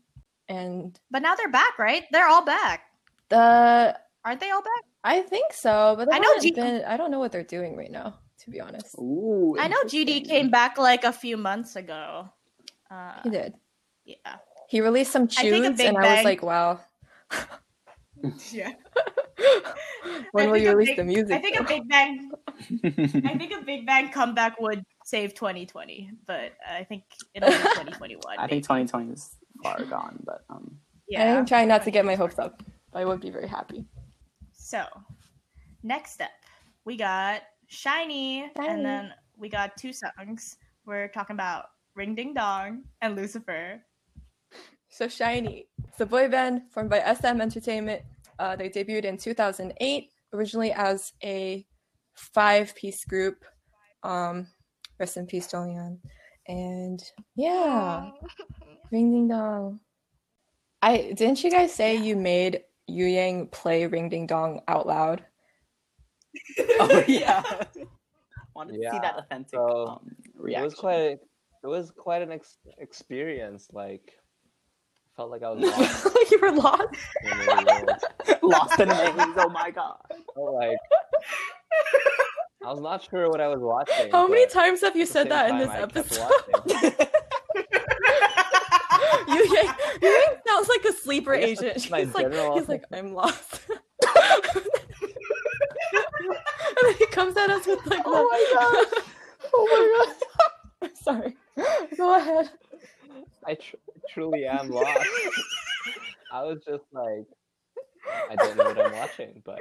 and 0.49 0.99
But 1.09 1.21
now 1.23 1.33
they're 1.35 1.49
back, 1.61 1.79
right? 1.79 2.03
They're 2.11 2.27
all 2.27 2.45
back. 2.45 2.81
the 3.29 3.97
Aren't 4.25 4.39
they 4.39 4.51
all 4.51 4.61
back? 4.61 4.83
I 5.03 5.21
think 5.21 5.51
so, 5.53 5.95
but 5.97 6.07
I 6.13 6.19
know 6.19 6.29
haven't 6.29 6.43
G- 6.43 6.51
been, 6.51 6.83
I 6.85 6.95
don't 6.97 7.11
know 7.11 7.19
what 7.19 7.31
they're 7.33 7.43
doing 7.57 7.75
right 7.75 7.91
now, 7.91 8.19
to 8.43 8.51
be 8.51 8.59
honest. 8.59 8.95
Ooh, 8.97 9.55
I 9.59 9.67
know 9.67 9.81
GD 9.83 10.27
came 10.27 10.49
back 10.49 10.77
like 10.77 11.03
a 11.03 11.13
few 11.13 11.37
months 11.37 11.75
ago. 11.75 12.29
Uh, 12.91 13.13
He 13.23 13.29
did. 13.29 13.53
yeah. 14.05 14.35
He 14.69 14.81
released 14.81 15.11
some 15.11 15.23
I 15.37 15.41
think 15.41 15.53
a 15.53 15.67
tunes, 15.67 15.77
Big 15.77 15.87
and 15.87 15.97
I 15.97 16.15
was 16.15 16.25
like, 16.25 16.43
wow. 16.43 16.79
Yeah. 18.51 18.71
when 20.31 20.47
I 20.47 20.51
will 20.51 20.57
you 20.57 20.69
release 20.69 20.89
big- 20.89 20.97
the 20.97 21.03
music? 21.03 21.33
I 21.33 21.39
think 21.39 21.59
a? 21.59 21.63
Big 21.63 21.87
Bang 21.89 22.31
I 22.83 23.37
think 23.37 23.51
a 23.53 23.61
Big 23.65 23.85
Bang 23.85 24.11
comeback 24.11 24.59
would 24.61 24.83
save 25.03 25.33
2020, 25.33 26.11
but 26.25 26.53
I 26.69 26.83
think 26.83 27.03
it'll 27.33 27.49
be 27.49 27.55
2021. 27.55 28.21
I 28.37 28.47
think 28.47 28.63
2020 28.63 29.11
is 29.11 29.35
far 29.61 29.83
gone, 29.83 30.19
but 30.23 30.43
um, 30.49 30.77
yeah. 31.07 31.37
I'm 31.37 31.45
trying 31.45 31.67
not 31.67 31.83
to 31.83 31.91
get 31.91 32.05
my 32.05 32.15
hopes 32.15 32.39
up. 32.39 32.63
But 32.91 32.99
I 32.99 33.05
would 33.05 33.19
be 33.19 33.31
very 33.31 33.47
happy. 33.47 33.85
So, 34.53 34.85
next 35.81 36.21
up, 36.21 36.29
we 36.85 36.95
got 36.95 37.41
SHINee, 37.73 38.53
SHINee. 38.55 38.69
and 38.69 38.85
then 38.85 39.13
we 39.35 39.49
got 39.49 39.75
two 39.77 39.91
songs. 39.91 40.57
We're 40.85 41.07
talking 41.07 41.33
about 41.33 41.65
Ring 41.95 42.13
Ding 42.13 42.33
Dong 42.33 42.83
and 43.01 43.15
Lucifer. 43.15 43.81
So 44.89 45.07
SHINee. 45.07 45.65
It's 45.87 45.99
a 45.99 46.05
boy 46.05 46.27
band 46.27 46.63
formed 46.71 46.91
by 46.91 46.99
SM 46.99 47.41
Entertainment. 47.41 48.03
Uh, 48.37 48.55
they 48.55 48.69
debuted 48.69 49.05
in 49.05 49.17
2008, 49.17 50.11
originally 50.33 50.71
as 50.71 51.13
a 51.23 51.65
five-piece 52.13 53.05
group. 53.05 53.43
Um, 54.03 54.47
rest 54.99 55.17
in 55.17 55.25
peace, 55.25 55.47
Jonghyun. 55.47 55.97
And 56.47 57.03
yeah, 57.35 58.11
Ring 58.91 59.11
Ding 59.11 59.27
Dong. 59.29 59.79
I 60.83 61.13
didn't 61.15 61.43
you 61.43 61.49
guys 61.49 61.73
say 61.73 61.95
you 61.95 62.15
made 62.15 62.61
Yu 62.87 63.05
Yang 63.05 63.47
play 63.47 63.87
Ring 63.87 64.09
Ding 64.09 64.27
Dong 64.27 64.61
out 64.67 64.85
loud? 64.85 65.23
oh 66.79 67.03
yeah, 67.07 67.41
wanted 68.55 68.73
to 68.73 68.79
see 68.91 68.99
that 68.99 69.15
authentic 69.17 69.51
so 69.59 69.87
um, 69.87 70.15
It 70.47 70.61
was 70.61 70.73
quite. 70.75 71.19
It 71.63 71.67
was 71.67 71.91
quite 71.91 72.21
an 72.21 72.31
ex- 72.33 72.57
experience. 72.79 73.67
Like, 73.71 74.11
felt 75.15 75.31
like 75.31 75.43
I 75.43 75.49
was 75.51 75.61
lost 76.03 76.31
you 76.31 76.39
were 76.41 76.51
lost. 76.51 76.87
the 77.23 78.39
lost 78.43 78.79
in 78.79 78.89
a 78.89 78.93
maze. 78.95 79.35
Oh 79.37 79.49
my 79.49 79.71
god. 79.71 79.97
Like 80.35 80.77
I 82.65 82.71
was 82.71 82.81
not 82.81 83.03
sure 83.09 83.29
what 83.29 83.39
I 83.41 83.47
was 83.47 83.59
watching. 83.61 84.11
How 84.11 84.27
many 84.27 84.45
times 84.47 84.81
have 84.81 84.95
you 84.97 85.05
said 85.05 85.29
that 85.29 85.49
in 85.49 85.57
this 85.59 85.69
I 85.69 85.81
episode? 85.81 86.29
watching. 86.53 86.91
Yu 89.29 89.45
Yang, 90.01 90.35
sounds 90.47 90.67
like 90.69 90.83
a 90.85 90.93
sleeper 90.93 91.33
agent. 91.33 91.61
that's 91.75 91.89
my 91.89 92.01
He's 92.01 92.13
like, 92.13 92.29
general- 92.29 92.57
he's 92.59 92.67
like, 92.67 92.83
I'm 92.91 93.13
lost. 93.13 93.61
and 96.77 96.77
then 96.83 96.93
he 96.97 97.05
comes 97.07 97.35
at 97.37 97.49
us 97.49 97.65
with 97.67 97.85
like, 97.85 98.01
Oh 98.05 98.27
my 98.31 98.45
god! 98.53 99.03
Oh 99.55 99.67
my 99.69 100.05
god! 100.81 100.91
Sorry. 101.03 101.35
Go 101.97 102.15
ahead. 102.15 102.49
I 103.45 103.55
tr- 103.55 103.75
truly 104.09 104.45
am 104.45 104.69
lost. 104.69 105.05
I 106.31 106.43
was 106.43 106.59
just 106.65 106.85
like, 106.91 107.27
I 108.31 108.35
don't 108.35 108.57
know 108.57 108.63
what 108.65 108.79
I'm 108.85 108.93
watching, 108.93 109.41
but 109.45 109.59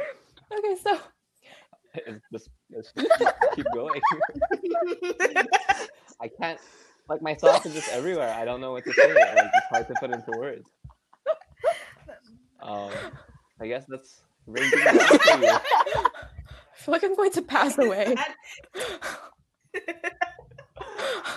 Okay, 0.57 0.77
so 0.83 0.99
it's 1.95 2.25
just, 2.33 2.49
it's 2.71 2.93
just 2.97 3.33
keep 3.55 3.67
going. 3.75 4.01
I 6.21 6.29
can't, 6.41 6.59
like, 7.09 7.23
my 7.23 7.35
thoughts 7.35 7.67
are 7.67 7.71
just 7.71 7.91
everywhere. 7.91 8.33
I 8.35 8.45
don't 8.45 8.61
know 8.61 8.73
what 8.73 8.85
to 8.85 8.93
say. 8.93 9.13
Like, 9.13 9.51
it's 9.55 9.67
hard 9.71 9.89
to 9.89 9.95
put 9.95 10.11
into 10.11 10.31
words. 10.39 10.69
Um, 12.63 12.91
I 13.61 13.67
guess 13.67 13.85
that's 13.89 14.23
ringing 14.47 14.71
feel 16.83 16.93
like 16.93 17.05
I'm 17.05 17.17
going 17.17 17.33
to 17.33 17.43
pass 17.43 17.79
away. 17.87 18.15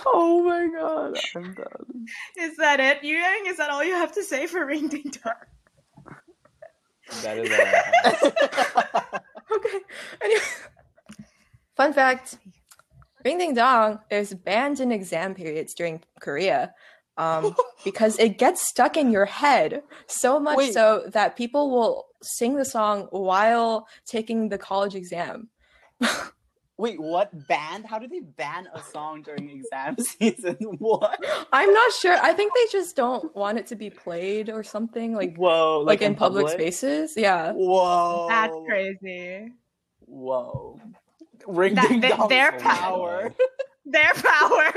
Oh 0.06 0.42
my 0.44 0.68
god. 0.78 1.18
I'm 1.34 1.54
done. 1.54 2.06
Is 2.38 2.56
that 2.56 2.80
it, 2.80 3.02
Yu 3.02 3.16
Yang? 3.16 3.46
Is 3.46 3.56
that 3.56 3.70
all 3.70 3.82
you 3.82 3.94
have 3.94 4.12
to 4.12 4.22
say 4.22 4.46
for 4.46 4.64
Ring 4.64 4.88
Ding 4.88 5.10
Dong? 5.24 5.34
That 7.22 7.38
is 7.38 7.50
all 7.50 9.20
okay. 9.56 9.78
Anyway. 10.22 10.40
Fun 11.76 11.92
fact 11.92 12.38
Ring 13.24 13.38
Ding 13.38 13.54
Dong 13.54 13.98
is 14.10 14.34
banned 14.34 14.80
in 14.80 14.92
exam 14.92 15.34
periods 15.34 15.74
during 15.74 16.02
Korea 16.20 16.72
um, 17.16 17.54
because 17.84 18.18
it 18.18 18.38
gets 18.38 18.66
stuck 18.66 18.96
in 18.96 19.10
your 19.10 19.26
head 19.26 19.82
so 20.06 20.38
much 20.38 20.56
Wait. 20.56 20.74
so 20.74 21.04
that 21.12 21.36
people 21.36 21.70
will 21.70 22.05
sing 22.22 22.56
the 22.56 22.64
song 22.64 23.08
while 23.10 23.86
taking 24.06 24.48
the 24.48 24.58
college 24.58 24.94
exam. 24.94 25.48
Wait, 26.78 27.00
what 27.00 27.30
band? 27.48 27.86
How 27.86 27.98
do 27.98 28.06
they 28.06 28.20
ban 28.20 28.68
a 28.74 28.82
song 28.82 29.22
during 29.22 29.48
exam 29.48 29.96
season? 30.20 30.56
What? 30.78 31.18
I'm 31.50 31.72
not 31.72 31.92
sure. 31.94 32.18
I 32.22 32.34
think 32.34 32.52
they 32.54 32.66
just 32.70 32.94
don't 32.94 33.34
want 33.34 33.56
it 33.58 33.66
to 33.68 33.76
be 33.76 33.88
played 33.88 34.50
or 34.50 34.62
something 34.62 35.14
like 35.14 35.36
Whoa! 35.36 35.80
like, 35.86 36.02
in 36.02 36.14
public, 36.14 36.50
spaces. 36.50 37.14
Yeah. 37.16 37.52
Whoa! 37.52 38.26
That's 38.28 38.54
crazy. 38.66 39.52
Whoa! 40.00 40.78
Ring 41.46 41.74
That- 41.76 41.88
ding 41.88 42.00
they- 42.00 42.08
dong 42.10 42.28
their 42.28 42.52
power. 42.52 43.32
Their 43.88 44.12
power. 44.14 44.72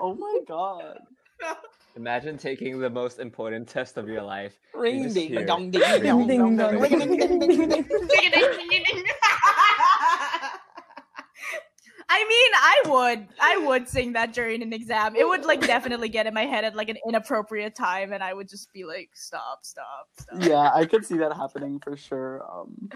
Oh 0.00 0.12
my 0.16 0.40
god! 0.48 0.98
Imagine 1.96 2.36
taking 2.36 2.78
the 2.78 2.90
most 2.90 3.18
important 3.18 3.68
test 3.68 3.96
of 3.96 4.06
your 4.08 4.22
life. 4.22 4.58
Ring 4.74 5.04
just 5.04 5.14
ding 5.14 5.28
hear 5.30 5.46
dong 5.46 5.68
it. 5.68 5.70
ding 5.72 5.80
Ring 5.82 6.02
dong 6.02 6.26
ding 6.26 6.38
dong 6.40 6.56
dong. 6.56 6.72
dong. 6.74 6.80
Ring 6.82 6.98
ding 6.98 7.16
ding 7.18 7.28
ding 7.48 8.84
ding. 8.84 9.04
I 12.08 12.20
mean, 12.28 12.52
I 12.54 12.82
would, 12.86 13.28
I 13.40 13.56
would 13.66 13.88
sing 13.88 14.12
that 14.12 14.32
during 14.32 14.62
an 14.62 14.72
exam. 14.72 15.16
It 15.16 15.26
would 15.26 15.44
like 15.44 15.60
definitely 15.66 16.08
get 16.08 16.26
in 16.26 16.34
my 16.34 16.44
head 16.44 16.64
at 16.64 16.76
like 16.76 16.88
an 16.88 16.96
inappropriate 17.06 17.74
time, 17.74 18.12
and 18.12 18.22
I 18.22 18.32
would 18.32 18.48
just 18.48 18.72
be 18.72 18.84
like, 18.84 19.10
"Stop, 19.14 19.60
stop, 19.64 20.08
stop." 20.18 20.40
Yeah, 20.42 20.70
I 20.72 20.84
could 20.86 21.04
see 21.04 21.16
that 21.18 21.34
happening 21.34 21.80
for 21.80 21.96
sure. 21.96 22.44
Um, 22.50 22.90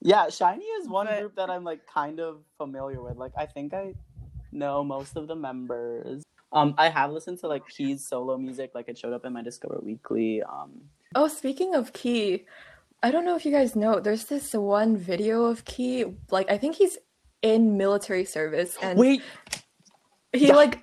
yeah, 0.00 0.26
SHINee 0.26 0.58
is 0.80 0.88
one 0.88 1.06
But- 1.06 1.20
group 1.20 1.36
that 1.36 1.48
I'm 1.48 1.62
like 1.62 1.86
kind 1.86 2.18
of 2.20 2.40
familiar 2.56 3.00
with. 3.00 3.16
Like, 3.16 3.32
I 3.38 3.46
think 3.46 3.72
I 3.72 3.94
know 4.50 4.82
most 4.82 5.16
of 5.16 5.28
the 5.28 5.36
members. 5.36 6.22
Um, 6.52 6.74
I 6.78 6.88
have 6.88 7.10
listened 7.12 7.38
to 7.40 7.48
like 7.48 7.66
Key's 7.68 8.06
solo 8.06 8.38
music. 8.38 8.70
Like, 8.74 8.88
it 8.88 8.96
showed 8.96 9.12
up 9.12 9.24
in 9.24 9.32
my 9.32 9.42
Discover 9.42 9.80
Weekly. 9.82 10.42
Um, 10.42 10.80
Oh, 11.14 11.28
speaking 11.28 11.74
of 11.74 11.92
Key, 11.92 12.44
I 13.02 13.10
don't 13.10 13.24
know 13.24 13.36
if 13.36 13.46
you 13.46 13.52
guys 13.52 13.74
know, 13.74 14.00
there's 14.00 14.24
this 14.24 14.52
one 14.52 14.96
video 14.96 15.44
of 15.44 15.64
Key, 15.64 16.04
like 16.30 16.50
I 16.50 16.58
think 16.58 16.76
he's 16.76 16.98
in 17.42 17.76
military 17.76 18.24
service 18.24 18.76
and 18.82 18.98
wait, 18.98 19.22
he 20.32 20.48
yeah. 20.48 20.54
like 20.54 20.82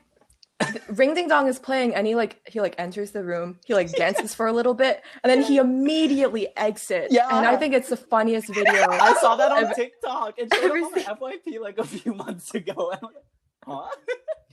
Ring 0.88 1.13
Ding 1.13 1.28
Dong 1.28 1.47
is 1.47 1.59
playing 1.59 1.93
and 1.93 2.07
he 2.07 2.16
like 2.16 2.41
he 2.47 2.61
like 2.61 2.74
enters 2.78 3.11
the 3.11 3.24
room, 3.24 3.59
he 3.66 3.74
like 3.74 3.91
dances 3.91 4.34
for 4.34 4.47
a 4.47 4.53
little 4.53 4.74
bit, 4.74 5.03
and 5.24 5.30
then 5.30 5.43
he 5.43 5.57
immediately 5.57 6.47
exits. 6.57 7.13
Yeah. 7.13 7.28
And 7.32 7.45
I 7.45 7.55
think 7.57 7.74
it's 7.74 7.89
the 7.89 7.97
funniest 7.97 8.47
video. 8.47 8.88
I 8.89 9.13
saw 9.20 9.36
that 9.36 9.51
on 9.51 9.66
I've- 9.66 9.76
TikTok. 9.76 10.36
It 10.38 10.53
showed 10.53 10.72
up 11.05 11.22
on 11.22 11.32
FYP 11.32 11.59
like 11.59 11.78
a 11.78 11.84
few 11.84 12.13
months 12.13 12.55
ago. 12.55 12.91
And 12.91 12.99
I'm 13.68 13.74
like, 13.76 13.89
huh? 13.91 13.95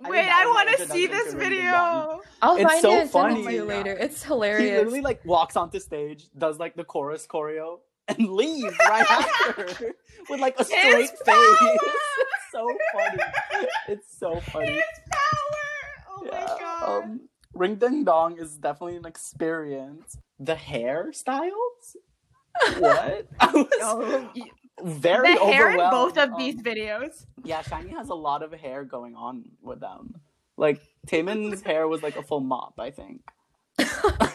I 0.00 0.04
think 0.04 0.14
Wait, 0.14 0.22
that 0.22 0.44
I 0.44 0.46
want 0.46 0.78
to 0.78 0.88
see 0.88 1.06
this 1.06 1.32
to 1.32 1.36
Ring 1.38 1.50
Ding 1.50 1.58
Dong. 1.70 2.08
video. 2.08 2.20
I'll 2.42 2.56
It's 2.56 2.64
find 2.70 2.80
so 2.80 2.92
it 2.92 3.00
and 3.02 3.10
send 3.10 3.38
it 3.38 3.44
to 3.44 3.52
you 3.52 3.64
later. 3.64 3.92
It's 3.92 4.22
hilarious. 4.22 4.70
He 4.70 4.76
literally 4.76 5.00
like 5.02 5.22
walks 5.26 5.56
onto 5.56 5.78
stage, 5.78 6.28
does 6.38 6.58
like 6.58 6.74
the 6.74 6.84
chorus 6.84 7.26
choreo, 7.26 7.80
and 8.08 8.28
leaves 8.30 8.74
right 8.88 9.04
after 9.10 9.94
with 10.30 10.40
like 10.40 10.58
a 10.58 10.64
straight 10.64 11.00
His 11.02 11.10
face. 11.10 11.22
power! 11.26 11.76
It's 12.50 12.52
so 12.52 12.66
funny. 12.92 13.22
It's 13.88 14.18
so 14.18 14.40
funny. 14.40 14.72
His 14.72 14.82
power! 15.10 16.04
Oh 16.08 16.24
my 16.24 16.30
god. 16.60 17.02
Um, 17.04 17.20
Ring 17.54 17.76
Ding 17.76 18.02
Dong 18.04 18.38
is 18.38 18.56
definitely 18.56 18.96
an 18.96 19.04
experience. 19.06 20.16
The 20.40 20.54
hairstyles? 20.56 21.50
What? 22.78 23.26
I 23.38 23.46
was 23.52 23.66
Oh, 23.82 24.30
y- 24.34 24.42
very 24.84 25.34
the 25.34 25.40
hair 25.40 25.70
in 25.70 25.76
both 25.76 26.16
of 26.18 26.36
these 26.36 26.56
Um, 26.56 26.62
videos. 26.62 27.26
Yeah, 27.44 27.62
SHINee 27.62 27.90
has 27.96 28.08
a 28.08 28.14
lot 28.14 28.42
of 28.42 28.52
hair 28.52 28.84
going 28.84 29.14
on 29.14 29.44
with 29.62 29.80
them. 29.80 30.14
Like 30.56 30.80
Taemin's 31.06 31.62
hair 31.70 31.88
was 31.88 32.02
like 32.02 32.16
a 32.16 32.22
full 32.22 32.40
mop, 32.40 32.74
I 32.78 32.90
think. 32.90 33.22
I 33.78 34.30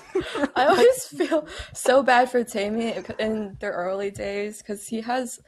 always 0.67 1.05
feel 1.05 1.47
so 1.73 2.01
bad 2.03 2.31
for 2.31 2.43
Taemin 2.43 3.19
in 3.19 3.57
their 3.59 3.71
early 3.73 4.11
days 4.11 4.59
because 4.59 4.87
he 4.87 5.01
has, 5.01 5.39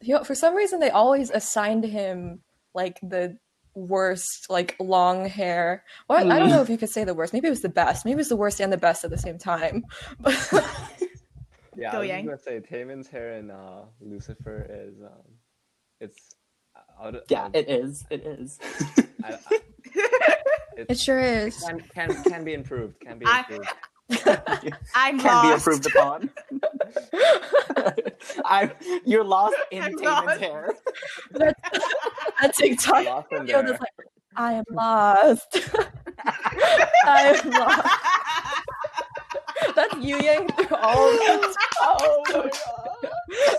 you 0.00 0.14
know, 0.14 0.24
for 0.24 0.34
some 0.34 0.54
reason, 0.54 0.80
they 0.80 0.90
always 0.90 1.30
assigned 1.30 1.84
him 1.84 2.40
like 2.74 2.98
the 3.02 3.36
worst, 3.74 4.46
like 4.48 4.76
long 4.78 5.26
hair. 5.26 5.84
Well, 6.08 6.30
I 6.30 6.38
don't 6.38 6.50
know 6.50 6.62
if 6.62 6.68
you 6.68 6.78
could 6.78 6.90
say 6.90 7.04
the 7.04 7.14
worst. 7.14 7.32
Maybe 7.32 7.48
it 7.48 7.50
was 7.50 7.62
the 7.62 7.68
best. 7.68 8.04
Maybe 8.04 8.14
it 8.14 8.18
was 8.18 8.28
the 8.28 8.36
worst 8.36 8.60
and 8.60 8.72
the 8.72 8.76
best 8.78 9.04
at 9.04 9.10
the 9.10 9.18
same 9.18 9.38
time. 9.38 9.84
But 10.20 10.34
Yeah, 11.76 11.92
Go 11.92 11.98
I 11.98 12.00
was 12.00 12.08
Yang. 12.08 12.24
gonna 12.26 12.38
say 12.38 12.60
Taemin's 12.60 13.08
hair 13.08 13.32
in 13.38 13.50
uh, 13.50 13.84
Lucifer 14.00 14.66
is 14.70 15.00
um, 15.02 15.22
it's 16.00 16.18
out 17.02 17.14
of, 17.14 17.22
Yeah, 17.28 17.44
um, 17.44 17.50
it 17.54 17.68
is. 17.68 18.04
It 18.10 18.24
is. 18.26 18.58
I, 19.24 19.32
I, 19.32 19.38
it 20.76 20.86
it's, 20.90 21.02
sure 21.02 21.18
is. 21.20 21.56
can 21.62 21.80
can 21.94 22.22
can 22.24 22.44
be 22.44 22.52
improved. 22.54 23.00
Can 23.00 23.18
be 23.18 23.26
I- 23.26 23.40
improved. 23.40 23.68
I'm 24.94 25.18
Can 25.18 25.42
be 25.42 25.48
lost. 25.48 25.66
improved 25.66 25.86
upon. 25.86 26.30
I'm. 28.44 28.72
you're 29.06 29.24
lost 29.24 29.56
in 29.70 29.82
I'm 29.82 29.92
Taemin's 29.96 30.02
lost. 30.26 30.40
hair. 30.40 30.68
That, 31.32 31.56
that 32.42 32.54
TikTok 32.54 33.04
Lost 33.06 33.28
in 33.32 33.38
video 33.46 33.62
there. 33.62 33.70
that's 33.70 33.80
like, 33.80 33.88
I 34.36 34.52
am 34.54 34.64
lost. 34.70 35.60
I 37.04 37.40
am 37.42 37.50
lost. 37.50 37.88
That's 39.74 39.94
Yu 39.96 40.16
Yang 40.18 40.48
through 40.48 40.76
all 40.76 41.08
of 41.08 41.20
it. 41.20 41.56
Oh 41.84 42.22
my 42.28 42.42
god. 42.42 43.52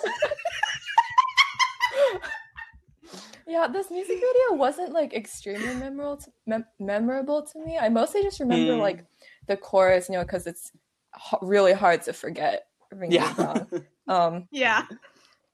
Yeah, 3.45 3.67
this 3.67 3.91
music 3.91 4.15
video 4.15 4.53
wasn't 4.57 4.93
like 4.93 5.13
extremely 5.13 5.75
memorable 5.75 6.17
to, 6.17 6.31
mem- 6.47 6.65
memorable 6.79 7.43
to 7.43 7.59
me. 7.63 7.77
I 7.77 7.89
mostly 7.89 8.23
just 8.23 8.39
remember 8.39 8.73
Hmm. 8.75 8.79
like 8.79 9.05
the 9.47 9.57
chorus, 9.57 10.07
you 10.09 10.15
know, 10.15 10.23
because 10.23 10.47
it's 10.47 10.71
h- 11.15 11.39
really 11.41 11.73
hard 11.73 12.01
to 12.03 12.13
forget. 12.13 12.67
Ring 12.91 13.11
Yeah. 13.11 13.33
Dong. 13.33 13.67
Um, 14.07 14.47
yeah. 14.51 14.83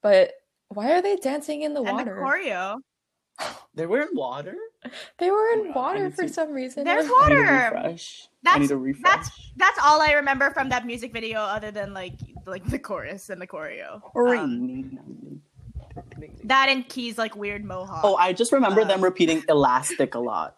but 0.02 0.32
why 0.70 0.92
are 0.94 1.02
they 1.04 1.16
dancing 1.18 1.62
in 1.62 1.74
the 1.76 1.82
And 1.82 1.88
the 1.90 1.94
water? 1.94 2.16
choreo. 2.20 2.78
they 3.76 3.86
were 3.86 4.02
in 4.02 4.10
water? 4.14 4.56
They 5.18 5.30
were 5.32 5.48
in 5.54 5.70
my 5.70 5.76
water 5.76 6.10
for 6.12 6.24
to- 6.24 6.30
some 6.30 6.52
reason. 6.52 6.84
There's 6.86 7.06
I- 7.06 7.08
I 7.08 7.30
need 7.30 7.36
to 7.36 7.42
water. 7.42 7.72
refresh. 7.76 8.24
I 8.24 8.30
That's- 8.44 8.62
need 8.62 8.68
to 8.70 8.78
refresh. 8.78 9.12
that's- 9.12 9.32
That's 9.58 9.80
all 9.84 10.02
I 10.02 10.14
remember 10.14 10.52
from 10.52 10.70
that 10.70 10.86
music 10.86 11.12
video, 11.12 11.40
other 11.42 11.72
than 11.72 11.94
like 11.94 12.14
like 12.46 12.66
the 12.66 12.80
chorus 12.80 13.30
and 13.30 13.42
the 13.42 13.48
choreo. 13.48 14.02
Um, 14.16 15.42
that 16.46 16.70
and 16.70 16.88
Key's 16.88 17.18
like 17.18 17.36
weird 17.36 17.64
mohawk. 17.66 18.02
Oh, 18.04 18.16
I 18.16 18.34
just 18.34 18.52
remember 18.52 18.82
Uh, 18.82 18.86
them 18.86 19.02
repeating 19.04 19.44
elastic 19.50 20.16
a 20.16 20.20
lot. 20.20 20.56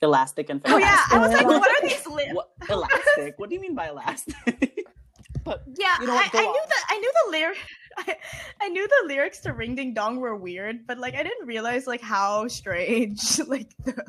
Elastic 0.00 0.50
and 0.50 0.60
Oh, 0.66 0.76
yeah, 0.76 1.00
I 1.10 1.18
was 1.18 1.32
like, 1.32 1.46
what 1.46 1.68
are 1.70 1.82
these? 1.88 2.06
Li- 2.18 2.30
What 2.32 2.50
elastic? 2.68 3.34
What 3.38 3.48
do 3.48 3.54
you 3.56 3.60
mean 3.60 3.74
by 3.74 3.88
elastic? 3.88 4.86
but 5.44 5.62
yeah, 5.78 5.96
You 6.00 6.06
know 6.06 6.12
I, 6.12 6.16
what, 6.16 6.32
go 6.32 6.38
I 6.38 6.42
knew 6.42 6.64
the 6.68 6.74
I 6.94 6.98
knew 6.98 7.12
the 7.24 7.30
lyric. 7.32 7.58
I, 8.06 8.16
I 8.60 8.68
knew 8.68 8.86
the 8.86 9.08
lyrics 9.08 9.40
to 9.40 9.52
Ring 9.52 9.74
Ding 9.74 9.94
Dong 9.94 10.20
were 10.20 10.36
weird, 10.36 10.86
but 10.86 10.98
like 10.98 11.14
I 11.14 11.22
didn't 11.22 11.46
realize 11.46 11.86
like 11.86 12.00
how 12.00 12.48
strange 12.48 13.38
like 13.46 13.70
the 13.84 14.04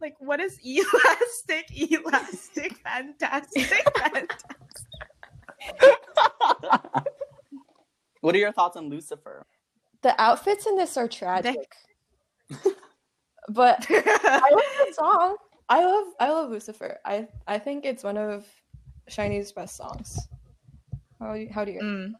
like 0.00 0.14
what 0.18 0.40
is 0.40 0.58
elastic, 0.64 1.66
elastic, 1.92 2.76
fantastic, 2.78 3.70
fantastic. 3.98 4.56
what 8.20 8.34
are 8.34 8.38
your 8.38 8.52
thoughts 8.52 8.76
on 8.76 8.88
Lucifer? 8.88 9.46
the 10.02 10.20
outfits 10.20 10.66
in 10.66 10.76
this 10.76 10.96
are 10.96 11.08
tragic. 11.08 11.72
but 13.48 13.86
I 13.90 14.50
love 14.50 14.86
the 14.86 14.94
song. 14.94 15.36
I 15.68 15.84
love 15.84 16.06
I 16.18 16.30
love 16.30 16.50
Lucifer. 16.50 16.98
I 17.04 17.28
I 17.46 17.58
think 17.58 17.84
it's 17.84 18.02
one 18.02 18.16
of 18.16 18.46
SHINee's 19.08 19.52
best 19.52 19.76
songs. 19.76 20.18
How 21.20 21.34
do 21.34 21.40
you, 21.40 21.48
how 21.52 21.64
do 21.64 21.72
you? 21.72 21.80
Mm, 21.80 22.12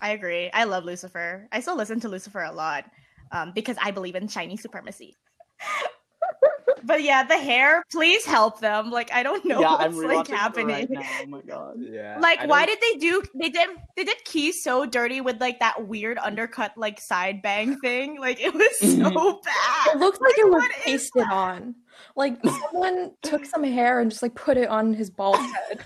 I 0.00 0.10
agree. 0.10 0.50
I 0.52 0.64
love 0.64 0.84
Lucifer. 0.84 1.48
I 1.52 1.60
still 1.60 1.76
listen 1.76 2.00
to 2.00 2.08
Lucifer 2.08 2.42
a 2.42 2.52
lot 2.52 2.84
um, 3.32 3.52
because 3.54 3.76
I 3.82 3.90
believe 3.90 4.14
in 4.14 4.26
SHINee 4.28 4.58
supremacy. 4.58 5.16
but 6.84 7.02
yeah, 7.02 7.22
the 7.22 7.38
hair, 7.38 7.82
please 7.90 8.24
help 8.24 8.60
them. 8.60 8.90
Like 8.90 9.12
I 9.12 9.22
don't 9.22 9.44
know 9.46 9.60
yeah, 9.60 9.70
what's 9.72 9.96
I'm 9.96 10.02
like 10.02 10.28
happening. 10.28 10.68
right 10.68 10.90
now. 10.90 11.02
Oh 11.22 11.26
my 11.26 11.40
god. 11.42 11.76
Yeah. 11.90 12.18
Like, 12.20 12.46
why 12.46 12.66
did 12.66 12.78
they 12.80 12.98
do? 12.98 13.22
They 13.34 13.48
did. 13.48 13.68
They 13.96 14.04
did 14.04 14.16
Key 14.24 14.52
so 14.52 14.86
dirty 14.86 15.20
with 15.20 15.40
like 15.40 15.58
that 15.60 15.86
weird 15.86 16.18
undercut, 16.18 16.72
like 16.76 17.00
side 17.00 17.42
bang 17.42 17.78
thing. 17.80 18.18
Like 18.18 18.40
it 18.40 18.54
was 18.54 18.78
so 18.78 19.10
bad. 19.10 19.86
It 19.86 19.92
bad. 19.92 20.00
looked 20.00 20.20
like 20.20 20.38
it 20.38 20.46
was 20.46 20.62
What 20.62 20.70
is 20.70 20.84
pasted 20.84 21.24
on. 21.30 21.74
Like 22.16 22.38
someone 22.44 23.12
took 23.22 23.44
some 23.44 23.64
hair 23.64 24.00
and 24.00 24.10
just 24.10 24.22
like 24.22 24.34
put 24.34 24.56
it 24.56 24.68
on 24.68 24.94
his 24.94 25.10
bald 25.10 25.36
head. 25.36 25.84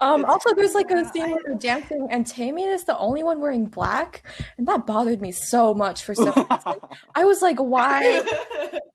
Um, 0.00 0.24
also, 0.24 0.54
there's 0.54 0.74
like 0.74 0.90
a 0.90 1.04
scene 1.10 1.30
where 1.30 1.40
they're 1.44 1.54
dancing, 1.56 2.08
and 2.10 2.24
Taemin 2.24 2.72
is 2.72 2.84
the 2.84 2.96
only 2.98 3.22
one 3.22 3.40
wearing 3.40 3.66
black, 3.66 4.22
and 4.56 4.66
that 4.66 4.86
bothered 4.86 5.20
me 5.20 5.30
so 5.30 5.74
much 5.74 6.04
for 6.04 6.14
some 6.14 6.28
reason. 6.28 6.46
I 7.14 7.24
was 7.24 7.42
like, 7.42 7.58
why? 7.58 8.22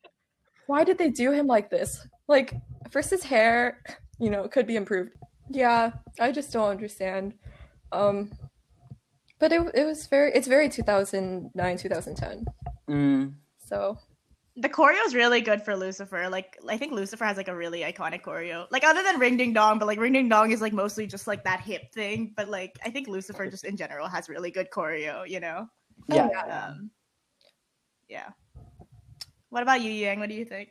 why 0.68 0.84
did 0.84 0.98
they 0.98 1.10
do 1.10 1.32
him 1.32 1.45
like 1.45 1.69
this? 1.69 2.07
Like, 2.27 2.56
first 2.90 3.11
his 3.11 3.23
hair, 3.23 3.84
you 4.19 4.32
know, 4.32 4.48
could 4.48 4.65
be 4.65 4.76
improved. 4.76 5.11
Yeah, 5.49 5.91
I 6.19 6.32
just 6.32 6.52
don't 6.52 6.69
understand. 6.69 7.36
Um, 7.91 8.32
but 9.40 9.52
it 9.52 9.61
it 9.76 9.86
was 9.86 10.07
very 10.07 10.32
it's 10.34 10.48
very 10.48 10.69
2009 10.69 11.77
2010. 11.77 12.45
Mm. 12.90 13.34
The 14.57 14.69
choreo 14.69 15.06
is 15.06 15.14
really 15.14 15.41
good 15.41 15.61
for 15.61 15.76
Lucifer. 15.76 16.30
Like 16.30 16.57
I 16.69 16.77
think 16.77 16.94
Lucifer 16.94 17.26
has 17.26 17.36
like 17.38 17.49
a 17.49 17.56
really 17.56 17.82
iconic 17.82 18.22
choreo. 18.22 18.68
Like 18.72 18.84
other 18.86 19.03
than 19.03 19.19
Ring 19.19 19.36
Ding 19.38 19.52
Dong, 19.53 19.80
but 19.80 19.86
like 19.86 19.99
Ring 19.99 20.14
Ding 20.14 20.30
Dong 20.30 20.52
is 20.52 20.61
like 20.61 20.72
mostly 20.73 21.06
just 21.07 21.27
like 21.27 21.44
that 21.44 21.60
hip 21.60 21.91
thing. 21.94 22.34
But 22.36 22.48
like 22.49 22.77
I 22.86 22.90
think 22.90 23.07
Lucifer 23.07 23.49
just 23.49 23.65
in 23.65 23.76
general 23.76 24.07
has 24.07 24.30
really 24.30 24.52
good 24.52 24.69
choreo. 24.72 25.27
You 25.27 25.40
know. 25.41 25.68
Yeah. 26.07 26.30
yeah. 26.32 26.68
Um, 26.68 26.91
Yeah. 28.07 28.30
What 29.49 29.64
about 29.64 29.82
you, 29.82 29.91
Yang? 29.91 30.19
What 30.19 30.30
do 30.30 30.36
you 30.36 30.45
think? 30.45 30.69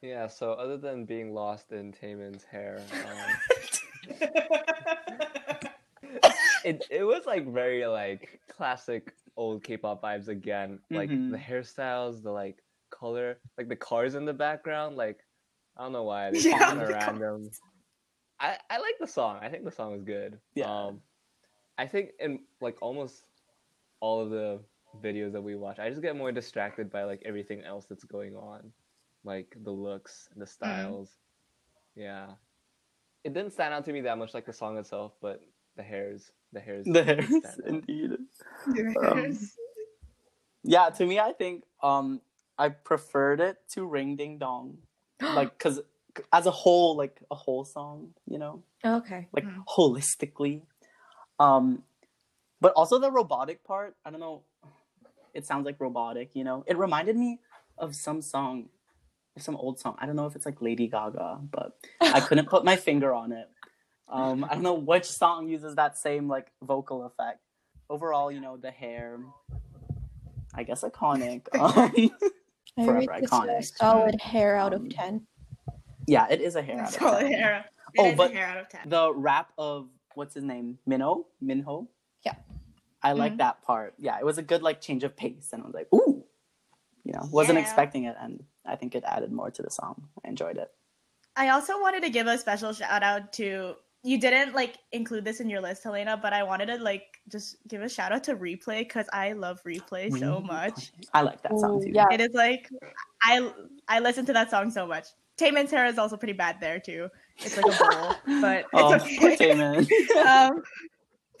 Yeah, 0.00 0.28
so 0.28 0.52
other 0.52 0.76
than 0.76 1.04
being 1.04 1.34
lost 1.34 1.72
in 1.72 1.92
Taemin's 1.92 2.44
hair, 2.44 2.80
um, 2.92 4.18
it 6.64 6.84
it 6.90 7.02
was 7.02 7.26
like 7.26 7.46
very 7.52 7.86
like 7.86 8.40
classic 8.48 9.12
old 9.36 9.62
K-pop 9.64 10.02
vibes 10.02 10.28
again. 10.28 10.78
Like 10.90 11.10
Mhm. 11.10 11.30
the 11.32 11.38
hairstyles, 11.38 12.22
the 12.22 12.30
like 12.30 12.62
color, 12.90 13.38
like 13.56 13.68
the 13.68 13.76
cars 13.76 14.14
in 14.14 14.24
the 14.24 14.32
background. 14.34 14.96
Like 14.96 15.20
I 15.76 15.82
don't 15.82 15.92
know 15.92 16.04
why 16.04 16.30
they 16.32 16.42
Yeah, 16.42 16.58
kind 16.58 16.80
of 16.80 16.88
the 16.88 16.94
random. 16.94 17.50
I 18.40 18.58
I 18.70 18.78
like 18.78 18.96
the 19.00 19.06
song. 19.06 19.38
I 19.42 19.48
think 19.48 19.64
the 19.64 19.70
song 19.72 19.94
is 19.94 20.02
good. 20.02 20.38
Yeah. 20.54 20.66
Um, 20.86 21.00
I 21.78 21.86
think 21.86 22.10
in 22.20 22.40
like 22.60 22.76
almost 22.82 23.24
all 24.00 24.20
of 24.20 24.30
the 24.30 24.60
videos 25.02 25.32
that 25.32 25.42
we 25.42 25.54
watch, 25.56 25.78
I 25.78 25.90
just 25.90 26.02
get 26.02 26.16
more 26.16 26.32
distracted 26.32 26.90
by 26.90 27.04
like 27.04 27.22
everything 27.24 27.62
else 27.62 27.86
that's 27.86 28.04
going 28.04 28.36
on, 28.36 28.72
like 29.24 29.56
the 29.62 29.70
looks 29.70 30.28
and 30.32 30.42
the 30.42 30.46
styles. 30.46 31.10
Yeah, 31.96 32.26
it 33.24 33.32
didn't 33.34 33.52
stand 33.52 33.74
out 33.74 33.84
to 33.86 33.92
me 33.92 34.02
that 34.02 34.18
much 34.18 34.34
like 34.34 34.46
the 34.46 34.52
song 34.52 34.78
itself, 34.78 35.12
but 35.20 35.40
the 35.76 35.82
hairs, 35.82 36.30
the 36.52 36.60
hairs, 36.60 36.86
The 36.86 37.04
hairs, 37.04 37.26
stand 37.36 37.62
out. 37.68 37.68
indeed. 37.68 38.12
Um, 38.96 39.38
Yeah, 40.64 40.90
to 40.90 41.06
me, 41.06 41.18
I 41.18 41.32
think 41.32 41.64
um 41.82 42.20
I 42.58 42.70
preferred 42.70 43.40
it 43.40 43.58
to 43.70 43.84
Ring 43.86 44.16
Ding 44.16 44.38
Dong, 44.38 44.78
like 45.20 45.56
because 45.56 45.80
as 46.32 46.46
a 46.46 46.50
whole, 46.50 46.96
like 46.96 47.20
a 47.30 47.34
whole 47.34 47.64
song, 47.64 48.14
you 48.26 48.38
know, 48.38 48.62
Okay. 48.84 49.28
like 49.32 49.44
Mhm. 49.44 49.64
holistically. 49.66 50.62
Um, 51.38 51.84
but 52.60 52.72
also 52.72 52.98
the 52.98 53.10
robotic 53.12 53.62
part. 53.64 53.96
I 54.04 54.10
don't 54.10 54.20
know. 54.20 54.42
It 55.34 55.46
sounds 55.46 55.64
like 55.64 55.80
robotic, 55.80 56.30
you 56.34 56.42
know. 56.42 56.64
It 56.66 56.76
reminded 56.76 57.16
me 57.16 57.38
of 57.76 57.94
some 57.94 58.20
song, 58.22 58.70
some 59.38 59.54
old 59.54 59.78
song. 59.78 59.94
I 59.98 60.06
don't 60.06 60.16
know 60.16 60.26
if 60.26 60.34
it's 60.34 60.46
like 60.46 60.60
Lady 60.60 60.88
Gaga, 60.88 61.38
but 61.52 61.78
I 62.00 62.20
couldn't 62.20 62.48
put 62.48 62.64
my 62.64 62.74
finger 62.74 63.14
on 63.14 63.30
it. 63.30 63.48
Um, 64.08 64.42
I 64.44 64.54
don't 64.54 64.62
know 64.64 64.74
which 64.74 65.04
song 65.04 65.48
uses 65.48 65.76
that 65.76 65.96
same 65.96 66.28
like 66.28 66.50
vocal 66.62 67.04
effect. 67.04 67.40
Overall, 67.88 68.32
you 68.32 68.40
know, 68.40 68.56
the 68.56 68.70
hair, 68.70 69.20
I 70.54 70.64
guess 70.64 70.82
iconic. 70.82 71.46
Um, 71.54 72.10
Forever 72.84 73.06
rate 73.10 73.20
this 73.22 73.32
a 73.32 73.34
iconic. 73.34 73.76
solid 73.76 74.20
hair 74.20 74.56
out 74.56 74.72
of 74.72 74.82
Um, 74.82 74.88
10. 74.88 75.26
yeah, 76.06 76.26
it 76.30 76.40
is 76.40 76.56
a 76.56 76.62
hair. 76.62 76.80
out 76.80 76.88
of 76.94 76.94
10. 77.20 77.32
hair. 77.32 77.64
It 77.94 78.00
Oh, 78.00 78.06
is 78.06 78.12
a 78.12 78.16
but 78.16 78.32
hair 78.32 78.46
out 78.46 78.58
of 78.58 78.68
ten. 78.68 78.88
The 78.88 79.12
rap 79.14 79.50
of 79.56 79.88
what's 80.14 80.34
his 80.34 80.44
name, 80.44 80.78
Minho, 80.86 81.26
Minho. 81.40 81.88
Yeah. 82.22 82.34
I 83.02 83.12
like 83.12 83.32
Mhm. 83.34 83.38
that 83.38 83.62
part. 83.62 83.94
Yeah, 83.98 84.18
it 84.18 84.24
was 84.26 84.36
a 84.38 84.42
good 84.42 84.62
like 84.62 84.80
change 84.80 85.04
of 85.04 85.16
pace, 85.16 85.52
and 85.52 85.62
I 85.62 85.66
was 85.66 85.74
like, 85.74 85.88
ooh, 85.94 86.24
you 87.04 87.12
know, 87.12 87.22
wasn't 87.30 87.56
Yeah. 87.56 87.62
expecting 87.62 88.04
it, 88.04 88.14
and 88.20 88.44
I 88.66 88.76
think 88.76 88.94
it 88.94 89.04
added 89.04 89.32
more 89.32 89.50
to 89.50 89.62
the 89.62 89.70
song. 89.70 90.08
I 90.24 90.28
enjoyed 90.28 90.58
it. 90.58 90.70
I 91.36 91.48
also 91.48 91.80
wanted 91.80 92.02
to 92.02 92.10
give 92.10 92.26
a 92.26 92.36
special 92.36 92.72
shout 92.74 93.02
out 93.02 93.32
to 93.34 93.76
you 94.04 94.18
didn't 94.20 94.54
like 94.54 94.76
include 94.92 95.24
this 95.24 95.40
in 95.40 95.50
your 95.50 95.60
list, 95.60 95.82
Helena, 95.84 96.16
but 96.16 96.32
I 96.32 96.42
wanted 96.44 96.66
to 96.66 96.76
like 96.76 97.20
just 97.28 97.56
give 97.68 97.82
a 97.82 97.88
shout 97.88 98.12
out 98.12 98.24
to 98.24 98.36
Replay 98.36 98.80
because 98.80 99.06
I 99.12 99.32
love 99.32 99.62
Replay 99.64 100.16
so 100.18 100.40
much. 100.40 100.92
I 101.12 101.22
like 101.22 101.42
that 101.42 101.58
song 101.58 101.76
Ooh, 101.82 101.84
too. 101.84 101.90
yeah. 101.92 102.06
It 102.12 102.20
is 102.20 102.32
like 102.32 102.68
I 103.22 103.52
I 103.88 103.98
listen 104.00 104.24
to 104.26 104.32
that 104.34 104.50
song 104.50 104.70
so 104.70 104.86
much. 104.86 105.06
Taemin's 105.36 105.70
hair 105.70 105.86
is 105.86 105.98
also 105.98 106.16
pretty 106.16 106.32
bad 106.32 106.56
there 106.60 106.80
too. 106.80 107.08
It's 107.38 107.56
like 107.56 107.66
a 107.66 107.78
bowl, 107.78 108.14
but 108.40 108.58
it's 108.60 108.68
Oh, 108.74 108.98
poor 109.20 109.30
okay. 109.32 109.50
Taemin. 109.52 109.76
um, 110.26 110.62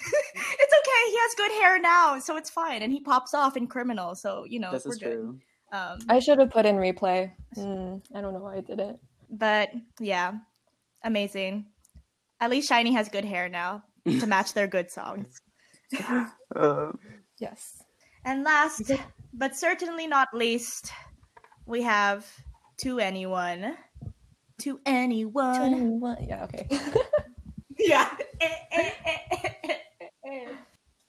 it's 0.00 0.74
okay. 0.80 1.10
He 1.10 1.16
has 1.18 1.34
good 1.36 1.52
hair 1.60 1.80
now, 1.80 2.18
so 2.20 2.36
it's 2.36 2.50
fine. 2.50 2.82
And 2.82 2.92
he 2.92 3.00
pops 3.00 3.34
off 3.34 3.56
in 3.56 3.66
Criminal, 3.66 4.14
so 4.14 4.44
you 4.48 4.60
know 4.60 4.70
this 4.72 4.84
we're 4.84 4.92
is 4.92 4.98
good. 4.98 5.12
true. 5.12 5.38
Um, 5.72 5.98
I 6.08 6.18
should 6.20 6.38
have 6.38 6.50
put 6.50 6.64
in 6.66 6.76
replay. 6.76 7.30
Hmm, 7.54 7.96
I 8.14 8.20
don't 8.20 8.32
know 8.34 8.40
why 8.40 8.56
I 8.56 8.60
didn't. 8.60 8.98
but 9.30 9.70
yeah, 10.00 10.32
amazing. 11.04 11.66
At 12.40 12.50
least 12.50 12.70
SHINee 12.70 12.92
has 12.92 13.08
good 13.08 13.24
hair 13.24 13.48
now 13.48 13.82
to 14.06 14.26
match 14.34 14.52
their 14.54 14.66
good 14.66 14.90
songs. 14.90 15.40
Uh, 16.56 16.92
Yes. 17.38 17.82
And 18.24 18.42
last, 18.42 18.90
but 19.32 19.54
certainly 19.54 20.06
not 20.06 20.28
least, 20.32 20.90
we 21.66 21.82
have 21.82 22.26
2NE1. 22.82 23.74
To 24.60 24.80
Anyone. 24.86 26.00
2NE1. 26.00 26.28
Yeah, 26.28 26.44
okay. 26.44 26.68
Yeah. 27.78 28.10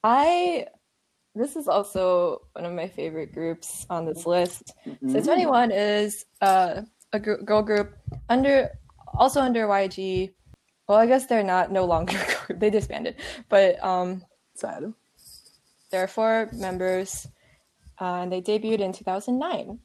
I 0.04 0.66
this 1.34 1.56
is 1.56 1.66
also 1.68 2.42
one 2.52 2.64
of 2.64 2.72
my 2.72 2.86
favorite 2.88 3.32
groups 3.32 3.86
on 3.90 4.04
this 4.06 4.24
list. 4.24 4.72
So 4.84 4.90
mm, 5.02 5.26
2NE1 5.26 5.70
is 5.72 6.26
uh, 6.40 6.82
a 7.12 7.18
gr- 7.18 7.42
girl 7.44 7.62
group 7.62 7.96
under 8.28 8.70
also 9.14 9.40
under 9.40 9.66
YG. 9.66 10.32
Well, 10.90 10.98
I 10.98 11.06
guess 11.06 11.26
they're 11.26 11.44
not 11.44 11.70
no 11.70 11.84
longer 11.84 12.18
they 12.50 12.68
disbanded, 12.68 13.14
but 13.48 13.80
um, 13.80 14.24
sad. 14.56 14.92
there 15.92 16.02
are 16.02 16.08
four 16.08 16.48
members, 16.52 17.28
uh, 18.00 18.22
and 18.22 18.32
they 18.32 18.42
debuted 18.42 18.80
in 18.80 18.92
2009. 18.92 19.78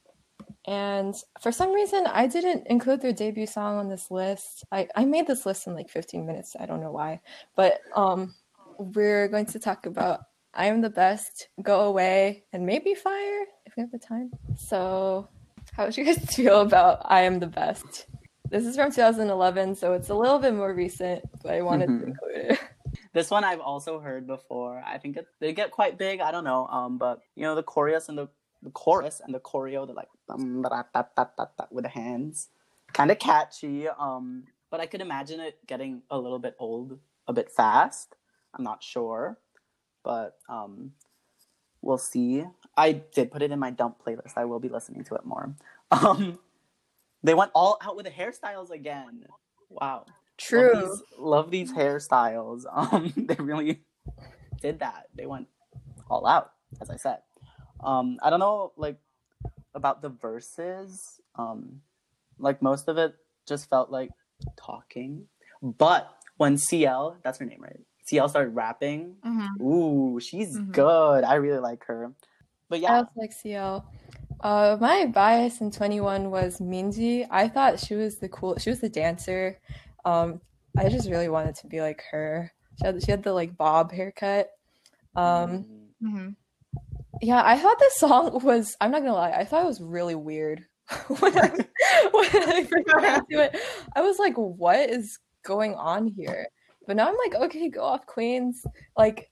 And 0.65 1.14
for 1.40 1.52
some 1.52 1.73
reason, 1.73 2.07
I 2.07 2.26
didn't 2.26 2.65
include 2.65 3.02
their 3.02 3.14
debut 3.14 3.45
song 3.45 3.77
on 3.77 3.88
this 3.88 4.10
list. 4.10 4.65
I, 4.72 4.88
I 4.95 5.06
made 5.06 5.27
this 5.27 5.45
list 5.45 5.68
in 5.68 5.76
like 5.76 5.91
15 5.91 6.26
minutes. 6.26 6.56
I 6.60 6.65
don't 6.65 6.82
know 6.82 6.91
why, 6.91 7.22
but 7.56 7.82
um, 7.95 8.34
we're 8.80 9.27
going 9.27 9.45
to 9.45 9.60
talk 9.60 9.86
about 9.86 10.22
I 10.56 10.65
Am 10.65 10.82
the 10.82 10.90
Best, 10.90 11.49
Go 11.61 11.82
Away, 11.82 12.45
and 12.52 12.65
maybe 12.65 12.95
Fire 12.95 13.45
if 13.68 13.76
we 13.77 13.82
have 13.82 13.91
the 13.91 13.99
time. 13.99 14.32
So, 14.57 15.30
how 15.73 15.86
would 15.86 15.98
you 15.98 16.03
guys 16.03 16.18
feel 16.36 16.61
about 16.61 17.02
I 17.06 17.22
Am 17.22 17.38
the 17.38 17.45
Best? 17.45 18.07
This 18.50 18.66
is 18.66 18.76
from 18.76 18.92
2011, 18.92 19.76
so 19.76 19.94
it's 19.94 20.10
a 20.10 20.14
little 20.14 20.40
bit 20.40 20.54
more 20.54 20.74
recent, 20.74 21.24
but 21.44 21.54
I 21.54 21.62
wanted 21.62 21.90
Mhm. 21.90 22.00
to 22.02 22.06
include 22.08 22.36
it. 22.36 22.60
This 23.12 23.30
one 23.32 23.44
I've 23.44 23.60
also 23.62 24.00
heard 24.00 24.26
before. 24.28 24.82
I 24.86 24.98
think 24.98 25.18
it, 25.18 25.28
they 25.40 25.54
get 25.54 25.72
quite 25.72 25.98
big. 25.98 26.20
I 26.22 26.32
don't 26.32 26.44
know. 26.46 26.68
Um, 26.68 26.98
but 26.98 27.22
you 27.36 27.44
know 27.44 27.56
the 27.56 27.64
chorus 27.64 28.08
and 28.10 28.18
the, 28.18 28.28
the 28.62 28.70
chorus 28.72 29.22
and 29.24 29.34
the 29.34 29.40
choreo, 29.40 29.86
they're 29.86 29.96
like 29.96 30.10
bum, 30.28 30.62
ba, 30.62 30.70
da, 30.70 30.84
da, 30.94 31.04
da, 31.16 31.26
da, 31.38 31.46
da, 31.58 31.66
with 31.72 31.84
the 31.84 31.90
hands, 31.90 32.50
kind 32.94 33.12
of 33.12 33.20
catchy. 33.20 33.88
Um, 33.88 34.44
but 34.70 34.80
I 34.82 34.86
could 34.86 35.02
imagine 35.02 35.40
it 35.40 35.58
getting 35.68 36.04
a 36.10 36.18
little 36.18 36.40
bit 36.40 36.56
old, 36.60 37.00
a 37.28 37.34
bit 37.34 37.52
fast. 37.52 38.16
I'm 38.54 38.64
not 38.64 38.82
sure, 38.84 39.38
but 40.04 40.38
um, 40.50 40.92
we'll 41.82 41.98
see. 41.98 42.46
I 42.78 42.92
did 42.94 43.32
put 43.32 43.42
it 43.42 43.52
in 43.52 43.60
my 43.60 43.72
dump 43.72 43.98
playlist. 44.06 44.34
I 44.38 44.44
will 44.46 44.60
be 44.60 44.70
listening 44.70 45.04
to 45.06 45.16
it 45.16 45.26
more. 45.26 45.54
Um, 45.92 46.40
they 47.26 47.34
went 47.34 47.52
all 47.56 47.78
out 47.82 47.96
with 47.96 48.06
the 48.06 48.12
hairstyles 48.12 48.70
again. 48.72 49.26
Wow. 49.70 50.06
True. 50.38 50.74
Love 50.74 50.90
these, 50.90 51.04
love 51.18 51.52
these 51.52 51.74
hairstyles. 51.74 52.66
Um, 52.72 53.14
they 53.16 53.36
really 53.36 53.82
did 54.62 54.80
that. 54.80 55.08
They 55.16 55.26
went 55.26 55.48
all 56.10 56.28
out, 56.28 56.52
as 56.82 56.90
I 56.90 56.98
said. 56.98 57.20
Um, 57.84 58.20
I 58.22 58.30
don't 58.30 58.40
know, 58.40 58.72
like 58.78 58.98
about 59.74 60.02
the 60.02 60.10
verses. 60.10 61.20
Um, 61.36 61.82
like 62.40 62.62
most 62.62 62.88
of 62.88 62.98
it 62.98 63.16
just 63.48 63.70
felt 63.70 63.90
like 63.92 64.12
talking. 64.58 65.28
But 65.62 66.12
when 66.38 66.58
CL, 66.58 67.18
that's 67.24 67.40
her 67.40 67.46
name, 67.46 67.62
right? 67.62 67.80
CL 68.06 68.30
started 68.30 68.52
rapping. 68.56 69.16
Mhm. 69.26 69.62
Ooh, 69.62 70.20
she's 70.20 70.58
Mhm. 70.58 70.72
good. 70.72 71.24
I 71.24 71.36
really 71.36 71.60
like 71.60 71.86
her. 71.86 72.14
But 72.70 72.80
yeah, 72.82 72.94
I 72.94 72.98
also 72.98 73.12
like 73.16 73.32
CL. 73.34 73.86
Uh, 74.41 74.78
my 74.80 75.06
bias 75.07 75.62
in 75.62 75.72
2NE1 75.72 76.30
was 76.30 76.60
Minji. 76.60 77.26
I 77.32 77.48
thought 77.48 77.80
she 77.80 77.95
was 77.95 78.18
the 78.20 78.30
cool. 78.30 78.57
She 78.60 78.70
was 78.70 78.80
the 78.80 78.90
dancer. 78.90 79.60
Um, 80.03 80.41
I 80.78 80.90
just 80.90 81.10
really 81.10 81.30
wanted 81.30 81.56
to 81.56 81.68
be 81.68 81.82
like 81.82 82.03
her. 82.12 82.52
She 82.80 82.86
had, 82.88 83.03
she 83.03 83.12
had 83.12 83.24
the 83.24 83.34
like 83.34 83.57
bob 83.57 83.91
haircut. 83.91 84.49
Um, 85.16 85.66
Mm, 86.03 86.03
Mhm. 86.03 86.36
yeah, 87.22 87.41
I 87.45 87.57
thought 87.57 87.80
this 87.80 87.95
song 87.95 88.44
was. 88.44 88.76
I'm 88.82 88.91
not 88.91 88.99
gonna 89.02 89.14
lie. 89.14 89.32
I 89.32 89.45
thought 89.45 89.64
it 89.64 89.68
was 89.68 89.82
really 89.82 90.16
weird 90.16 90.66
when 91.20 91.38
I 91.38 91.48
when 92.12 92.49
I 92.49 92.64
first 92.66 93.30
to 93.32 93.40
it. 93.44 93.56
I 93.95 94.02
was 94.02 94.20
like, 94.20 94.36
"What 94.36 94.90
is 94.90 95.18
going 95.44 95.74
on 95.76 96.07
here?" 96.07 96.48
But 96.86 96.98
now 96.98 97.07
I'm 97.07 97.18
like, 97.18 97.36
"Okay, 97.36 97.70
go 97.70 97.82
off, 97.84 98.06
Queens." 98.06 98.64
Like, 98.98 99.32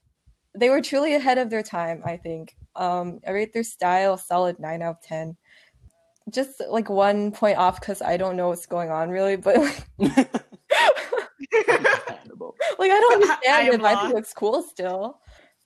they 0.55 0.69
were 0.69 0.81
truly 0.81 1.13
ahead 1.15 1.37
of 1.37 1.49
their 1.49 1.61
time. 1.63 2.01
I 2.05 2.17
think. 2.17 2.55
Um, 2.75 3.19
I 3.27 3.31
rate 3.31 3.53
their 3.53 3.63
style 3.63 4.17
solid 4.17 4.59
nine 4.59 4.81
out 4.81 4.97
of 4.97 5.01
ten. 5.01 5.37
Just 6.29 6.61
like 6.69 6.89
one 6.89 7.31
point 7.31 7.57
off 7.57 7.79
because 7.79 8.01
I 8.01 8.17
don't 8.17 8.37
know 8.37 8.49
what's 8.49 8.65
going 8.65 8.89
on 8.89 9.09
really, 9.09 9.35
but 9.35 9.57
like, 9.57 9.85
like 12.79 12.91
I 12.91 12.99
don't 12.99 13.13
understand 13.13 13.55
I 13.55 13.61
am 13.61 13.73
it. 13.73 13.83
I 13.83 13.95
think 13.95 14.11
it 14.11 14.15
looks 14.15 14.33
cool 14.33 14.61
still. 14.63 15.19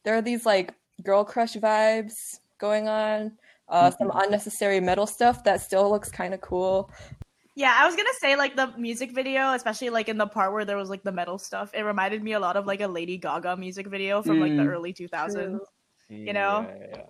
There 0.03 0.15
are 0.15 0.21
these 0.21 0.45
like 0.45 0.73
girl 1.03 1.23
crush 1.23 1.53
vibes 1.55 2.39
going 2.57 2.87
on. 2.87 3.33
Uh, 3.69 3.91
Some 3.91 4.09
Mhm. 4.09 4.23
unnecessary 4.25 4.79
metal 4.79 5.05
stuff 5.05 5.43
that 5.43 5.61
still 5.61 5.89
looks 5.89 6.09
kind 6.09 6.33
of 6.33 6.41
cool. 6.41 6.89
Yeah, 7.55 7.75
I 7.77 7.85
was 7.85 7.95
gonna 7.95 8.09
say 8.19 8.35
like 8.35 8.55
the 8.55 8.71
music 8.77 9.11
video, 9.11 9.51
especially 9.53 9.89
like 9.89 10.09
in 10.09 10.17
the 10.17 10.27
part 10.27 10.53
where 10.53 10.63
there 10.63 10.77
was 10.77 10.89
like 10.89 11.03
the 11.03 11.11
metal 11.11 11.37
stuff. 11.37 11.71
It 11.73 11.81
reminded 11.81 12.23
me 12.23 12.33
a 12.33 12.39
lot 12.39 12.55
of 12.55 12.65
like 12.65 12.81
a 12.81 12.87
Lady 12.87 13.17
Gaga 13.17 13.57
music 13.57 13.87
video 13.87 14.21
from 14.21 14.39
like 14.39 14.55
the 14.55 14.63
Mm. 14.63 14.67
early 14.67 14.93
2000s, 14.93 15.33
True. 15.33 15.65
You 16.09 16.33
know? 16.33 16.67
Yeah, 16.69 16.75
yeah, 16.79 16.95
yeah. 16.95 17.01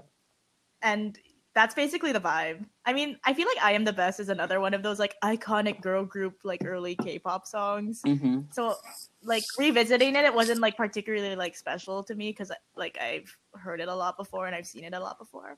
and 0.82 1.20
that's 1.54 1.74
basically 1.74 2.12
the 2.12 2.20
vibe. 2.20 2.64
I 2.86 2.94
mean, 2.94 3.18
I 3.24 3.34
feel 3.34 3.48
like 3.48 3.64
I 3.64 3.72
Am 3.72 3.84
the 3.84 3.92
Best 3.92 4.20
is 4.20 4.30
another 4.30 4.60
one 4.60 4.76
of 4.76 4.84
those 4.84 5.00
like 5.00 5.16
iconic 5.24 5.82
girl 5.82 6.06
group 6.06 6.36
like 6.44 6.62
early 6.64 6.96
K-pop 6.96 7.48
songs. 7.48 8.02
hmm 8.06 8.42
So 8.52 8.76
like 9.24 9.44
revisiting 9.58 10.16
it, 10.16 10.24
it 10.24 10.34
wasn't 10.34 10.60
like 10.60 10.78
particularly 10.78 11.36
like 11.36 11.56
special 11.56 12.04
to 12.04 12.14
me 12.14 12.30
because 12.30 12.52
like 12.76 12.98
I've 13.02 13.36
heard 13.56 13.82
it 13.82 13.88
a 13.88 13.96
lot 13.96 14.18
before 14.18 14.46
and 14.46 14.56
I've 14.56 14.68
seen 14.68 14.84
it 14.84 14.94
a 14.94 15.00
lot 15.00 15.18
before. 15.18 15.58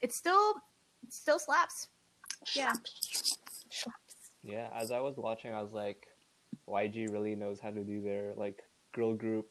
It 0.00 0.12
still 0.12 0.54
it 1.02 1.12
still 1.12 1.40
slaps. 1.40 1.88
Yeah. 2.54 2.72
Yeah, 4.44 4.68
as 4.72 4.92
I 4.92 5.00
was 5.00 5.16
watching, 5.16 5.52
I 5.52 5.62
was 5.62 5.72
like, 5.72 6.06
YG 6.68 7.10
really 7.10 7.34
knows 7.34 7.58
how 7.60 7.70
to 7.70 7.82
do 7.82 8.00
their 8.00 8.34
like 8.36 8.62
girl 8.94 9.14
group, 9.14 9.46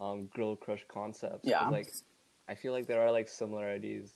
um, 0.00 0.28
girl 0.34 0.56
crush 0.56 0.84
concepts. 0.92 1.44
Yeah. 1.44 1.68
Like, 1.68 1.92
I 2.48 2.54
feel 2.54 2.72
like 2.72 2.86
there 2.86 3.00
are 3.02 3.12
like 3.12 3.28
similarities, 3.28 4.12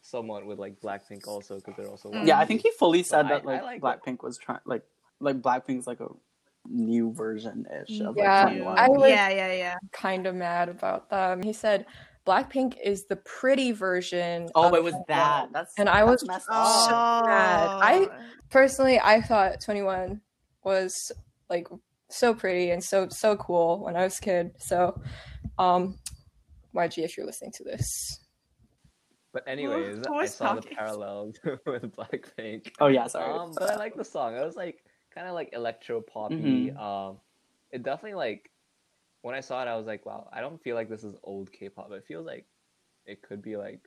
somewhat 0.00 0.46
with 0.46 0.58
like 0.58 0.80
Blackpink 0.80 1.26
also 1.26 1.56
because 1.56 1.74
they're 1.76 1.88
also. 1.88 2.10
Mm. 2.10 2.26
Yeah, 2.26 2.38
I 2.38 2.44
think 2.44 2.62
he 2.62 2.70
fully 2.78 3.02
said 3.02 3.26
I- 3.26 3.28
that 3.30 3.42
I 3.42 3.60
like, 3.60 3.82
like 3.82 4.02
Blackpink 4.02 4.22
was 4.22 4.38
trying 4.38 4.60
like 4.64 4.82
like 5.20 5.36
Blackpink's 5.42 5.86
like 5.86 6.00
a 6.00 6.08
new 6.68 7.12
version 7.12 7.64
ish 7.82 8.00
of 8.00 8.16
Yeah, 8.16 8.44
like 8.44 8.54
2NE1. 8.54 8.78
I 8.78 8.88
was- 8.88 9.10
yeah, 9.10 9.28
yeah, 9.30 9.52
yeah. 9.52 9.76
kind 9.92 10.26
of 10.26 10.34
mad 10.34 10.68
about 10.68 11.08
them. 11.10 11.42
He 11.42 11.52
said 11.52 11.86
Blackpink 12.26 12.76
is 12.82 13.04
the 13.06 13.16
pretty 13.16 13.72
version. 13.72 14.48
oh, 14.54 14.74
it 14.74 14.82
was 14.84 14.94
2NE1. 14.94 15.06
that. 15.08 15.48
That's 15.52 15.72
And 15.78 15.88
I 15.88 16.00
that's 16.04 16.22
was 16.22 16.26
messed 16.26 16.46
so 16.46 16.52
up. 16.52 17.26
mad. 17.26 17.68
I- 17.82 18.08
Personally, 18.50 18.98
I 18.98 19.20
thought 19.20 19.60
2NE1 19.60 20.20
was 20.64 21.12
like 21.50 21.68
so 22.10 22.32
pretty 22.34 22.70
and 22.70 22.82
so 22.82 23.06
so 23.10 23.36
cool 23.36 23.84
when 23.84 23.94
I 23.96 24.04
was 24.04 24.16
a 24.18 24.22
kid. 24.22 24.52
So, 24.58 24.98
um, 25.58 25.98
YG, 26.74 26.98
if 27.04 27.16
you're 27.16 27.26
listening 27.26 27.52
to 27.52 27.64
this, 27.64 28.20
But 29.32 29.46
anyways, 29.46 30.06
I 30.06 30.10
was 30.10 30.34
saw 30.34 30.54
the 30.54 30.62
parallels 30.62 31.36
with 31.66 31.94
Blackpink. 31.96 32.72
Oh 32.80 32.86
yeah, 32.88 33.06
sorry. 33.06 33.32
Um, 33.32 33.52
but 33.54 33.70
I 33.70 33.76
like 33.76 33.94
the 33.96 34.04
song. 34.04 34.34
It 34.36 34.44
was 34.44 34.56
like 34.56 34.84
kind 35.14 35.26
of 35.26 35.34
like 35.34 35.50
electro 35.52 36.00
poppy. 36.00 36.70
Mhm. 36.70 36.78
Um, 36.78 37.18
it 37.70 37.82
definitely 37.82 38.16
like 38.16 38.50
when 39.22 39.34
I 39.34 39.40
saw 39.40 39.62
it, 39.62 39.68
I 39.68 39.76
was 39.76 39.86
like, 39.86 40.06
wow, 40.06 40.28
I 40.32 40.40
don't 40.40 40.62
feel 40.62 40.76
like 40.76 40.88
this 40.88 41.04
is 41.04 41.16
old 41.24 41.52
K-pop. 41.52 41.90
It 41.92 42.04
feels 42.06 42.26
like 42.26 42.46
it 43.06 43.22
could 43.22 43.42
be 43.42 43.56
like. 43.56 43.80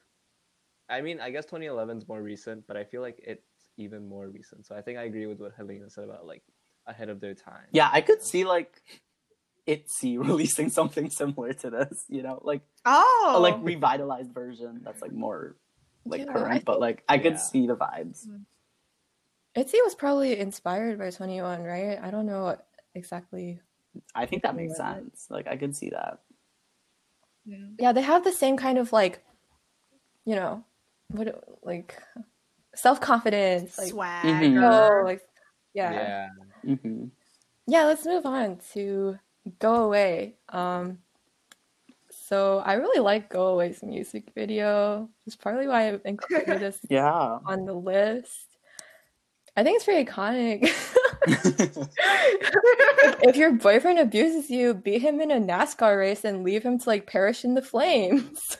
I 0.89 0.99
mean, 0.99 1.21
I 1.21 1.31
guess 1.31 1.45
2011 1.45 1.99
is 1.99 2.07
more 2.07 2.21
recent, 2.21 2.67
but 2.67 2.75
I 2.75 2.83
feel 2.83 3.01
like 3.01 3.17
it's 3.23 3.47
even 3.77 4.09
more 4.09 4.27
recent. 4.27 4.65
So 4.65 4.75
I 4.75 4.81
think 4.81 4.99
I 4.99 5.03
agree 5.03 5.25
with 5.25 5.39
what 5.39 5.53
Helena 5.55 5.89
said 5.89 6.03
about 6.03 6.25
like 6.25 6.43
ahead 6.85 7.07
of 7.07 7.21
their 7.21 7.33
time. 7.33 7.67
yeah, 7.71 7.89
I 7.93 8.01
could 8.01 8.21
see 8.21 8.43
like 8.43 8.81
ITZY 9.72 10.18
releasing 10.27 10.69
something 10.69 11.10
similar 11.10 11.53
to 11.53 11.69
this, 11.69 12.06
you 12.10 12.22
know, 12.23 12.39
like 12.43 12.61
Oh, 12.85 13.34
a 13.35 13.39
like 13.39 13.57
revitalized 13.61 14.34
version 14.34 14.81
that's 14.84 15.02
like 15.02 15.14
more 15.14 15.56
like 16.06 16.22
Yeah, 16.22 16.31
I 16.31 16.34
current, 16.34 16.65
but 16.65 16.80
like 16.80 17.03
I 17.07 17.18
could 17.18 17.34
Yeah. 17.34 17.38
see 17.38 17.68
the 17.68 17.76
vibes. 17.76 18.27
ITZY 19.56 19.77
was 19.84 19.95
probably 19.95 20.39
inspired 20.39 20.98
by 20.98 21.07
2NE1, 21.07 21.64
right? 21.64 21.99
I 22.02 22.10
don't 22.11 22.26
know 22.26 22.57
exactly. 22.95 23.60
I 24.15 24.26
think 24.26 24.43
that 24.43 24.56
makes 24.56 24.77
sense. 24.77 25.27
Like 25.30 25.48
I 25.48 25.57
could 25.57 25.76
see 25.76 25.89
that. 25.89 26.19
Mm. 27.48 27.76
Yeah, 27.77 27.91
they 27.91 28.02
have 28.02 28.23
the 28.23 28.31
same 28.31 28.56
kind 28.56 28.77
of 28.77 28.93
like, 28.93 29.23
you 30.26 30.35
know, 30.35 30.64
what 31.10 31.43
like 31.64 32.02
self 32.76 33.02
confidence, 33.02 33.77
like 33.77 33.89
swag. 33.89 34.35
Mhm. 34.43 34.64
oh, 34.64 35.03
like 35.03 35.22
yeah. 35.73 36.27
Yeah. 36.65 36.76
hmm 36.76 37.06
yeah 37.68 37.85
let's 37.85 38.06
move 38.06 38.26
on 38.26 38.57
to 38.73 39.18
go 39.59 39.84
away 39.85 40.35
um 40.49 40.97
so 42.09 42.59
i 42.65 42.73
really 42.73 42.99
like 43.01 43.30
go 43.30 43.47
away's 43.47 43.81
music 43.84 44.31
video 44.35 45.09
it's 45.26 45.35
partly 45.35 45.68
why 45.68 45.89
i 45.89 45.99
included 46.05 46.59
this 46.59 46.80
Yeah. 46.89 47.39
on 47.45 47.65
the 47.65 47.73
list 47.73 48.57
i 49.57 49.63
think 49.63 49.76
it's 49.77 49.85
pretty 49.85 50.05
iconic 50.09 50.69
if 53.23 53.35
your 53.35 53.53
boyfriend 53.53 53.99
abuses 53.99 54.49
you 54.49 54.73
beat 54.73 55.01
him 55.01 55.19
in 55.22 55.31
a 55.31 55.39
nascar 55.39 55.97
race 55.97 56.23
and 56.23 56.43
leave 56.43 56.63
him 56.63 56.77
to 56.80 56.88
like 56.89 57.07
perish 57.07 57.43
in 57.43 57.53
the 57.55 57.61
flames 57.61 58.57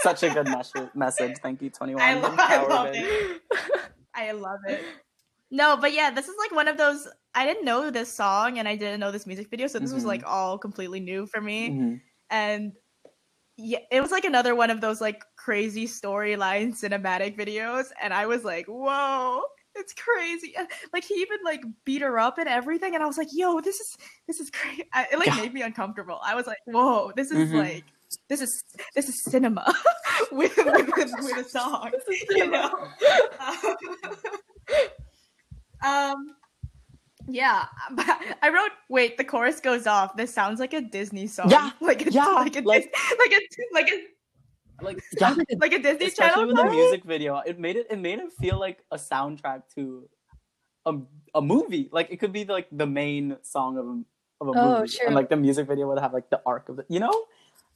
Such 0.00 0.22
a 0.22 0.28
good 0.30 0.48
mes- 0.48 0.72
message. 0.94 1.36
Thank 1.42 1.62
you, 1.62 1.70
2NE1. 1.70 1.98
I, 1.98 2.14
lo- 2.20 2.34
I 2.36 2.66
love 2.66 2.88
it. 2.92 3.40
I 4.14 4.32
love 4.32 4.58
it. 4.68 4.82
No, 5.50 5.76
but 5.76 5.92
yeah, 5.92 6.10
this 6.10 6.28
is 6.28 6.34
like 6.38 6.52
one 6.52 6.68
of 6.68 6.76
those. 6.76 7.06
I 7.34 7.44
didn't 7.46 7.64
know 7.64 7.90
this 7.90 8.12
song 8.12 8.58
and 8.58 8.68
I 8.68 8.76
didn't 8.76 9.00
know 9.00 9.10
this 9.10 9.26
music 9.26 9.50
video, 9.50 9.66
so 9.66 9.78
this 9.78 9.92
was 9.92 10.04
Mhm. 10.04 10.04
like 10.04 10.22
all 10.24 10.58
completely 10.58 11.00
new 11.00 11.26
for 11.26 11.40
me. 11.40 11.78
Mhm. 11.78 12.04
And 12.30 12.72
yeah, 13.58 13.80
it 13.92 14.00
was 14.02 14.12
like 14.12 14.24
another 14.24 14.54
one 14.56 14.70
of 14.70 14.80
those 14.82 15.00
like 15.00 15.24
crazy 15.36 15.86
storyline 15.86 16.72
cinematic 16.80 17.38
videos, 17.38 17.86
and 18.02 18.14
I 18.14 18.26
was 18.26 18.44
like, 18.44 18.66
whoa. 18.66 19.42
It's 19.76 19.94
crazy. 19.94 20.54
Like 20.92 21.04
he 21.04 21.14
even 21.16 21.38
like 21.44 21.62
beat 21.84 22.02
her 22.02 22.18
up 22.18 22.38
and 22.38 22.48
everything, 22.48 22.94
and 22.94 23.02
I 23.04 23.06
was 23.06 23.18
like, 23.18 23.28
"Yo, 23.32 23.60
this 23.60 23.80
is 23.80 23.96
this 24.28 24.40
is 24.40 24.50
crazy." 24.50 24.84
I, 24.94 25.06
it 25.12 25.18
like 25.18 25.32
Yeah. 25.32 25.34
made 25.34 25.54
me 25.54 25.62
uncomfortable. 25.62 26.20
I 26.24 26.34
was 26.34 26.46
like, 26.46 26.58
"Whoa, 26.66 27.12
this 27.16 27.30
is 27.30 27.44
Mhm. 27.44 27.52
like 27.52 27.84
this 28.28 28.40
is 28.42 28.64
this 28.96 29.08
is 29.08 29.22
cinema 29.24 29.74
with, 30.32 30.58
with 30.96 31.14
with 31.20 31.38
a 31.38 31.44
song." 31.48 31.92
you 32.30 32.48
know. 32.50 32.70
um, 33.40 33.76
Um, 35.84 36.34
yeah, 37.28 37.66
I 38.42 38.50
wrote. 38.52 38.72
Wait, 38.88 39.16
the 39.16 39.24
chorus 39.24 39.60
goes 39.60 39.86
off. 39.86 40.16
This 40.16 40.32
sounds 40.32 40.60
like 40.60 40.72
a 40.72 40.80
Disney 40.80 41.26
song. 41.26 41.50
Yeah, 41.50 41.70
like 41.80 42.06
a, 42.06 42.10
yeah, 42.12 42.26
like 42.26 42.56
a 42.56 42.60
like- 42.62 42.90
Dis- 42.92 43.16
like 43.18 43.32
a 43.32 43.40
like 43.72 43.90
a 43.92 44.84
Like 44.84 44.98
yeah, 45.20 45.34
like 45.58 45.72
a 45.72 45.78
Disney 45.78 46.06
especially 46.06 46.34
Channel. 46.34 46.46
with 46.48 46.56
the 46.56 46.64
music 46.70 47.04
video, 47.04 47.38
it 47.46 47.58
made 47.58 47.76
it 47.76 47.86
it 47.90 47.98
made 47.98 48.18
it 48.18 48.32
feel 48.40 48.58
like 48.58 48.84
a 48.90 48.96
soundtrack 48.96 49.62
to 49.76 50.08
a, 50.86 50.98
a 51.34 51.40
movie. 51.40 51.88
Like 51.92 52.10
it 52.10 52.18
could 52.18 52.32
be 52.32 52.44
like 52.44 52.66
the 52.72 52.86
main 52.86 53.36
song 53.42 53.78
of 53.78 53.86
a, 53.86 54.02
of 54.42 54.48
a 54.56 54.58
Oh, 54.60 54.80
movie, 54.80 54.88
true. 54.92 55.06
and 55.06 55.14
like 55.14 55.28
the 55.30 55.36
music 55.36 55.66
video 55.66 55.86
would 55.88 55.98
have 56.00 56.12
like 56.12 56.28
the 56.28 56.40
arc 56.44 56.68
of 56.68 56.78
it. 56.80 56.86
You 56.88 57.00
know, 57.00 57.24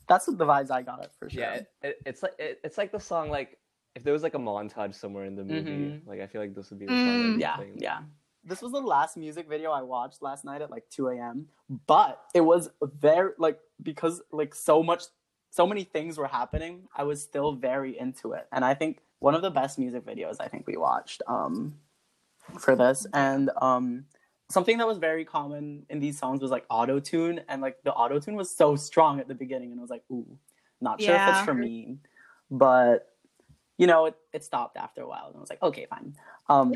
that's 0.08 0.26
what 0.28 0.36
the 0.38 0.44
vibes 0.44 0.70
I 0.70 0.82
got 0.82 1.02
it 1.04 1.10
for 1.18 1.30
sure. 1.30 1.40
Yeah, 1.40 1.54
it, 1.54 1.66
it, 1.82 1.96
it's 2.04 2.22
like 2.22 2.34
it, 2.38 2.60
it's 2.64 2.76
like 2.76 2.90
the 2.92 3.00
song 3.00 3.30
like 3.30 3.56
if 3.98 4.04
there 4.04 4.12
was 4.12 4.22
like 4.22 4.34
a 4.34 4.38
montage 4.38 4.94
somewhere 4.94 5.24
in 5.24 5.34
the 5.34 5.44
movie, 5.44 5.70
Mhm. 5.70 6.06
like 6.06 6.20
I 6.20 6.26
feel 6.28 6.40
like 6.40 6.54
this 6.54 6.70
would 6.70 6.78
be 6.78 6.86
the 6.86 6.92
song. 6.92 7.18
Mm. 7.18 7.34
I'd 7.34 7.40
yeah, 7.40 7.56
play. 7.56 7.72
yeah. 7.74 8.02
This 8.44 8.62
was 8.62 8.70
the 8.72 8.80
last 8.80 9.16
music 9.16 9.48
video 9.48 9.72
I 9.72 9.82
watched 9.82 10.22
last 10.22 10.44
night 10.44 10.62
at 10.62 10.70
like 10.70 10.88
2 10.88 11.08
a.m. 11.08 11.48
But 11.88 12.22
it 12.32 12.40
was 12.40 12.70
very 12.80 13.32
like 13.38 13.58
because 13.82 14.22
like 14.30 14.54
so 14.54 14.82
much, 14.84 15.02
so 15.50 15.66
many 15.66 15.82
things 15.82 16.16
were 16.16 16.28
happening. 16.28 16.88
I 16.96 17.02
was 17.02 17.20
still 17.20 17.52
very 17.52 17.98
into 17.98 18.32
it, 18.32 18.46
and 18.52 18.64
I 18.64 18.74
think 18.74 19.00
one 19.18 19.34
of 19.34 19.42
the 19.42 19.50
best 19.50 19.78
music 19.80 20.06
videos 20.06 20.36
I 20.38 20.46
think 20.46 20.66
we 20.68 20.76
watched 20.76 21.22
um 21.26 21.74
for 22.60 22.76
this, 22.76 23.04
and 23.12 23.50
um 23.60 24.04
something 24.48 24.78
that 24.78 24.86
was 24.86 24.98
very 24.98 25.24
common 25.24 25.84
in 25.90 25.98
these 25.98 26.16
songs 26.18 26.40
was 26.40 26.52
like 26.52 26.64
auto 26.70 27.00
tune, 27.00 27.40
and 27.48 27.60
like 27.60 27.82
the 27.82 27.92
auto 27.92 28.20
tune 28.20 28.36
was 28.36 28.48
so 28.54 28.76
strong 28.76 29.18
at 29.18 29.26
the 29.26 29.34
beginning, 29.34 29.72
and 29.72 29.80
I 29.80 29.82
was 29.82 29.90
like, 29.90 30.04
ooh, 30.12 30.38
not 30.80 31.02
sure 31.02 31.16
if 31.16 31.22
Yeah. 31.22 31.30
it's 31.30 31.40
for 31.44 31.54
me, 31.54 31.98
but 32.50 33.07
you 33.78 33.86
know, 33.86 34.06
it, 34.06 34.16
it 34.32 34.44
stopped 34.44 34.76
after 34.76 35.02
a 35.02 35.08
while, 35.08 35.28
and 35.28 35.36
I 35.36 35.40
was 35.40 35.48
like, 35.50 35.62
okay, 35.62 35.86
fine. 35.88 36.14
Um, 36.48 36.74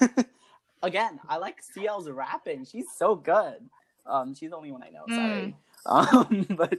again, 0.82 1.20
I 1.28 1.38
like 1.38 1.56
CL's 1.72 2.10
rapping. 2.10 2.66
She's 2.66 2.86
so 2.96 3.14
good. 3.14 3.70
Um, 4.04 4.34
she's 4.34 4.50
the 4.50 4.56
only 4.56 4.72
one 4.72 4.82
I 4.82 4.90
know. 4.90 5.04
Sorry. 5.08 5.54
Um, 5.86 6.46
but 6.56 6.78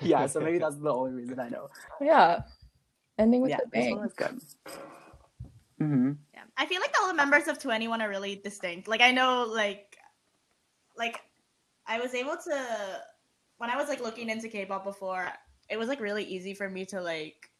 yeah, 0.00 0.26
so 0.26 0.40
maybe 0.40 0.56
that's 0.56 0.76
the 0.76 0.90
only 0.90 1.12
reason 1.12 1.38
I 1.38 1.50
know. 1.50 1.68
yeah 2.00 2.40
ending 3.18 3.42
with 3.42 3.50
yeah, 3.50 3.58
a 3.58 3.60
this 3.64 3.84
bang 3.84 3.96
one 3.96 4.06
is 4.06 4.14
good. 4.14 4.40
hmm 5.78 6.12
Yeah. 6.32 6.40
I 6.56 6.66
feel 6.66 6.80
like 6.80 6.94
all 7.00 7.08
the 7.08 7.14
members 7.14 7.48
of 7.48 7.58
2NE1 7.58 8.00
are 8.00 8.08
really 8.08 8.36
distinct. 8.36 8.88
Like 8.88 9.00
I 9.00 9.12
know 9.12 9.44
like 9.44 9.98
like 10.96 11.20
I 11.86 12.00
was 12.00 12.14
able 12.14 12.36
to 12.36 13.00
when 13.58 13.70
I 13.70 13.76
was 13.76 13.88
like 13.88 14.00
looking 14.00 14.30
into 14.30 14.48
K-pop 14.48 14.84
before, 14.84 15.28
it 15.68 15.76
was 15.78 15.88
like 15.88 16.00
really 16.00 16.24
easy 16.24 16.54
for 16.54 16.68
me 16.68 16.86
to 16.86 17.00
like 17.02 17.50
l- 17.50 17.57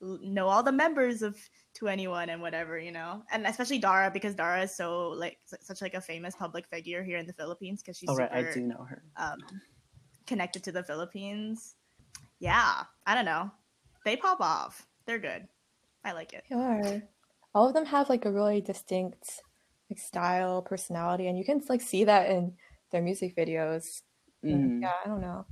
know 0.00 0.48
all 0.48 0.62
the 0.62 0.72
members 0.72 1.22
of 1.22 1.36
2NE1 1.78 2.30
and 2.30 2.40
whatever, 2.40 2.78
you 2.78 2.92
know. 2.92 3.22
And 3.32 3.46
especially 3.46 3.78
Dara 3.78 4.10
because 4.10 4.34
Dara 4.34 4.62
is 4.62 4.74
so 4.74 5.08
like 5.10 5.38
such 5.60 5.82
like 5.82 5.94
a 5.94 6.00
famous 6.00 6.34
public 6.34 6.66
figure 6.68 7.02
here 7.02 7.18
in 7.18 7.26
the 7.26 7.32
Philippines 7.34 7.82
because 7.82 7.96
she's 7.96 8.08
Oh, 8.08 8.16
right, 8.16 8.30
super 8.30 8.50
I 8.50 8.54
do 8.54 8.60
know 8.60 8.84
her. 8.88 9.02
um 9.16 9.38
connected 10.26 10.64
to 10.64 10.72
the 10.72 10.82
Philippines. 10.82 11.74
Yeah, 12.38 12.84
I 13.06 13.14
don't 13.14 13.24
know. 13.24 13.50
They 14.04 14.16
pop 14.16 14.40
off. 14.40 14.86
They're 15.06 15.18
good. 15.18 15.46
I 16.04 16.12
like 16.12 16.32
it. 16.32 16.44
They 16.48 16.56
are. 16.56 17.02
All 17.54 17.68
of 17.68 17.74
them 17.74 17.84
have 17.86 18.08
like 18.08 18.24
a 18.24 18.32
really 18.32 18.60
distinct 18.60 19.42
like 19.90 19.98
style, 19.98 20.62
personality, 20.62 21.26
and 21.26 21.36
you 21.36 21.44
can 21.44 21.60
like 21.68 21.80
see 21.82 22.04
that 22.04 22.30
in 22.30 22.54
their 22.92 23.02
music 23.02 23.36
videos. 23.36 24.02
Mhm. 24.44 24.80
Yeah, 24.80 24.92
I 25.04 25.08
don't 25.08 25.20
know. 25.20 25.44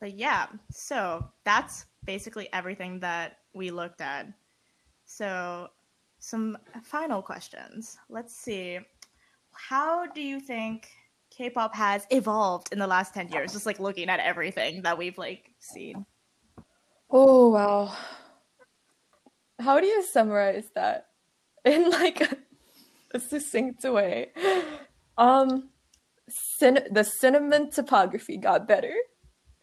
But 0.00 0.14
yeah, 0.14 0.46
so 0.70 1.28
that's 1.44 1.86
basically 2.04 2.48
everything 2.52 3.00
that 3.00 3.38
we 3.58 3.70
looked 3.70 4.00
at. 4.00 4.26
So, 5.04 5.68
some 6.20 6.58
final 6.82 7.22
questions. 7.22 7.98
Let's 8.08 8.34
see. 8.34 8.78
How 9.52 10.06
do 10.06 10.20
you 10.22 10.40
think 10.40 10.88
K-pop 11.30 11.74
has 11.74 12.06
evolved 12.10 12.72
in 12.72 12.78
the 12.78 12.86
last 12.86 13.14
10 13.14 13.28
years? 13.28 13.52
Just 13.52 13.66
like 13.66 13.80
looking 13.80 14.08
at 14.08 14.20
everything 14.20 14.82
that 14.82 14.96
we've 14.96 15.18
like 15.18 15.50
seen. 15.58 16.06
Oh 17.10 17.48
wow. 17.48 17.92
how 19.58 19.80
do 19.80 19.86
you 19.86 20.02
summarize 20.02 20.66
that 20.74 21.06
in 21.64 21.90
like 21.90 22.20
a, 22.20 22.36
a 23.14 23.20
succinct 23.20 23.82
way? 23.84 24.28
Um, 25.16 25.70
cin- 26.28 26.86
the 26.90 27.08
cinematography 27.22 28.40
got 28.40 28.68
better. 28.68 28.94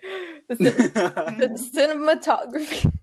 The, 0.47 0.55
cin- 0.57 0.93
the 1.39 1.69
cinematography 1.75 2.94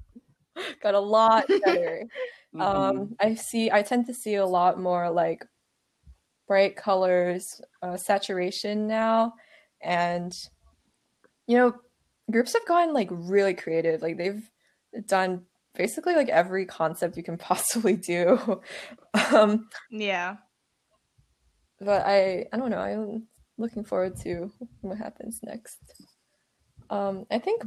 got 0.82 0.94
a 0.94 1.00
lot 1.00 1.46
better. 1.64 2.04
Mhm. 2.54 2.60
Um, 2.60 3.16
I 3.18 3.34
see. 3.34 3.70
I 3.70 3.80
tend 3.80 4.04
to 4.08 4.12
see 4.14 4.34
a 4.34 4.44
lot 4.44 4.78
more 4.78 5.10
like 5.10 5.42
bright 6.46 6.76
colors, 6.76 7.62
uh, 7.80 7.96
saturation 7.96 8.86
now, 8.86 9.32
and 9.80 10.34
you 11.46 11.56
know, 11.56 11.74
groups 12.30 12.52
have 12.52 12.66
gotten 12.66 12.92
like 12.94 13.08
really 13.10 13.54
creative. 13.54 14.02
Like 14.02 14.18
they've 14.18 14.50
done 15.06 15.46
basically 15.74 16.14
like 16.14 16.28
every 16.28 16.66
concept 16.66 17.16
you 17.16 17.22
can 17.22 17.38
possibly 17.50 17.96
do. 17.96 18.60
um, 19.32 19.68
Yeah. 19.90 20.36
but 21.80 22.04
I 22.06 22.46
I 22.52 22.56
don't 22.58 22.70
know. 22.70 22.78
I'm 22.78 23.28
looking 23.58 23.84
forward 23.84 24.16
to 24.24 24.52
what 24.82 24.98
happens 24.98 25.40
next. 25.42 25.78
Um, 26.90 27.24
I 27.30 27.38
think 27.38 27.62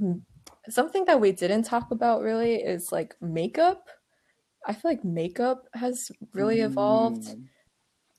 something 0.70 1.06
that 1.06 1.20
we 1.20 1.32
didn't 1.32 1.64
talk 1.64 1.92
about 1.92 2.22
really 2.22 2.56
is 2.56 2.92
like 2.92 3.16
makeup. 3.22 3.88
I 4.68 4.74
feel 4.74 4.92
like 4.92 5.04
makeup 5.06 5.68
has 5.74 6.12
really 6.34 6.62
evolved. 6.62 7.24
Mm. 7.28 7.44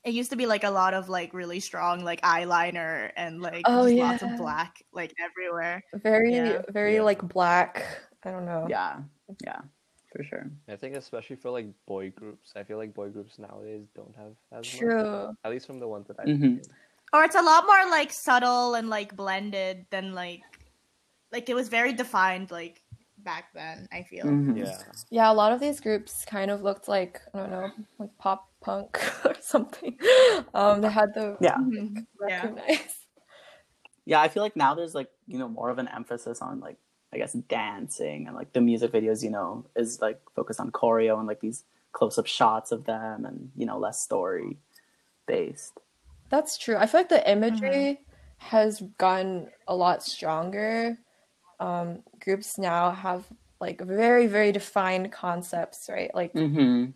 It 0.05 0.13
used 0.13 0.29
to 0.31 0.37
be 0.37 0.45
like 0.45 0.63
a 0.63 0.69
lot 0.69 0.93
of 0.93 1.09
like 1.09 1.33
really 1.33 1.59
strong 1.59 2.03
like 2.03 2.21
eyeliner 2.21 3.11
and 3.17 3.41
like 3.41 3.63
Oh, 3.65 3.83
just 3.87 3.97
lots 3.97 4.23
of 4.23 4.37
black 4.37 4.81
like 4.93 5.13
everywhere. 5.19 5.83
Very 5.95 6.35
Yeah. 6.35 6.61
very 6.69 6.95
Yeah. 6.95 7.01
like 7.01 7.27
black. 7.27 7.83
I 8.23 8.31
don't 8.31 8.45
know. 8.45 8.67
Yeah, 8.69 9.01
yeah, 9.43 9.61
for 10.15 10.23
sure. 10.23 10.49
I 10.69 10.75
think 10.77 10.95
especially 10.95 11.35
for 11.35 11.49
like 11.49 11.67
boy 11.85 12.11
groups, 12.11 12.53
I 12.55 12.63
feel 12.63 12.77
like 12.77 12.93
boy 12.93 13.09
groups 13.09 13.37
nowadays 13.37 13.87
don't 13.95 14.15
have 14.15 14.35
as 14.53 14.65
much. 14.65 14.79
True. 14.79 15.35
At 15.43 15.51
least 15.51 15.67
from 15.67 15.79
the 15.79 15.87
ones 15.87 16.07
that 16.07 16.19
I've 16.19 16.27
Mhm. 16.27 16.41
seen. 16.41 16.61
Or 17.13 17.23
it's 17.23 17.35
a 17.35 17.41
lot 17.41 17.65
more 17.65 17.89
like 17.89 18.11
subtle 18.11 18.75
and 18.75 18.89
like 18.89 19.15
blended 19.15 19.85
than 19.91 20.13
like 20.13 20.41
like 21.31 21.49
it 21.49 21.55
was 21.55 21.69
very 21.69 21.93
defined 21.93 22.51
like 22.51 22.81
back 23.19 23.53
then, 23.53 23.87
I 23.91 24.03
feel. 24.03 24.25
Mhm. 24.25 24.57
Yeah. 24.57 24.77
Yeah, 25.09 25.31
a 25.31 25.33
lot 25.33 25.51
of 25.51 25.59
these 25.59 25.79
groups 25.79 26.25
kind 26.25 26.51
of 26.51 26.61
looked 26.61 26.87
like 26.87 27.21
I 27.33 27.39
don't 27.39 27.51
know, 27.51 27.71
like 27.99 28.17
pop 28.17 28.49
punk 28.61 28.99
or 29.25 29.35
something. 29.41 29.97
Um, 30.53 30.81
they 30.81 30.89
had 30.89 31.13
the 31.13 31.37
Yeah. 31.41 31.57
Mhm. 31.57 32.05
Yeah. 32.27 32.77
Yeah, 34.05 34.21
I 34.21 34.29
feel 34.29 34.41
like 34.41 34.55
now 34.55 34.73
there's 34.73 34.95
like, 34.95 35.09
you 35.27 35.37
know, 35.37 35.49
more 35.49 35.69
of 35.69 35.79
an 35.79 35.87
emphasis 35.89 36.41
on 36.41 36.59
like 36.59 36.77
I 37.13 37.17
guess 37.17 37.33
dancing 37.33 38.27
and 38.27 38.35
like 38.35 38.53
the 38.53 38.61
music 38.61 38.91
videos, 38.91 39.23
you 39.23 39.29
know, 39.29 39.65
is 39.75 40.01
like 40.01 40.19
focused 40.35 40.59
on 40.59 40.71
choreo 40.71 41.17
and 41.17 41.27
like 41.27 41.39
these 41.39 41.63
close 41.93 42.17
up 42.17 42.27
shots 42.27 42.71
of 42.71 42.85
them 42.85 43.25
and, 43.25 43.51
you 43.55 43.65
know, 43.65 43.77
less 43.77 44.01
story 44.01 44.57
based. 45.25 45.79
That's 46.29 46.57
true. 46.57 46.75
I 46.77 46.85
feel 46.85 46.99
like 47.01 47.09
the 47.09 47.29
imagery 47.29 47.99
has 48.39 48.81
gotten 48.97 49.49
a 49.67 49.75
lot 49.75 50.03
stronger. 50.03 50.97
Um, 51.59 52.03
groups 52.19 52.57
now 52.57 52.91
have 52.91 53.23
like 53.59 53.81
very, 53.81 54.27
very 54.27 54.51
defined 54.51 55.11
concepts, 55.11 55.89
right? 55.89 56.13
Like 56.13 56.33
Mm-hmm. 56.33 56.91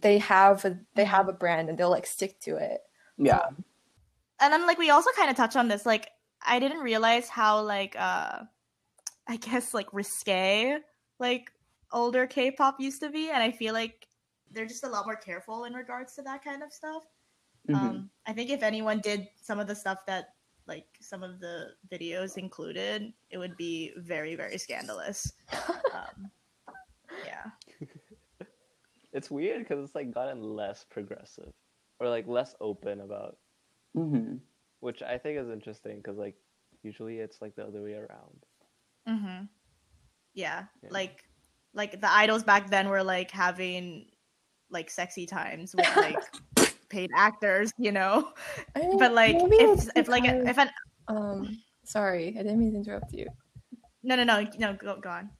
they 0.00 0.18
have 0.18 0.64
a 0.64 0.78
they 0.94 1.04
have 1.04 1.28
a 1.28 1.32
brand 1.32 1.68
and 1.68 1.76
they'll 1.78 1.90
like 1.90 2.06
stick 2.06 2.40
to 2.40 2.56
it. 2.56 2.80
Yeah. 3.18 3.50
and 4.40 4.52
then 4.52 4.66
like 4.66 4.78
we 4.78 4.90
also 4.90 5.10
kind 5.16 5.30
of 5.30 5.36
touch 5.36 5.54
on 5.56 5.68
this 5.68 5.84
like 5.86 6.08
i 6.44 6.58
didn't 6.58 6.78
realize 6.80 7.28
how 7.28 7.60
like 7.60 7.94
uh 7.98 8.40
i 9.28 9.36
guess 9.36 9.74
like 9.74 9.92
risque 9.92 10.76
like 11.20 11.52
older 11.92 12.26
k-pop 12.26 12.80
used 12.80 13.00
to 13.00 13.10
be 13.10 13.30
and 13.30 13.42
i 13.42 13.50
feel 13.50 13.74
like 13.74 14.08
they're 14.50 14.66
just 14.66 14.84
a 14.84 14.88
lot 14.88 15.04
more 15.06 15.16
careful 15.16 15.64
in 15.64 15.74
regards 15.74 16.14
to 16.14 16.22
that 16.22 16.42
kind 16.42 16.62
of 16.62 16.72
stuff 16.72 17.04
Mhm. 17.68 17.74
um 17.76 18.10
i 18.26 18.32
think 18.32 18.50
if 18.50 18.62
anyone 18.62 18.98
did 19.00 19.28
some 19.40 19.60
of 19.60 19.66
the 19.68 19.74
stuff 19.76 19.98
that 20.06 20.34
like 20.66 20.86
some 21.00 21.22
of 21.22 21.40
the 21.40 21.68
videos 21.92 22.36
included 22.38 23.12
it 23.30 23.38
would 23.38 23.56
be 23.56 23.92
very 23.96 24.34
very 24.36 24.58
scandalous 24.58 25.32
um 25.92 26.30
yeah 27.26 27.50
It's 29.12 29.30
weird 29.30 29.58
because 29.58 29.84
it's 29.84 29.94
like 29.94 30.14
gotten 30.14 30.42
less 30.42 30.86
progressive 30.88 31.52
or 32.00 32.08
like 32.08 32.26
less 32.26 32.54
open 32.60 33.00
about, 33.00 33.36
Mm-hmm. 33.94 34.36
which 34.80 35.02
I 35.02 35.18
think 35.18 35.38
is 35.38 35.50
interesting 35.50 35.98
because 35.98 36.16
like 36.16 36.34
usually 36.82 37.18
it's 37.18 37.42
like 37.42 37.54
the 37.54 37.64
other 37.66 37.82
way 37.82 37.92
around. 37.92 38.38
mm-hmm. 39.06 39.44
yeah 40.32 40.64
Yeah. 40.82 40.88
like 40.90 41.24
like 41.74 42.00
the 42.00 42.10
idols 42.10 42.42
back 42.42 42.70
then 42.70 42.88
were 42.88 43.02
like 43.04 43.30
having 43.30 44.06
like 44.70 44.88
sexy 44.90 45.26
times 45.26 45.74
with 45.74 45.94
like 45.94 46.16
paid 46.92 47.10
actors 47.16 47.72
you 47.78 47.90
know 47.98 48.14
I 48.76 48.80
mean, 48.80 48.98
but 48.98 49.12
like 49.14 49.36
if 49.36 49.50
it's 49.66 49.84
if 49.96 50.06
like 50.08 50.22
because- 50.24 50.46
if 50.52 50.58
an 50.58 50.70
um 51.08 51.58
sorry, 51.84 52.28
I 52.38 52.42
didn't 52.44 52.58
mean 52.60 52.72
to 52.72 52.78
interrupt 52.78 53.12
you. 53.12 53.26
no 54.08 54.14
no 54.16 54.24
no 54.24 54.36
no 54.58 54.68
go, 54.74 54.96
go 55.00 55.10
on 55.10 55.30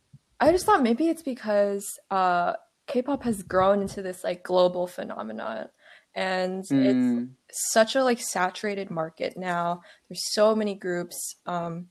I 0.41 0.51
just 0.51 0.65
thought 0.67 0.83
maybe 0.83 1.05
it's 1.13 1.23
because 1.23 1.85
uh 2.11 2.55
K-pop 2.89 3.23
has 3.23 3.43
grown 3.45 3.81
into 3.83 4.03
this 4.03 4.25
like 4.25 4.43
global 4.43 4.87
phenomenon 4.89 5.69
and 6.15 6.61
it's 6.61 6.73
Mm. 6.73 7.31
such 7.53 7.95
a 7.97 8.03
like 8.05 8.21
saturated 8.21 8.91
market 8.91 9.33
now. 9.37 9.81
There's 10.09 10.27
so 10.39 10.55
many 10.57 10.75
groups 10.75 11.37
um 11.47 11.89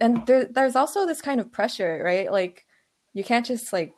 and 0.00 0.26
there 0.26 0.44
there's 0.56 0.76
also 0.76 1.06
this 1.06 1.22
kind 1.22 1.40
of 1.40 1.50
pressure, 1.50 2.02
right? 2.04 2.30
Like 2.30 2.66
you 3.14 3.24
can't 3.24 3.46
just 3.46 3.72
like 3.72 3.92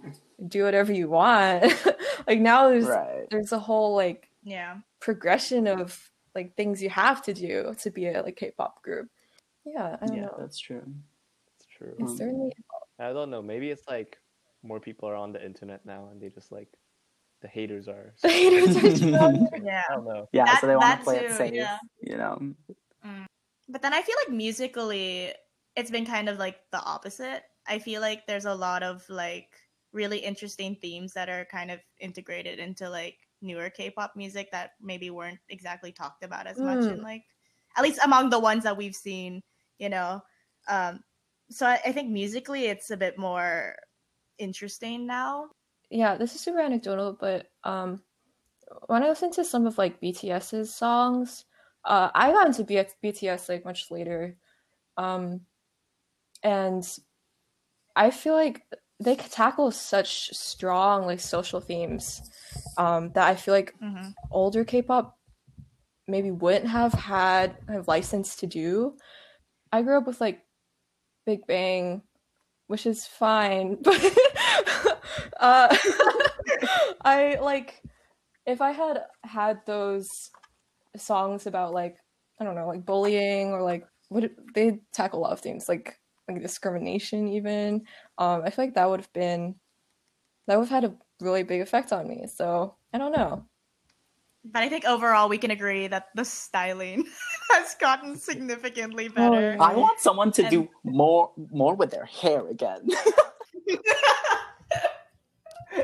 do 0.55 0.63
whatever 0.65 0.93
you 0.93 1.09
want. 1.11 1.65
like 2.29 2.41
now 2.41 2.69
there's 2.71 2.87
Right. 2.87 3.27
there's 3.31 3.53
a 3.53 3.59
whole 3.59 3.95
like 3.97 4.29
yeah 4.45 4.77
progression 5.01 5.67
of 5.67 6.11
like 6.35 6.55
things 6.57 6.83
you 6.83 6.91
have 6.91 7.23
to 7.23 7.33
do 7.35 7.75
to 7.81 7.91
be 7.91 8.07
a 8.09 8.23
like 8.23 8.37
K-pop 8.37 8.83
group. 8.83 9.09
Yeah, 9.65 9.97
I 10.01 10.07
don't 10.07 10.17
Yeah, 10.17 10.23
know. 10.23 10.37
that's 10.39 10.59
true. 10.59 10.83
It's 11.57 11.67
true. 11.67 11.95
It's 11.99 12.11
hmm. 12.13 12.17
certainly 12.17 12.53
I 12.99 13.13
don't 13.13 13.31
know. 13.31 13.41
Maybe 13.43 13.71
it's 13.71 13.87
like 13.89 14.19
more 14.63 14.81
people 14.81 15.09
are 15.09 15.15
on 15.15 15.33
the 15.33 15.45
internet 15.45 15.85
now 15.87 16.09
and 16.11 16.21
they 16.21 16.29
just 16.29 16.51
like 16.51 16.69
the 17.41 17.49
haters 17.49 17.87
are. 17.89 18.15
the 18.23 18.29
haters 18.29 18.77
are 18.77 18.97
strong. 18.97 19.49
yeah 19.63 19.83
I 19.89 19.95
don't 19.95 20.05
know. 20.05 20.29
Yeah, 20.33 20.45
That- 20.47 20.61
so 20.61 20.67
they 20.67 20.77
want 20.77 20.99
to 20.99 21.05
play 21.05 21.19
it 21.25 21.33
safe, 21.33 21.53
yeah. 21.55 21.79
you 22.03 22.17
know. 22.17 22.39
Mm. 23.07 23.27
but 23.69 23.83
then 23.83 23.93
i 23.93 24.01
feel 24.01 24.17
like 24.25 24.35
musically 24.35 25.31
it's 25.77 25.91
been 25.91 26.07
kind 26.07 26.29
of 26.31 26.39
like 26.39 26.57
the 26.73 26.83
opposite 26.83 27.43
i 27.69 27.79
feel 27.79 28.01
like 28.01 28.27
there's 28.27 28.47
a 28.47 28.55
lot 28.55 28.83
of 28.83 29.05
like 29.11 29.49
really 29.93 30.19
interesting 30.19 30.75
themes 30.81 31.13
that 31.13 31.29
are 31.29 31.45
kind 31.45 31.71
of 31.71 31.81
integrated 32.01 32.59
into 32.59 32.89
like 32.89 33.19
newer 33.45 33.71
k-pop 33.71 34.15
music 34.17 34.51
that 34.53 34.73
maybe 34.81 35.11
weren't 35.11 35.41
exactly 35.49 35.93
talked 35.93 36.25
about 36.25 36.47
as 36.47 36.63
much 36.63 36.89
in 36.89 36.99
Mm. 36.99 37.03
like 37.03 37.25
at 37.77 37.83
least 37.85 38.01
among 38.05 38.31
the 38.31 38.39
ones 38.41 38.65
that 38.65 38.77
we've 38.77 38.97
seen 38.97 39.43
you 39.79 39.89
know? 39.89 40.23
Um 40.69 41.05
so 41.51 41.67
I, 41.67 41.81
I 41.85 41.93
think 41.93 42.11
musically 42.11 42.67
it's 42.67 42.91
a 42.91 42.97
bit 42.97 43.19
more 43.19 43.77
interesting 44.39 45.07
now. 45.07 45.51
Yeah, 45.91 46.17
this 46.17 46.35
is 46.35 46.41
super 46.41 46.61
anecdotal, 46.61 47.13
but 47.13 47.53
um, 47.65 48.03
when 48.87 49.03
I 49.03 49.09
listened 49.09 49.35
to 49.35 49.45
some 49.45 49.67
of 49.67 49.79
like 49.79 50.01
BTS's 50.01 50.75
songs, 50.75 51.47
uh, 51.85 52.11
I 52.15 52.33
got 52.33 52.47
into 52.47 52.65
B- 52.65 52.83
BTS 53.03 53.49
like 53.49 53.65
much 53.65 53.91
later, 53.91 54.37
um, 54.97 55.47
and 56.43 56.87
I 57.97 58.11
feel 58.11 58.35
like 58.35 58.67
they 59.05 59.17
tackle 59.17 59.71
such 59.71 60.31
strong 60.35 61.07
like 61.07 61.21
social 61.21 61.61
themes 61.61 62.23
um, 62.79 63.11
that 63.13 63.29
I 63.29 63.35
feel 63.37 63.55
like 63.55 63.75
hmm 63.81 64.11
older 64.31 64.65
K-pop 64.65 65.17
maybe 66.09 66.31
wouldn't 66.31 66.69
have 66.69 66.93
had 66.93 67.57
a 67.69 67.83
license 67.87 68.37
to 68.37 68.47
do. 68.47 68.97
I 69.73 69.83
grew 69.83 69.99
up 69.99 70.07
with 70.07 70.21
like 70.21 70.43
Big 71.27 71.47
Bang, 71.47 72.03
which 72.67 72.87
is 72.87 73.07
fine, 73.07 73.77
but 73.83 74.19
uh, 75.41 75.77
I 77.03 77.39
like 77.41 77.83
if 78.47 78.61
I 78.61 78.73
had 78.73 79.03
had 79.23 79.61
those 79.67 80.31
songs 80.97 81.47
about 81.47 81.73
like 81.73 81.97
I 82.41 82.45
don't 82.45 82.55
know, 82.55 82.67
like 82.67 82.85
bullying 82.85 83.53
or 83.53 83.63
like 83.63 83.87
what 84.09 84.31
they 84.55 84.81
tackle 84.93 85.21
a 85.21 85.23
lot 85.23 85.33
of 85.33 85.41
things 85.41 85.69
like 85.69 85.99
like 86.29 86.41
discrimination 86.43 87.29
even. 87.29 87.85
Um, 88.19 88.43
I 88.45 88.51
feel 88.51 88.65
like 88.65 88.75
that 88.75 88.89
would 88.89 89.01
have 89.01 89.13
been 89.13 89.55
that 90.47 90.59
would 90.59 90.69
have 90.69 90.83
had 90.83 90.91
a 90.91 90.95
really 91.21 91.43
big 91.43 91.61
effect 91.61 91.93
on 91.93 92.09
me. 92.09 92.27
So 92.27 92.75
I 92.93 92.99
don't 92.99 93.13
know. 93.13 93.45
but 94.45 94.63
i 94.63 94.69
think 94.69 94.85
overall 94.85 95.27
we 95.29 95.39
can 95.39 95.51
agree 95.51 95.87
that 95.89 96.09
the 96.15 96.25
styling 96.25 97.01
has 97.51 97.75
gotten 97.81 98.15
significantly 98.15 99.09
better 99.09 99.55
yeah. 99.57 99.63
I 99.63 99.73
want 99.75 99.99
someone 100.01 100.31
to 100.33 100.43
And- 100.43 100.51
do 100.51 100.69
more 100.85 101.33
more 101.51 101.75
with 101.75 101.91
their 101.91 102.05
hair 102.05 102.47
again. 102.49 102.85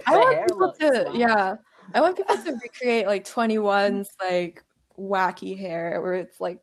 I 0.07 0.17
want 0.17 0.39
people 0.47 0.59
looks 0.59 0.79
to, 0.79 1.05
fine. 1.07 1.17
yeah, 1.17 1.57
I 1.95 2.01
want 2.01 2.17
people 2.17 2.37
to 2.37 2.53
recreate 2.63 3.07
like 3.07 3.25
2NE1's 3.25 4.09
like 4.23 4.63
wacky 4.99 5.59
hair 5.59 6.01
where 6.03 6.15
it's 6.15 6.41
like 6.41 6.61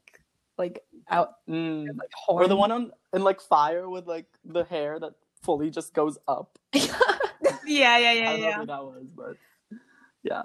like 0.57 0.83
out 1.09 1.35
Mm. 1.47 1.87
like 1.97 2.09
Or 2.27 2.47
the 2.47 2.55
one 2.55 2.71
on 2.71 2.91
in 3.13 3.23
like 3.23 3.39
fire 3.41 3.89
with 3.89 4.07
like 4.07 4.25
the 4.45 4.63
hair 4.65 4.99
that 4.99 5.13
fully 5.43 5.69
just 5.69 5.93
goes 5.93 6.17
up. 6.27 6.57
Yeah, 7.65 7.97
yeah, 7.97 8.09
I 8.09 8.13
yeah, 8.13 8.29
I 8.29 8.31
don't 8.31 8.41
know 8.41 8.47
yeah. 8.47 8.57
who 8.59 8.65
that 8.65 8.83
was, 8.83 9.05
but 9.13 9.35
yeah, 10.23 10.43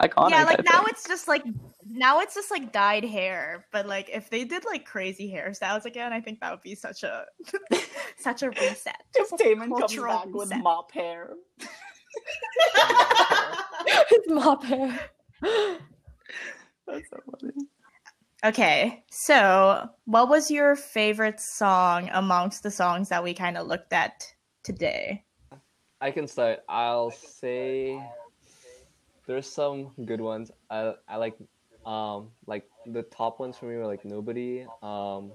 iconic. 0.00 0.30
yeah, 0.30 0.44
like 0.44 0.60
I 0.60 0.62
now 0.62 0.78
think. 0.78 0.88
it's 0.92 1.06
just 1.06 1.28
like 1.28 1.44
now 1.86 2.20
it's 2.20 2.34
just 2.34 2.50
like 2.50 2.72
dyed 2.72 3.04
hair. 3.04 3.66
But 3.70 3.86
like 3.86 4.08
if 4.10 4.30
they 4.30 4.44
did 4.44 4.64
like 4.64 4.86
crazy 4.86 5.30
hairstyles 5.30 5.84
again, 5.84 6.10
I 6.14 6.22
think 6.22 6.40
that 6.40 6.50
would 6.50 6.62
be 6.62 6.74
such 6.74 7.02
a 7.02 7.26
such 8.18 8.42
a 8.42 8.48
reset. 8.50 8.96
if 9.14 9.28
Taemin 9.32 9.78
comes 9.78 9.94
back 9.94 10.24
with 10.32 10.54
mop 10.56 10.90
hair. 10.92 11.34
It's 14.10 14.28
mop 14.30 14.64
hair. 14.64 14.98
That's 15.42 17.10
so 17.10 17.18
funny. 17.30 17.52
Okay, 18.44 19.02
so 19.10 19.88
what 20.04 20.28
was 20.28 20.50
your 20.50 20.76
favorite 20.76 21.40
song 21.40 22.10
amongst 22.12 22.62
the 22.62 22.70
songs 22.70 23.08
that 23.08 23.24
we 23.24 23.32
kind 23.32 23.56
of 23.56 23.66
looked 23.66 23.94
at 23.94 24.34
today? 24.62 25.24
I 26.02 26.10
can 26.10 26.28
start. 26.28 26.58
I'll 26.68 27.10
say 27.10 27.98
there's 29.26 29.50
some 29.50 29.92
good 30.04 30.20
ones. 30.20 30.50
I 30.68 30.92
I 31.08 31.16
like 31.16 31.38
um 31.86 32.32
like 32.46 32.68
the 32.84 33.04
top 33.04 33.40
ones 33.40 33.56
for 33.56 33.64
me 33.64 33.76
were 33.76 33.86
like 33.86 34.04
Nobody, 34.04 34.66
um 34.82 35.32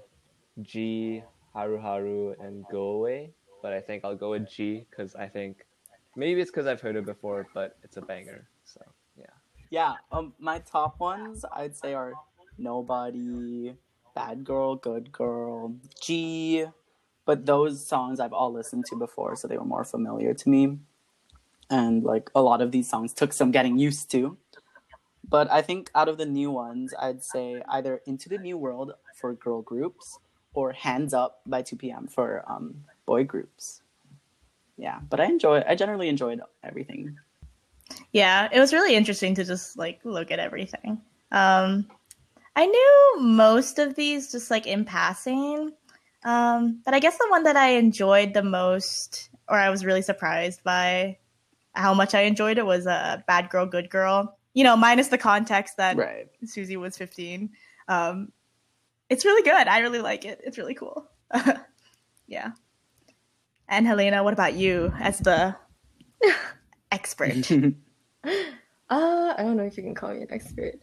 Gee, 0.62 1.24
Haru 1.52 1.80
Haru, 1.80 2.36
and 2.38 2.64
Go 2.70 2.90
Away. 2.90 3.32
But 3.60 3.72
I 3.72 3.80
think 3.80 4.04
I'll 4.04 4.14
go 4.14 4.30
with 4.30 4.48
Gee 4.48 4.86
because 4.88 5.16
I 5.16 5.26
think 5.26 5.66
maybe 6.14 6.40
it's 6.40 6.52
because 6.52 6.68
I've 6.68 6.80
heard 6.80 6.94
it 6.94 7.06
before, 7.06 7.48
but 7.54 7.76
it's 7.82 7.96
a 7.96 8.02
banger. 8.02 8.46
So 8.64 8.80
yeah. 9.18 9.34
Yeah, 9.70 9.94
um, 10.12 10.32
my 10.38 10.60
top 10.60 11.00
ones 11.00 11.44
I'd 11.52 11.76
say 11.76 11.94
are 11.94 12.14
Nobody, 12.60 13.74
Bad 14.14 14.44
Girl, 14.44 14.76
Good 14.76 15.10
Girl, 15.12 15.74
Gee. 16.00 16.66
But 17.24 17.46
those 17.46 17.86
songs 17.86 18.20
I've 18.20 18.32
all 18.32 18.52
listened 18.52 18.86
to 18.86 18.96
before, 18.96 19.36
so 19.36 19.48
they 19.48 19.56
were 19.56 19.64
more 19.64 19.84
familiar 19.84 20.34
to 20.34 20.48
me. 20.48 20.78
And 21.70 22.02
like 22.02 22.30
a 22.34 22.42
lot 22.42 22.60
of 22.60 22.72
these 22.72 22.88
songs 22.88 23.12
took 23.12 23.32
some 23.32 23.50
getting 23.50 23.78
used 23.78 24.10
to. 24.12 24.36
But 25.28 25.50
I 25.50 25.62
think 25.62 25.90
out 25.94 26.08
of 26.08 26.18
the 26.18 26.26
new 26.26 26.50
ones, 26.50 26.92
I'd 26.98 27.22
say 27.22 27.62
either 27.68 28.00
Into 28.06 28.28
the 28.28 28.38
New 28.38 28.58
World 28.58 28.92
for 29.14 29.32
girl 29.34 29.62
groups 29.62 30.18
or 30.54 30.72
Hands 30.72 31.14
Up 31.14 31.40
by 31.46 31.62
2PM 31.62 32.10
for 32.10 32.44
um, 32.48 32.84
boy 33.06 33.24
groups. 33.24 33.82
Yeah, 34.76 34.98
but 35.08 35.20
I 35.20 35.26
enjoy. 35.26 35.62
I 35.68 35.74
generally 35.74 36.08
enjoyed 36.08 36.40
everything. 36.64 37.16
Yeah, 38.12 38.48
it 38.50 38.58
was 38.58 38.72
really 38.72 38.96
interesting 38.96 39.34
to 39.36 39.44
just 39.44 39.76
like 39.76 40.00
look 40.04 40.30
at 40.30 40.38
everything. 40.38 41.00
Um, 41.30 41.86
I 42.60 42.66
knew 42.66 43.16
most 43.22 43.78
of 43.78 43.94
these 43.94 44.30
just 44.30 44.50
like 44.50 44.66
in 44.66 44.84
passing, 44.84 45.72
um, 46.24 46.82
but 46.84 46.92
I 46.92 46.98
guess 46.98 47.16
the 47.16 47.26
one 47.30 47.44
that 47.44 47.56
I 47.56 47.70
enjoyed 47.70 48.34
the 48.34 48.42
most, 48.42 49.30
or 49.48 49.56
I 49.56 49.70
was 49.70 49.82
really 49.82 50.02
surprised 50.02 50.62
by 50.62 51.16
how 51.72 51.94
much 51.94 52.14
I 52.14 52.20
enjoyed 52.24 52.58
it, 52.58 52.66
was 52.66 52.86
uh, 52.86 53.22
"Bad 53.26 53.48
Girl, 53.48 53.64
Good 53.64 53.88
Girl." 53.88 54.36
You 54.52 54.64
know, 54.64 54.76
minus 54.76 55.08
the 55.08 55.16
context 55.16 55.78
that 55.78 55.96
Right. 55.96 56.28
Suzy 56.44 56.76
was 56.76 56.98
15. 56.98 57.48
Um, 57.88 58.30
it's 59.08 59.24
really 59.24 59.42
good. 59.42 59.66
I 59.66 59.78
really 59.78 60.02
like 60.02 60.26
it. 60.26 60.42
It's 60.44 60.58
really 60.58 60.74
cool. 60.74 61.08
yeah. 62.26 62.50
And 63.70 63.86
Helena, 63.86 64.22
what 64.22 64.34
about 64.34 64.52
you 64.52 64.92
as 65.00 65.18
the 65.20 65.56
expert? 66.92 67.50
Uh, 68.92 69.32
I 69.38 69.44
don't 69.44 69.56
know 69.56 69.62
if 69.62 69.76
you 69.76 69.84
can 69.84 69.94
call 69.94 70.10
me 70.12 70.22
an 70.22 70.32
expert. 70.32 70.80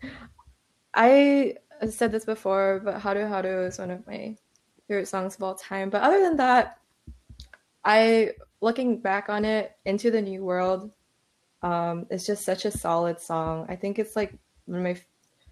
I 0.93 1.55
said 1.85 2.11
this 2.11 2.25
before, 2.25 2.81
but 2.83 2.99
Haru 2.99 3.27
Haru 3.27 3.65
is 3.65 3.77
one 3.77 3.91
of 3.91 4.05
my 4.07 4.35
favorite 4.87 5.07
songs 5.07 5.35
of 5.35 5.43
all 5.43 5.55
time. 5.55 5.89
But 5.89 6.01
other 6.01 6.21
than 6.21 6.37
that, 6.37 6.79
I 7.85 8.31
looking 8.61 8.99
back 8.99 9.29
on 9.29 9.45
it, 9.45 9.75
Into 9.85 10.11
the 10.11 10.21
New 10.21 10.43
World, 10.43 10.91
um, 11.61 12.05
it's 12.09 12.25
just 12.25 12.43
such 12.45 12.65
a 12.65 12.71
solid 12.71 13.19
song. 13.19 13.65
I 13.69 13.75
think 13.75 13.99
it's 13.99 14.15
like 14.15 14.33
one 14.65 14.79
of 14.79 14.83
my 14.83 14.91
f- 14.91 15.05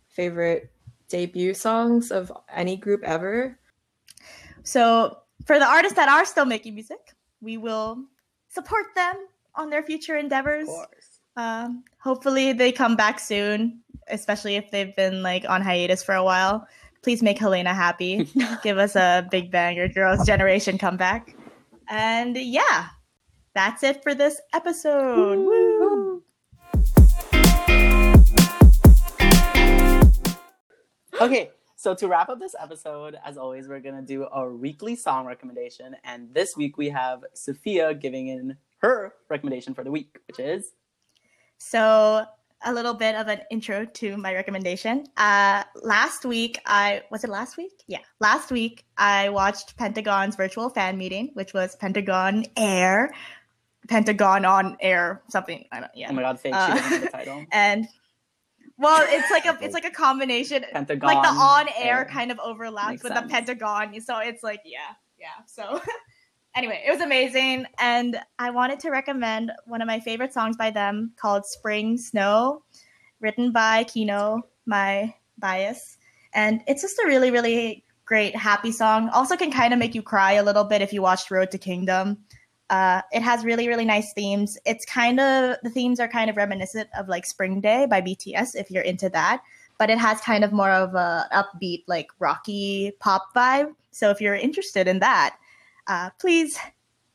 favorite 0.10 0.72
debut 1.08 1.54
songs 1.54 2.12
of 2.12 2.32
any 2.54 2.76
group 2.76 3.04
ever. 3.04 3.58
So, 4.64 5.18
for 5.46 5.60
the 5.60 5.66
artists 5.66 5.96
that 5.96 6.10
are 6.10 6.26
still 6.26 6.46
making 6.46 6.76
music, 6.76 7.14
we 7.42 7.58
will 7.58 8.04
support 8.50 8.86
them 8.96 9.28
on 9.56 9.70
their 9.70 9.84
future 9.84 10.18
endeavors. 10.18 10.68
Um, 11.38 11.84
hopefully, 12.00 12.54
they 12.54 12.72
come 12.72 12.96
back 12.96 13.20
soon, 13.20 13.82
especially 14.10 14.56
if 14.56 14.72
they've 14.72 14.96
been 14.96 15.24
like 15.24 15.46
on 15.48 15.62
hiatus 15.62 16.04
for 16.04 16.16
a 16.16 16.24
while. 16.24 16.68
Please 17.02 17.22
make 17.22 17.38
Helena 17.38 17.74
happy. 17.74 18.28
Give 18.64 18.78
us 18.78 18.96
a 18.96 19.28
Big 19.30 19.52
Bang 19.52 19.80
or 19.80 19.88
Girls' 19.88 20.26
Generation 20.26 20.78
comeback. 20.78 21.36
And 21.88 22.36
yeah, 22.36 22.88
that's 23.54 23.84
it 23.84 24.02
for 24.02 24.16
this 24.16 24.42
episode. 24.54 25.38
Woo! 25.38 26.24
Okay, 31.22 31.52
so 31.78 31.96
to 31.96 32.08
wrap 32.08 32.28
up 32.28 32.40
this 32.40 32.56
episode, 32.60 33.16
as 33.24 33.38
always, 33.38 33.70
we're 33.70 33.80
gonna 33.80 34.02
do 34.02 34.26
our 34.26 34.52
weekly 34.52 34.96
song 34.96 35.26
recommendation, 35.26 35.96
and 36.04 36.34
this 36.34 36.58
week 36.58 36.78
we 36.78 36.90
have 36.90 37.24
Sophia 37.34 37.94
giving 37.94 38.28
in 38.28 38.58
her 38.80 39.14
recommendation 39.30 39.74
for 39.74 39.84
the 39.84 39.92
week, 39.92 40.18
which 40.28 40.40
is 40.40 40.74
So, 41.58 42.26
a 42.66 42.74
little 42.74 42.94
bit 42.94 43.16
of 43.16 43.28
an 43.28 43.42
intro 43.52 43.86
to 43.86 44.18
my 44.18 44.34
recommendation. 44.34 45.06
Uh, 45.18 45.64
last 45.84 46.26
week, 46.26 46.60
I 46.66 47.04
was 47.12 47.24
it 47.24 47.30
last 47.30 47.58
week? 47.58 47.84
Yeah, 47.88 48.00
last 48.20 48.52
week 48.52 48.86
I 48.98 49.30
watched 49.30 49.78
Pentagon's 49.78 50.36
virtual 50.36 50.70
fan 50.70 50.98
meeting, 50.98 51.30
which 51.34 51.54
was 51.54 51.76
Pentagon 51.76 52.46
Air, 52.58 53.14
Pentagon 53.88 54.46
on 54.46 54.78
Air, 54.82 55.22
something. 55.30 55.66
I 55.72 55.80
don't. 55.80 55.92
Yeah. 55.96 56.08
oh 56.10 56.14
my 56.14 56.24
god, 56.24 56.40
fake. 56.40 56.54
Uh, 56.56 57.00
the 57.00 57.08
title. 57.08 57.46
and 57.52 57.88
well, 58.78 59.06
it's 59.08 59.32
like 59.32 59.46
a 59.46 59.58
it's 59.64 59.74
like 59.74 59.86
a 59.86 59.92
combination. 59.92 60.66
Pentagon. 60.74 61.08
like 61.08 61.24
the 61.24 61.30
on 61.30 61.68
air 61.78 62.00
Air. 62.00 62.06
kind 62.06 62.32
of 62.32 62.40
overlaps 62.40 62.90
Makes 62.90 63.04
with 63.04 63.14
sense. 63.14 63.26
the 63.26 63.32
Pentagon. 63.32 64.02
So 64.02 64.18
it's 64.20 64.44
like, 64.44 64.62
yeah, 64.66 64.80
yeah. 65.18 65.28
So 65.46 65.82
anyway, 66.56 66.84
it 66.86 66.92
was 66.92 67.02
amazing. 67.02 67.66
And 67.80 68.20
I 68.40 68.50
wanted 68.50 68.80
to 68.82 68.90
recommend 68.90 69.52
one 69.66 69.82
of 69.82 69.88
my 69.88 70.00
favorite 70.00 70.34
songs 70.34 70.58
by 70.58 70.72
them 70.72 71.12
called 71.18 71.46
Spring 71.46 71.98
Snow, 71.98 72.64
written 73.20 73.52
by 73.52 73.84
Kino, 73.84 74.42
my 74.66 75.14
bias. 75.38 75.98
And 76.34 76.62
it's 76.68 76.82
just 76.82 77.00
a 77.00 77.08
really, 77.08 77.32
really 77.32 77.84
great, 78.06 78.36
happy 78.36 78.72
song. 78.72 79.10
Also, 79.10 79.36
can 79.36 79.52
kind 79.52 79.74
of 79.74 79.80
make 79.80 79.96
you 79.96 80.02
cry 80.02 80.34
a 80.34 80.44
little 80.44 80.64
bit 80.64 80.82
if 80.82 80.94
you 80.94 81.02
watched 81.02 81.32
Road 81.32 81.52
to 81.52 81.58
Kingdom. 81.58 82.18
Uh, 82.70 83.02
it 83.12 83.22
has 83.22 83.46
really, 83.46 83.68
really 83.68 83.86
nice 83.86 84.14
themes. 84.14 84.58
It's 84.66 84.86
kind 84.86 85.20
of, 85.20 85.58
the 85.64 85.70
themes 85.70 86.00
are 86.00 86.08
kind 86.08 86.30
of 86.30 86.38
reminiscent 86.38 86.90
of 86.98 87.08
like 87.08 87.26
Spring 87.26 87.62
Day 87.62 87.86
by 87.86 88.02
BTS, 88.02 88.56
if 88.56 88.72
you're 88.72 88.84
into 88.84 89.10
that 89.10 89.42
but 89.78 89.90
it 89.90 89.98
has 89.98 90.22
kind 90.22 90.44
of 90.44 90.52
more 90.52 90.72
of 90.72 90.96
a 90.96 91.28
upbeat, 91.34 91.84
like 91.88 92.08
rocky 92.20 92.92
pop 93.00 93.28
vibe. 93.36 93.74
So 93.92 94.10
if 94.10 94.22
you're 94.22 94.36
interested 94.36 94.88
in 94.88 95.00
that, 95.00 95.38
uh, 95.88 96.10
please 96.20 96.58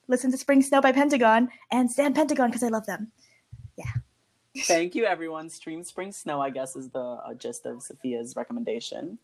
listen 0.08 0.30
to 0.30 0.36
Spring 0.36 0.62
Snow 0.62 0.80
by 0.80 0.92
Pentagon 0.92 1.48
and 1.70 1.90
stand 1.90 2.14
Pentagon 2.14 2.48
because 2.48 2.62
I 2.62 2.68
love 2.68 2.86
them. 2.86 3.12
Yeah. 3.76 3.84
Thank 4.64 4.94
you, 4.94 5.04
everyone. 5.04 5.48
Stream 5.48 5.84
Spring 5.84 6.12
Snow, 6.12 6.40
I 6.40 6.50
guess, 6.50 6.74
is 6.76 6.90
the 6.90 7.00
uh, 7.00 7.34
gist 7.34 7.66
of 7.66 7.82
Sophia's 7.82 8.34
recommendation. 8.36 9.18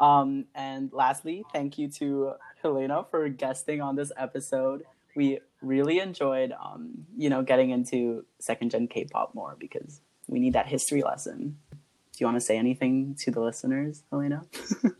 Um, 0.00 0.46
and 0.54 0.90
lastly, 0.92 1.44
thank 1.52 1.76
you 1.76 1.88
to 1.92 2.32
Helena 2.62 3.04
for 3.10 3.28
guesting 3.28 3.82
on 3.82 3.96
this 3.96 4.10
episode. 4.16 4.84
We 5.14 5.40
really 5.60 5.98
enjoyed, 5.98 6.52
um, 6.52 7.06
you 7.16 7.28
know, 7.28 7.42
getting 7.42 7.70
into 7.70 8.24
second 8.38 8.70
gen 8.70 8.88
K-pop 8.88 9.34
more 9.34 9.56
because 9.60 10.00
we 10.26 10.40
need 10.40 10.54
that 10.54 10.66
history 10.66 11.02
lesson. 11.02 11.58
Do 11.70 11.76
you 12.18 12.26
want 12.26 12.36
to 12.36 12.40
say 12.40 12.56
anything 12.56 13.14
to 13.20 13.30
the 13.30 13.40
listeners, 13.40 14.02
Helena? 14.10 14.44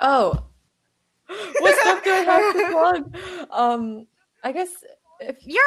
Oh, 0.00 0.44
what 1.58 1.78
stuff 1.80 2.04
do 2.04 2.10
I 2.10 2.20
have 2.20 2.54
to 2.54 2.70
plug? 2.70 3.50
Um, 3.50 4.06
I 4.42 4.52
guess 4.52 4.84
if 5.20 5.46
Your 5.46 5.62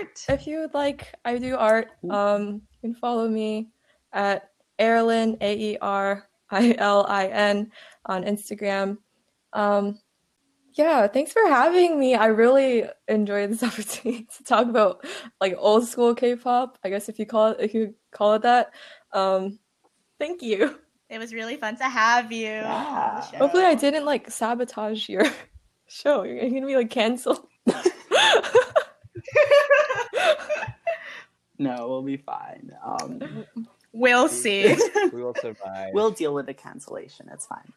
art! 0.00 0.24
if 0.28 0.46
you 0.46 0.60
would 0.60 0.74
like, 0.74 1.14
I 1.24 1.38
do 1.38 1.56
art. 1.56 1.88
Um, 2.10 2.62
you 2.72 2.90
can 2.90 2.94
follow 2.94 3.28
me 3.28 3.70
at 4.12 4.50
Airlin 4.78 5.36
A 5.40 5.56
E 5.56 5.78
R 5.80 6.28
I 6.50 6.74
L 6.78 7.06
I 7.08 7.26
N 7.28 7.70
on 8.06 8.24
Instagram. 8.24 8.98
Um, 9.52 9.98
yeah, 10.74 11.06
thanks 11.08 11.32
for 11.32 11.46
having 11.48 11.98
me. 11.98 12.14
I 12.14 12.26
really 12.26 12.84
enjoyed 13.08 13.50
this 13.50 13.62
opportunity 13.70 14.26
to 14.36 14.44
talk 14.44 14.68
about 14.68 15.04
like 15.40 15.54
old 15.58 15.86
school 15.86 16.14
K-pop. 16.14 16.78
I 16.84 16.90
guess 16.90 17.08
if 17.08 17.18
you 17.18 17.26
call 17.26 17.48
it 17.48 17.58
if 17.60 17.74
you 17.74 17.94
call 18.12 18.34
it 18.34 18.42
that. 18.42 18.70
Um, 19.12 19.58
thank 20.18 20.42
you. 20.42 20.78
It 21.10 21.18
was 21.18 21.34
really 21.34 21.56
fun 21.56 21.76
to 21.78 21.84
have 21.84 22.30
you. 22.32 22.48
on 22.48 22.54
the 22.54 22.62
Yeah. 22.62 23.20
show. 23.30 23.36
Hopefully, 23.38 23.64
I 23.64 23.74
didn't 23.74 24.04
like 24.04 24.30
sabotage 24.30 25.08
your 25.08 25.24
show. 25.88 26.22
You're 26.22 26.48
gonna 26.48 26.66
be 26.66 26.76
like 26.76 26.90
canceled. 26.90 27.46
No, 31.58 31.88
we'll 31.90 32.02
be 32.02 32.16
fine. 32.16 32.72
Um, 32.82 33.44
We'll 33.92 34.28
see. 34.28 34.76
We 35.12 35.22
will 35.22 35.34
survive. 35.34 35.90
we'll 35.92 36.10
deal 36.12 36.32
with 36.32 36.46
the 36.46 36.54
cancellation. 36.54 37.28
It's 37.32 37.46
fine. 37.46 37.70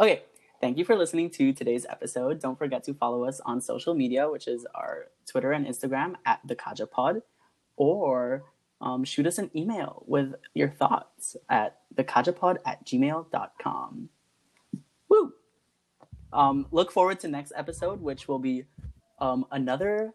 okay. 0.00 0.22
Thank 0.60 0.76
you 0.78 0.84
for 0.84 0.96
listening 0.96 1.30
to 1.30 1.52
today's 1.52 1.86
episode. 1.88 2.40
Don't 2.40 2.58
forget 2.58 2.84
to 2.84 2.92
follow 2.94 3.24
us 3.24 3.40
on 3.46 3.60
social 3.60 3.94
media, 3.94 4.28
which 4.30 4.46
is 4.48 4.66
our 4.74 5.06
Twitter 5.26 5.52
and 5.52 5.64
Instagram 5.66 6.16
at 6.26 6.40
the 6.44 6.56
Kaja 6.56 6.90
Pod, 6.90 7.22
or 7.76 8.44
um, 8.80 9.04
shoot 9.04 9.26
us 9.26 9.38
an 9.38 9.50
email 9.54 10.02
with 10.06 10.34
your 10.54 10.68
thoughts 10.68 11.36
at 11.48 11.78
thekajapod 11.94 12.58
at 12.66 12.84
gmail.com. 12.84 14.08
Woo! 15.08 15.32
Um, 16.32 16.66
look 16.70 16.90
forward 16.90 17.20
to 17.20 17.28
next 17.28 17.52
episode, 17.56 18.00
which 18.00 18.28
will 18.28 18.38
be 18.38 18.64
um, 19.20 19.46
another 19.50 20.12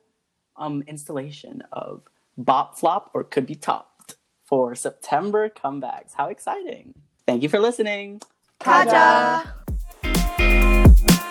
um, 0.58 0.84
installation 0.88 1.64
of 1.72 2.04
Bop 2.38 2.78
Flop 2.78 3.12
or 3.14 3.24
Could 3.24 3.46
Be 3.46 3.56
Topped 3.56 4.16
for 4.46 4.76
September 4.76 5.50
comebacks. 5.50 6.14
How 6.16 6.28
exciting! 6.28 6.94
Thank 7.26 7.44
you 7.44 7.50
for 7.50 7.60
listening. 7.60 8.22
Kaja! 8.60 9.54
Kaja. 10.04 11.26